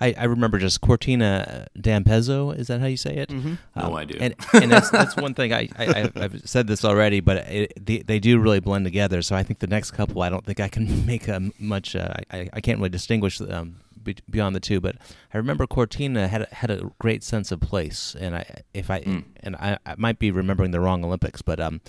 I, 0.00 0.14
I 0.18 0.24
remember 0.24 0.58
just 0.58 0.80
Cortina 0.80 1.68
d'Ampezzo. 1.80 2.50
Is 2.50 2.66
that 2.66 2.80
how 2.80 2.86
you 2.86 2.96
say 2.96 3.14
it? 3.16 3.28
Mm-hmm. 3.28 3.54
Um, 3.76 3.90
no 3.90 3.96
idea. 3.96 4.20
And, 4.20 4.34
and 4.54 4.72
that's, 4.72 4.90
that's 4.90 5.16
one 5.16 5.34
thing 5.34 5.52
I, 5.52 5.68
I 5.78 6.10
have 6.16 6.42
said 6.44 6.66
this 6.66 6.84
already, 6.84 7.20
but 7.20 7.48
it, 7.48 7.72
they, 7.84 7.98
they 7.98 8.18
do 8.18 8.38
really 8.40 8.60
blend 8.60 8.84
together. 8.84 9.22
So 9.22 9.36
I 9.36 9.42
think 9.44 9.60
the 9.60 9.68
next 9.68 9.92
couple, 9.92 10.22
I 10.22 10.28
don't 10.28 10.44
think 10.44 10.60
I 10.60 10.68
can 10.68 11.06
make 11.06 11.28
a 11.28 11.50
much. 11.58 11.94
Uh, 11.94 12.14
I 12.30 12.50
I 12.52 12.60
can't 12.60 12.78
really 12.78 12.90
distinguish 12.90 13.40
um, 13.40 13.76
beyond 14.28 14.56
the 14.56 14.60
two. 14.60 14.80
But 14.80 14.96
I 15.32 15.38
remember 15.38 15.66
Cortina 15.66 16.28
had 16.28 16.48
had 16.52 16.70
a 16.70 16.90
great 16.98 17.22
sense 17.22 17.52
of 17.52 17.60
place, 17.60 18.16
and 18.18 18.36
I 18.36 18.62
if 18.74 18.90
I 18.90 19.00
mm. 19.00 19.24
and 19.40 19.56
I, 19.56 19.78
I 19.86 19.94
might 19.96 20.18
be 20.18 20.30
remembering 20.30 20.72
the 20.72 20.80
wrong 20.80 21.04
Olympics, 21.04 21.42
but 21.42 21.60
um 21.60 21.80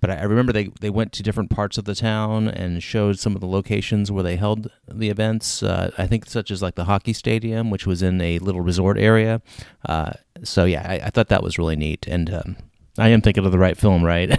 but 0.00 0.10
I, 0.10 0.22
remember 0.22 0.52
they, 0.52 0.68
they 0.80 0.90
went 0.90 1.12
to 1.12 1.22
different 1.22 1.50
parts 1.50 1.76
of 1.78 1.84
the 1.84 1.94
town 1.94 2.48
and 2.48 2.82
showed 2.82 3.18
some 3.18 3.34
of 3.34 3.40
the 3.40 3.46
locations 3.46 4.10
where 4.10 4.22
they 4.22 4.36
held 4.36 4.70
the 4.88 5.10
events. 5.10 5.62
Uh, 5.62 5.90
I 5.98 6.06
think 6.06 6.26
such 6.26 6.50
as 6.50 6.62
like 6.62 6.74
the 6.74 6.84
hockey 6.84 7.12
stadium, 7.12 7.70
which 7.70 7.86
was 7.86 8.02
in 8.02 8.20
a 8.20 8.38
little 8.38 8.62
resort 8.62 8.98
area. 8.98 9.42
Uh, 9.86 10.12
so 10.42 10.64
yeah, 10.64 10.86
I, 10.88 11.06
I, 11.06 11.10
thought 11.10 11.28
that 11.28 11.42
was 11.42 11.58
really 11.58 11.76
neat, 11.76 12.06
and 12.06 12.32
um, 12.32 12.56
I 12.98 13.08
am 13.08 13.20
thinking 13.20 13.44
of 13.44 13.52
the 13.52 13.58
right 13.58 13.76
film, 13.76 14.02
right? 14.02 14.30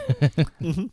mm-hmm. 0.62 0.86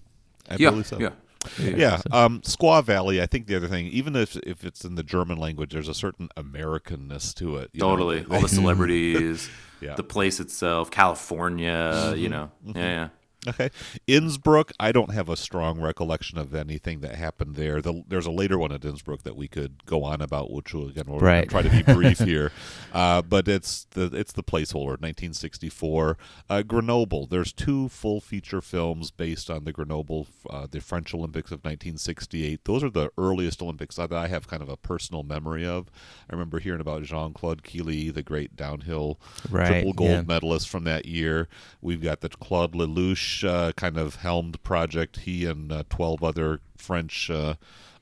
I 0.50 0.56
yeah, 0.58 0.70
believe 0.70 0.86
so. 0.86 0.98
Yeah. 0.98 1.10
Yeah, 1.58 1.76
yeah. 1.76 2.00
Um, 2.10 2.40
Squaw 2.42 2.84
Valley. 2.84 3.22
I 3.22 3.26
think 3.26 3.46
the 3.46 3.54
other 3.54 3.68
thing, 3.68 3.86
even 3.86 4.16
if 4.16 4.36
if 4.38 4.64
it's 4.64 4.84
in 4.84 4.96
the 4.96 5.02
German 5.02 5.38
language, 5.38 5.72
there's 5.72 5.88
a 5.88 5.94
certain 5.94 6.28
Americanness 6.36 7.32
to 7.36 7.56
it. 7.56 7.70
totally, 7.78 8.22
know? 8.22 8.36
all 8.36 8.40
the 8.42 8.48
celebrities, 8.48 9.48
yeah. 9.80 9.94
the 9.94 10.02
place 10.02 10.40
itself, 10.40 10.90
California. 10.90 11.92
Mm-hmm. 11.94 12.18
You 12.18 12.28
know, 12.28 12.50
mm-hmm. 12.66 12.76
yeah, 12.78 12.90
yeah. 12.90 13.08
Okay. 13.48 13.70
Innsbruck, 14.06 14.72
I 14.78 14.92
don't 14.92 15.12
have 15.12 15.28
a 15.28 15.36
strong 15.36 15.80
recollection 15.80 16.38
of 16.38 16.54
anything 16.54 17.00
that 17.00 17.14
happened 17.14 17.56
there. 17.56 17.80
The, 17.80 18.02
there's 18.06 18.26
a 18.26 18.30
later 18.30 18.58
one 18.58 18.72
at 18.72 18.84
Innsbruck 18.84 19.22
that 19.22 19.36
we 19.36 19.48
could 19.48 19.84
go 19.86 20.04
on 20.04 20.20
about, 20.20 20.50
which 20.50 20.74
will, 20.74 20.88
again, 20.88 21.04
we'll 21.06 21.18
Right. 21.20 21.48
try 21.48 21.62
to 21.62 21.70
be 21.70 21.82
brief 21.82 22.18
here. 22.32 22.52
Uh, 22.92 23.22
but 23.22 23.48
it's 23.48 23.86
the 23.90 24.04
it's 24.14 24.32
the 24.32 24.42
placeholder, 24.42 25.00
1964. 25.00 26.16
Uh, 26.48 26.62
Grenoble, 26.62 27.26
there's 27.26 27.52
two 27.52 27.88
full 27.88 28.20
feature 28.20 28.60
films 28.60 29.10
based 29.10 29.50
on 29.50 29.64
the 29.64 29.72
Grenoble, 29.72 30.26
uh, 30.50 30.66
the 30.70 30.80
French 30.80 31.14
Olympics 31.14 31.50
of 31.50 31.58
1968. 31.64 32.64
Those 32.64 32.84
are 32.84 32.90
the 32.90 33.10
earliest 33.18 33.62
Olympics 33.62 33.96
that 33.96 34.12
I 34.12 34.28
have 34.28 34.46
kind 34.48 34.62
of 34.62 34.68
a 34.68 34.76
personal 34.76 35.22
memory 35.22 35.66
of. 35.66 35.90
I 36.30 36.34
remember 36.34 36.58
hearing 36.58 36.80
about 36.80 37.02
Jean 37.04 37.32
Claude 37.32 37.62
Killy, 37.62 38.10
the 38.10 38.22
great 38.22 38.56
downhill 38.56 39.18
Right, 39.50 39.66
triple 39.68 39.92
gold 39.92 40.10
yeah. 40.10 40.22
medalist 40.22 40.68
from 40.68 40.84
that 40.84 41.06
year. 41.06 41.48
We've 41.80 42.02
got 42.02 42.20
the 42.20 42.28
Claude 42.28 42.72
Lelouch 42.74 43.16
uh, 43.44 43.72
kind 43.76 43.96
of 43.96 44.16
helmed 44.16 44.62
project. 44.62 45.20
He 45.20 45.44
and 45.44 45.72
uh, 45.72 45.84
12 45.90 46.22
other 46.22 46.60
French 46.76 47.30
uh, 47.30 47.54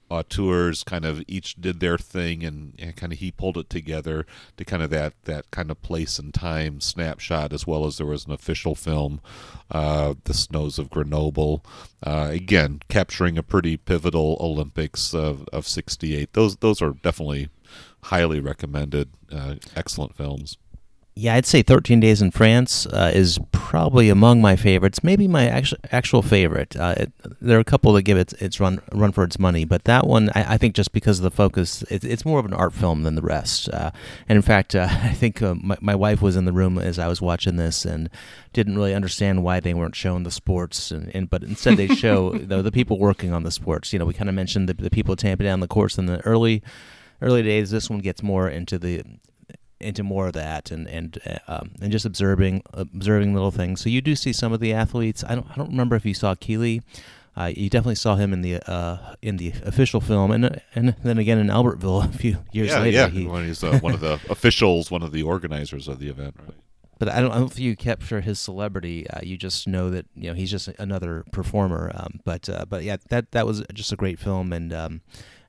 auteurs 0.09 0.84
kind 0.84 1.05
of 1.05 1.22
each 1.26 1.57
did 1.57 1.80
their 1.80 1.99
thing 1.99 2.45
and, 2.45 2.74
and 2.78 2.97
kind 2.97 3.12
of 3.12 3.18
he 3.18 3.30
pulled 3.30 3.57
it 3.57 3.68
together 3.68 4.24
to 4.57 4.64
kind 4.64 4.82
of 4.82 4.91
that, 4.91 5.14
that 5.24 5.51
kind 5.51 5.70
of 5.70 5.82
place 5.82 6.18
and 6.18 6.32
time 6.32 6.80
snapshot 6.80 7.53
as 7.53 7.66
well 7.66 7.87
as 7.87 7.99
there 7.99 8.07
was 8.07 8.26
an 8.26 8.32
official 8.32 8.74
film, 8.74 9.20
uh, 9.70 10.14
The 10.24 10.34
Snows 10.34 10.78
of 10.78 10.91
Grenoble. 10.91 11.64
Uh, 12.05 12.28
again, 12.30 12.80
capturing 12.89 13.37
a 13.37 13.43
pretty 13.43 13.76
pivotal 13.76 14.37
Olympics 14.41 15.12
of, 15.12 15.49
of 15.53 15.66
68. 15.66 16.32
Those, 16.34 16.57
those 16.57 16.80
are 16.80 16.93
definitely 17.03 17.49
highly 18.05 18.39
recommended, 18.39 19.11
uh, 19.32 19.57
excellent 19.74 20.14
films. 20.14 20.57
Yeah, 21.18 21.32
I'd 21.32 21.46
say 21.46 21.62
13 21.62 21.98
Days 21.98 22.20
in 22.20 22.30
France 22.30 22.84
uh, 22.84 23.10
is 23.14 23.40
probably 23.50 24.10
among 24.10 24.42
my 24.42 24.54
favorites, 24.54 25.02
maybe 25.02 25.26
my 25.26 25.48
actual 25.48 25.78
actual 25.90 26.20
favorite. 26.20 26.76
Uh, 26.76 26.94
it, 26.98 27.12
there 27.40 27.56
are 27.56 27.60
a 27.60 27.64
couple 27.64 27.94
that 27.94 28.02
give 28.02 28.18
it 28.18 28.34
its 28.34 28.60
run 28.60 28.82
run 28.92 29.12
for 29.12 29.24
its 29.24 29.38
money, 29.38 29.64
but 29.64 29.84
that 29.84 30.06
one, 30.06 30.28
I, 30.34 30.54
I 30.54 30.56
think, 30.58 30.74
just 30.74 30.92
because 30.92 31.18
of 31.18 31.22
the 31.22 31.30
focus, 31.30 31.80
it, 31.84 32.04
it's 32.04 32.26
more 32.26 32.38
of 32.38 32.44
an 32.44 32.52
art 32.52 32.74
film 32.74 33.02
than 33.04 33.14
the 33.14 33.22
rest. 33.22 33.70
Uh, 33.70 33.92
and 34.28 34.36
in 34.36 34.42
fact, 34.42 34.74
uh, 34.74 34.88
I 34.90 35.14
think 35.14 35.40
uh, 35.40 35.54
my, 35.54 35.78
my 35.80 35.94
wife 35.94 36.20
was 36.20 36.36
in 36.36 36.44
the 36.44 36.52
room 36.52 36.76
as 36.76 36.98
I 36.98 37.08
was 37.08 37.22
watching 37.22 37.56
this 37.56 37.86
and 37.86 38.10
didn't 38.52 38.76
really 38.76 38.92
understand 38.92 39.42
why 39.42 39.58
they 39.58 39.72
weren't 39.72 39.96
showing 39.96 40.24
the 40.24 40.30
sports, 40.30 40.90
and, 40.90 41.10
and 41.16 41.30
but 41.30 41.42
instead 41.42 41.78
they 41.78 41.88
show 41.94 42.36
the, 42.36 42.60
the 42.60 42.70
people 42.70 42.98
working 42.98 43.32
on 43.32 43.42
the 43.42 43.50
sports. 43.50 43.90
You 43.90 43.98
know, 43.98 44.04
we 44.04 44.12
kind 44.12 44.28
of 44.28 44.34
mentioned 44.34 44.68
the, 44.68 44.74
the 44.74 44.90
people 44.90 45.16
tamping 45.16 45.46
down 45.46 45.60
the 45.60 45.66
course 45.66 45.96
in 45.96 46.04
the 46.04 46.20
early 46.26 46.62
early 47.22 47.42
days. 47.42 47.70
This 47.70 47.88
one 47.88 48.00
gets 48.00 48.22
more 48.22 48.50
into 48.50 48.78
the 48.78 49.02
into 49.81 50.03
more 50.03 50.27
of 50.29 50.33
that 50.35 50.70
and 50.70 50.89
and 50.89 51.18
uh, 51.27 51.39
um, 51.49 51.72
and 51.81 51.93
just 51.93 52.05
observing 52.05 52.62
observing 52.72 53.35
little 53.35 53.51
things. 53.51 53.81
So 53.81 53.89
you 53.89 54.01
do 54.01 54.16
see 54.16 54.33
some 54.33 54.53
of 54.53 54.61
the 54.61 54.72
athletes. 54.72 55.24
I 55.24 55.35
don't 55.35 55.47
I 55.51 55.55
don't 55.55 55.70
remember 55.70 55.97
if 55.97 56.05
you 56.05 56.14
saw 56.14 56.35
Killy. 56.35 56.83
Uh, 57.37 57.53
you 57.55 57.68
definitely 57.68 57.97
saw 57.97 58.16
him 58.16 58.33
in 58.33 58.41
the 58.41 58.57
uh, 58.70 59.14
in 59.20 59.37
the 59.37 59.53
official 59.64 60.01
film, 60.01 60.31
and 60.31 60.62
and 60.74 60.97
then 61.03 61.18
again 61.18 61.39
in 61.39 61.49
Albertville 61.49 62.05
a 62.14 62.18
few 62.18 62.39
years 62.53 62.70
yeah, 62.70 62.81
later. 62.81 62.97
Yeah, 62.97 63.09
he- 63.09 63.27
when 63.27 63.47
he's 63.47 63.62
uh, 63.62 63.79
one 63.81 63.93
of 63.93 64.01
the 64.01 64.14
officials, 64.31 64.91
one 64.91 65.03
of 65.03 65.12
the 65.12 65.22
organizers 65.22 65.89
of 65.89 65.99
the 65.99 66.09
event, 66.09 66.35
right? 66.39 66.57
but 66.99 67.09
I 67.09 67.20
don't, 67.20 67.31
I 67.31 67.39
don't 67.39 67.49
think 67.49 67.61
you 67.61 67.77
capture 67.77 68.20
his 68.20 68.41
celebrity. 68.41 69.09
Uh, 69.09 69.20
you 69.22 69.37
just 69.37 69.68
know 69.68 69.91
that 69.91 70.07
you 70.14 70.31
know 70.31 70.35
he's 70.35 70.51
just 70.51 70.68
another 70.79 71.24
performer. 71.31 71.93
Um, 71.95 72.20
but 72.24 72.49
uh, 72.49 72.64
but 72.68 72.85
yeah, 72.85 72.97
that 73.11 73.33
that 73.33 73.47
was 73.47 73.62
just 73.74 73.93
a 73.93 73.97
great 73.97 74.18
film, 74.18 74.53
and 74.53 74.72
um, 74.72 75.01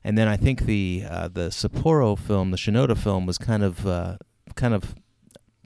and 0.04 0.16
then 0.18 0.28
I 0.28 0.36
think 0.36 0.62
the 0.66 1.04
uh, 1.08 1.28
the 1.28 1.48
Sapporo 1.50 2.18
film, 2.18 2.50
the 2.50 2.56
Shinoda 2.56 2.96
film, 2.96 3.26
was 3.26 3.38
kind 3.38 3.62
of 3.62 3.86
uh, 3.86 4.16
kind 4.54 4.74
of 4.74 4.94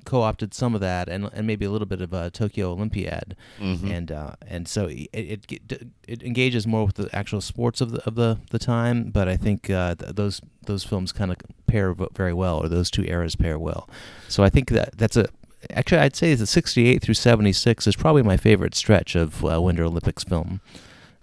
co-opted 0.05 0.53
some 0.53 0.74
of 0.74 0.80
that, 0.80 1.09
and 1.09 1.28
and 1.33 1.47
maybe 1.47 1.64
a 1.64 1.70
little 1.70 1.87
bit 1.87 2.01
of 2.01 2.12
a 2.12 2.30
Tokyo 2.30 2.72
Olympiad, 2.72 3.37
Mhm. 3.61 3.91
and 3.91 4.11
uh, 4.12 4.33
and 4.47 4.66
so 4.66 4.87
it, 4.87 5.09
it 5.12 5.45
it 5.51 5.89
it 6.09 6.22
engages 6.22 6.66
more 6.66 6.87
with 6.87 6.97
the 6.97 7.09
actual 7.14 7.41
sports 7.41 7.80
of 7.80 7.93
the 7.93 8.05
of 8.05 8.14
the, 8.16 8.39
the 8.51 8.59
time. 8.59 9.11
But 9.11 9.28
I 9.28 9.37
think 9.37 9.70
uh, 9.70 9.95
th- 9.95 10.14
those 10.16 10.41
those 10.66 10.83
films 10.85 11.12
kind 11.12 11.30
of 11.30 11.37
pair 11.66 11.95
very 12.14 12.33
well, 12.35 12.59
or 12.59 12.68
those 12.68 12.91
two 12.91 13.05
eras 13.05 13.37
pair 13.37 13.59
well. 13.59 13.89
So 14.28 14.43
I 14.43 14.49
think 14.51 14.70
that 14.70 14.99
that's 14.99 15.16
a 15.16 15.26
actually 15.70 15.99
I'd 15.99 16.16
say 16.16 16.35
the 16.35 16.47
68 16.47 17.01
through 17.01 17.14
76 17.14 17.87
is 17.87 17.95
probably 17.95 18.22
my 18.24 18.37
favorite 18.37 18.74
stretch 18.74 19.14
of 19.14 19.45
uh, 19.45 19.62
Winter 19.62 19.85
Olympics 19.85 20.24
film. 20.24 20.61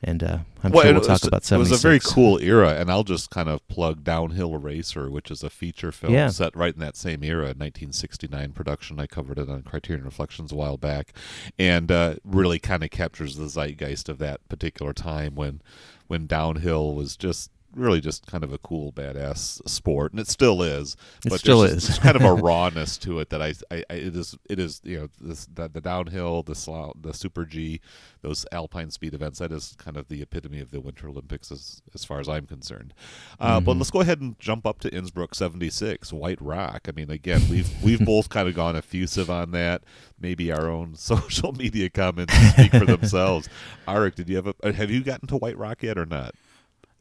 And 0.02 0.24
uh, 0.24 0.38
I'm 0.64 0.72
Well, 0.72 0.84
sure 0.84 0.94
we'll 0.94 1.02
talk 1.02 1.24
about 1.26 1.52
It 1.52 1.58
was 1.58 1.72
a 1.74 1.76
very 1.78 2.00
cool 2.00 2.40
era, 2.40 2.76
and 2.76 2.90
I'll 2.90 3.04
just 3.04 3.30
kind 3.30 3.50
of 3.50 3.68
plug 3.68 4.04
Downhill 4.04 4.56
Racer, 4.58 5.10
which 5.12 5.30
is 5.30 5.44
a 5.44 5.50
feature 5.50 5.92
film 5.92 6.14
Yeah. 6.14 6.30
set 6.30 6.56
right 6.56 6.74
in 6.74 6.80
that 6.80 6.96
same 6.96 7.22
era, 7.24 7.48
1969 7.48 8.54
production. 8.54 9.00
I 9.00 9.08
covered 9.08 9.40
it 9.40 9.50
on 9.50 9.62
Criterion 9.64 10.06
Reflections 10.06 10.52
a 10.54 10.56
while 10.56 10.78
back, 10.78 11.14
and 11.58 11.92
uh, 11.92 12.16
really 12.24 12.60
kind 12.60 12.84
of 12.84 12.92
captures 12.92 13.36
the 13.36 13.50
zeitgeist 13.50 14.08
of 14.08 14.20
that 14.20 14.48
particular 14.48 14.94
time 14.94 15.36
when 15.36 15.62
when 16.08 16.26
downhill 16.28 16.96
was 16.96 17.16
just 17.16 17.52
really 17.80 18.02
just 18.02 18.26
kind 18.28 18.44
of 18.44 18.52
a 18.54 18.58
cool 18.60 18.92
badass 18.94 19.68
sport 19.68 20.12
and 20.12 20.20
it 20.20 20.28
still 20.28 20.62
is 20.62 20.96
It 21.26 21.30
but 21.30 21.40
still 21.40 21.62
there's 21.62 21.74
is. 21.74 21.88
just- 21.88 22.02
kind 22.02 22.16
of 22.16 22.22
a 22.24 22.34
rawness 22.42 22.98
to 23.00 23.20
it 23.20 23.30
that 23.30 23.42
I, 23.42 23.54
I, 23.72 23.84
I 23.90 23.94
it 23.94 24.16
is 24.16 24.36
it 24.50 24.60
is 24.60 24.82
you 24.84 25.00
know 25.00 25.10
this 25.20 25.48
the, 25.54 25.68
the 25.70 25.82
downhill 25.82 26.44
the 26.44 26.56
slo- 26.56 26.94
the 27.00 27.14
super 27.14 27.46
G 27.46 27.82
those 28.22 28.46
alpine 28.52 28.92
speed 28.92 29.14
events 29.14 29.40
that 29.40 29.52
is 29.52 29.76
kind 29.78 29.96
of 29.98 30.08
the 30.10 30.22
epitome 30.22 30.60
of 30.60 30.72
the 30.72 30.82
winter 30.82 31.08
olympics 31.08 31.52
as 31.52 31.82
as 31.94 32.04
far 32.04 32.20
as 32.20 32.28
i'm 32.28 32.46
concerned. 32.46 32.94
Uh, 33.40 33.60
but 33.60 33.78
let's 33.78 33.92
go 33.92 34.02
ahead 34.02 34.20
and 34.20 34.38
jump 34.40 34.66
up 34.68 34.80
to 34.80 34.94
innsbruck 34.94 35.34
76 35.36 36.12
white 36.12 36.42
rock. 36.42 36.88
I 36.88 36.92
mean 36.92 37.10
again 37.10 37.42
we've 37.50 37.70
we've 37.84 38.04
both 38.06 38.30
kind 38.30 38.48
of 38.50 38.56
gone 38.56 38.76
effusive 38.76 39.30
on 39.30 39.52
that. 39.52 39.84
Maybe 40.20 40.52
our 40.52 40.70
own 40.70 40.96
social 40.96 41.54
media 41.54 41.90
comments 41.90 42.34
speak 42.34 42.72
for 42.72 42.86
themselves. 42.86 43.48
Arik, 43.88 44.16
did 44.16 44.28
you 44.30 44.36
have 44.36 44.54
a, 44.62 44.74
have 44.74 44.92
you 44.92 45.02
gotten 45.04 45.28
to 45.30 45.38
white 45.38 45.58
rock 45.58 45.84
yet 45.84 45.98
or 45.98 46.06
not 46.06 46.36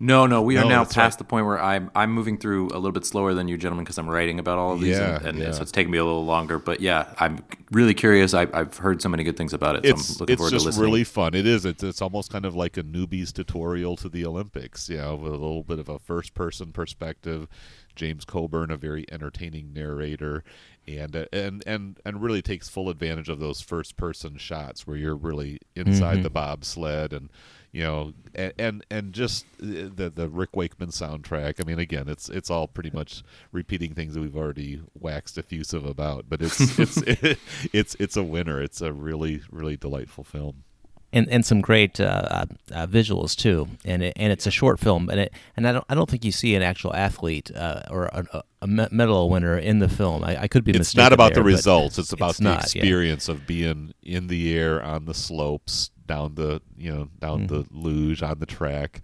No, 0.01 0.27
no, 0.27 0.43
we 0.43 0.57
are 0.59 0.65
now 0.65 0.85
past 0.85 0.97
right. 0.97 1.19
the 1.19 1.25
point 1.25 1.45
where 1.45 1.61
I'm 1.61 1.91
I'm 1.93 2.13
moving 2.13 2.39
through 2.39 2.69
a 2.69 2.79
little 2.79 2.93
bit 2.93 3.05
slower 3.05 3.35
than 3.35 3.49
you 3.49 3.59
gentlemen 3.59 3.85
because 3.85 3.99
I'm 3.99 4.09
writing 4.09 4.39
about 4.39 4.57
all 4.57 4.73
of 4.75 4.81
these, 4.81 4.97
Yeah, 4.97 5.17
and, 5.17 5.27
and 5.27 5.39
yeah. 5.39 5.51
so 5.51 5.63
it's 5.63 5.73
taking 5.73 5.91
me 5.91 5.99
a 5.99 6.05
little 6.05 6.25
longer. 6.25 6.61
But 6.61 6.81
yeah, 6.81 7.13
I'm 7.19 7.41
really 7.73 7.95
curious. 7.95 8.33
I, 8.33 8.47
I've 8.53 8.77
heard 8.77 9.03
so 9.03 9.09
many 9.09 9.25
good 9.25 9.37
things 9.37 9.53
about 9.53 9.75
it. 9.75 9.85
So 9.85 9.91
it's 9.91 10.11
I'm 10.11 10.17
looking 10.21 10.33
it's 10.35 10.39
forward 10.39 10.51
just 10.53 10.63
to 10.63 10.69
listening. 10.69 10.85
really 10.85 11.03
fun. 11.05 11.35
It 11.35 11.49
is. 11.49 11.65
It's 11.65 11.83
it's 11.83 12.01
almost 12.01 12.31
kind 12.31 12.45
of 12.45 12.55
like 12.55 12.77
a 12.77 12.85
newbie's 12.85 13.33
tutorial 13.33 13.97
to 13.97 14.09
the 14.09 14.25
Olympics. 14.25 14.89
You 14.89 14.99
know, 14.99 15.17
with 15.17 15.33
a 15.33 15.37
little 15.37 15.65
bit 15.65 15.81
of 15.81 15.89
a 15.89 15.99
first 15.99 16.33
person 16.35 16.71
perspective. 16.73 17.49
James 17.97 18.25
Coburn, 18.25 18.71
a 18.71 18.77
very 18.77 19.05
entertaining 19.11 19.73
narrator, 19.73 20.45
and 20.87 21.17
uh, 21.17 21.25
and 21.33 21.65
and 21.67 21.99
and 22.05 22.23
really 22.23 22.41
takes 22.43 22.69
full 22.69 22.89
advantage 22.89 23.29
of 23.29 23.41
those 23.41 23.61
first 23.61 23.97
person 23.97 24.37
shots 24.37 24.87
where 24.87 24.97
you're 24.97 25.17
really 25.17 25.59
inside 25.75 26.19
Mhm. 26.19 26.23
the 26.23 26.31
bobsled 26.31 27.13
and. 27.13 27.31
You 27.73 27.83
know, 27.83 28.13
and, 28.35 28.53
and 28.59 28.87
and 28.91 29.13
just 29.13 29.45
uh, 29.63 29.93
the 29.95 30.11
the 30.15 30.29
Rick 30.29 30.57
Wakeman 30.57 30.89
soundtrack. 30.89 31.61
I 31.61 31.65
mean, 31.65 31.79
again, 31.79 32.09
it's 32.09 32.29
it's 32.31 32.51
all 32.51 32.67
pretty 32.67 32.91
much 32.91 33.23
repeating 33.53 33.95
things 33.95 34.15
that 34.15 34.21
we've 34.21 34.37
already 34.37 34.81
waxed 34.99 35.37
effusive 35.37 35.85
about, 35.85 36.27
but 36.29 36.41
it's 36.41 36.79
it's 36.79 36.97
it's 37.73 37.95
it's 37.99 38.17
a 38.17 38.23
winner. 38.23 38.63
It's 38.63 38.81
a 38.81 38.93
really 38.93 39.43
really 39.51 39.77
delightful 39.77 40.25
film. 40.25 40.65
and 41.13 41.29
and 41.29 41.45
some 41.45 41.61
great 41.61 42.01
uh, 42.01 42.47
uh, 42.73 42.87
visuals 42.87 43.37
too. 43.37 43.69
And 43.85 44.03
it, 44.03 44.15
and 44.17 44.33
it's 44.33 44.47
a 44.47 44.51
short 44.51 44.81
film, 44.81 45.11
and 45.11 45.21
it 45.21 45.33
and 45.57 45.69
I 45.69 45.73
don't 45.73 45.85
I 45.91 45.95
don't 45.95 46.09
think 46.09 46.25
you 46.25 46.33
see 46.33 46.55
an 46.55 46.63
actual 46.63 46.95
athlete 46.95 47.51
uh, 47.55 47.83
or 47.91 48.07
a, 48.07 48.43
a 48.63 48.67
medal 48.67 49.29
winner 49.31 49.57
in 49.59 49.79
the 49.79 49.89
film. 49.89 50.25
I, 50.25 50.43
I 50.43 50.49
could 50.49 50.65
be 50.65 50.73
It's 50.73 50.79
mistaken. 50.79 51.05
not 51.05 51.13
about 51.13 51.35
there, 51.35 51.43
the 51.43 51.47
results. 51.49 51.99
It's 51.99 52.13
about 52.13 52.31
it's 52.31 52.39
the 52.39 52.45
not, 52.45 52.75
yeah. 52.75 52.81
experience 52.83 53.29
of 53.29 53.47
being 53.47 53.93
in 54.03 54.27
the 54.29 54.55
air 54.57 54.83
on 54.83 55.05
the 55.05 55.15
slopes, 55.15 55.91
down 56.09 56.35
the 56.35 56.61
you 56.77 56.93
know 56.93 57.09
down 57.21 57.47
the 57.47 57.63
Mm-hmm. 57.63 57.81
luge 57.81 58.23
on 58.23 58.41
the 58.41 58.47
track, 58.47 59.01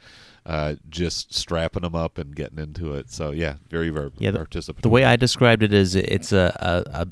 uh, 0.46 0.74
just 0.88 1.32
strapping 1.32 1.82
them 1.82 1.94
up 1.94 2.18
and 2.18 2.34
getting 2.34 2.58
into 2.58 2.94
it. 2.94 3.10
So 3.10 3.30
yeah, 3.30 3.54
very 3.70 3.90
very 3.90 4.10
Yeah, 4.18 4.32
the- 4.32 4.40
participatory. 4.40 4.82
The 4.82 4.88
way 4.88 5.04
I 5.04 5.14
described 5.16 5.62
it 5.62 5.72
is 5.72 5.94
it's 5.94 6.32
a, 6.32 6.84
a, 6.92 7.02
a 7.02 7.06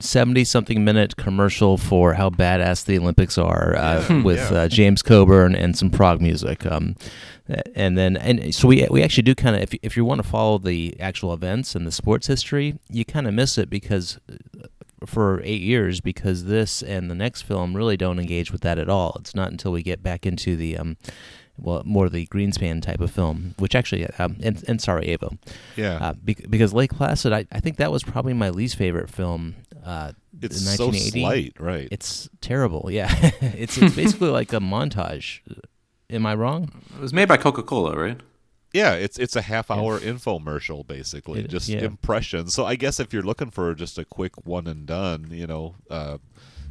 70 0.00 0.44
something 0.44 0.84
minute 0.84 1.16
commercial 1.16 1.78
for 1.78 2.14
how 2.14 2.28
badass 2.30 2.84
the 2.84 2.98
Olympics 2.98 3.38
are 3.38 3.74
uh, 3.76 4.04
Yeah, 4.08 4.22
with 4.22 4.50
yeah. 4.50 4.58
uh, 4.58 4.68
James 4.68 5.00
Coburn 5.02 5.54
and 5.54 5.76
some 5.76 5.88
prog 5.90 6.20
music. 6.20 6.66
Um, 6.66 6.96
and 7.74 7.96
then, 7.96 8.16
and 8.18 8.54
so 8.54 8.68
we, 8.68 8.86
we 8.90 9.02
actually 9.02 9.22
do 9.22 9.34
kind 9.34 9.56
of, 9.56 9.62
if, 9.62 9.72
you- 9.72 9.78
if 9.82 9.96
you 9.96 10.04
want 10.04 10.20
to 10.22 10.28
follow 10.28 10.58
the 10.58 10.94
actual 11.00 11.32
events 11.32 11.74
and 11.74 11.86
the 11.86 11.92
sports 11.92 12.26
history, 12.26 12.78
you 12.90 13.04
kind 13.06 13.26
of 13.26 13.32
miss 13.34 13.56
it 13.56 13.70
because 13.70 14.18
uh, 14.30 14.66
for 15.04 15.40
eight 15.44 15.60
years, 15.62 16.00
because 16.00 16.44
this 16.44 16.82
and 16.82 17.10
the 17.10 17.14
next 17.14 17.42
film 17.42 17.76
really 17.76 17.96
don't 17.96 18.18
engage 18.18 18.50
with 18.50 18.62
that 18.62 18.78
at 18.78 18.88
all. 18.88 19.16
It's 19.20 19.34
not 19.34 19.50
until 19.50 19.72
we 19.72 19.82
get 19.82 20.02
back 20.02 20.24
into 20.24 20.56
the, 20.56 20.78
um, 20.78 20.96
well, 21.58 21.82
more 21.84 22.08
the 22.08 22.26
Greenspan 22.28 22.80
type 22.82 23.00
of 23.00 23.10
film, 23.10 23.54
which 23.58 23.74
actually, 23.74 24.06
um, 24.18 24.36
in, 24.40 24.58
in 24.68 24.78
Sarajevo, 24.78 25.36
yeah, 25.76 25.98
uh, 26.00 26.12
bec- 26.22 26.48
because 26.50 26.72
Lake 26.72 26.92
Placid, 26.94 27.32
I, 27.32 27.46
I 27.52 27.60
think 27.60 27.76
that 27.76 27.90
was 27.92 28.02
probably 28.02 28.32
my 28.34 28.50
least 28.50 28.76
favorite 28.76 29.10
film. 29.10 29.54
Uh, 29.84 30.12
it's 30.42 30.60
in 30.66 30.76
so 30.76 30.90
slight, 30.92 31.54
right? 31.58 31.88
It's 31.90 32.28
terrible. 32.40 32.88
Yeah, 32.92 33.08
it's 33.40 33.78
it's 33.78 33.94
basically 33.96 34.30
like 34.30 34.52
a 34.52 34.58
montage. 34.60 35.40
Am 36.10 36.24
I 36.26 36.34
wrong? 36.34 36.70
It 36.94 37.00
was 37.00 37.12
made 37.12 37.26
by 37.28 37.36
Coca 37.36 37.62
Cola, 37.62 37.96
right? 37.96 38.20
Yeah, 38.76 38.92
it's 38.94 39.18
it's 39.18 39.36
a 39.36 39.42
half 39.42 39.70
hour 39.70 39.98
infomercial 40.00 40.86
basically, 40.86 41.40
It- 41.40 41.48
just 41.50 41.68
yeah. 41.68 41.80
impressions. 41.84 42.54
So 42.54 42.64
I 42.72 42.76
guess 42.76 43.00
if 43.00 43.12
you're 43.12 43.22
looking 43.30 43.50
for 43.50 43.74
just 43.74 43.98
a 43.98 44.04
quick 44.04 44.34
one 44.46 44.66
and 44.66 44.86
done, 44.86 45.28
you 45.30 45.46
know, 45.46 45.74
uh, 45.90 46.18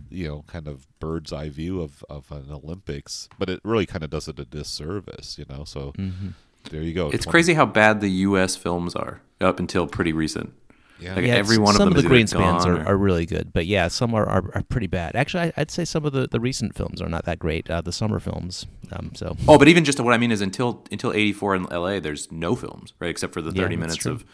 you 0.10 0.28
know 0.28 0.44
kind 0.48 0.68
of 0.68 0.88
bird's 1.00 1.32
eye 1.34 1.50
view 1.50 1.82
of 1.82 2.04
of 2.10 2.32
an 2.32 2.48
Olympics, 2.52 3.28
but 3.40 3.50
it 3.50 3.60
really 3.64 3.86
kind 3.86 4.04
of 4.04 4.10
does 4.10 4.28
it 4.28 4.40
a 4.40 4.46
disservice, 4.46 5.38
you 5.40 5.46
know. 5.50 5.64
So 5.66 5.94
Mm-hmm. 5.98 6.30
there 6.72 6.82
you 6.84 6.94
go. 6.94 7.08
It's 7.10 7.26
20 7.26 7.32
crazy 7.32 7.54
how 7.56 7.66
bad 7.66 8.02
the 8.02 8.10
U.S. 8.30 8.56
films 8.56 8.96
are 8.96 9.22
up 9.42 9.60
until 9.60 9.88
pretty 9.88 10.14
recent. 10.14 10.54
Yeah. 11.00 11.16
Like 11.16 11.26
Yeah, 11.26 11.34
every 11.36 11.58
one 11.58 11.72
of 11.76 11.78
some 11.78 11.90
them 11.90 11.98
of 11.98 12.04
the 12.10 12.16
is 12.16 12.34
either 12.34 12.42
Greenspans 12.44 12.66
are, 12.66 12.82
or- 12.82 12.86
are 12.88 12.98
really 12.98 13.26
good, 13.26 13.52
but 13.54 13.66
yeah, 13.66 13.88
some 13.90 14.14
are, 14.14 14.26
are, 14.26 14.50
are 14.56 14.64
pretty 14.70 14.88
bad. 14.88 15.16
Actually, 15.16 15.44
I, 15.48 15.54
I'd 15.58 15.72
say 15.72 15.84
some 15.86 16.06
of 16.06 16.14
the, 16.14 16.28
the 16.28 16.40
recent 16.40 16.74
films 16.76 17.02
are 17.02 17.10
not 17.10 17.26
that 17.26 17.38
great. 17.40 17.70
Uh, 17.70 17.82
the 17.82 17.92
summer 17.92 18.20
films, 18.20 18.66
um, 18.94 19.12
so 19.14 19.36
Oh, 19.48 19.58
but 19.58 19.68
even 19.68 19.84
just 19.84 20.00
what 20.00 20.14
I 20.14 20.18
mean 20.18 20.32
is 20.32 20.42
until 20.42 20.86
until 20.92 21.12
'84 21.12 21.56
in 21.56 21.68
L.A., 21.72 22.00
there's 22.00 22.32
no 22.32 22.56
films, 22.56 22.94
right? 23.00 23.10
Except 23.10 23.34
for 23.34 23.42
the 23.42 23.52
30 23.52 23.76
that's 23.76 23.80
minutes 23.80 23.96
true. 23.98 24.12
of 24.14 24.26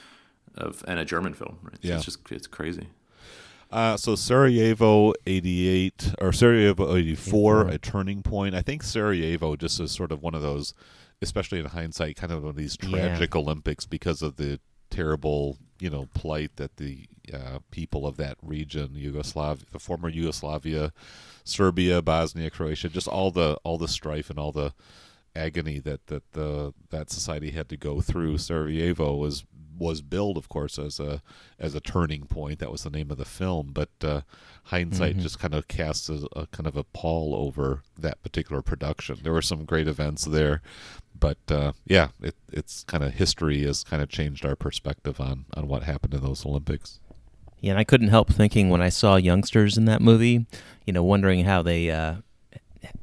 of 0.56 0.84
and 0.88 1.00
a 1.00 1.06
German 1.06 1.34
film. 1.34 1.58
Right? 1.64 1.78
So 1.82 1.88
Yeah. 1.88 1.96
it's 1.96 2.06
just 2.06 2.20
it's 2.32 2.48
crazy. 2.48 2.90
Uh, 3.72 3.96
so 3.96 4.16
Sarajevo 4.16 5.14
88 5.26 6.16
or 6.20 6.34
Sarajevo 6.34 6.96
84, 6.98 7.62
84. 7.62 7.68
a 7.70 7.78
turning 7.78 8.22
point. 8.22 8.54
I 8.54 8.62
think 8.62 8.84
Sarajevo 8.84 9.56
just 9.56 9.80
is 9.80 9.92
sort 9.94 10.12
of 10.12 10.22
one 10.22 10.36
of 10.36 10.42
those, 10.42 10.74
especially 11.22 11.60
in 11.60 11.66
hindsight, 11.68 12.18
kind 12.18 12.34
of 12.34 12.42
one 12.44 12.50
of 12.50 12.56
these 12.58 12.78
Yeah. 12.84 12.90
tragic 12.90 13.34
Olympics 13.36 13.86
because 13.86 14.22
of 14.22 14.36
the 14.36 14.60
terrible, 14.92 15.58
you 15.80 15.90
know, 15.90 16.08
plight 16.14 16.58
that 16.58 16.78
the 16.78 17.06
uh, 17.34 17.60
people 17.72 18.06
of 18.06 18.18
that 18.18 18.38
region, 18.42 18.92
Yugoslavia, 18.94 19.66
the 19.72 19.80
former 19.80 20.10
Yugoslavia, 20.10 20.94
Serbia, 21.44 22.02
Bosnia, 22.02 22.50
Croatia, 22.50 22.90
just 22.90 23.08
all 23.08 23.32
the 23.32 23.58
all 23.64 23.78
the 23.78 23.88
strife 23.88 24.30
and 24.30 24.38
all 24.38 24.52
the 24.52 24.74
agony 25.36 25.80
that 25.80 26.08
that 26.08 26.32
the 26.34 26.74
that 26.90 27.10
society 27.10 27.52
had 27.52 27.70
to 27.70 27.78
go 27.78 28.02
through. 28.02 28.38
Sarajevo 28.38 29.16
was 29.16 29.46
was 29.78 30.02
billed, 30.02 30.38
of 30.38 30.48
course, 30.48 30.78
as 30.78 31.00
a 31.00 31.22
as 31.60 31.74
a 31.74 31.80
turning 31.80 32.26
point. 32.26 32.60
That 32.60 32.72
was 32.72 32.84
the 32.84 32.90
name 32.90 33.10
of 33.10 33.18
the 33.18 33.26
film, 33.26 33.72
but 33.74 33.90
uh, 34.04 34.22
hindsight 34.66 35.18
just 35.18 35.40
kind 35.40 35.56
of 35.56 35.68
casts 35.68 36.10
a, 36.10 36.28
a 36.36 36.48
kind 36.48 36.68
of 36.68 36.78
a 36.78 36.84
pall 36.84 37.34
over 37.36 37.82
that 37.98 38.22
particular 38.22 38.62
production. 38.62 39.20
There 39.24 39.34
were 39.34 39.42
some 39.42 39.66
great 39.66 39.88
events 39.88 40.26
there, 40.26 40.62
but 41.22 41.38
uh, 41.50 41.72
yeah, 41.88 42.10
it, 42.22 42.36
it's 42.52 42.84
kind 42.84 43.02
of 43.06 43.14
history 43.14 43.64
has 43.64 43.86
kind 43.86 44.04
of 44.04 44.10
changed 44.10 44.46
our 44.46 44.58
perspective 44.58 45.22
on 45.22 45.46
on 45.54 45.70
what 45.70 45.84
happened 45.84 46.14
in 46.14 46.22
those 46.22 46.46
Olympics. 46.46 47.00
yeah. 47.62 47.72
And 47.72 47.80
I 47.80 47.86
couldn't 47.86 48.10
help 48.10 48.28
thinking 48.34 48.70
when 48.70 48.82
I 48.82 48.90
saw 48.90 49.16
youngsters 49.16 49.78
in 49.78 49.86
that 49.86 50.02
movie, 50.02 50.46
you 50.86 50.92
know, 50.92 51.04
wondering 51.04 51.46
how 51.46 51.62
they 51.62 51.90
uh, 51.90 52.16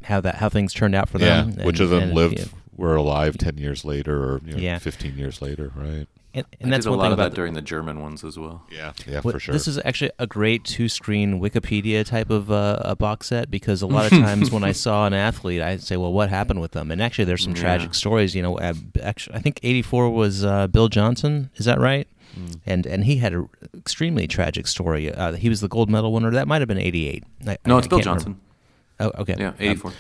how 0.02 0.20
that 0.20 0.34
how 0.36 0.48
things 0.50 0.74
turned 0.74 0.94
out 0.94 1.08
for 1.08 1.16
them. 1.18 1.48
yeah, 1.48 1.54
them. 1.56 1.66
which 1.66 1.80
of 1.80 1.88
them 1.90 2.02
and, 2.02 2.14
lived 2.14 2.38
yeah. 2.40 2.44
were 2.76 2.96
alive 2.96 3.38
ten 3.38 3.56
years 3.56 3.84
later, 3.84 4.22
or 4.24 4.40
you 4.44 4.52
know, 4.52 4.58
Yeah. 4.58 4.78
fifteen 4.78 5.16
years 5.16 5.40
later, 5.40 5.72
right? 5.74 6.06
And, 6.38 6.46
I 6.52 6.56
and 6.60 6.72
that's 6.72 6.84
did 6.84 6.88
a 6.88 6.90
one 6.92 6.98
lot 6.98 7.04
thing 7.06 7.12
of 7.12 7.18
about 7.18 7.30
that 7.30 7.36
during 7.36 7.54
the 7.54 7.62
German 7.62 8.00
ones 8.00 8.24
as 8.24 8.38
well. 8.38 8.62
Yeah, 8.70 8.92
yeah, 9.06 9.20
What- 9.20 9.32
for 9.32 9.40
sure. 9.40 9.52
This 9.52 9.68
is 9.68 9.78
actually 9.84 10.10
a 10.18 10.26
great 10.26 10.64
two-screen 10.64 11.40
Wikipedia 11.40 12.04
type 12.06 12.30
of 12.30 12.50
uh, 12.50 12.78
a 12.80 12.96
box 12.96 13.26
set 13.28 13.50
because 13.50 13.82
a 13.82 13.86
lot 13.86 14.04
of 14.10 14.18
times 14.18 14.50
when 14.50 14.64
I 14.64 14.72
saw 14.72 15.06
an 15.06 15.14
athlete, 15.14 15.60
I'd 15.62 15.82
say, 15.82 15.96
"Well, 15.96 16.12
what 16.12 16.28
happened 16.30 16.60
with 16.60 16.72
them?" 16.72 16.90
And 16.90 17.02
actually, 17.02 17.24
there's 17.26 17.42
some 17.42 17.54
Yeah. 17.54 17.60
tragic 17.62 17.94
stories. 17.94 18.34
You 18.34 18.42
know, 18.42 18.58
uh, 18.58 18.74
actually, 19.02 19.36
I 19.36 19.40
think 19.40 19.60
'84 19.62 20.10
was 20.10 20.44
uh, 20.44 20.66
Bill 20.68 20.88
Johnson. 20.88 21.50
Is 21.56 21.64
that 21.66 21.78
right? 21.78 22.08
Mm. 22.38 22.60
And 22.66 22.86
and 22.86 23.04
he 23.04 23.16
had 23.16 23.32
an 23.32 23.48
extremely 23.76 24.26
tragic 24.26 24.66
story. 24.66 25.12
Uh, 25.12 25.32
he 25.32 25.48
was 25.48 25.60
the 25.60 25.68
gold 25.68 25.88
medal 25.90 26.12
winner. 26.12 26.30
That 26.30 26.46
might 26.46 26.60
have 26.60 26.68
been 26.68 26.78
'88. 26.78 27.24
No, 27.40 27.50
I 27.50 27.52
it's 27.52 27.66
Bill 27.66 27.78
can't 27.78 27.90
remember. 27.90 28.02
Johnson. 28.04 28.40
Oh, 29.00 29.12
okay. 29.22 29.34
Yeah, 29.38 29.48
Um, 29.48 29.54
84. 29.58 29.90
S- 29.92 29.96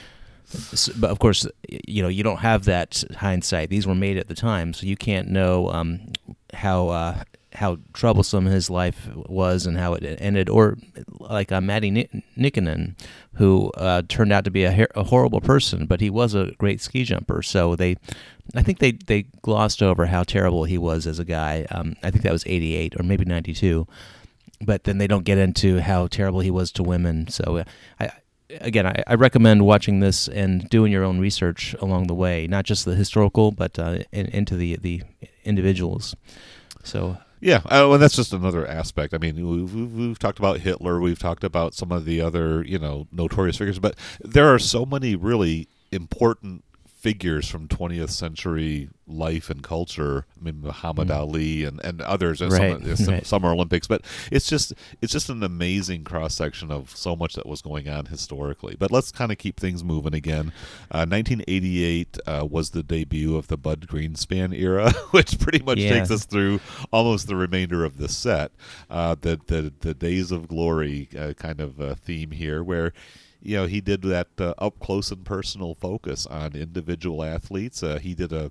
but 0.96 1.10
of 1.10 1.18
course, 1.18 1.46
you 1.86 2.02
know 2.02 2.08
you 2.08 2.22
don't 2.22 2.38
have 2.38 2.64
that 2.64 3.02
hindsight. 3.16 3.70
These 3.70 3.86
were 3.86 3.94
made 3.94 4.16
at 4.16 4.28
the 4.28 4.34
time, 4.34 4.72
so 4.72 4.86
you 4.86 4.96
can't 4.96 5.28
know 5.28 5.68
um, 5.70 6.12
how 6.54 6.88
uh, 6.88 7.22
how 7.52 7.78
troublesome 7.92 8.46
his 8.46 8.70
life 8.70 9.08
was 9.14 9.66
and 9.66 9.76
how 9.76 9.94
it 9.94 10.04
ended. 10.20 10.48
Or 10.48 10.78
like 11.20 11.52
uh, 11.52 11.60
Matti 11.60 11.90
Ni- 11.90 12.94
who 13.34 13.70
uh, 13.76 14.02
turned 14.08 14.32
out 14.32 14.44
to 14.44 14.50
be 14.50 14.64
a, 14.64 14.72
her- 14.72 14.88
a 14.94 15.04
horrible 15.04 15.40
person, 15.40 15.86
but 15.86 16.00
he 16.00 16.10
was 16.10 16.34
a 16.34 16.52
great 16.58 16.80
ski 16.80 17.04
jumper. 17.04 17.42
So 17.42 17.76
they, 17.76 17.96
I 18.54 18.62
think 18.62 18.78
they 18.78 18.92
they 18.92 19.22
glossed 19.42 19.82
over 19.82 20.06
how 20.06 20.22
terrible 20.22 20.64
he 20.64 20.78
was 20.78 21.06
as 21.06 21.18
a 21.18 21.24
guy. 21.24 21.66
Um, 21.70 21.96
I 22.02 22.10
think 22.10 22.24
that 22.24 22.32
was 22.32 22.44
'88 22.46 22.98
or 22.98 23.02
maybe 23.02 23.24
'92 23.24 23.86
but 24.60 24.82
then 24.82 24.98
they 24.98 25.06
don't 25.06 25.24
get 25.24 25.38
into 25.38 25.78
how 25.78 26.08
terrible 26.08 26.40
he 26.40 26.50
was 26.50 26.72
to 26.72 26.82
women. 26.82 27.28
So, 27.28 27.58
uh, 27.58 27.64
I 28.00 28.10
again, 28.60 28.86
I, 28.86 29.02
I 29.06 29.14
recommend 29.14 29.64
watching 29.64 30.00
this 30.00 30.28
and 30.28 30.68
doing 30.68 30.92
your 30.92 31.04
own 31.04 31.18
research 31.20 31.74
along 31.80 32.06
the 32.06 32.14
way, 32.14 32.46
not 32.46 32.64
just 32.64 32.84
the 32.84 32.94
historical, 32.94 33.52
but 33.52 33.78
uh, 33.78 33.98
in, 34.12 34.26
into 34.26 34.56
the 34.56 34.76
the 34.76 35.02
individuals. 35.44 36.14
So, 36.84 37.18
Yeah, 37.40 37.60
uh, 37.70 37.90
and 37.92 38.02
that's 38.02 38.16
just 38.16 38.32
another 38.32 38.66
aspect. 38.66 39.14
I 39.14 39.18
mean, 39.18 39.48
we've, 39.48 39.74
we've 39.74 40.18
talked 40.18 40.38
about 40.38 40.60
Hitler, 40.60 41.00
we've 41.00 41.18
talked 41.18 41.44
about 41.44 41.74
some 41.74 41.92
of 41.92 42.04
the 42.04 42.20
other, 42.20 42.64
you 42.64 42.78
know, 42.78 43.06
notorious 43.12 43.56
figures, 43.56 43.78
but 43.78 43.96
there 44.20 44.52
are 44.52 44.58
so 44.58 44.84
many 44.84 45.14
really 45.16 45.68
important 45.92 46.64
figures 46.98 47.48
from 47.48 47.68
20th 47.68 48.10
century 48.10 48.88
life 49.06 49.48
and 49.50 49.62
culture. 49.62 50.26
I 50.38 50.44
mean, 50.44 50.60
Muhammad 50.60 51.10
Ali 51.12 51.64
and, 51.64 51.80
and 51.84 52.02
others, 52.02 52.42
and 52.42 52.50
Mm. 52.52 52.58
Right, 52.58 52.82
some, 52.96 52.96
some 53.06 53.14
right. 53.14 53.26
Summer 53.26 53.52
Olympics, 53.52 53.86
but 53.86 54.02
it's 54.32 54.48
just 54.48 54.74
it's 55.00 55.12
just 55.12 55.28
an 55.30 55.42
amazing 55.42 56.02
cross 56.04 56.34
section 56.34 56.70
of 56.72 56.90
so 56.96 57.14
much 57.14 57.34
that 57.34 57.46
was 57.46 57.62
going 57.62 57.88
on 57.88 58.06
historically. 58.06 58.74
But 58.78 58.90
let's 58.90 59.12
kind 59.12 59.30
of 59.30 59.38
keep 59.38 59.60
things 59.60 59.84
moving 59.84 60.12
again. 60.14 60.52
Uh, 60.90 61.06
1988 61.06 62.18
uh, 62.26 62.46
was 62.50 62.70
the 62.70 62.82
debut 62.82 63.36
of 63.36 63.46
the 63.48 63.56
Bud 63.56 63.86
Greenspan 63.86 64.52
era, 64.58 64.90
which 65.12 65.38
pretty 65.38 65.62
much 65.64 65.78
Yeah. 65.78 65.90
takes 65.98 66.10
us 66.10 66.24
through 66.26 66.60
almost 66.92 67.28
the 67.28 67.36
remainder 67.36 67.84
of 67.84 67.98
the 67.98 68.08
set. 68.08 68.50
Uh, 68.90 69.14
the 69.20 69.40
the 69.46 69.72
the 69.80 69.94
Days 69.94 70.32
of 70.32 70.48
Glory 70.48 71.08
uh, 71.16 71.32
kind 71.34 71.60
of 71.60 71.80
uh, 71.80 71.94
theme 71.94 72.32
here, 72.32 72.62
where 72.64 72.92
you 73.42 73.56
know 73.56 73.66
he 73.66 73.80
did 73.80 74.02
that 74.02 74.28
uh, 74.38 74.54
up 74.58 74.78
close 74.78 75.10
and 75.10 75.24
personal 75.24 75.74
focus 75.74 76.26
on 76.26 76.54
individual 76.54 77.22
athletes. 77.22 77.82
Uh, 77.82 77.98
he 77.98 78.14
did 78.14 78.32
a 78.32 78.50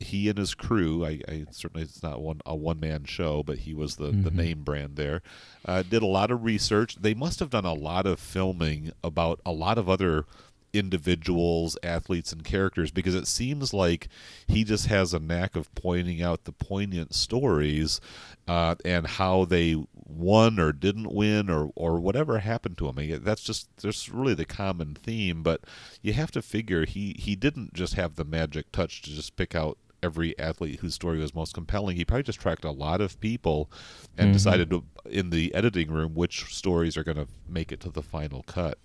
he 0.00 0.28
and 0.28 0.38
his 0.38 0.54
crew. 0.54 1.04
I, 1.04 1.20
I 1.28 1.46
certainly 1.50 1.84
it's 1.84 2.02
not 2.02 2.20
one 2.20 2.40
a 2.44 2.54
one 2.54 2.80
man 2.80 3.04
show, 3.04 3.42
but 3.42 3.58
he 3.58 3.74
was 3.74 3.96
the 3.96 4.10
the 4.10 4.30
name 4.30 4.62
brand 4.62 4.96
there. 4.96 5.22
Uh, 5.64 5.82
did 5.82 6.02
a 6.02 6.06
lot 6.06 6.30
of 6.30 6.44
research. 6.44 6.96
They 6.96 7.14
must 7.14 7.40
have 7.40 7.50
done 7.50 7.64
a 7.64 7.74
lot 7.74 8.06
of 8.06 8.20
filming 8.20 8.92
about 9.02 9.40
a 9.46 9.52
lot 9.52 9.78
of 9.78 9.88
other 9.88 10.26
individuals, 10.74 11.78
athletes, 11.82 12.32
and 12.32 12.44
characters 12.44 12.90
because 12.90 13.14
it 13.14 13.28
seems 13.28 13.72
like 13.72 14.08
he 14.46 14.64
just 14.64 14.86
has 14.86 15.14
a 15.14 15.20
knack 15.20 15.56
of 15.56 15.72
pointing 15.74 16.20
out 16.20 16.44
the 16.44 16.52
poignant 16.52 17.14
stories 17.14 18.00
uh, 18.48 18.74
and 18.84 19.06
how 19.06 19.44
they 19.44 19.82
won 20.06 20.58
or 20.60 20.72
didn't 20.72 21.12
win 21.12 21.48
or, 21.50 21.70
or 21.74 21.98
whatever 22.00 22.38
happened 22.38 22.78
to 22.78 22.88
him. 22.88 23.22
That's 23.24 23.42
just 23.42 23.68
that's 23.78 24.08
really 24.08 24.34
the 24.34 24.44
common 24.44 24.94
theme. 24.94 25.42
But 25.42 25.62
you 26.02 26.12
have 26.12 26.30
to 26.32 26.42
figure 26.42 26.84
he 26.86 27.16
he 27.18 27.36
didn't 27.36 27.74
just 27.74 27.94
have 27.94 28.16
the 28.16 28.24
magic 28.24 28.70
touch 28.72 29.02
to 29.02 29.10
just 29.10 29.36
pick 29.36 29.54
out 29.54 29.78
every 30.02 30.38
athlete 30.38 30.80
whose 30.80 30.94
story 30.94 31.18
was 31.18 31.34
most 31.34 31.54
compelling. 31.54 31.96
He 31.96 32.04
probably 32.04 32.24
just 32.24 32.40
tracked 32.40 32.64
a 32.64 32.70
lot 32.70 33.00
of 33.00 33.18
people 33.20 33.70
and 34.18 34.32
decided 34.34 34.68
to, 34.70 34.84
in 35.06 35.30
the 35.30 35.54
editing 35.54 35.90
room 35.90 36.14
which 36.14 36.44
stories 36.54 36.96
are 36.98 37.04
going 37.04 37.16
to 37.16 37.26
make 37.48 37.72
it 37.72 37.80
to 37.80 37.90
the 37.90 38.02
final 38.02 38.42
cut. 38.42 38.78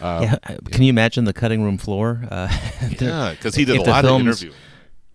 Um, 0.00 0.22
yeah, 0.22 0.36
can 0.70 0.82
you 0.82 0.88
imagine 0.90 1.24
the 1.24 1.32
cutting 1.32 1.62
room 1.62 1.78
floor? 1.78 2.24
Uh, 2.30 2.48
Yeah, 3.00 3.32
because 3.32 3.56
he 3.56 3.64
did 3.64 3.76
a 3.76 3.82
lot 3.82 4.04
of 4.04 4.20
interviewing. 4.20 4.54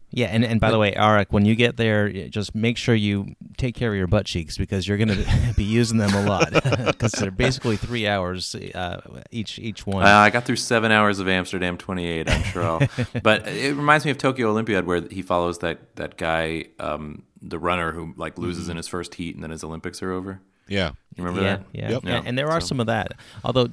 Yeah, 0.10 0.28
and, 0.28 0.46
and 0.46 0.62
by 0.62 0.72
the 0.72 0.80
way, 0.80 0.94
Arik, 0.94 1.28
when 1.32 1.44
you 1.44 1.54
get 1.56 1.76
there, 1.76 2.10
just 2.30 2.56
make 2.56 2.78
sure 2.78 2.96
you 2.96 3.36
take 3.58 3.76
care 3.76 3.92
of 3.92 3.98
your 3.98 4.08
butt 4.08 4.26
cheeks 4.26 4.58
because 4.58 4.88
you're 4.88 4.98
going 4.98 5.10
to 5.10 5.54
be 5.56 5.66
using 5.66 5.98
them 5.98 6.14
a 6.14 6.24
lot 6.24 6.52
because 6.88 7.12
they're 7.12 7.30
basically 7.30 7.76
three 7.76 8.08
hours 8.08 8.56
uh, 8.56 9.02
each 9.32 9.60
each 9.60 9.86
one. 9.86 10.06
Uh, 10.06 10.10
I 10.10 10.30
got 10.30 10.46
through 10.46 10.56
seven 10.56 10.92
hours 10.92 11.20
of 11.20 11.28
Amsterdam 11.28 11.78
28. 11.78 12.30
I'm 12.30 12.44
sure 12.44 12.64
I'll. 12.64 12.82
but 13.22 13.48
it 13.48 13.76
reminds 13.76 14.06
me 14.06 14.12
of 14.12 14.18
Tokyo 14.18 14.50
Olympiad, 14.50 14.86
where 14.86 15.02
he 15.02 15.22
follows 15.22 15.60
that 15.60 15.96
that 15.98 16.18
guy, 16.18 16.68
um, 16.80 17.24
the 17.42 17.60
runner 17.60 17.92
who 17.92 18.14
like 18.16 18.38
loses 18.38 18.70
in 18.70 18.78
his 18.78 18.88
first 18.88 19.16
heat, 19.16 19.36
and 19.36 19.44
then 19.44 19.52
his 19.52 19.64
Olympics 19.64 20.02
are 20.02 20.12
over. 20.12 20.42
Yeah. 20.68 20.92
You 21.16 21.24
remember 21.24 21.42
yeah, 21.42 21.56
that? 21.58 21.66
yeah, 21.74 21.90
Yep. 21.90 22.02
yeah. 22.04 22.10
Yeah, 22.12 22.22
And 22.26 22.38
there 22.38 22.50
are 22.52 22.62
so- 22.62 22.68
some 22.68 22.80
of 22.80 22.86
that. 22.88 23.14
Although, 23.44 23.70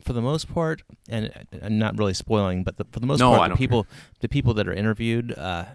for 0.00 0.12
the 0.14 0.22
most 0.22 0.52
part, 0.52 0.82
and 1.08 1.30
I'm 1.62 1.78
not 1.78 1.98
really 1.98 2.14
spoiling, 2.14 2.64
but 2.64 2.76
the, 2.78 2.86
for 2.90 3.00
the 3.00 3.06
most 3.06 3.18
No, 3.20 3.30
part, 3.30 3.42
the 3.42 3.48
don't 3.50 3.58
people, 3.58 3.86
the 4.20 4.28
people 4.28 4.54
that 4.54 4.66
are 4.66 4.72
interviewed, 4.72 5.32
uh, 5.36 5.66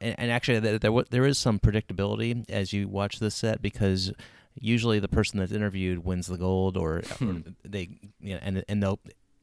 and, 0.00 0.14
and 0.18 0.30
actually, 0.30 0.58
there 0.60 0.78
there, 0.78 0.90
there 1.10 1.26
is 1.26 1.36
some 1.38 1.58
predictability 1.58 2.48
as 2.50 2.72
you 2.72 2.88
watch 2.88 3.18
this 3.18 3.34
set 3.34 3.60
because 3.60 4.12
usually 4.58 4.98
the 4.98 5.08
person 5.08 5.38
that's 5.38 5.52
interviewed 5.52 6.04
wins 6.04 6.26
the 6.26 6.38
gold, 6.38 6.76
or, 6.76 7.02
Hmm. 7.18 7.30
or 7.30 7.42
they, 7.64 7.88
you 8.20 8.34
know, 8.34 8.40
and 8.42 8.64
and 8.68 8.82
they'll 8.82 8.98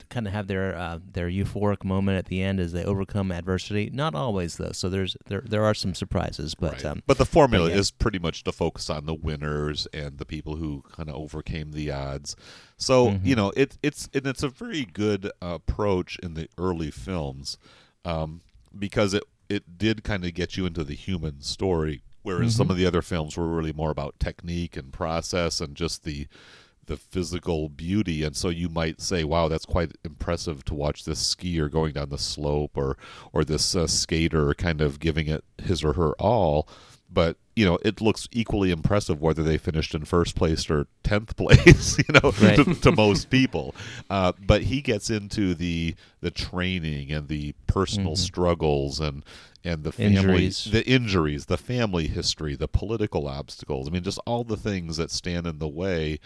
kind 0.10 0.28
of 0.28 0.34
have 0.34 0.47
their 0.47 0.76
uh, 0.76 0.99
their 1.14 1.30
euphoric 1.30 1.84
moment 1.84 2.18
at 2.18 2.26
the 2.26 2.41
end 2.41 2.60
as 2.60 2.72
they 2.72 2.84
overcome 2.84 3.32
adversity. 3.32 3.89
Not 3.91 4.16
always 4.16 4.57
though. 4.57 4.72
So 4.72 4.89
there's 4.89 5.16
there 5.28 5.41
there 5.41 5.64
are 5.66 5.74
some 5.74 5.93
surprises, 5.95 6.55
but 6.55 6.74
Right. 6.74 6.86
um, 6.86 7.03
but 7.07 7.18
the 7.18 7.26
formula 7.26 7.70
yeah. 7.70 7.76
is 7.76 7.91
pretty 7.91 8.20
much 8.20 8.43
to 8.45 8.51
focus 8.51 8.89
on 8.89 9.05
the 9.05 9.14
winners 9.14 9.88
and 9.93 10.18
the 10.18 10.26
people 10.26 10.55
who 10.55 10.84
kind 10.91 11.10
of 11.10 11.16
overcame 11.16 11.72
the 11.72 11.91
odds. 11.91 12.36
So 12.78 13.07
Mm-hmm. 13.07 13.28
you 13.28 13.36
know, 13.36 13.51
it, 13.55 13.78
it's 13.84 14.10
and 14.14 14.26
it's 14.28 14.43
a 14.43 14.49
very 14.49 14.86
good 14.86 15.30
approach 15.41 16.18
in 16.24 16.34
the 16.34 16.47
early 16.57 16.91
films 16.91 17.57
um, 18.05 18.41
because 18.78 19.14
it 19.14 19.24
it 19.47 19.78
did 19.78 20.03
kind 20.03 20.26
of 20.26 20.34
get 20.34 20.57
you 20.57 20.66
into 20.66 20.84
the 20.84 20.95
human 20.95 21.41
story, 21.41 22.01
whereas 22.22 22.51
Mm-hmm. 22.53 22.57
some 22.57 22.70
of 22.72 22.78
the 22.78 22.86
other 22.86 23.01
films 23.01 23.36
were 23.38 23.47
really 23.47 23.74
more 23.74 23.89
about 23.91 24.20
technique 24.20 24.78
and 24.78 24.93
process 24.93 25.60
and 25.62 25.76
just 25.76 26.03
the 26.03 26.28
the 26.89 26.97
physical 26.97 27.69
beauty, 27.69 28.23
and 28.23 28.35
so 28.35 28.49
you 28.49 28.67
might 28.67 28.99
say, 28.99 29.23
"Wow, 29.23 29.47
that's 29.47 29.65
quite 29.65 29.93
impressive 30.03 30.65
to 30.65 30.73
watch 30.73 31.05
this 31.05 31.33
skier 31.35 31.71
going 31.71 31.93
down 31.93 32.09
the 32.09 32.17
slope, 32.17 32.71
or 32.75 32.97
or 33.31 33.45
this 33.45 33.75
uh, 33.75 33.87
skater 33.87 34.53
kind 34.53 34.81
of 34.81 34.99
giving 34.99 35.27
it 35.27 35.45
his 35.57 35.83
or 35.83 35.93
her 35.93 36.11
all." 36.19 36.67
But 37.11 37.37
you 37.55 37.65
know, 37.65 37.77
it 37.83 38.01
looks 38.01 38.27
equally 38.31 38.69
impressive 38.71 39.19
whether 39.19 39.41
they 39.43 39.57
finished 39.57 39.93
in 39.95 40.05
first 40.05 40.35
place 40.35 40.69
or 40.69 40.87
tenth 41.03 41.35
place. 41.37 41.97
You 42.07 42.13
know, 42.21 42.31
Right. 42.41 42.55
to, 42.55 42.75
to 42.75 42.91
most 42.91 43.29
people. 43.29 43.73
Uh, 44.09 44.31
but 44.45 44.63
he 44.63 44.81
gets 44.81 45.09
into 45.09 45.53
the 45.55 45.95
the 46.21 46.31
training 46.31 47.11
and 47.11 47.27
the 47.27 47.53
personal 47.67 48.15
struggles 48.15 48.99
and 48.99 49.23
and 49.65 49.83
the 49.83 49.91
family 49.91 50.15
Injuries. 50.15 50.63
the 50.71 50.87
injuries, 50.87 51.45
the 51.47 51.57
family 51.57 52.07
history, 52.07 52.55
the 52.55 52.67
political 52.69 53.27
obstacles. 53.27 53.87
I 53.87 53.91
mean, 53.91 54.03
just 54.03 54.19
all 54.25 54.43
the 54.45 54.55
things 54.55 54.95
that 54.97 55.11
stand 55.11 55.45
in 55.45 55.59
the 55.59 55.67
way 55.67 56.19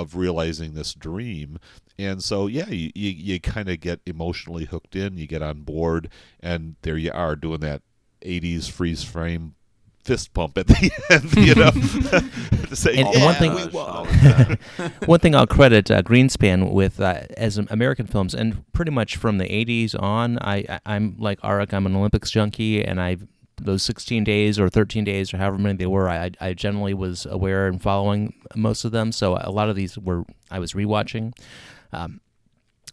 of 0.00 0.16
realizing 0.16 0.74
this 0.74 0.94
dream. 0.94 1.58
And 1.98 2.22
so, 2.24 2.46
yeah, 2.46 2.68
you, 2.68 2.90
you, 2.94 3.10
you 3.10 3.40
kind 3.40 3.68
of 3.68 3.80
get 3.80 4.00
emotionally 4.06 4.64
hooked 4.64 4.96
in, 4.96 5.18
you 5.18 5.26
get 5.26 5.42
on 5.42 5.62
board, 5.62 6.08
and 6.40 6.76
there 6.82 6.96
you 6.96 7.12
are 7.12 7.36
doing 7.36 7.60
that 7.60 7.82
80s 8.24 8.70
freeze 8.70 9.04
frame 9.04 9.54
fist 10.02 10.32
pump 10.32 10.56
at 10.56 10.66
the 10.66 10.90
end, 11.10 11.36
you 11.36 11.54
know, 11.54 11.70
to 12.68 12.74
say, 12.74 12.96
And- 12.96 13.22
one 13.22 13.34
thing- 13.34 13.52
we 13.54 13.60
Montage 13.60 13.72
won. 13.72 13.90
all 13.90 14.04
the 14.06 14.58
time. 14.78 14.92
One 15.06 15.20
thing 15.20 15.34
I'll 15.34 15.46
credit 15.46 15.90
uh, 15.90 16.00
Greenspan 16.02 16.72
with 16.72 17.00
uh, 17.00 17.22
as 17.36 17.58
American 17.58 18.06
films, 18.06 18.34
and 18.34 18.64
pretty 18.72 18.90
much 18.92 19.16
from 19.16 19.36
the 19.38 19.44
'80s 19.44 19.94
on, 20.00 20.38
I, 20.38 20.64
I 20.68 20.80
I'm 20.86 21.16
like 21.18 21.38
Arik. 21.42 21.74
I'm 21.74 21.84
an 21.84 21.94
Olympics 21.96 22.30
junkie, 22.30 22.82
and 22.82 22.98
I 23.00 23.16
those 23.64 23.82
16 23.82 24.24
days 24.24 24.58
or 24.58 24.68
13 24.68 25.04
days 25.04 25.32
or 25.32 25.38
however 25.38 25.58
many 25.58 25.76
they 25.76 25.86
were, 25.86 26.08
I 26.08 26.30
I 26.40 26.54
generally 26.54 26.94
was 26.94 27.26
aware 27.26 27.66
and 27.66 27.80
following 27.80 28.34
most 28.54 28.84
of 28.84 28.92
them. 28.92 29.12
So 29.12 29.38
a 29.40 29.50
lot 29.50 29.68
of 29.68 29.76
these 29.76 29.98
were 29.98 30.24
I 30.50 30.58
was 30.58 30.72
rewatching. 30.72 31.32
Um, 31.92 32.20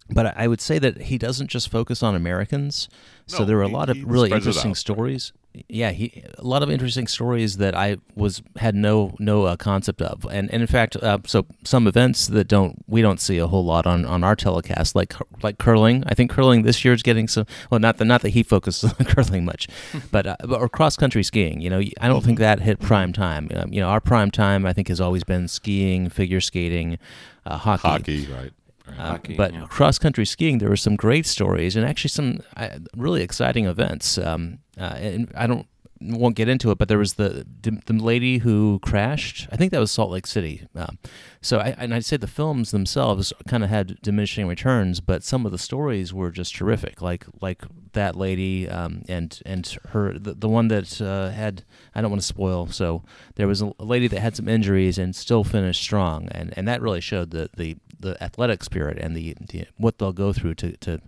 but 0.10 0.38
I- 0.38 0.48
would 0.48 0.62
say 0.62 0.80
that 0.80 1.04
he 1.04 1.18
doesn't 1.18 1.48
just 1.50 1.70
focus 1.70 2.02
on 2.04 2.16
Americans. 2.16 2.88
So 3.30 3.44
there 3.44 3.58
were 3.58 3.64
a 3.64 3.68
lot 3.68 3.90
of 3.90 3.98
really 4.06 4.30
interesting 4.46 4.72
stories. 4.76 5.34
Yeah, 5.68 5.90
he 5.92 6.24
a 6.38 6.44
lot 6.44 6.62
of 6.64 6.70
interesting 6.70 7.08
stories 7.08 7.58
that 7.58 7.76
I 7.76 7.98
was 8.16 8.44
had 8.58 8.76
no 8.76 9.16
no 9.20 9.46
uh, 9.46 9.56
concept 9.58 10.02
of, 10.04 10.24
and, 10.26 10.50
and 10.54 10.62
in 10.62 10.68
fact, 10.68 10.96
uh, 10.98 11.18
so 11.26 11.46
some 11.64 11.88
events 11.88 12.28
that 12.28 12.48
don't 12.48 12.86
we 12.88 13.02
don't 13.02 13.20
see 13.20 13.38
a 13.40 13.48
whole 13.48 13.66
lot 13.66 13.88
on, 13.88 14.06
on 14.06 14.24
our 14.24 14.36
telecast, 14.36 14.96
like 14.96 15.16
like 15.44 15.58
curling. 15.58 16.04
I 16.06 16.14
think 16.14 16.30
curling 16.30 16.62
this 16.62 16.86
year 16.86 16.94
is 16.94 17.02
getting 17.02 17.28
some. 17.28 17.48
Well, 17.72 17.80
not 17.80 17.98
that 17.98 18.06
not 18.06 18.22
that 18.22 18.30
he 18.30 18.44
focuses 18.44 18.94
on 19.00 19.06
curling 19.08 19.46
much, 19.46 19.68
but 20.12 20.28
uh, 20.28 20.36
or 20.50 20.70
cross 20.70 20.96
country 20.96 21.24
skiing. 21.24 21.60
You 21.60 21.72
know, 21.72 21.82
I 22.00 22.08
don't 22.08 22.24
think 22.24 22.38
that 22.38 22.60
hit 22.62 22.80
prime 22.80 23.12
time. 23.12 23.50
Um, 23.56 23.74
you 23.74 23.82
know, 23.82 23.88
our 23.90 24.00
prime 24.00 24.30
time 24.30 24.64
I 24.66 24.74
think 24.74 24.88
has 24.90 25.02
always 25.02 25.24
been 25.24 25.48
skiing, 25.48 26.08
figure 26.10 26.40
skating, 26.40 27.00
uh, 27.48 27.58
hockey. 27.58 27.88
Hockey, 27.88 28.28
right. 28.28 28.54
Uh, 28.98 29.12
Hockey, 29.12 29.36
but 29.36 29.54
yeah. 29.54 29.66
cross 29.70 29.98
country 29.98 30.26
skiing, 30.26 30.58
there 30.58 30.70
were 30.70 30.76
some 30.76 30.96
great 30.96 31.26
stories 31.26 31.76
and 31.76 31.86
actually 31.86 32.10
some 32.10 32.40
uh, 32.56 32.80
really 32.96 33.22
exciting 33.22 33.66
events. 33.66 34.18
Um, 34.18 34.60
uh, 34.80 34.96
and 34.98 35.32
I 35.36 35.48
don't 35.48 35.68
won't 36.00 36.36
get 36.36 36.48
into 36.48 36.72
it, 36.72 36.78
but 36.78 36.88
there 36.88 36.98
was 36.98 37.14
the 37.14 37.46
the 37.62 37.94
lady 37.94 38.40
who 38.40 38.80
crashed. 38.80 39.48
I 39.52 39.56
think 39.56 39.72
that 39.72 39.80
was 39.80 39.92
Salt 39.92 40.12
Lake 40.12 40.28
City. 40.28 40.68
Um, 40.76 40.98
so 41.42 41.60
I 41.60 41.76
and 41.78 41.94
I'd 41.94 42.06
say 42.06 42.18
the 42.18 42.28
films 42.28 42.72
themselves 42.72 43.34
kind 43.48 43.64
of 43.64 43.70
had 43.70 44.02
diminishing 44.02 44.48
returns, 44.48 45.00
but 45.00 45.24
some 45.24 45.46
of 45.46 45.52
the 45.52 45.58
stories 45.58 46.14
were 46.14 46.32
just 46.32 46.56
terrific. 46.56 47.02
Like 47.02 47.26
like 47.42 47.64
that 47.94 48.16
lady 48.16 48.70
um, 48.70 49.04
and 49.08 49.40
and 49.46 49.78
her 49.90 50.18
the, 50.18 50.34
the 50.34 50.50
one 50.50 50.68
that 50.68 51.02
uh, 51.02 51.30
had 51.30 51.64
I 51.96 52.02
don't 52.02 52.12
want 52.12 52.22
to 52.22 52.28
spoil. 52.28 52.68
So 52.68 53.04
there 53.36 53.48
was 53.48 53.62
a 53.62 53.74
lady 53.80 54.08
that 54.08 54.20
had 54.20 54.36
some 54.36 54.48
injuries 54.48 54.98
and 54.98 55.16
still 55.16 55.44
finished 55.44 55.82
strong, 55.82 56.28
and, 56.30 56.54
and 56.58 56.68
that 56.68 56.82
really 56.82 57.02
showed 57.02 57.32
the, 57.32 57.50
the, 57.56 57.78
the 58.00 58.22
athletic 58.24 58.64
spirit 58.64 58.98
and 59.00 59.16
the, 59.16 59.36
the 59.50 59.66
what 59.78 59.98
they'll 59.98 60.14
go 60.14 60.34
through 60.34 60.56
to 60.56 60.78
to 60.78 61.02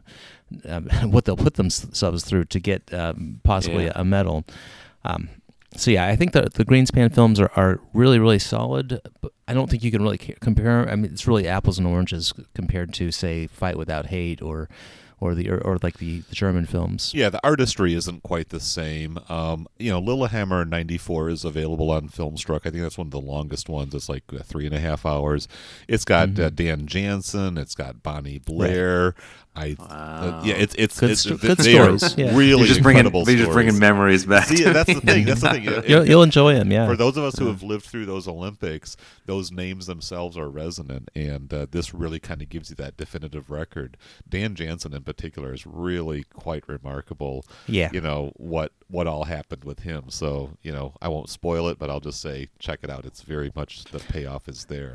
um, 0.67 0.85
what 1.11 1.25
they'll 1.25 1.37
put 1.37 1.55
themselves 1.55 2.23
through 2.23 2.45
to 2.45 2.59
get 2.59 2.93
um, 2.93 3.39
possibly 3.43 3.85
Yeah. 3.85 3.91
a 3.95 4.03
medal. 4.05 4.45
Um, 5.03 5.29
so 5.75 5.91
yeah, 5.91 6.07
I 6.07 6.15
think 6.15 6.31
the 6.33 6.49
the 6.53 6.65
Greenspan 6.65 7.13
films 7.13 7.39
are, 7.39 7.51
are 7.55 7.79
really 7.93 8.19
really 8.19 8.39
solid. 8.39 8.99
But 9.21 9.31
I 9.47 9.53
don't 9.53 9.69
think 9.69 9.83
you 9.83 9.91
can 9.91 10.01
really 10.01 10.17
compare. 10.17 10.89
I 10.89 10.95
mean, 10.95 11.11
it's 11.11 11.27
really 11.27 11.47
apples 11.47 11.77
and 11.77 11.87
oranges 11.87 12.33
compared 12.55 12.93
to 12.95 13.11
say 13.11 13.47
Fight 13.47 13.77
Without 13.77 14.07
Hate 14.07 14.41
or 14.41 14.67
or 15.21 15.35
the 15.35 15.49
or, 15.49 15.57
or 15.59 15.77
like 15.81 15.97
the, 15.97 16.19
the 16.21 16.35
German 16.35 16.65
films. 16.65 17.13
Yeah, 17.13 17.29
the 17.29 17.39
artistry 17.45 17.93
isn't 17.93 18.23
quite 18.23 18.49
the 18.49 18.59
same. 18.59 19.19
Um, 19.29 19.67
you 19.77 19.91
know, 19.91 19.99
Lillehammer 19.99 20.65
'94 20.65 21.29
is 21.29 21.45
available 21.45 21.91
on 21.91 22.09
Filmstruck. 22.09 22.61
I 22.65 22.69
think 22.71 22.83
that's 22.83 22.97
one 22.97 23.07
of 23.07 23.11
the 23.11 23.19
longest 23.21 23.69
ones. 23.69 23.93
It's 23.93 24.09
like 24.09 24.23
uh, 24.33 24.39
three 24.43 24.65
and 24.65 24.75
a 24.75 24.79
half 24.79 25.05
hours. 25.05 25.47
It's 25.87 26.05
got 26.05 26.29
Mm-hmm. 26.29 26.43
uh, 26.43 26.49
Dan 26.49 26.85
Jansen. 26.87 27.57
It's 27.57 27.75
got 27.75 28.03
Bonnie 28.03 28.39
Blair. 28.39 29.15
I 29.55 29.75
uh, 29.79 30.41
yeah, 30.45 30.53
it's 30.55 30.75
it's 30.75 30.99
Good 30.99 31.09
it's 31.11 31.21
sto- 31.21 31.35
good 31.37 31.57
they 31.57 31.77
are 31.77 31.97
stories, 31.97 32.17
yeah. 32.17 32.37
really 32.37 32.59
You're 32.59 32.67
just 32.67 32.83
bringing, 32.83 32.99
incredible 33.05 33.27
you're 33.29 33.39
just 33.39 33.51
bringing 33.51 33.79
memories 33.79 34.25
back. 34.25 34.45
See, 34.45 34.57
to 34.63 34.71
that's 34.71 34.93
the 34.93 35.01
thing. 35.01 35.25
That's 35.25 35.41
the 35.41 35.49
thing. 35.49 35.63
You'll, 35.87 36.07
you'll 36.07 36.23
enjoy 36.23 36.53
them, 36.53 36.71
yeah. 36.71 36.87
For 36.87 36.95
those 36.95 37.17
of 37.17 37.23
us 37.23 37.37
who 37.39 37.47
have 37.47 37.63
lived 37.63 37.85
through 37.85 38.05
those 38.05 38.27
Olympics, 38.27 38.95
those 39.25 39.51
names 39.51 39.87
themselves 39.87 40.37
are 40.37 40.47
resonant, 40.49 41.09
and 41.15 41.51
uh, 41.53 41.65
this 41.71 41.93
really 41.95 42.19
kind 42.19 42.41
of 42.43 42.49
gives 42.49 42.69
you 42.69 42.75
that 42.77 42.95
definitive 42.95 43.49
record. 43.49 43.97
Dan 44.29 44.53
Jansen, 44.55 44.93
in 44.93 45.01
particular, 45.11 45.49
is 45.53 45.65
really 45.65 46.21
quite 46.45 46.63
remarkable. 46.75 47.35
Yeah. 47.67 47.89
you 47.95 48.01
know 48.07 48.31
what 48.37 48.69
what 48.95 49.05
all 49.07 49.25
happened 49.37 49.63
with 49.69 49.79
him. 49.89 50.01
So 50.09 50.29
you 50.67 50.71
know, 50.75 50.87
I 51.01 51.07
won't 51.13 51.29
spoil 51.29 51.67
it, 51.71 51.77
but 51.79 51.89
I'll 51.89 52.05
just 52.09 52.21
say 52.21 52.37
check 52.65 52.79
it 52.85 52.89
out. 52.89 53.03
It's 53.09 53.21
very 53.35 53.51
much 53.59 53.71
the 53.95 53.99
payoff 54.13 54.47
is 54.53 54.65
there. 54.65 54.93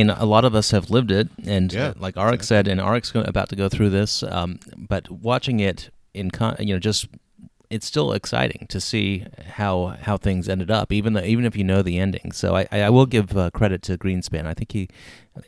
and 0.00 0.10
a 0.10 0.28
lot 0.34 0.44
of 0.44 0.54
us 0.60 0.68
have 0.76 0.86
lived 0.96 1.10
it 1.20 1.28
and 1.56 1.72
Yeah, 1.72 1.88
uh, 1.88 1.94
like 2.06 2.16
Arik 2.24 2.42
said 2.44 2.64
and 2.70 2.78
Arik's 2.80 3.10
about 3.14 3.48
to 3.52 3.56
go 3.62 3.68
through 3.74 3.90
this 4.00 4.22
um, 4.36 4.50
but 4.92 5.04
watching 5.10 5.58
it 5.70 5.80
in 6.20 6.26
con- 6.38 6.56
you 6.66 6.74
know 6.74 6.78
just 6.90 7.08
it's 7.74 7.86
still 7.86 8.10
exciting 8.20 8.66
to 8.74 8.78
see 8.90 9.08
how 9.60 9.74
how 10.06 10.16
things 10.18 10.44
ended 10.54 10.70
up 10.78 10.88
even 10.98 11.10
though 11.14 11.26
even 11.34 11.44
if 11.50 11.54
you 11.58 11.64
know 11.70 11.80
the 11.82 11.96
ending 12.06 12.32
so 12.32 12.46
I, 12.60 12.66
I 12.88 12.90
will 12.90 13.06
give 13.16 13.28
uh, 13.36 13.50
credit 13.58 13.80
to 13.88 13.96
Greenspan 14.04 14.44
I 14.52 14.54
think 14.58 14.70
he 14.72 14.82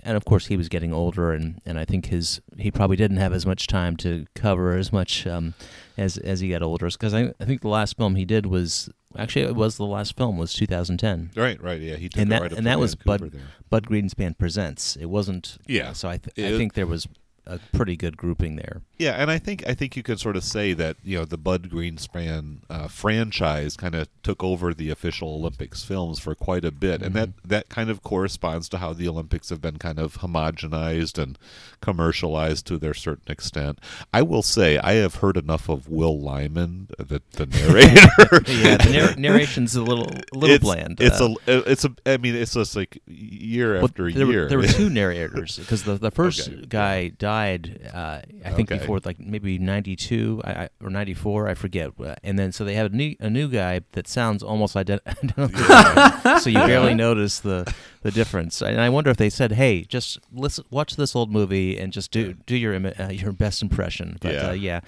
and 0.03 0.16
of 0.16 0.24
course 0.24 0.47
he 0.47 0.57
was 0.57 0.68
getting 0.68 0.93
older 0.93 1.32
and, 1.32 1.61
and 1.66 1.78
I 1.78 1.84
think 1.84 2.07
his 2.07 2.41
he 2.59 2.70
probably 2.70 2.97
didn't 2.97 3.18
have 3.18 3.32
as 3.32 3.47
much 3.47 3.66
time 3.66 3.97
to 3.99 4.26
cover 4.34 4.76
as 4.76 4.93
much 4.93 5.26
um, 5.26 5.55
as 5.97 6.16
as 6.18 6.41
he 6.41 6.51
got 6.51 6.62
older 6.62 6.88
because 6.88 7.14
I, 7.14 7.32
I 7.41 7.45
think 7.45 7.61
the 7.62 7.68
last 7.68 7.97
film 7.97 8.14
he 8.16 8.24
did 8.24 8.47
was 8.47 8.88
actually 9.16 9.43
it 9.47 9.57
was 9.57 9.76
the 9.76 9.86
last 9.86 10.16
film 10.16 10.36
was 10.38 10.53
2010 10.53 11.30
Right, 11.36 11.62
right, 11.62 11.80
yeah. 11.80 11.97
He 11.97 12.09
took 12.09 12.20
and 12.22 12.30
it 12.30 12.34
that 12.34 12.43
right 12.43 12.53
and 12.53 12.66
that 12.66 12.78
was 12.78 12.95
Bud 12.95 13.32
there. 13.32 13.41
Bud 13.68 13.86
Greenspan 13.86 14.36
presents. 14.38 14.97
It 14.97 15.07
wasn't. 15.07 15.59
Yeah. 15.66 15.93
So 15.93 16.09
I 16.09 16.18
th- 16.18 16.53
I 16.53 16.57
think 16.57 16.74
there 16.74 16.86
was 16.86 17.07
a 17.47 17.59
pretty 17.72 17.97
good 17.97 18.16
grouping 18.16 18.57
there. 18.57 18.82
Yeah, 19.01 19.12
and 19.12 19.30
I 19.30 19.38
think 19.38 19.66
I 19.66 19.72
think 19.72 19.96
you 19.96 20.03
can 20.03 20.18
sort 20.18 20.36
of 20.36 20.44
say 20.44 20.74
that 20.74 20.96
you 21.03 21.16
know 21.18 21.24
the 21.24 21.38
Bud 21.38 21.70
Greenspan 21.70 22.59
uh, 22.68 22.86
franchise 22.88 23.74
kind 23.74 23.94
of 23.94 24.09
took 24.22 24.44
over 24.44 24.74
the 24.74 24.90
official 24.90 25.28
Olympics 25.36 25.82
films 25.82 26.18
for 26.18 26.34
quite 26.34 26.66
a 26.66 26.70
bit, 26.70 27.01
and 27.01 27.14
that 27.14 27.30
that 27.42 27.70
kind 27.70 27.88
of 27.88 28.03
corresponds 28.03 28.68
to 28.68 28.76
how 28.78 28.92
the 28.92 29.09
Olympics 29.09 29.48
have 29.48 29.62
been 29.62 29.78
kind 29.78 29.98
of 29.98 30.18
homogenized 30.18 31.16
and 31.16 31.38
commercialized 31.80 32.66
to 32.66 32.76
their 32.78 32.92
certain 32.92 33.32
extent. 33.32 33.78
I 34.12 34.20
will 34.20 34.42
say 34.42 34.76
I 34.78 34.92
have 34.94 35.16
heard 35.16 35.38
enough 35.38 35.70
of 35.70 35.88
Will 35.88 36.20
Lyman, 36.20 36.88
the 36.98 37.22
the 37.32 37.46
narrator. 37.46 38.42
yeah, 38.53 38.76
the 38.76 38.90
narr- 38.92 39.16
narration's 39.16 39.74
a 39.76 39.82
little 39.82 40.09
a 40.34 40.36
little 40.36 40.57
it's, 40.57 40.62
bland. 40.64 41.01
It's 41.01 41.20
Uh, 41.20 41.34
a 41.46 41.70
it's 41.70 41.84
a 41.86 41.92
I 42.05 42.18
mean 42.18 42.34
it's 42.34 42.53
just 42.53 42.76
like 42.76 43.01
year 43.07 43.76
well, 43.76 43.84
after 43.84 44.11
there, 44.12 44.26
were- 44.26 44.32
year. 44.32 44.48
there 44.48 44.59
were 44.59 44.66
two 44.66 44.90
narrators 45.01 45.59
because 45.59 45.85
the 45.85 45.94
the 45.97 46.10
first 46.10 46.48
Okay, 46.48 46.64
guy 46.68 47.09
died. 47.09 47.90
Uh, 47.94 48.20
I 48.44 48.51
think 48.51 48.70
Okay. 48.70 48.78
before 48.78 48.90
like 49.05 49.21
maybe 49.21 49.59
ninety 49.59 49.95
two 49.97 50.41
I, 50.45 50.51
I, 50.53 50.69
or 50.83 50.91
ninety 50.91 51.15
four. 51.15 51.49
I 51.49 51.55
forget. 51.55 51.91
Uh, 51.99 52.15
And 52.25 52.39
then 52.39 52.51
so 52.53 52.65
they 52.65 52.75
have 52.75 52.93
a 52.93 52.97
new 52.97 53.15
a 53.21 53.31
new 53.31 53.49
guy 53.49 53.81
that 53.93 54.09
sounds 54.09 54.43
almost 54.43 54.75
ident- 54.75 55.01
identical. 55.07 56.39
so 56.41 56.51
you 56.51 56.59
barely 56.67 56.95
notice 56.95 57.41
the 57.41 57.73
the 58.03 58.11
difference. 58.11 58.62
And 58.62 58.81
I 58.81 58.89
wonder 58.89 59.11
if 59.11 59.17
they 59.17 59.31
said, 59.31 59.53
"Hey, 59.53 59.83
just 59.85 60.19
listen, 60.33 60.65
watch 60.71 60.97
this 60.97 61.15
old 61.15 61.31
movie 61.31 61.79
and 61.79 61.93
just 61.93 62.11
do 62.11 62.35
do 62.47 62.57
your 62.57 62.75
uh, 62.75 63.09
your 63.11 63.33
best 63.33 63.62
impression." 63.62 64.17
But 64.21 64.35
Yeah. 64.35 64.49
uh, 64.49 64.53
yeah, 64.53 64.81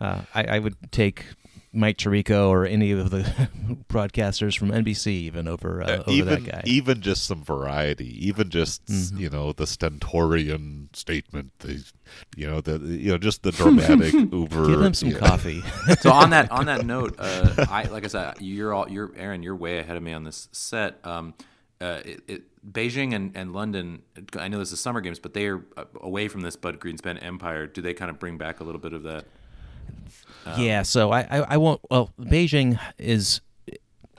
uh, 0.00 0.20
I, 0.34 0.44
I 0.56 0.58
would 0.58 0.76
take. 0.90 1.24
Mike 1.76 1.98
Tirico 1.98 2.48
or 2.48 2.64
any 2.66 2.90
of 2.90 3.10
the 3.10 3.20
broadcasters 3.88 4.58
from 4.58 4.70
NBC 4.70 5.08
even 5.08 5.46
over 5.46 5.82
uh, 5.82 5.86
Uh, 5.86 6.02
over 6.06 6.10
even 6.10 6.44
that 6.44 6.50
guy. 6.52 6.62
even 6.64 7.00
just 7.02 7.24
some 7.24 7.44
variety, 7.44 8.26
even 8.26 8.48
just 8.50 8.84
Mhm. 8.86 9.18
you 9.20 9.30
know 9.30 9.52
the 9.52 9.66
stentorian 9.66 10.88
statement, 10.92 11.52
the 11.60 11.84
you 12.36 12.46
know 12.46 12.60
the 12.60 12.78
you 12.78 13.10
know 13.12 13.18
just 13.18 13.42
the 13.42 13.52
dramatic 13.52 14.12
uber. 14.32 14.66
Give 14.66 14.80
him 14.82 14.94
some 14.94 15.10
yeah. 15.10 15.18
coffee. 15.18 15.62
so 16.00 16.10
on 16.10 16.30
that 16.30 16.50
on 16.50 16.66
that 16.66 16.84
note, 16.86 17.14
uh, 17.18 17.66
I 17.70 17.84
like 17.84 18.04
I 18.04 18.08
said, 18.08 18.34
you're 18.40 18.72
all 18.74 18.90
you're 18.90 19.12
Aaron, 19.16 19.42
you're 19.42 19.56
way 19.56 19.78
ahead 19.78 19.96
of 19.96 20.02
me 20.02 20.12
on 20.12 20.24
this 20.24 20.48
set. 20.52 20.98
Um, 21.04 21.34
uh, 21.80 22.00
it, 22.06 22.20
it, 22.26 22.42
Beijing 22.72 23.14
and, 23.14 23.36
and 23.36 23.52
London, 23.52 24.00
I 24.38 24.48
know 24.48 24.58
this 24.58 24.72
is 24.72 24.80
summer 24.80 25.00
games, 25.02 25.18
but 25.18 25.34
they 25.34 25.46
are 25.46 25.62
uh, 25.76 25.84
away 26.00 26.26
from 26.26 26.40
this 26.40 26.56
Bud 26.56 26.80
Greenspan 26.80 27.22
empire. 27.22 27.66
Do 27.66 27.82
they 27.82 27.92
kind 27.94 28.10
of 28.10 28.18
bring 28.18 28.38
back 28.38 28.60
a 28.60 28.64
little 28.64 28.80
bit 28.80 28.92
of 28.94 29.02
that? 29.02 29.24
Yeah, 30.58 30.82
so 30.82 31.10
I, 31.12 31.20
I, 31.22 31.38
I 31.50 31.56
won't. 31.56 31.80
Well, 31.90 32.12
Beijing 32.20 32.78
is 32.98 33.40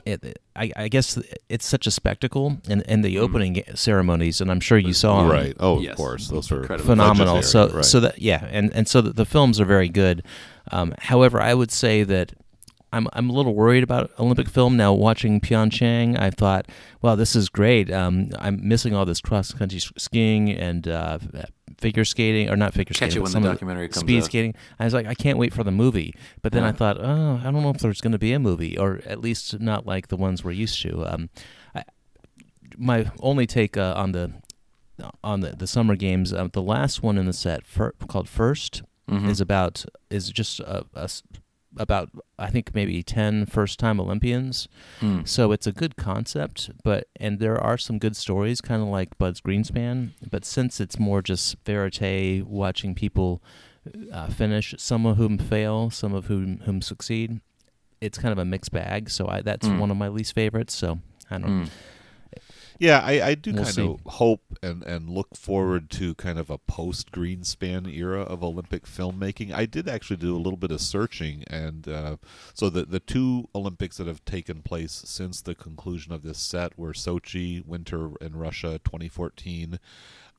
it, 0.04 0.40
I, 0.56 0.72
I 0.74 0.88
guess 0.88 1.18
it's 1.48 1.66
such 1.66 1.86
a 1.86 1.90
spectacle, 1.90 2.58
and 2.68 2.82
and 2.88 3.04
the 3.04 3.18
opening 3.18 3.62
ceremonies, 3.74 4.40
and 4.40 4.50
I'm 4.50 4.60
sure 4.60 4.78
you 4.78 4.92
saw 4.94 5.22
Mm. 5.22 5.30
right. 5.30 5.56
Oh, 5.60 5.80
Yes. 5.80 5.92
of 5.92 5.96
course. 5.96 6.28
Those 6.28 6.50
are 6.52 6.60
Incredible. 6.62 6.86
phenomenal. 6.88 7.42
So 7.42 7.68
right. 7.68 7.84
so 7.84 8.00
that 8.00 8.20
yeah, 8.20 8.46
and 8.50 8.72
and 8.74 8.88
so 8.88 9.00
the, 9.00 9.12
the 9.12 9.24
films 9.26 9.60
are 9.60 9.64
very 9.66 9.88
good. 9.88 10.22
Um, 10.72 10.94
however, 10.98 11.40
I 11.40 11.54
would 11.54 11.70
say 11.70 12.04
that. 12.04 12.32
I'm, 12.90 13.06
I'm 13.12 13.28
a 13.28 13.34
little 13.34 13.54
worried 13.54 13.82
about 13.82 14.10
Olympic 14.18 14.48
film 14.48 14.78
now. 14.78 14.94
Watching 14.94 15.42
Pyeongchang, 15.42 16.18
I 16.18 16.30
thought, 16.30 16.64
"Wow, 17.02 17.16
this 17.16 17.36
is 17.36 17.50
great." 17.50 17.92
Um, 17.92 18.30
I'm 18.38 18.66
missing 18.66 18.94
all 18.94 19.04
this 19.04 19.20
cross 19.20 19.52
country 19.52 19.78
skiing 19.98 20.48
and 20.50 20.88
uh, 20.88 21.18
figure 21.78 22.04
skating, 22.04 22.50
or 22.50 22.56
not 22.56 22.74
figure 22.74 22.92
Catch 22.94 23.12
skating. 23.12 23.22
but 23.24 23.32
when 23.34 23.42
the 23.42 23.48
documentary 23.50 23.88
comes 23.88 24.00
Speed 24.00 24.18
out. 24.18 24.24
skating. 24.24 24.54
I 24.78 24.84
was 24.84 24.94
like, 24.94 25.06
I 25.06 25.14
can't 25.14 25.38
wait 25.38 25.54
for 25.54 25.64
the 25.64 25.70
movie. 25.70 26.14
But 26.42 26.52
then 26.52 26.64
I 26.64 26.72
thought, 26.72 26.98
oh, 27.00 27.40
I 27.40 27.44
don't 27.44 27.62
know 27.62 27.70
if 27.70 27.78
there's 27.78 28.00
going 28.00 28.12
to 28.12 28.18
be 28.18 28.32
a 28.32 28.38
movie, 28.38 28.76
or 28.76 29.00
at 29.06 29.20
least 29.20 29.60
not 29.60 29.86
like 29.86 30.08
the 30.08 30.16
ones 30.16 30.42
we're 30.44 30.50
used 30.52 30.80
to. 30.82 31.04
Um, 31.06 31.30
I, 31.74 31.84
my 32.76 33.10
only 33.20 33.46
take 33.46 33.76
uh, 33.76 33.94
on 33.96 34.12
the 34.12 34.32
on 35.22 35.40
the, 35.40 35.50
the 35.56 35.66
summer 35.68 35.94
games, 35.94 36.32
uh, 36.32 36.48
the 36.52 36.60
last 36.62 37.02
one 37.04 37.16
in 37.18 37.26
the 37.26 37.32
set 37.32 37.64
fir- 37.64 37.92
called 38.08 38.26
1st 38.26 38.82
Mhm. 39.08 39.28
is 39.30 39.40
about 39.40 39.84
is 40.10 40.28
just 40.30 40.60
a, 40.60 40.84
a 40.94 41.08
about 41.76 42.10
I 42.38 42.48
think 42.50 42.74
maybe 42.74 43.02
10 43.02 43.46
first 43.46 43.78
time 43.78 44.00
Olympians. 44.00 44.68
Hmm. 45.00 45.20
So 45.24 45.52
it's 45.52 45.66
a 45.66 45.72
good 45.72 45.96
concept, 45.96 46.70
but 46.82 47.08
and 47.16 47.38
there 47.38 47.58
are 47.60 47.76
some 47.78 47.98
good 47.98 48.16
stories, 48.16 48.60
kind 48.60 48.82
of 48.82 48.88
like 48.88 49.18
Bud's 49.18 49.40
Greenspan. 49.40 50.10
But 50.30 50.44
since 50.44 50.80
it's 50.80 50.98
more 50.98 51.20
just 51.22 51.56
verite, 51.66 52.46
watching 52.46 52.94
people 52.94 53.42
uh, 54.12 54.28
finish, 54.28 54.74
some 54.78 55.06
of 55.06 55.16
whom 55.16 55.38
fail, 55.38 55.90
some 55.90 56.14
of 56.14 56.26
whom 56.26 56.58
whom 56.60 56.80
succeed, 56.82 57.40
it's 58.00 58.18
kind 58.18 58.32
of 58.32 58.38
a 58.38 58.44
mixed 58.44 58.72
bag. 58.72 59.10
So 59.10 59.28
I, 59.28 59.40
that's 59.42 59.66
Mm. 59.68 59.78
one 59.78 59.90
of 59.90 59.96
my 59.96 60.08
least 60.08 60.34
favorites. 60.34 60.74
So 60.74 61.00
I 61.30 61.38
don't. 61.38 61.64
Hmm. 61.64 61.68
Yeah, 62.78 63.00
I, 63.04 63.20
I 63.30 63.34
do 63.34 63.52
We'll 63.52 63.64
kind 63.64 63.74
see. 63.74 63.82
of 63.82 64.00
hope 64.06 64.56
and, 64.62 64.84
and 64.84 65.10
look 65.10 65.36
forward 65.36 65.90
to 65.90 66.14
kind 66.14 66.38
of 66.38 66.48
a 66.48 66.58
post 66.58 67.10
Greenspan 67.10 67.92
era 67.92 68.22
of 68.22 68.44
Olympic 68.44 68.84
filmmaking. 68.86 69.52
I 69.52 69.66
did 69.66 69.88
actually 69.88 70.18
do 70.18 70.36
a 70.36 70.38
little 70.38 70.56
bit 70.56 70.70
of 70.70 70.80
searching, 70.80 71.42
and 71.48 71.88
uh, 71.88 72.16
so 72.54 72.70
the 72.70 72.84
the 72.84 73.00
two 73.00 73.48
Olympics 73.52 73.96
that 73.96 74.06
have 74.06 74.24
taken 74.24 74.62
place 74.62 74.92
since 75.04 75.40
the 75.40 75.56
conclusion 75.56 76.12
of 76.12 76.22
this 76.22 76.38
set 76.38 76.78
were 76.78 76.92
Sochi, 76.92 77.66
Winter 77.66 78.10
in 78.20 78.36
Russia, 78.36 78.80
2014. 78.84 79.80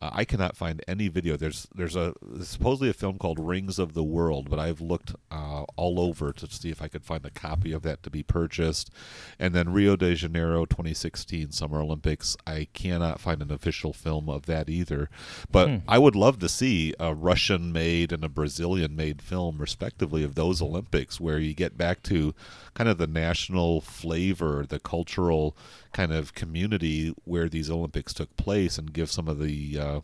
Uh, 0.02 0.10
I 0.14 0.24
cannot 0.24 0.56
find 0.56 0.82
any 0.88 1.10
video. 1.10 1.36
There's 1.36 1.68
there's 1.76 1.96
a 1.96 2.14
supposedly 2.42 2.90
a 2.90 2.94
film 2.94 3.18
called 3.18 3.38
Rings 3.38 3.80
of 3.80 3.94
the 3.94 4.04
World, 4.04 4.50
but 4.50 4.58
I've 4.58 4.80
looked 4.80 5.14
uh, 5.30 5.64
all 5.76 6.00
over 6.00 6.32
to 6.32 6.48
see 6.50 6.70
if 6.70 6.82
I 6.82 6.88
could 6.88 7.04
find 7.04 7.26
a 7.26 7.30
copy 7.30 7.74
of 7.74 7.82
that 7.84 8.02
to 8.04 8.10
be 8.10 8.24
purchased. 8.24 8.92
And 9.38 9.54
then 9.54 9.74
Rio 9.74 9.98
de 9.98 10.16
Janeiro 10.16 10.66
2016 10.66 11.52
Summer 11.52 11.82
Olympics, 11.82 12.38
I 12.48 12.68
cannot 12.74 13.20
find 13.20 13.42
an 13.42 13.52
official 13.52 13.92
film 13.92 14.30
of 14.30 14.46
that 14.46 14.70
either. 14.70 15.10
But 15.52 15.82
I 15.88 15.98
would 15.98 16.16
love 16.16 16.40
to 16.40 16.50
see 16.50 16.94
a 17.00 17.14
Russian 17.14 17.74
made 17.74 18.14
and 18.14 18.24
a 18.24 18.30
Brazilian 18.30 18.96
made 18.96 19.22
film, 19.22 19.58
respectively, 19.58 20.24
of 20.24 20.36
those 20.36 20.62
Olympics, 20.62 21.20
where 21.20 21.40
you 21.40 21.54
get 21.54 21.78
back 21.78 22.04
to 22.04 22.34
kind 22.80 22.88
of 22.89 22.97
the 22.97 23.07
national 23.07 23.81
flavor, 23.81 24.65
the 24.65 24.80
cultural 24.80 25.53
kind 25.91 26.14
of 26.14 26.34
community 26.34 27.14
where 27.26 27.49
these 27.49 27.69
Olympics 27.69 28.14
took 28.14 28.34
place, 28.38 28.77
and 28.77 28.93
give 28.93 29.11
some 29.11 29.27
of 29.27 29.38
the 29.38 29.77
uh, 29.77 29.99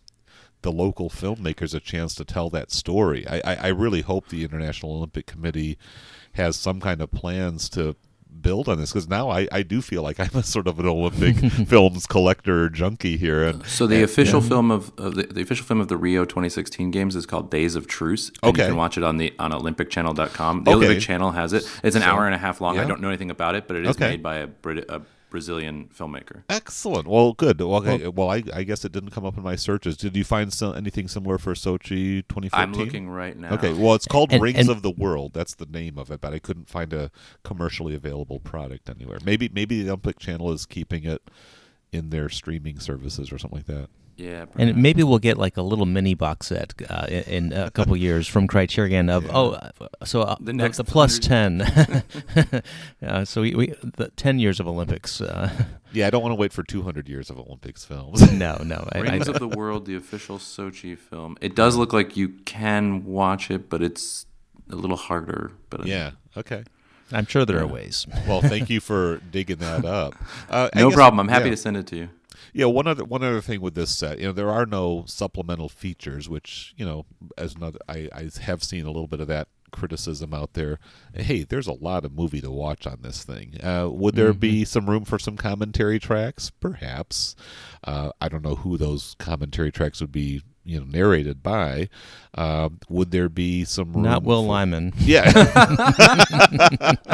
the 0.62 0.74
local 0.74 1.10
filmmakers 1.10 1.74
a 1.74 1.80
chance 1.80 2.14
to 2.16 2.26
tell 2.26 2.50
that 2.50 2.72
story. 2.72 3.26
I, 3.30 3.38
I, 3.46 3.56
I 3.56 3.68
really 3.70 4.02
hope 4.02 4.28
the 4.28 4.44
International 4.44 4.92
Olympic 4.98 5.26
Committee 5.26 5.78
has 6.34 6.58
some 6.58 6.82
kind 6.82 7.02
of 7.02 7.12
plans 7.12 7.70
to 7.70 7.96
build 8.42 8.68
on 8.70 8.78
this 8.78 8.92
because 8.92 9.08
now 9.10 9.30
I, 9.30 9.48
I 9.52 9.64
do 9.64 9.82
feel 9.82 10.02
like 10.04 10.20
I'm 10.20 10.30
a 10.34 10.44
sort 10.44 10.68
of 10.68 10.80
an 10.80 10.86
Olympic 10.86 11.36
films 11.68 12.06
collector 12.06 12.70
junkie 12.70 13.18
here 13.18 13.44
and 13.44 13.66
So 13.66 13.88
the 13.88 14.04
official 14.04 14.42
film 14.42 14.72
of, 14.72 14.92
of 14.98 15.16
the, 15.16 15.24
the 15.24 15.42
official 15.42 15.66
film 15.66 15.80
of 15.82 15.88
the 15.88 15.98
Rio 15.98 16.26
2016 16.26 16.92
games 16.92 17.16
is 17.16 17.26
called 17.26 17.50
Days 17.52 17.76
of 17.76 17.88
Truce. 17.88 18.30
And 18.44 18.52
Okay. 18.56 18.64
You 18.64 18.68
can 18.70 18.78
watch 18.78 18.98
it 18.98 19.04
on 19.04 19.18
the 19.18 19.34
on 19.40 19.52
OlympicChannel.com. 19.52 20.64
The 20.64 20.72
Okay. 20.72 20.78
Olympic 20.86 21.02
Channel 21.04 21.32
has 21.32 21.54
it. 21.54 21.64
It's 21.84 21.96
an 21.96 22.04
hour 22.04 22.26
and 22.26 22.36
a 22.36 22.38
half 22.38 22.62
long. 22.62 22.78
I 22.80 22.86
don't 22.86 23.02
know 23.02 23.08
anything 23.10 23.32
about 23.32 23.56
it, 23.56 23.68
but 23.68 23.78
it 23.78 23.84
is 23.86 23.96
Okay. 23.96 24.10
made 24.12 24.24
by 24.24 24.38
a, 24.38 24.48
Brit- 24.48 24.90
a 24.90 25.02
Brazilian 25.36 25.90
filmmaker. 25.94 26.44
excellent. 26.50 27.10
Well, 27.10 27.34
good. 27.34 27.60
Well, 27.60 27.86
okay. 27.86 28.08
well 28.08 28.30
I, 28.30 28.42
I 28.54 28.64
guess 28.64 28.86
it 28.86 28.94
didn't 28.94 29.10
come 29.10 29.26
up 29.26 29.36
in 29.36 29.44
my 29.44 29.58
searches. 29.58 29.98
Did 29.98 30.16
you 30.16 30.24
find 30.24 30.54
some, 30.54 30.78
anything 30.78 31.10
similar 31.10 31.38
for 31.38 31.54
Sochi 31.54 32.26
2014? 32.30 32.50
I'm 32.54 32.72
looking 32.72 33.10
right 33.10 33.36
now. 33.36 33.54
Okay, 33.56 33.74
well, 33.74 33.96
it's 33.96 34.08
called 34.08 34.32
And- 34.32 34.42
Rings 34.42 34.60
and- 34.60 34.70
of 34.70 34.82
the 34.82 34.92
World. 34.92 35.34
That's 35.34 35.54
the 35.54 35.66
name 35.66 35.98
of 35.98 36.10
it, 36.10 36.22
but 36.22 36.34
I 36.34 36.40
couldn't 36.40 36.70
find 36.70 36.94
a 36.94 37.12
commercially 37.44 37.94
available 37.94 38.40
product 38.40 38.90
anywhere. 38.90 39.18
Maybe 39.26 39.50
maybe 39.54 39.84
the 39.84 39.90
Olympic 39.90 40.20
Channel 40.20 40.54
is 40.54 40.66
keeping 40.66 41.04
it 41.04 41.22
in 41.92 42.12
their 42.12 42.30
streaming 42.30 42.80
services 42.80 43.30
or 43.30 43.38
something 43.38 43.60
like 43.60 43.68
that. 43.68 43.90
Yeah. 44.18 44.46
And 44.58 44.82
maybe 44.82 45.04
we'll 45.04 45.20
get 45.20 45.38
like 45.38 45.58
a 45.58 45.62
little 45.62 45.86
mini 45.86 46.14
box 46.14 46.48
set 46.48 46.74
uh, 46.90 47.06
in, 47.10 47.52
in 47.52 47.54
a 47.54 47.70
couple 47.72 47.96
years 48.08 48.28
from 48.28 48.48
Criterion 48.48 49.10
of 49.10 49.30
oh, 49.30 49.52
uh, 49.52 49.70
so 50.06 50.22
uh, 50.22 50.36
The 50.40 50.46
the 50.46 50.54
next 50.54 50.78
the 50.78 50.84
plus 50.84 51.20
100 51.20 52.04
ten. 52.42 52.64
uh, 53.06 53.26
so 53.26 53.42
we, 53.42 53.56
we 53.56 53.74
the 53.98 54.10
ten 54.16 54.40
years 54.40 54.60
of 54.60 54.68
Olympics. 54.68 55.22
Uh, 55.22 55.50
Yeah, 55.92 56.08
I 56.08 56.10
don't 56.10 56.22
want 56.22 56.32
to 56.32 56.40
wait 56.40 56.52
for 56.52 56.64
200 56.64 57.08
years 57.08 57.30
of 57.30 57.40
Olympics 57.40 57.86
films. 57.86 58.32
no, 58.34 58.58
no. 58.64 58.88
I, 58.92 59.00
I, 59.00 59.02
Rings 59.02 59.28
of 59.30 59.40
the 59.40 59.48
World, 59.48 59.86
the 59.86 59.96
official 59.96 60.38
Sochi 60.38 60.98
film. 60.98 61.38
It 61.40 61.56
does 61.56 61.78
look 61.78 61.94
like 61.94 62.18
you 62.18 62.30
can 62.46 63.06
watch 63.06 63.50
it, 63.50 63.70
but 63.70 63.82
it's 63.82 64.26
a 64.70 64.76
little 64.76 64.98
harder. 64.98 65.52
But 65.70 65.86
yeah, 65.88 66.12
okay. 66.36 66.64
I'm 67.12 67.26
sure 67.28 67.46
there 67.46 67.60
are 67.60 67.68
ways. 67.68 68.08
Well, 68.28 68.42
thank 68.42 68.70
you 68.70 68.80
for 68.82 69.18
digging 69.32 69.58
that 69.58 69.86
up. 69.86 70.16
Uh, 70.50 70.70
no 70.76 70.90
guess- 70.90 70.96
problem. 70.96 71.20
I'm 71.20 71.28
happy 71.28 71.46
yeah. 71.46 71.52
to 71.52 71.58
send 71.58 71.78
it 71.78 71.88
to 71.88 71.96
you. 71.96 72.10
Yeah, 72.56 72.68
one 72.68 72.88
other 72.88 73.04
one 73.04 73.22
other 73.22 73.42
thing 73.42 73.60
with 73.60 73.76
this 73.76 73.94
set, 73.94 74.18
you 74.18 74.28
know, 74.28 74.32
there 74.32 74.50
are 74.50 74.66
no 74.66 75.04
supplemental 75.08 75.68
features, 75.68 76.30
which 76.30 76.74
you 76.78 76.86
know, 76.86 77.06
as 77.38 77.54
another, 77.56 77.80
I, 77.90 78.08
I 78.14 78.30
have 78.44 78.64
seen 78.64 78.86
a 78.86 78.92
little 78.92 79.08
bit 79.08 79.20
of 79.20 79.28
that 79.28 79.50
criticism 79.72 80.34
out 80.34 80.54
there. 80.54 80.80
Hey, 81.14 81.44
there's 81.44 81.68
a 81.68 81.74
lot 81.74 82.06
of 82.06 82.14
movie 82.14 82.40
to 82.40 82.50
watch 82.50 82.88
on 82.88 83.00
this 83.02 83.26
thing. 83.26 83.62
Uh, 83.62 83.90
would 83.92 84.16
there 84.16 84.32
be 84.32 84.64
some 84.64 84.90
room 84.90 85.04
for 85.04 85.20
some 85.20 85.36
commentary 85.36 86.00
tracks? 86.00 86.50
Perhaps. 86.50 87.36
Uh, 87.84 88.12
I 88.22 88.30
don't 88.30 88.46
know 88.46 88.56
who 88.56 88.78
those 88.78 89.18
commentary 89.20 89.74
tracks 89.74 90.00
would 90.00 90.14
be. 90.14 90.42
You 90.68 90.80
know, 90.80 90.86
narrated 90.88 91.44
by. 91.44 91.90
Uh, 92.34 92.70
would 92.90 93.12
there 93.12 93.30
be 93.30 93.64
some 93.64 93.94
room? 93.94 94.04
Not 94.04 94.24
Will 94.24 94.42
for- 94.42 94.50
Lyman. 94.50 94.94
yeah. 95.00 95.32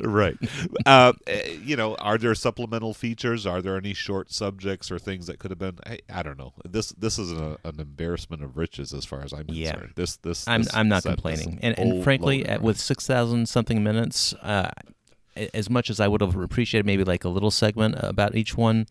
right. 0.00 0.36
Uh, 0.84 1.12
eh, 1.26 1.56
you 1.62 1.76
know, 1.76 1.94
are 1.96 2.18
there 2.18 2.34
supplemental 2.34 2.94
features? 2.94 3.46
Are 3.46 3.62
there 3.62 3.76
any 3.76 3.94
short 3.94 4.32
subjects 4.32 4.90
or 4.90 4.98
things 4.98 5.26
that 5.28 5.38
could 5.38 5.50
have 5.50 5.58
been? 5.58 5.78
I, 5.86 5.98
I 6.12 6.22
don't 6.22 6.38
know. 6.38 6.52
This 6.64 6.90
this 6.92 7.18
is 7.18 7.30
an, 7.32 7.56
an 7.64 7.80
embarrassment 7.80 8.42
of 8.42 8.56
riches 8.56 8.92
as 8.92 9.04
far 9.04 9.22
as 9.22 9.32
I'm 9.32 9.44
Yeah. 9.48 9.72
concerned. 9.72 9.92
This 9.96 10.16
this 10.16 10.46
I'm 10.48 10.62
this 10.64 10.74
I'm 10.74 10.88
not 10.88 11.02
set 11.04 11.14
complaining, 11.14 11.58
and 11.62 11.78
and 11.78 12.02
frankly, 12.04 12.44
at, 12.44 12.62
with 12.62 12.78
six 12.78 13.06
thousand 13.06 13.48
something 13.48 13.82
minutes, 13.82 14.34
uh, 14.42 14.70
as 15.54 15.70
much 15.70 15.90
as 15.90 16.00
I 16.00 16.08
would 16.08 16.20
have 16.20 16.36
appreciated 16.36 16.86
maybe 16.86 17.04
like 17.04 17.24
a 17.24 17.28
little 17.28 17.50
segment 17.50 17.94
about 17.98 18.34
each 18.34 18.56
one, 18.56 18.86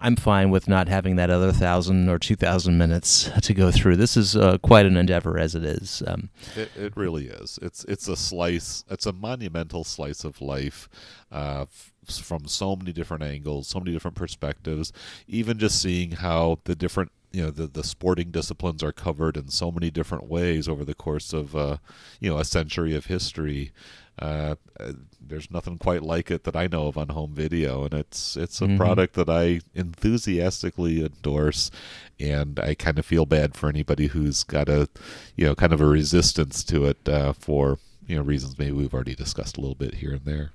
I'm 0.00 0.14
fine 0.16 0.50
with 0.50 0.68
not 0.68 0.88
having 0.88 1.16
that 1.16 1.28
other 1.30 1.50
thousand 1.52 2.08
or 2.08 2.18
two 2.18 2.36
thousand 2.36 2.78
minutes 2.78 3.30
to 3.42 3.54
go 3.54 3.70
through. 3.72 3.96
This 3.96 4.16
is 4.16 4.36
uh, 4.36 4.58
quite 4.58 4.86
an 4.86 4.96
endeavor 4.96 5.38
as 5.38 5.54
it 5.54 5.64
is. 5.64 6.02
Um, 6.06 6.30
It, 6.56 6.70
it 6.76 6.96
really 6.96 7.26
is. 7.26 7.58
It's 7.62 7.84
it's 7.84 8.06
a 8.08 8.16
slice. 8.16 8.84
It's 8.88 9.06
a 9.06 9.12
monumental 9.12 9.82
slice 9.84 10.24
of 10.24 10.40
life, 10.40 10.88
uh, 11.32 11.62
f- 11.62 11.92
from 12.06 12.46
so 12.46 12.76
many 12.76 12.92
different 12.92 13.24
angles, 13.24 13.66
so 13.66 13.80
many 13.80 13.92
different 13.92 14.16
perspectives. 14.16 14.92
Even 15.26 15.58
just 15.58 15.80
seeing 15.82 16.12
how 16.12 16.60
the 16.64 16.76
different 16.76 17.10
you 17.32 17.42
know 17.42 17.50
the 17.50 17.66
the 17.66 17.84
sporting 17.84 18.30
disciplines 18.30 18.82
are 18.84 18.92
covered 18.92 19.36
in 19.36 19.48
so 19.48 19.72
many 19.72 19.90
different 19.90 20.28
ways 20.28 20.68
over 20.68 20.84
the 20.84 20.94
course 20.94 21.32
of 21.32 21.56
uh, 21.56 21.78
you 22.20 22.30
know 22.30 22.38
a 22.38 22.44
century 22.44 22.94
of 22.94 23.06
history. 23.06 23.72
Uh, 24.18 24.56
uh, 24.80 24.92
there's 25.20 25.50
nothing 25.50 25.78
quite 25.78 26.02
like 26.02 26.30
it 26.30 26.44
that 26.44 26.56
I 26.56 26.66
know 26.66 26.86
of 26.88 26.96
on 26.98 27.08
home 27.10 27.34
video, 27.34 27.84
and 27.84 27.94
it's 27.94 28.36
it's 28.36 28.60
a 28.60 28.66
Mhm. 28.66 28.76
product 28.76 29.14
that 29.14 29.28
I 29.28 29.60
enthusiastically 29.74 31.04
endorse, 31.04 31.70
and 32.18 32.58
I 32.58 32.74
kind 32.74 32.98
of 32.98 33.06
feel 33.06 33.26
bad 33.26 33.54
for 33.54 33.68
anybody 33.68 34.08
who's 34.08 34.42
got 34.42 34.68
a 34.68 34.88
you 35.36 35.44
know 35.46 35.54
kind 35.54 35.72
of 35.72 35.80
a 35.80 35.86
resistance 35.86 36.64
to 36.64 36.86
it 36.86 37.08
uh, 37.08 37.32
for 37.32 37.78
you 38.06 38.16
know 38.16 38.22
reasons 38.22 38.58
maybe 38.58 38.72
we've 38.72 38.94
already 38.94 39.14
discussed 39.14 39.56
a 39.56 39.60
little 39.60 39.74
bit 39.76 39.94
here 39.96 40.12
and 40.14 40.24
there. 40.24 40.50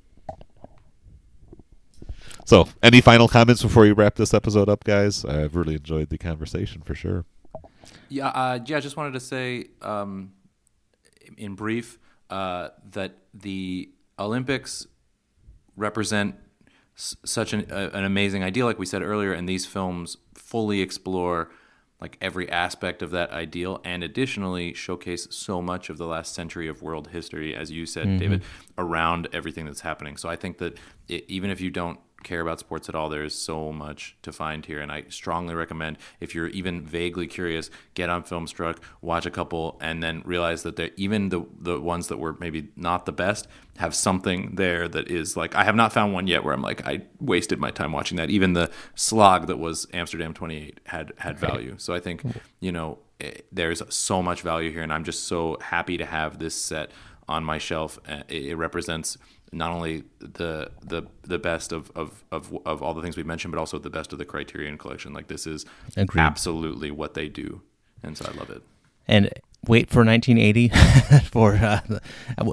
So, 2.45 2.67
any 2.81 2.99
final 2.99 3.27
comments 3.29 3.61
before 3.63 3.83
we 3.83 3.91
wrap 3.91 4.15
this 4.15 4.33
episode 4.33 4.67
up, 4.67 4.83
guys? 4.83 5.23
I've 5.23 5.55
really 5.55 5.75
enjoyed 5.75 6.09
the 6.09 6.17
conversation 6.17 6.81
for 6.81 6.93
sure. 6.95 7.25
Yeah, 8.09 8.27
uh, 8.29 8.59
yeah. 8.65 8.77
I 8.77 8.79
just 8.81 8.97
wanted 8.97 9.13
to 9.13 9.19
say, 9.21 9.67
um, 9.81 10.33
in 11.37 11.55
brief, 11.55 11.99
uh, 12.29 12.69
that 12.91 13.17
the 13.33 13.91
Olympics 14.19 14.87
represent 15.75 16.35
s- 16.95 17.15
such 17.25 17.53
an, 17.53 17.69
uh, 17.71 17.89
an 17.93 18.03
amazing 18.03 18.43
idea, 18.43 18.65
like 18.65 18.79
we 18.79 18.85
said 18.85 19.01
earlier, 19.01 19.33
and 19.33 19.47
these 19.47 19.65
films 19.65 20.17
fully 20.35 20.81
explore 20.81 21.49
like 22.01 22.17
every 22.19 22.49
aspect 22.49 23.01
of 23.01 23.11
that 23.11 23.31
ideal 23.31 23.79
and 23.85 24.03
additionally 24.03 24.73
showcase 24.73 25.25
so 25.31 25.61
much 25.61 25.89
of 25.89 25.97
the 25.97 26.05
last 26.05 26.33
century 26.35 26.67
of 26.67 26.81
world 26.81 27.07
history 27.09 27.55
as 27.55 27.71
you 27.71 27.85
said 27.85 28.19
david 28.19 28.43
around 28.77 29.29
everything 29.31 29.65
that's 29.65 29.79
happening. 29.81 30.17
So 30.17 30.27
i 30.27 30.35
think 30.35 30.57
that 30.57 30.77
it, 31.07 31.23
even 31.29 31.49
if 31.49 31.61
you 31.61 31.71
don't 31.71 31.99
care 32.23 32.41
about 32.41 32.59
sports 32.59 32.89
at 32.89 32.95
all, 32.95 33.09
there 33.09 33.23
is 33.23 33.35
so 33.35 33.71
much 33.71 34.15
to 34.23 34.31
find 34.31 34.65
here. 34.65 34.79
And 34.79 34.91
I 34.91 35.03
strongly 35.09 35.55
recommend 35.55 35.97
if 36.19 36.33
you're 36.33 36.47
even 36.47 36.81
vaguely 36.81 37.27
curious, 37.27 37.69
get 37.93 38.09
on 38.09 38.23
Filmstruck, 38.23 38.79
watch 39.01 39.25
a 39.25 39.31
couple, 39.31 39.77
and 39.81 40.01
then 40.01 40.21
realize 40.25 40.63
that 40.63 40.79
even 40.97 41.29
the 41.29 41.45
the 41.59 41.79
ones 41.79 42.07
that 42.07 42.17
were 42.17 42.35
maybe 42.39 42.69
not 42.75 43.05
the 43.05 43.11
best 43.11 43.47
have 43.77 43.95
something 43.95 44.55
there 44.55 44.87
that 44.87 45.09
is 45.09 45.35
like 45.35 45.55
I 45.55 45.63
have 45.63 45.75
not 45.75 45.91
found 45.93 46.13
one 46.13 46.27
yet 46.27 46.43
where 46.43 46.53
I'm 46.53 46.61
like 46.61 46.85
I 46.87 47.01
wasted 47.19 47.59
my 47.59 47.71
time 47.71 47.91
watching 47.91 48.17
that. 48.17 48.29
Even 48.29 48.53
the 48.53 48.69
slog 48.95 49.47
that 49.47 49.57
was 49.57 49.87
Amsterdam 49.93 50.33
28 50.33 50.79
had 50.85 51.11
had 51.17 51.39
value. 51.39 51.75
So 51.77 51.93
I 51.93 51.99
think 51.99 52.23
you 52.59 52.71
know 52.71 52.99
eh, 53.19 53.31
there's 53.51 53.81
so 53.89 54.21
much 54.21 54.41
value 54.41 54.71
here, 54.71 54.81
and 54.83 54.93
I'm 54.93 55.03
just 55.03 55.23
so 55.25 55.57
happy 55.61 55.97
to 55.97 56.05
have 56.05 56.39
this 56.39 56.55
set 56.55 56.91
on 57.27 57.43
my 57.43 57.57
shelf. 57.57 57.99
Uh, 58.07 58.23
It 58.27 58.45
it 58.45 58.55
represents 58.55 59.17
not 59.53 59.71
only 59.71 60.03
the 60.19 60.71
the 60.83 61.03
the 61.23 61.39
best 61.39 61.71
of, 61.71 61.91
of, 61.95 62.23
of, 62.31 62.55
of 62.65 62.81
all 62.81 62.93
the 62.93 63.01
things 63.01 63.15
we 63.15 63.23
mentioned, 63.23 63.51
but 63.51 63.59
also 63.59 63.77
the 63.79 63.89
best 63.89 64.11
of 64.13 64.19
the 64.19 64.25
Criterion 64.25 64.77
collection. 64.77 65.13
Like 65.13 65.27
this 65.27 65.45
is 65.47 65.65
Agreed. 65.95 66.21
absolutely 66.21 66.91
what 66.91 67.13
they 67.13 67.29
do, 67.29 67.61
and 68.01 68.17
so 68.17 68.29
I 68.31 68.37
love 68.37 68.49
it. 68.49 68.63
And 69.07 69.29
wait 69.67 69.89
for 69.89 70.03
1980 70.03 70.69
for 71.29 71.53
uh, 71.55 71.79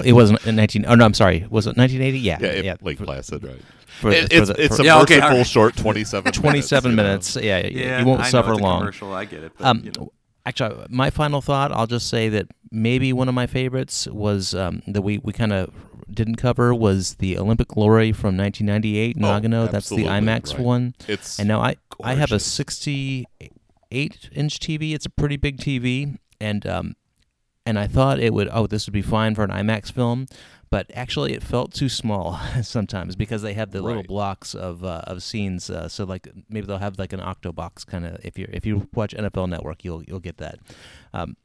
it 0.04 0.12
wasn't 0.12 0.44
in 0.46 0.56
19. 0.56 0.84
Oh 0.86 0.94
no, 0.94 1.04
I'm 1.04 1.14
sorry. 1.14 1.46
Was 1.50 1.66
it 1.66 1.76
1980? 1.76 2.18
Yeah, 2.18 2.38
Yeah, 2.40 2.46
it- 2.48 2.64
yeah. 2.64 2.76
Lake 2.82 2.98
for, 2.98 3.04
Placid, 3.04 3.42
right? 3.44 3.60
for 4.00 4.10
It- 4.10 4.28
the- 4.30 4.36
for 4.36 4.42
it's 4.42 4.48
the- 4.50 4.64
it's 4.64 4.76
for- 4.76 4.82
a 4.82 4.84
Yeah, 4.84 5.00
okay, 5.02 5.14
merciful 5.16 5.30
all 5.32 5.36
right. 5.38 5.46
short 5.46 5.76
27 5.76 6.32
27 6.32 6.94
minutes. 6.94 7.36
minutes. 7.36 7.74
Yeah, 7.74 7.98
you 8.00 8.06
won't 8.06 8.26
suffer 8.26 8.54
long. 8.56 8.80
Commercial, 8.80 9.12
I 9.12 9.24
get 9.24 9.42
it. 9.44 9.52
But, 9.58 9.66
Um, 9.66 9.82
you 9.84 9.92
know. 9.96 10.12
Actually, 10.46 10.86
my 10.88 11.10
final 11.10 11.42
thought, 11.42 11.70
I'll 11.70 11.86
just 11.86 12.08
say 12.08 12.30
that 12.30 12.46
maybe 12.72 13.12
one 13.12 13.28
of 13.28 13.34
my 13.34 13.46
favorites 13.46 14.08
was 14.08 14.54
um, 14.54 14.82
that 14.88 15.02
we, 15.02 15.18
we 15.18 15.34
kind 15.34 15.52
of 15.52 15.70
didn't 16.14 16.36
cover 16.36 16.74
was 16.74 17.14
the 17.14 17.38
Olympic 17.38 17.68
Glory 17.68 18.12
from 18.12 18.36
1998 18.36 19.16
in 19.16 19.24
Oh, 19.24 19.28
Nagano. 19.28 19.70
That's 19.70 19.88
the 19.88 20.04
IMAX 20.04 20.54
right. 20.54 20.62
one. 20.62 20.94
It's 21.08 21.38
And 21.38 21.48
now 21.48 21.60
I, 21.60 21.76
I 22.02 22.14
have 22.14 22.32
a 22.32 22.38
68 22.38 24.30
inch 24.32 24.58
TV. 24.58 24.94
It's 24.94 25.06
a 25.06 25.10
pretty 25.10 25.36
big 25.36 25.58
TV, 25.58 26.18
and 26.40 26.66
um, 26.66 26.96
and 27.66 27.78
I 27.78 27.86
thought 27.86 28.20
it 28.20 28.32
would 28.32 28.48
oh 28.52 28.66
this 28.66 28.86
would 28.86 28.92
be 28.94 29.02
fine 29.02 29.34
for 29.34 29.44
an 29.44 29.50
IMAX 29.50 29.92
film, 29.92 30.26
but 30.70 30.90
actually 30.94 31.32
it 31.34 31.42
felt 31.42 31.72
too 31.72 31.88
small 31.88 32.38
sometimes 32.62 33.16
because 33.16 33.42
they 33.42 33.54
have 33.54 33.70
the 33.70 33.82
little 33.82 34.02
blocks 34.02 34.54
of 34.54 34.84
uh, 34.84 35.02
of 35.06 35.22
scenes. 35.22 35.68
Uh, 35.70 35.88
so 35.88 36.04
like 36.04 36.28
maybe 36.48 36.66
they'll 36.66 36.78
have 36.78 36.98
like 36.98 37.12
an 37.12 37.20
octo 37.20 37.52
box 37.52 37.84
kind 37.84 38.06
of. 38.06 38.18
If 38.24 38.38
you 38.38 38.48
if 38.52 38.64
you 38.64 38.88
watch 38.94 39.14
NFL 39.14 39.48
Network, 39.48 39.84
you'll 39.84 40.02
you'll 40.04 40.20
get 40.20 40.38
that. 40.38 40.58
Um, 41.12 41.36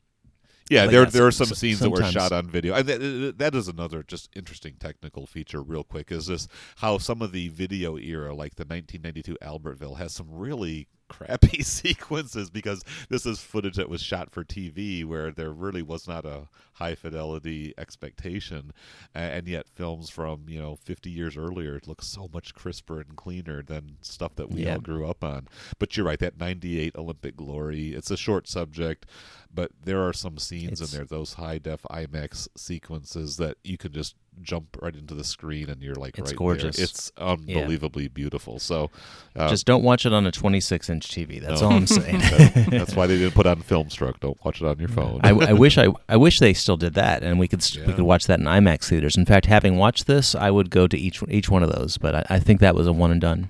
Yeah, 0.70 0.86
But 0.86 0.92
there 0.92 1.04
yeah, 1.04 1.10
there 1.12 1.28
are 1.28 1.32
some- 1.32 1.48
scenes 1.48 1.80
that 1.80 1.90
were 1.92 2.04
shot 2.12 2.32
on 2.32 2.48
video. 2.50 2.74
And 2.74 2.88
that, 2.88 3.38
that 3.38 3.54
is 3.56 3.68
another 3.68 4.02
just 4.02 4.30
interesting 4.36 4.76
technical 4.80 5.28
feature, 5.28 5.62
real 5.62 5.84
quick, 5.84 6.12
is 6.12 6.26
this 6.28 6.48
how 6.78 6.98
some 6.98 7.22
of 7.22 7.32
the 7.32 7.50
video 7.50 7.98
era, 7.98 8.34
like 8.34 8.56
the 8.56 8.66
1992 8.66 9.38
Albertville, 9.44 9.98
has 9.98 10.14
some 10.14 10.28
really 10.32 10.88
crappy 11.08 11.62
sequences 11.64 12.50
because 12.50 12.84
this 13.10 13.26
is 13.26 13.40
footage 13.40 13.76
that 13.76 13.90
was 13.90 14.02
shot 14.02 14.32
for 14.32 14.44
TV 14.44 15.06
where 15.06 15.32
there 15.32 15.52
really 15.52 15.82
was 15.82 16.08
not 16.08 16.26
a 16.26 16.48
high 16.74 16.96
fidelity 16.96 17.74
expectation, 17.78 18.74
and 19.14 19.48
yet 19.48 19.68
films 19.70 20.10
from 20.10 20.46
you 20.48 20.60
know 20.62 20.76
50 20.76 21.10
years 21.10 21.38
earlier 21.38 21.80
look 21.86 22.02
so 22.02 22.30
much 22.34 22.54
crisper 22.54 23.00
and 23.00 23.16
cleaner 23.16 23.62
than 23.64 23.98
stuff 24.02 24.36
that 24.36 24.50
we 24.52 24.64
Yeah. 24.66 24.74
all 24.76 24.80
grew 24.82 25.08
up 25.08 25.24
on. 25.24 25.48
But 25.80 25.96
you're 25.96 26.06
right, 26.06 26.20
that 26.20 26.38
98 26.38 26.96
Olympic 26.96 27.36
Glory, 27.36 27.90
it's 27.94 28.12
a 28.12 28.18
short 28.18 28.48
subject, 28.48 29.06
but 29.54 29.72
there 29.84 30.02
are 30.06 30.14
some 30.14 30.38
scenes 30.38 30.82
It's- 30.82 30.92
in 30.94 30.98
there, 30.98 31.06
those 31.06 31.34
high 31.34 31.58
def 31.60 31.84
IMAX 31.90 32.48
sequences 32.58 33.38
that 33.38 33.58
you 33.64 33.78
can 33.78 33.94
just 33.94 34.16
jump 34.42 34.78
right 34.82 34.96
into 34.96 35.14
the 35.14 35.24
screen 35.24 35.70
and 35.70 35.82
you're 35.82 35.96
like 35.96 36.18
It's 36.18 36.32
right 36.32 36.38
gorgeous. 36.38 36.76
there. 36.78 36.84
It's 36.84 37.12
unbelievably 37.18 38.10
beautiful. 38.10 38.60
So 38.60 38.92
uh, 39.36 39.50
just 39.50 39.66
don't 39.66 39.84
watch 39.84 40.06
it 40.06 40.14
on 40.14 40.26
a 40.26 40.32
26 40.32 40.90
inch 40.90 41.08
TV. 41.10 41.42
That's 41.42 41.62
no. 41.62 41.68
all 41.68 41.74
I'm 41.74 41.88
saying. 41.88 42.20
that- 42.20 42.68
that's 42.72 42.96
why 42.96 43.08
they 43.08 43.18
didn't 43.18 43.34
put 43.36 43.46
on 43.46 43.62
Filmstruck. 43.64 44.20
Don't 44.20 44.44
watch 44.46 44.62
it 44.62 44.68
on 44.68 44.78
your 44.80 44.90
phone. 44.90 45.20
I, 45.24 45.30
I 45.32 45.54
wish 45.54 45.78
I 45.78 45.88
I 46.10 46.18
wish 46.18 46.40
they 46.40 46.54
still 46.54 46.78
did 46.78 46.94
that, 46.96 47.24
and 47.24 47.40
we 47.40 47.48
could 47.48 47.64
st- 47.64 47.86
we 47.88 47.94
could 47.94 48.04
watch 48.04 48.28
that 48.28 48.40
in 48.40 48.46
IMAX 48.46 48.90
theaters. 48.90 49.18
In 49.18 49.26
fact, 49.26 49.46
having 49.48 49.78
watched 49.78 50.08
this, 50.08 50.36
I 50.36 50.52
would 50.52 50.70
go 50.70 50.88
to 50.88 50.98
each 50.98 51.22
each 51.30 51.50
one 51.50 51.64
of 51.64 51.72
those. 51.72 51.98
But 51.98 52.16
I, 52.16 52.26
I 52.32 52.40
think 52.40 52.60
that 52.62 52.76
was 52.76 52.88
a 52.88 52.94
one 52.94 53.12
and 53.12 53.22
done. 53.22 53.50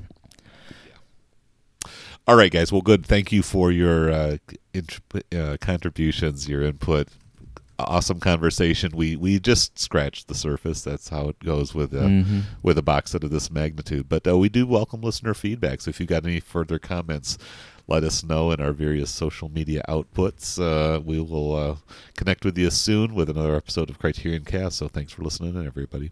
All 2.28 2.36
right, 2.36 2.52
guys. 2.52 2.72
Well, 2.72 2.82
good. 2.82 3.06
Thank 3.06 3.32
you 3.32 3.44
for 3.44 3.72
your 3.72 4.12
uh, 4.12 4.38
int- 4.74 5.00
uh, 5.36 5.58
contributions, 5.62 6.50
your 6.50 6.64
input. 6.64 7.08
Awesome 7.78 8.22
conversation. 8.22 8.94
We 8.96 9.18
we 9.18 9.38
just 9.40 9.78
scratched 9.78 10.30
the 10.30 10.36
surface. 10.36 10.82
That's 10.82 11.10
how 11.10 11.28
it 11.30 11.40
goes 11.40 11.74
with 11.76 11.94
uh, 11.94 12.04
Mhm. 12.08 12.44
with 12.64 12.78
a 12.78 12.82
box 12.82 13.12
set 13.12 13.24
of 13.26 13.32
this 13.32 13.52
magnitude. 13.52 14.08
But 14.08 14.26
uh, 14.26 14.38
we 14.38 14.48
do 14.48 14.66
welcome 14.66 15.02
listener 15.02 15.34
feedback. 15.34 15.82
So 15.82 15.90
if 15.90 16.00
you've 16.00 16.08
got 16.08 16.26
any 16.26 16.40
further 16.40 16.80
comments, 16.80 17.38
let 17.88 18.04
us 18.06 18.24
know 18.24 18.52
in 18.52 18.62
our 18.62 18.72
various 18.72 19.10
social 19.12 19.50
media 19.50 19.84
outputs. 19.90 20.58
Uh, 20.58 21.02
we 21.02 21.20
will 21.20 21.54
uh, 21.56 21.76
connect 22.16 22.46
with 22.46 22.58
you 22.58 22.70
soon 22.70 23.14
with 23.14 23.30
another 23.30 23.56
episode 23.56 23.90
of 23.90 24.00
Criterion 24.00 24.46
Cast. 24.46 24.78
So 24.78 24.88
thanks 24.88 25.12
for 25.12 25.24
listening, 25.24 25.58
everybody. 25.66 26.12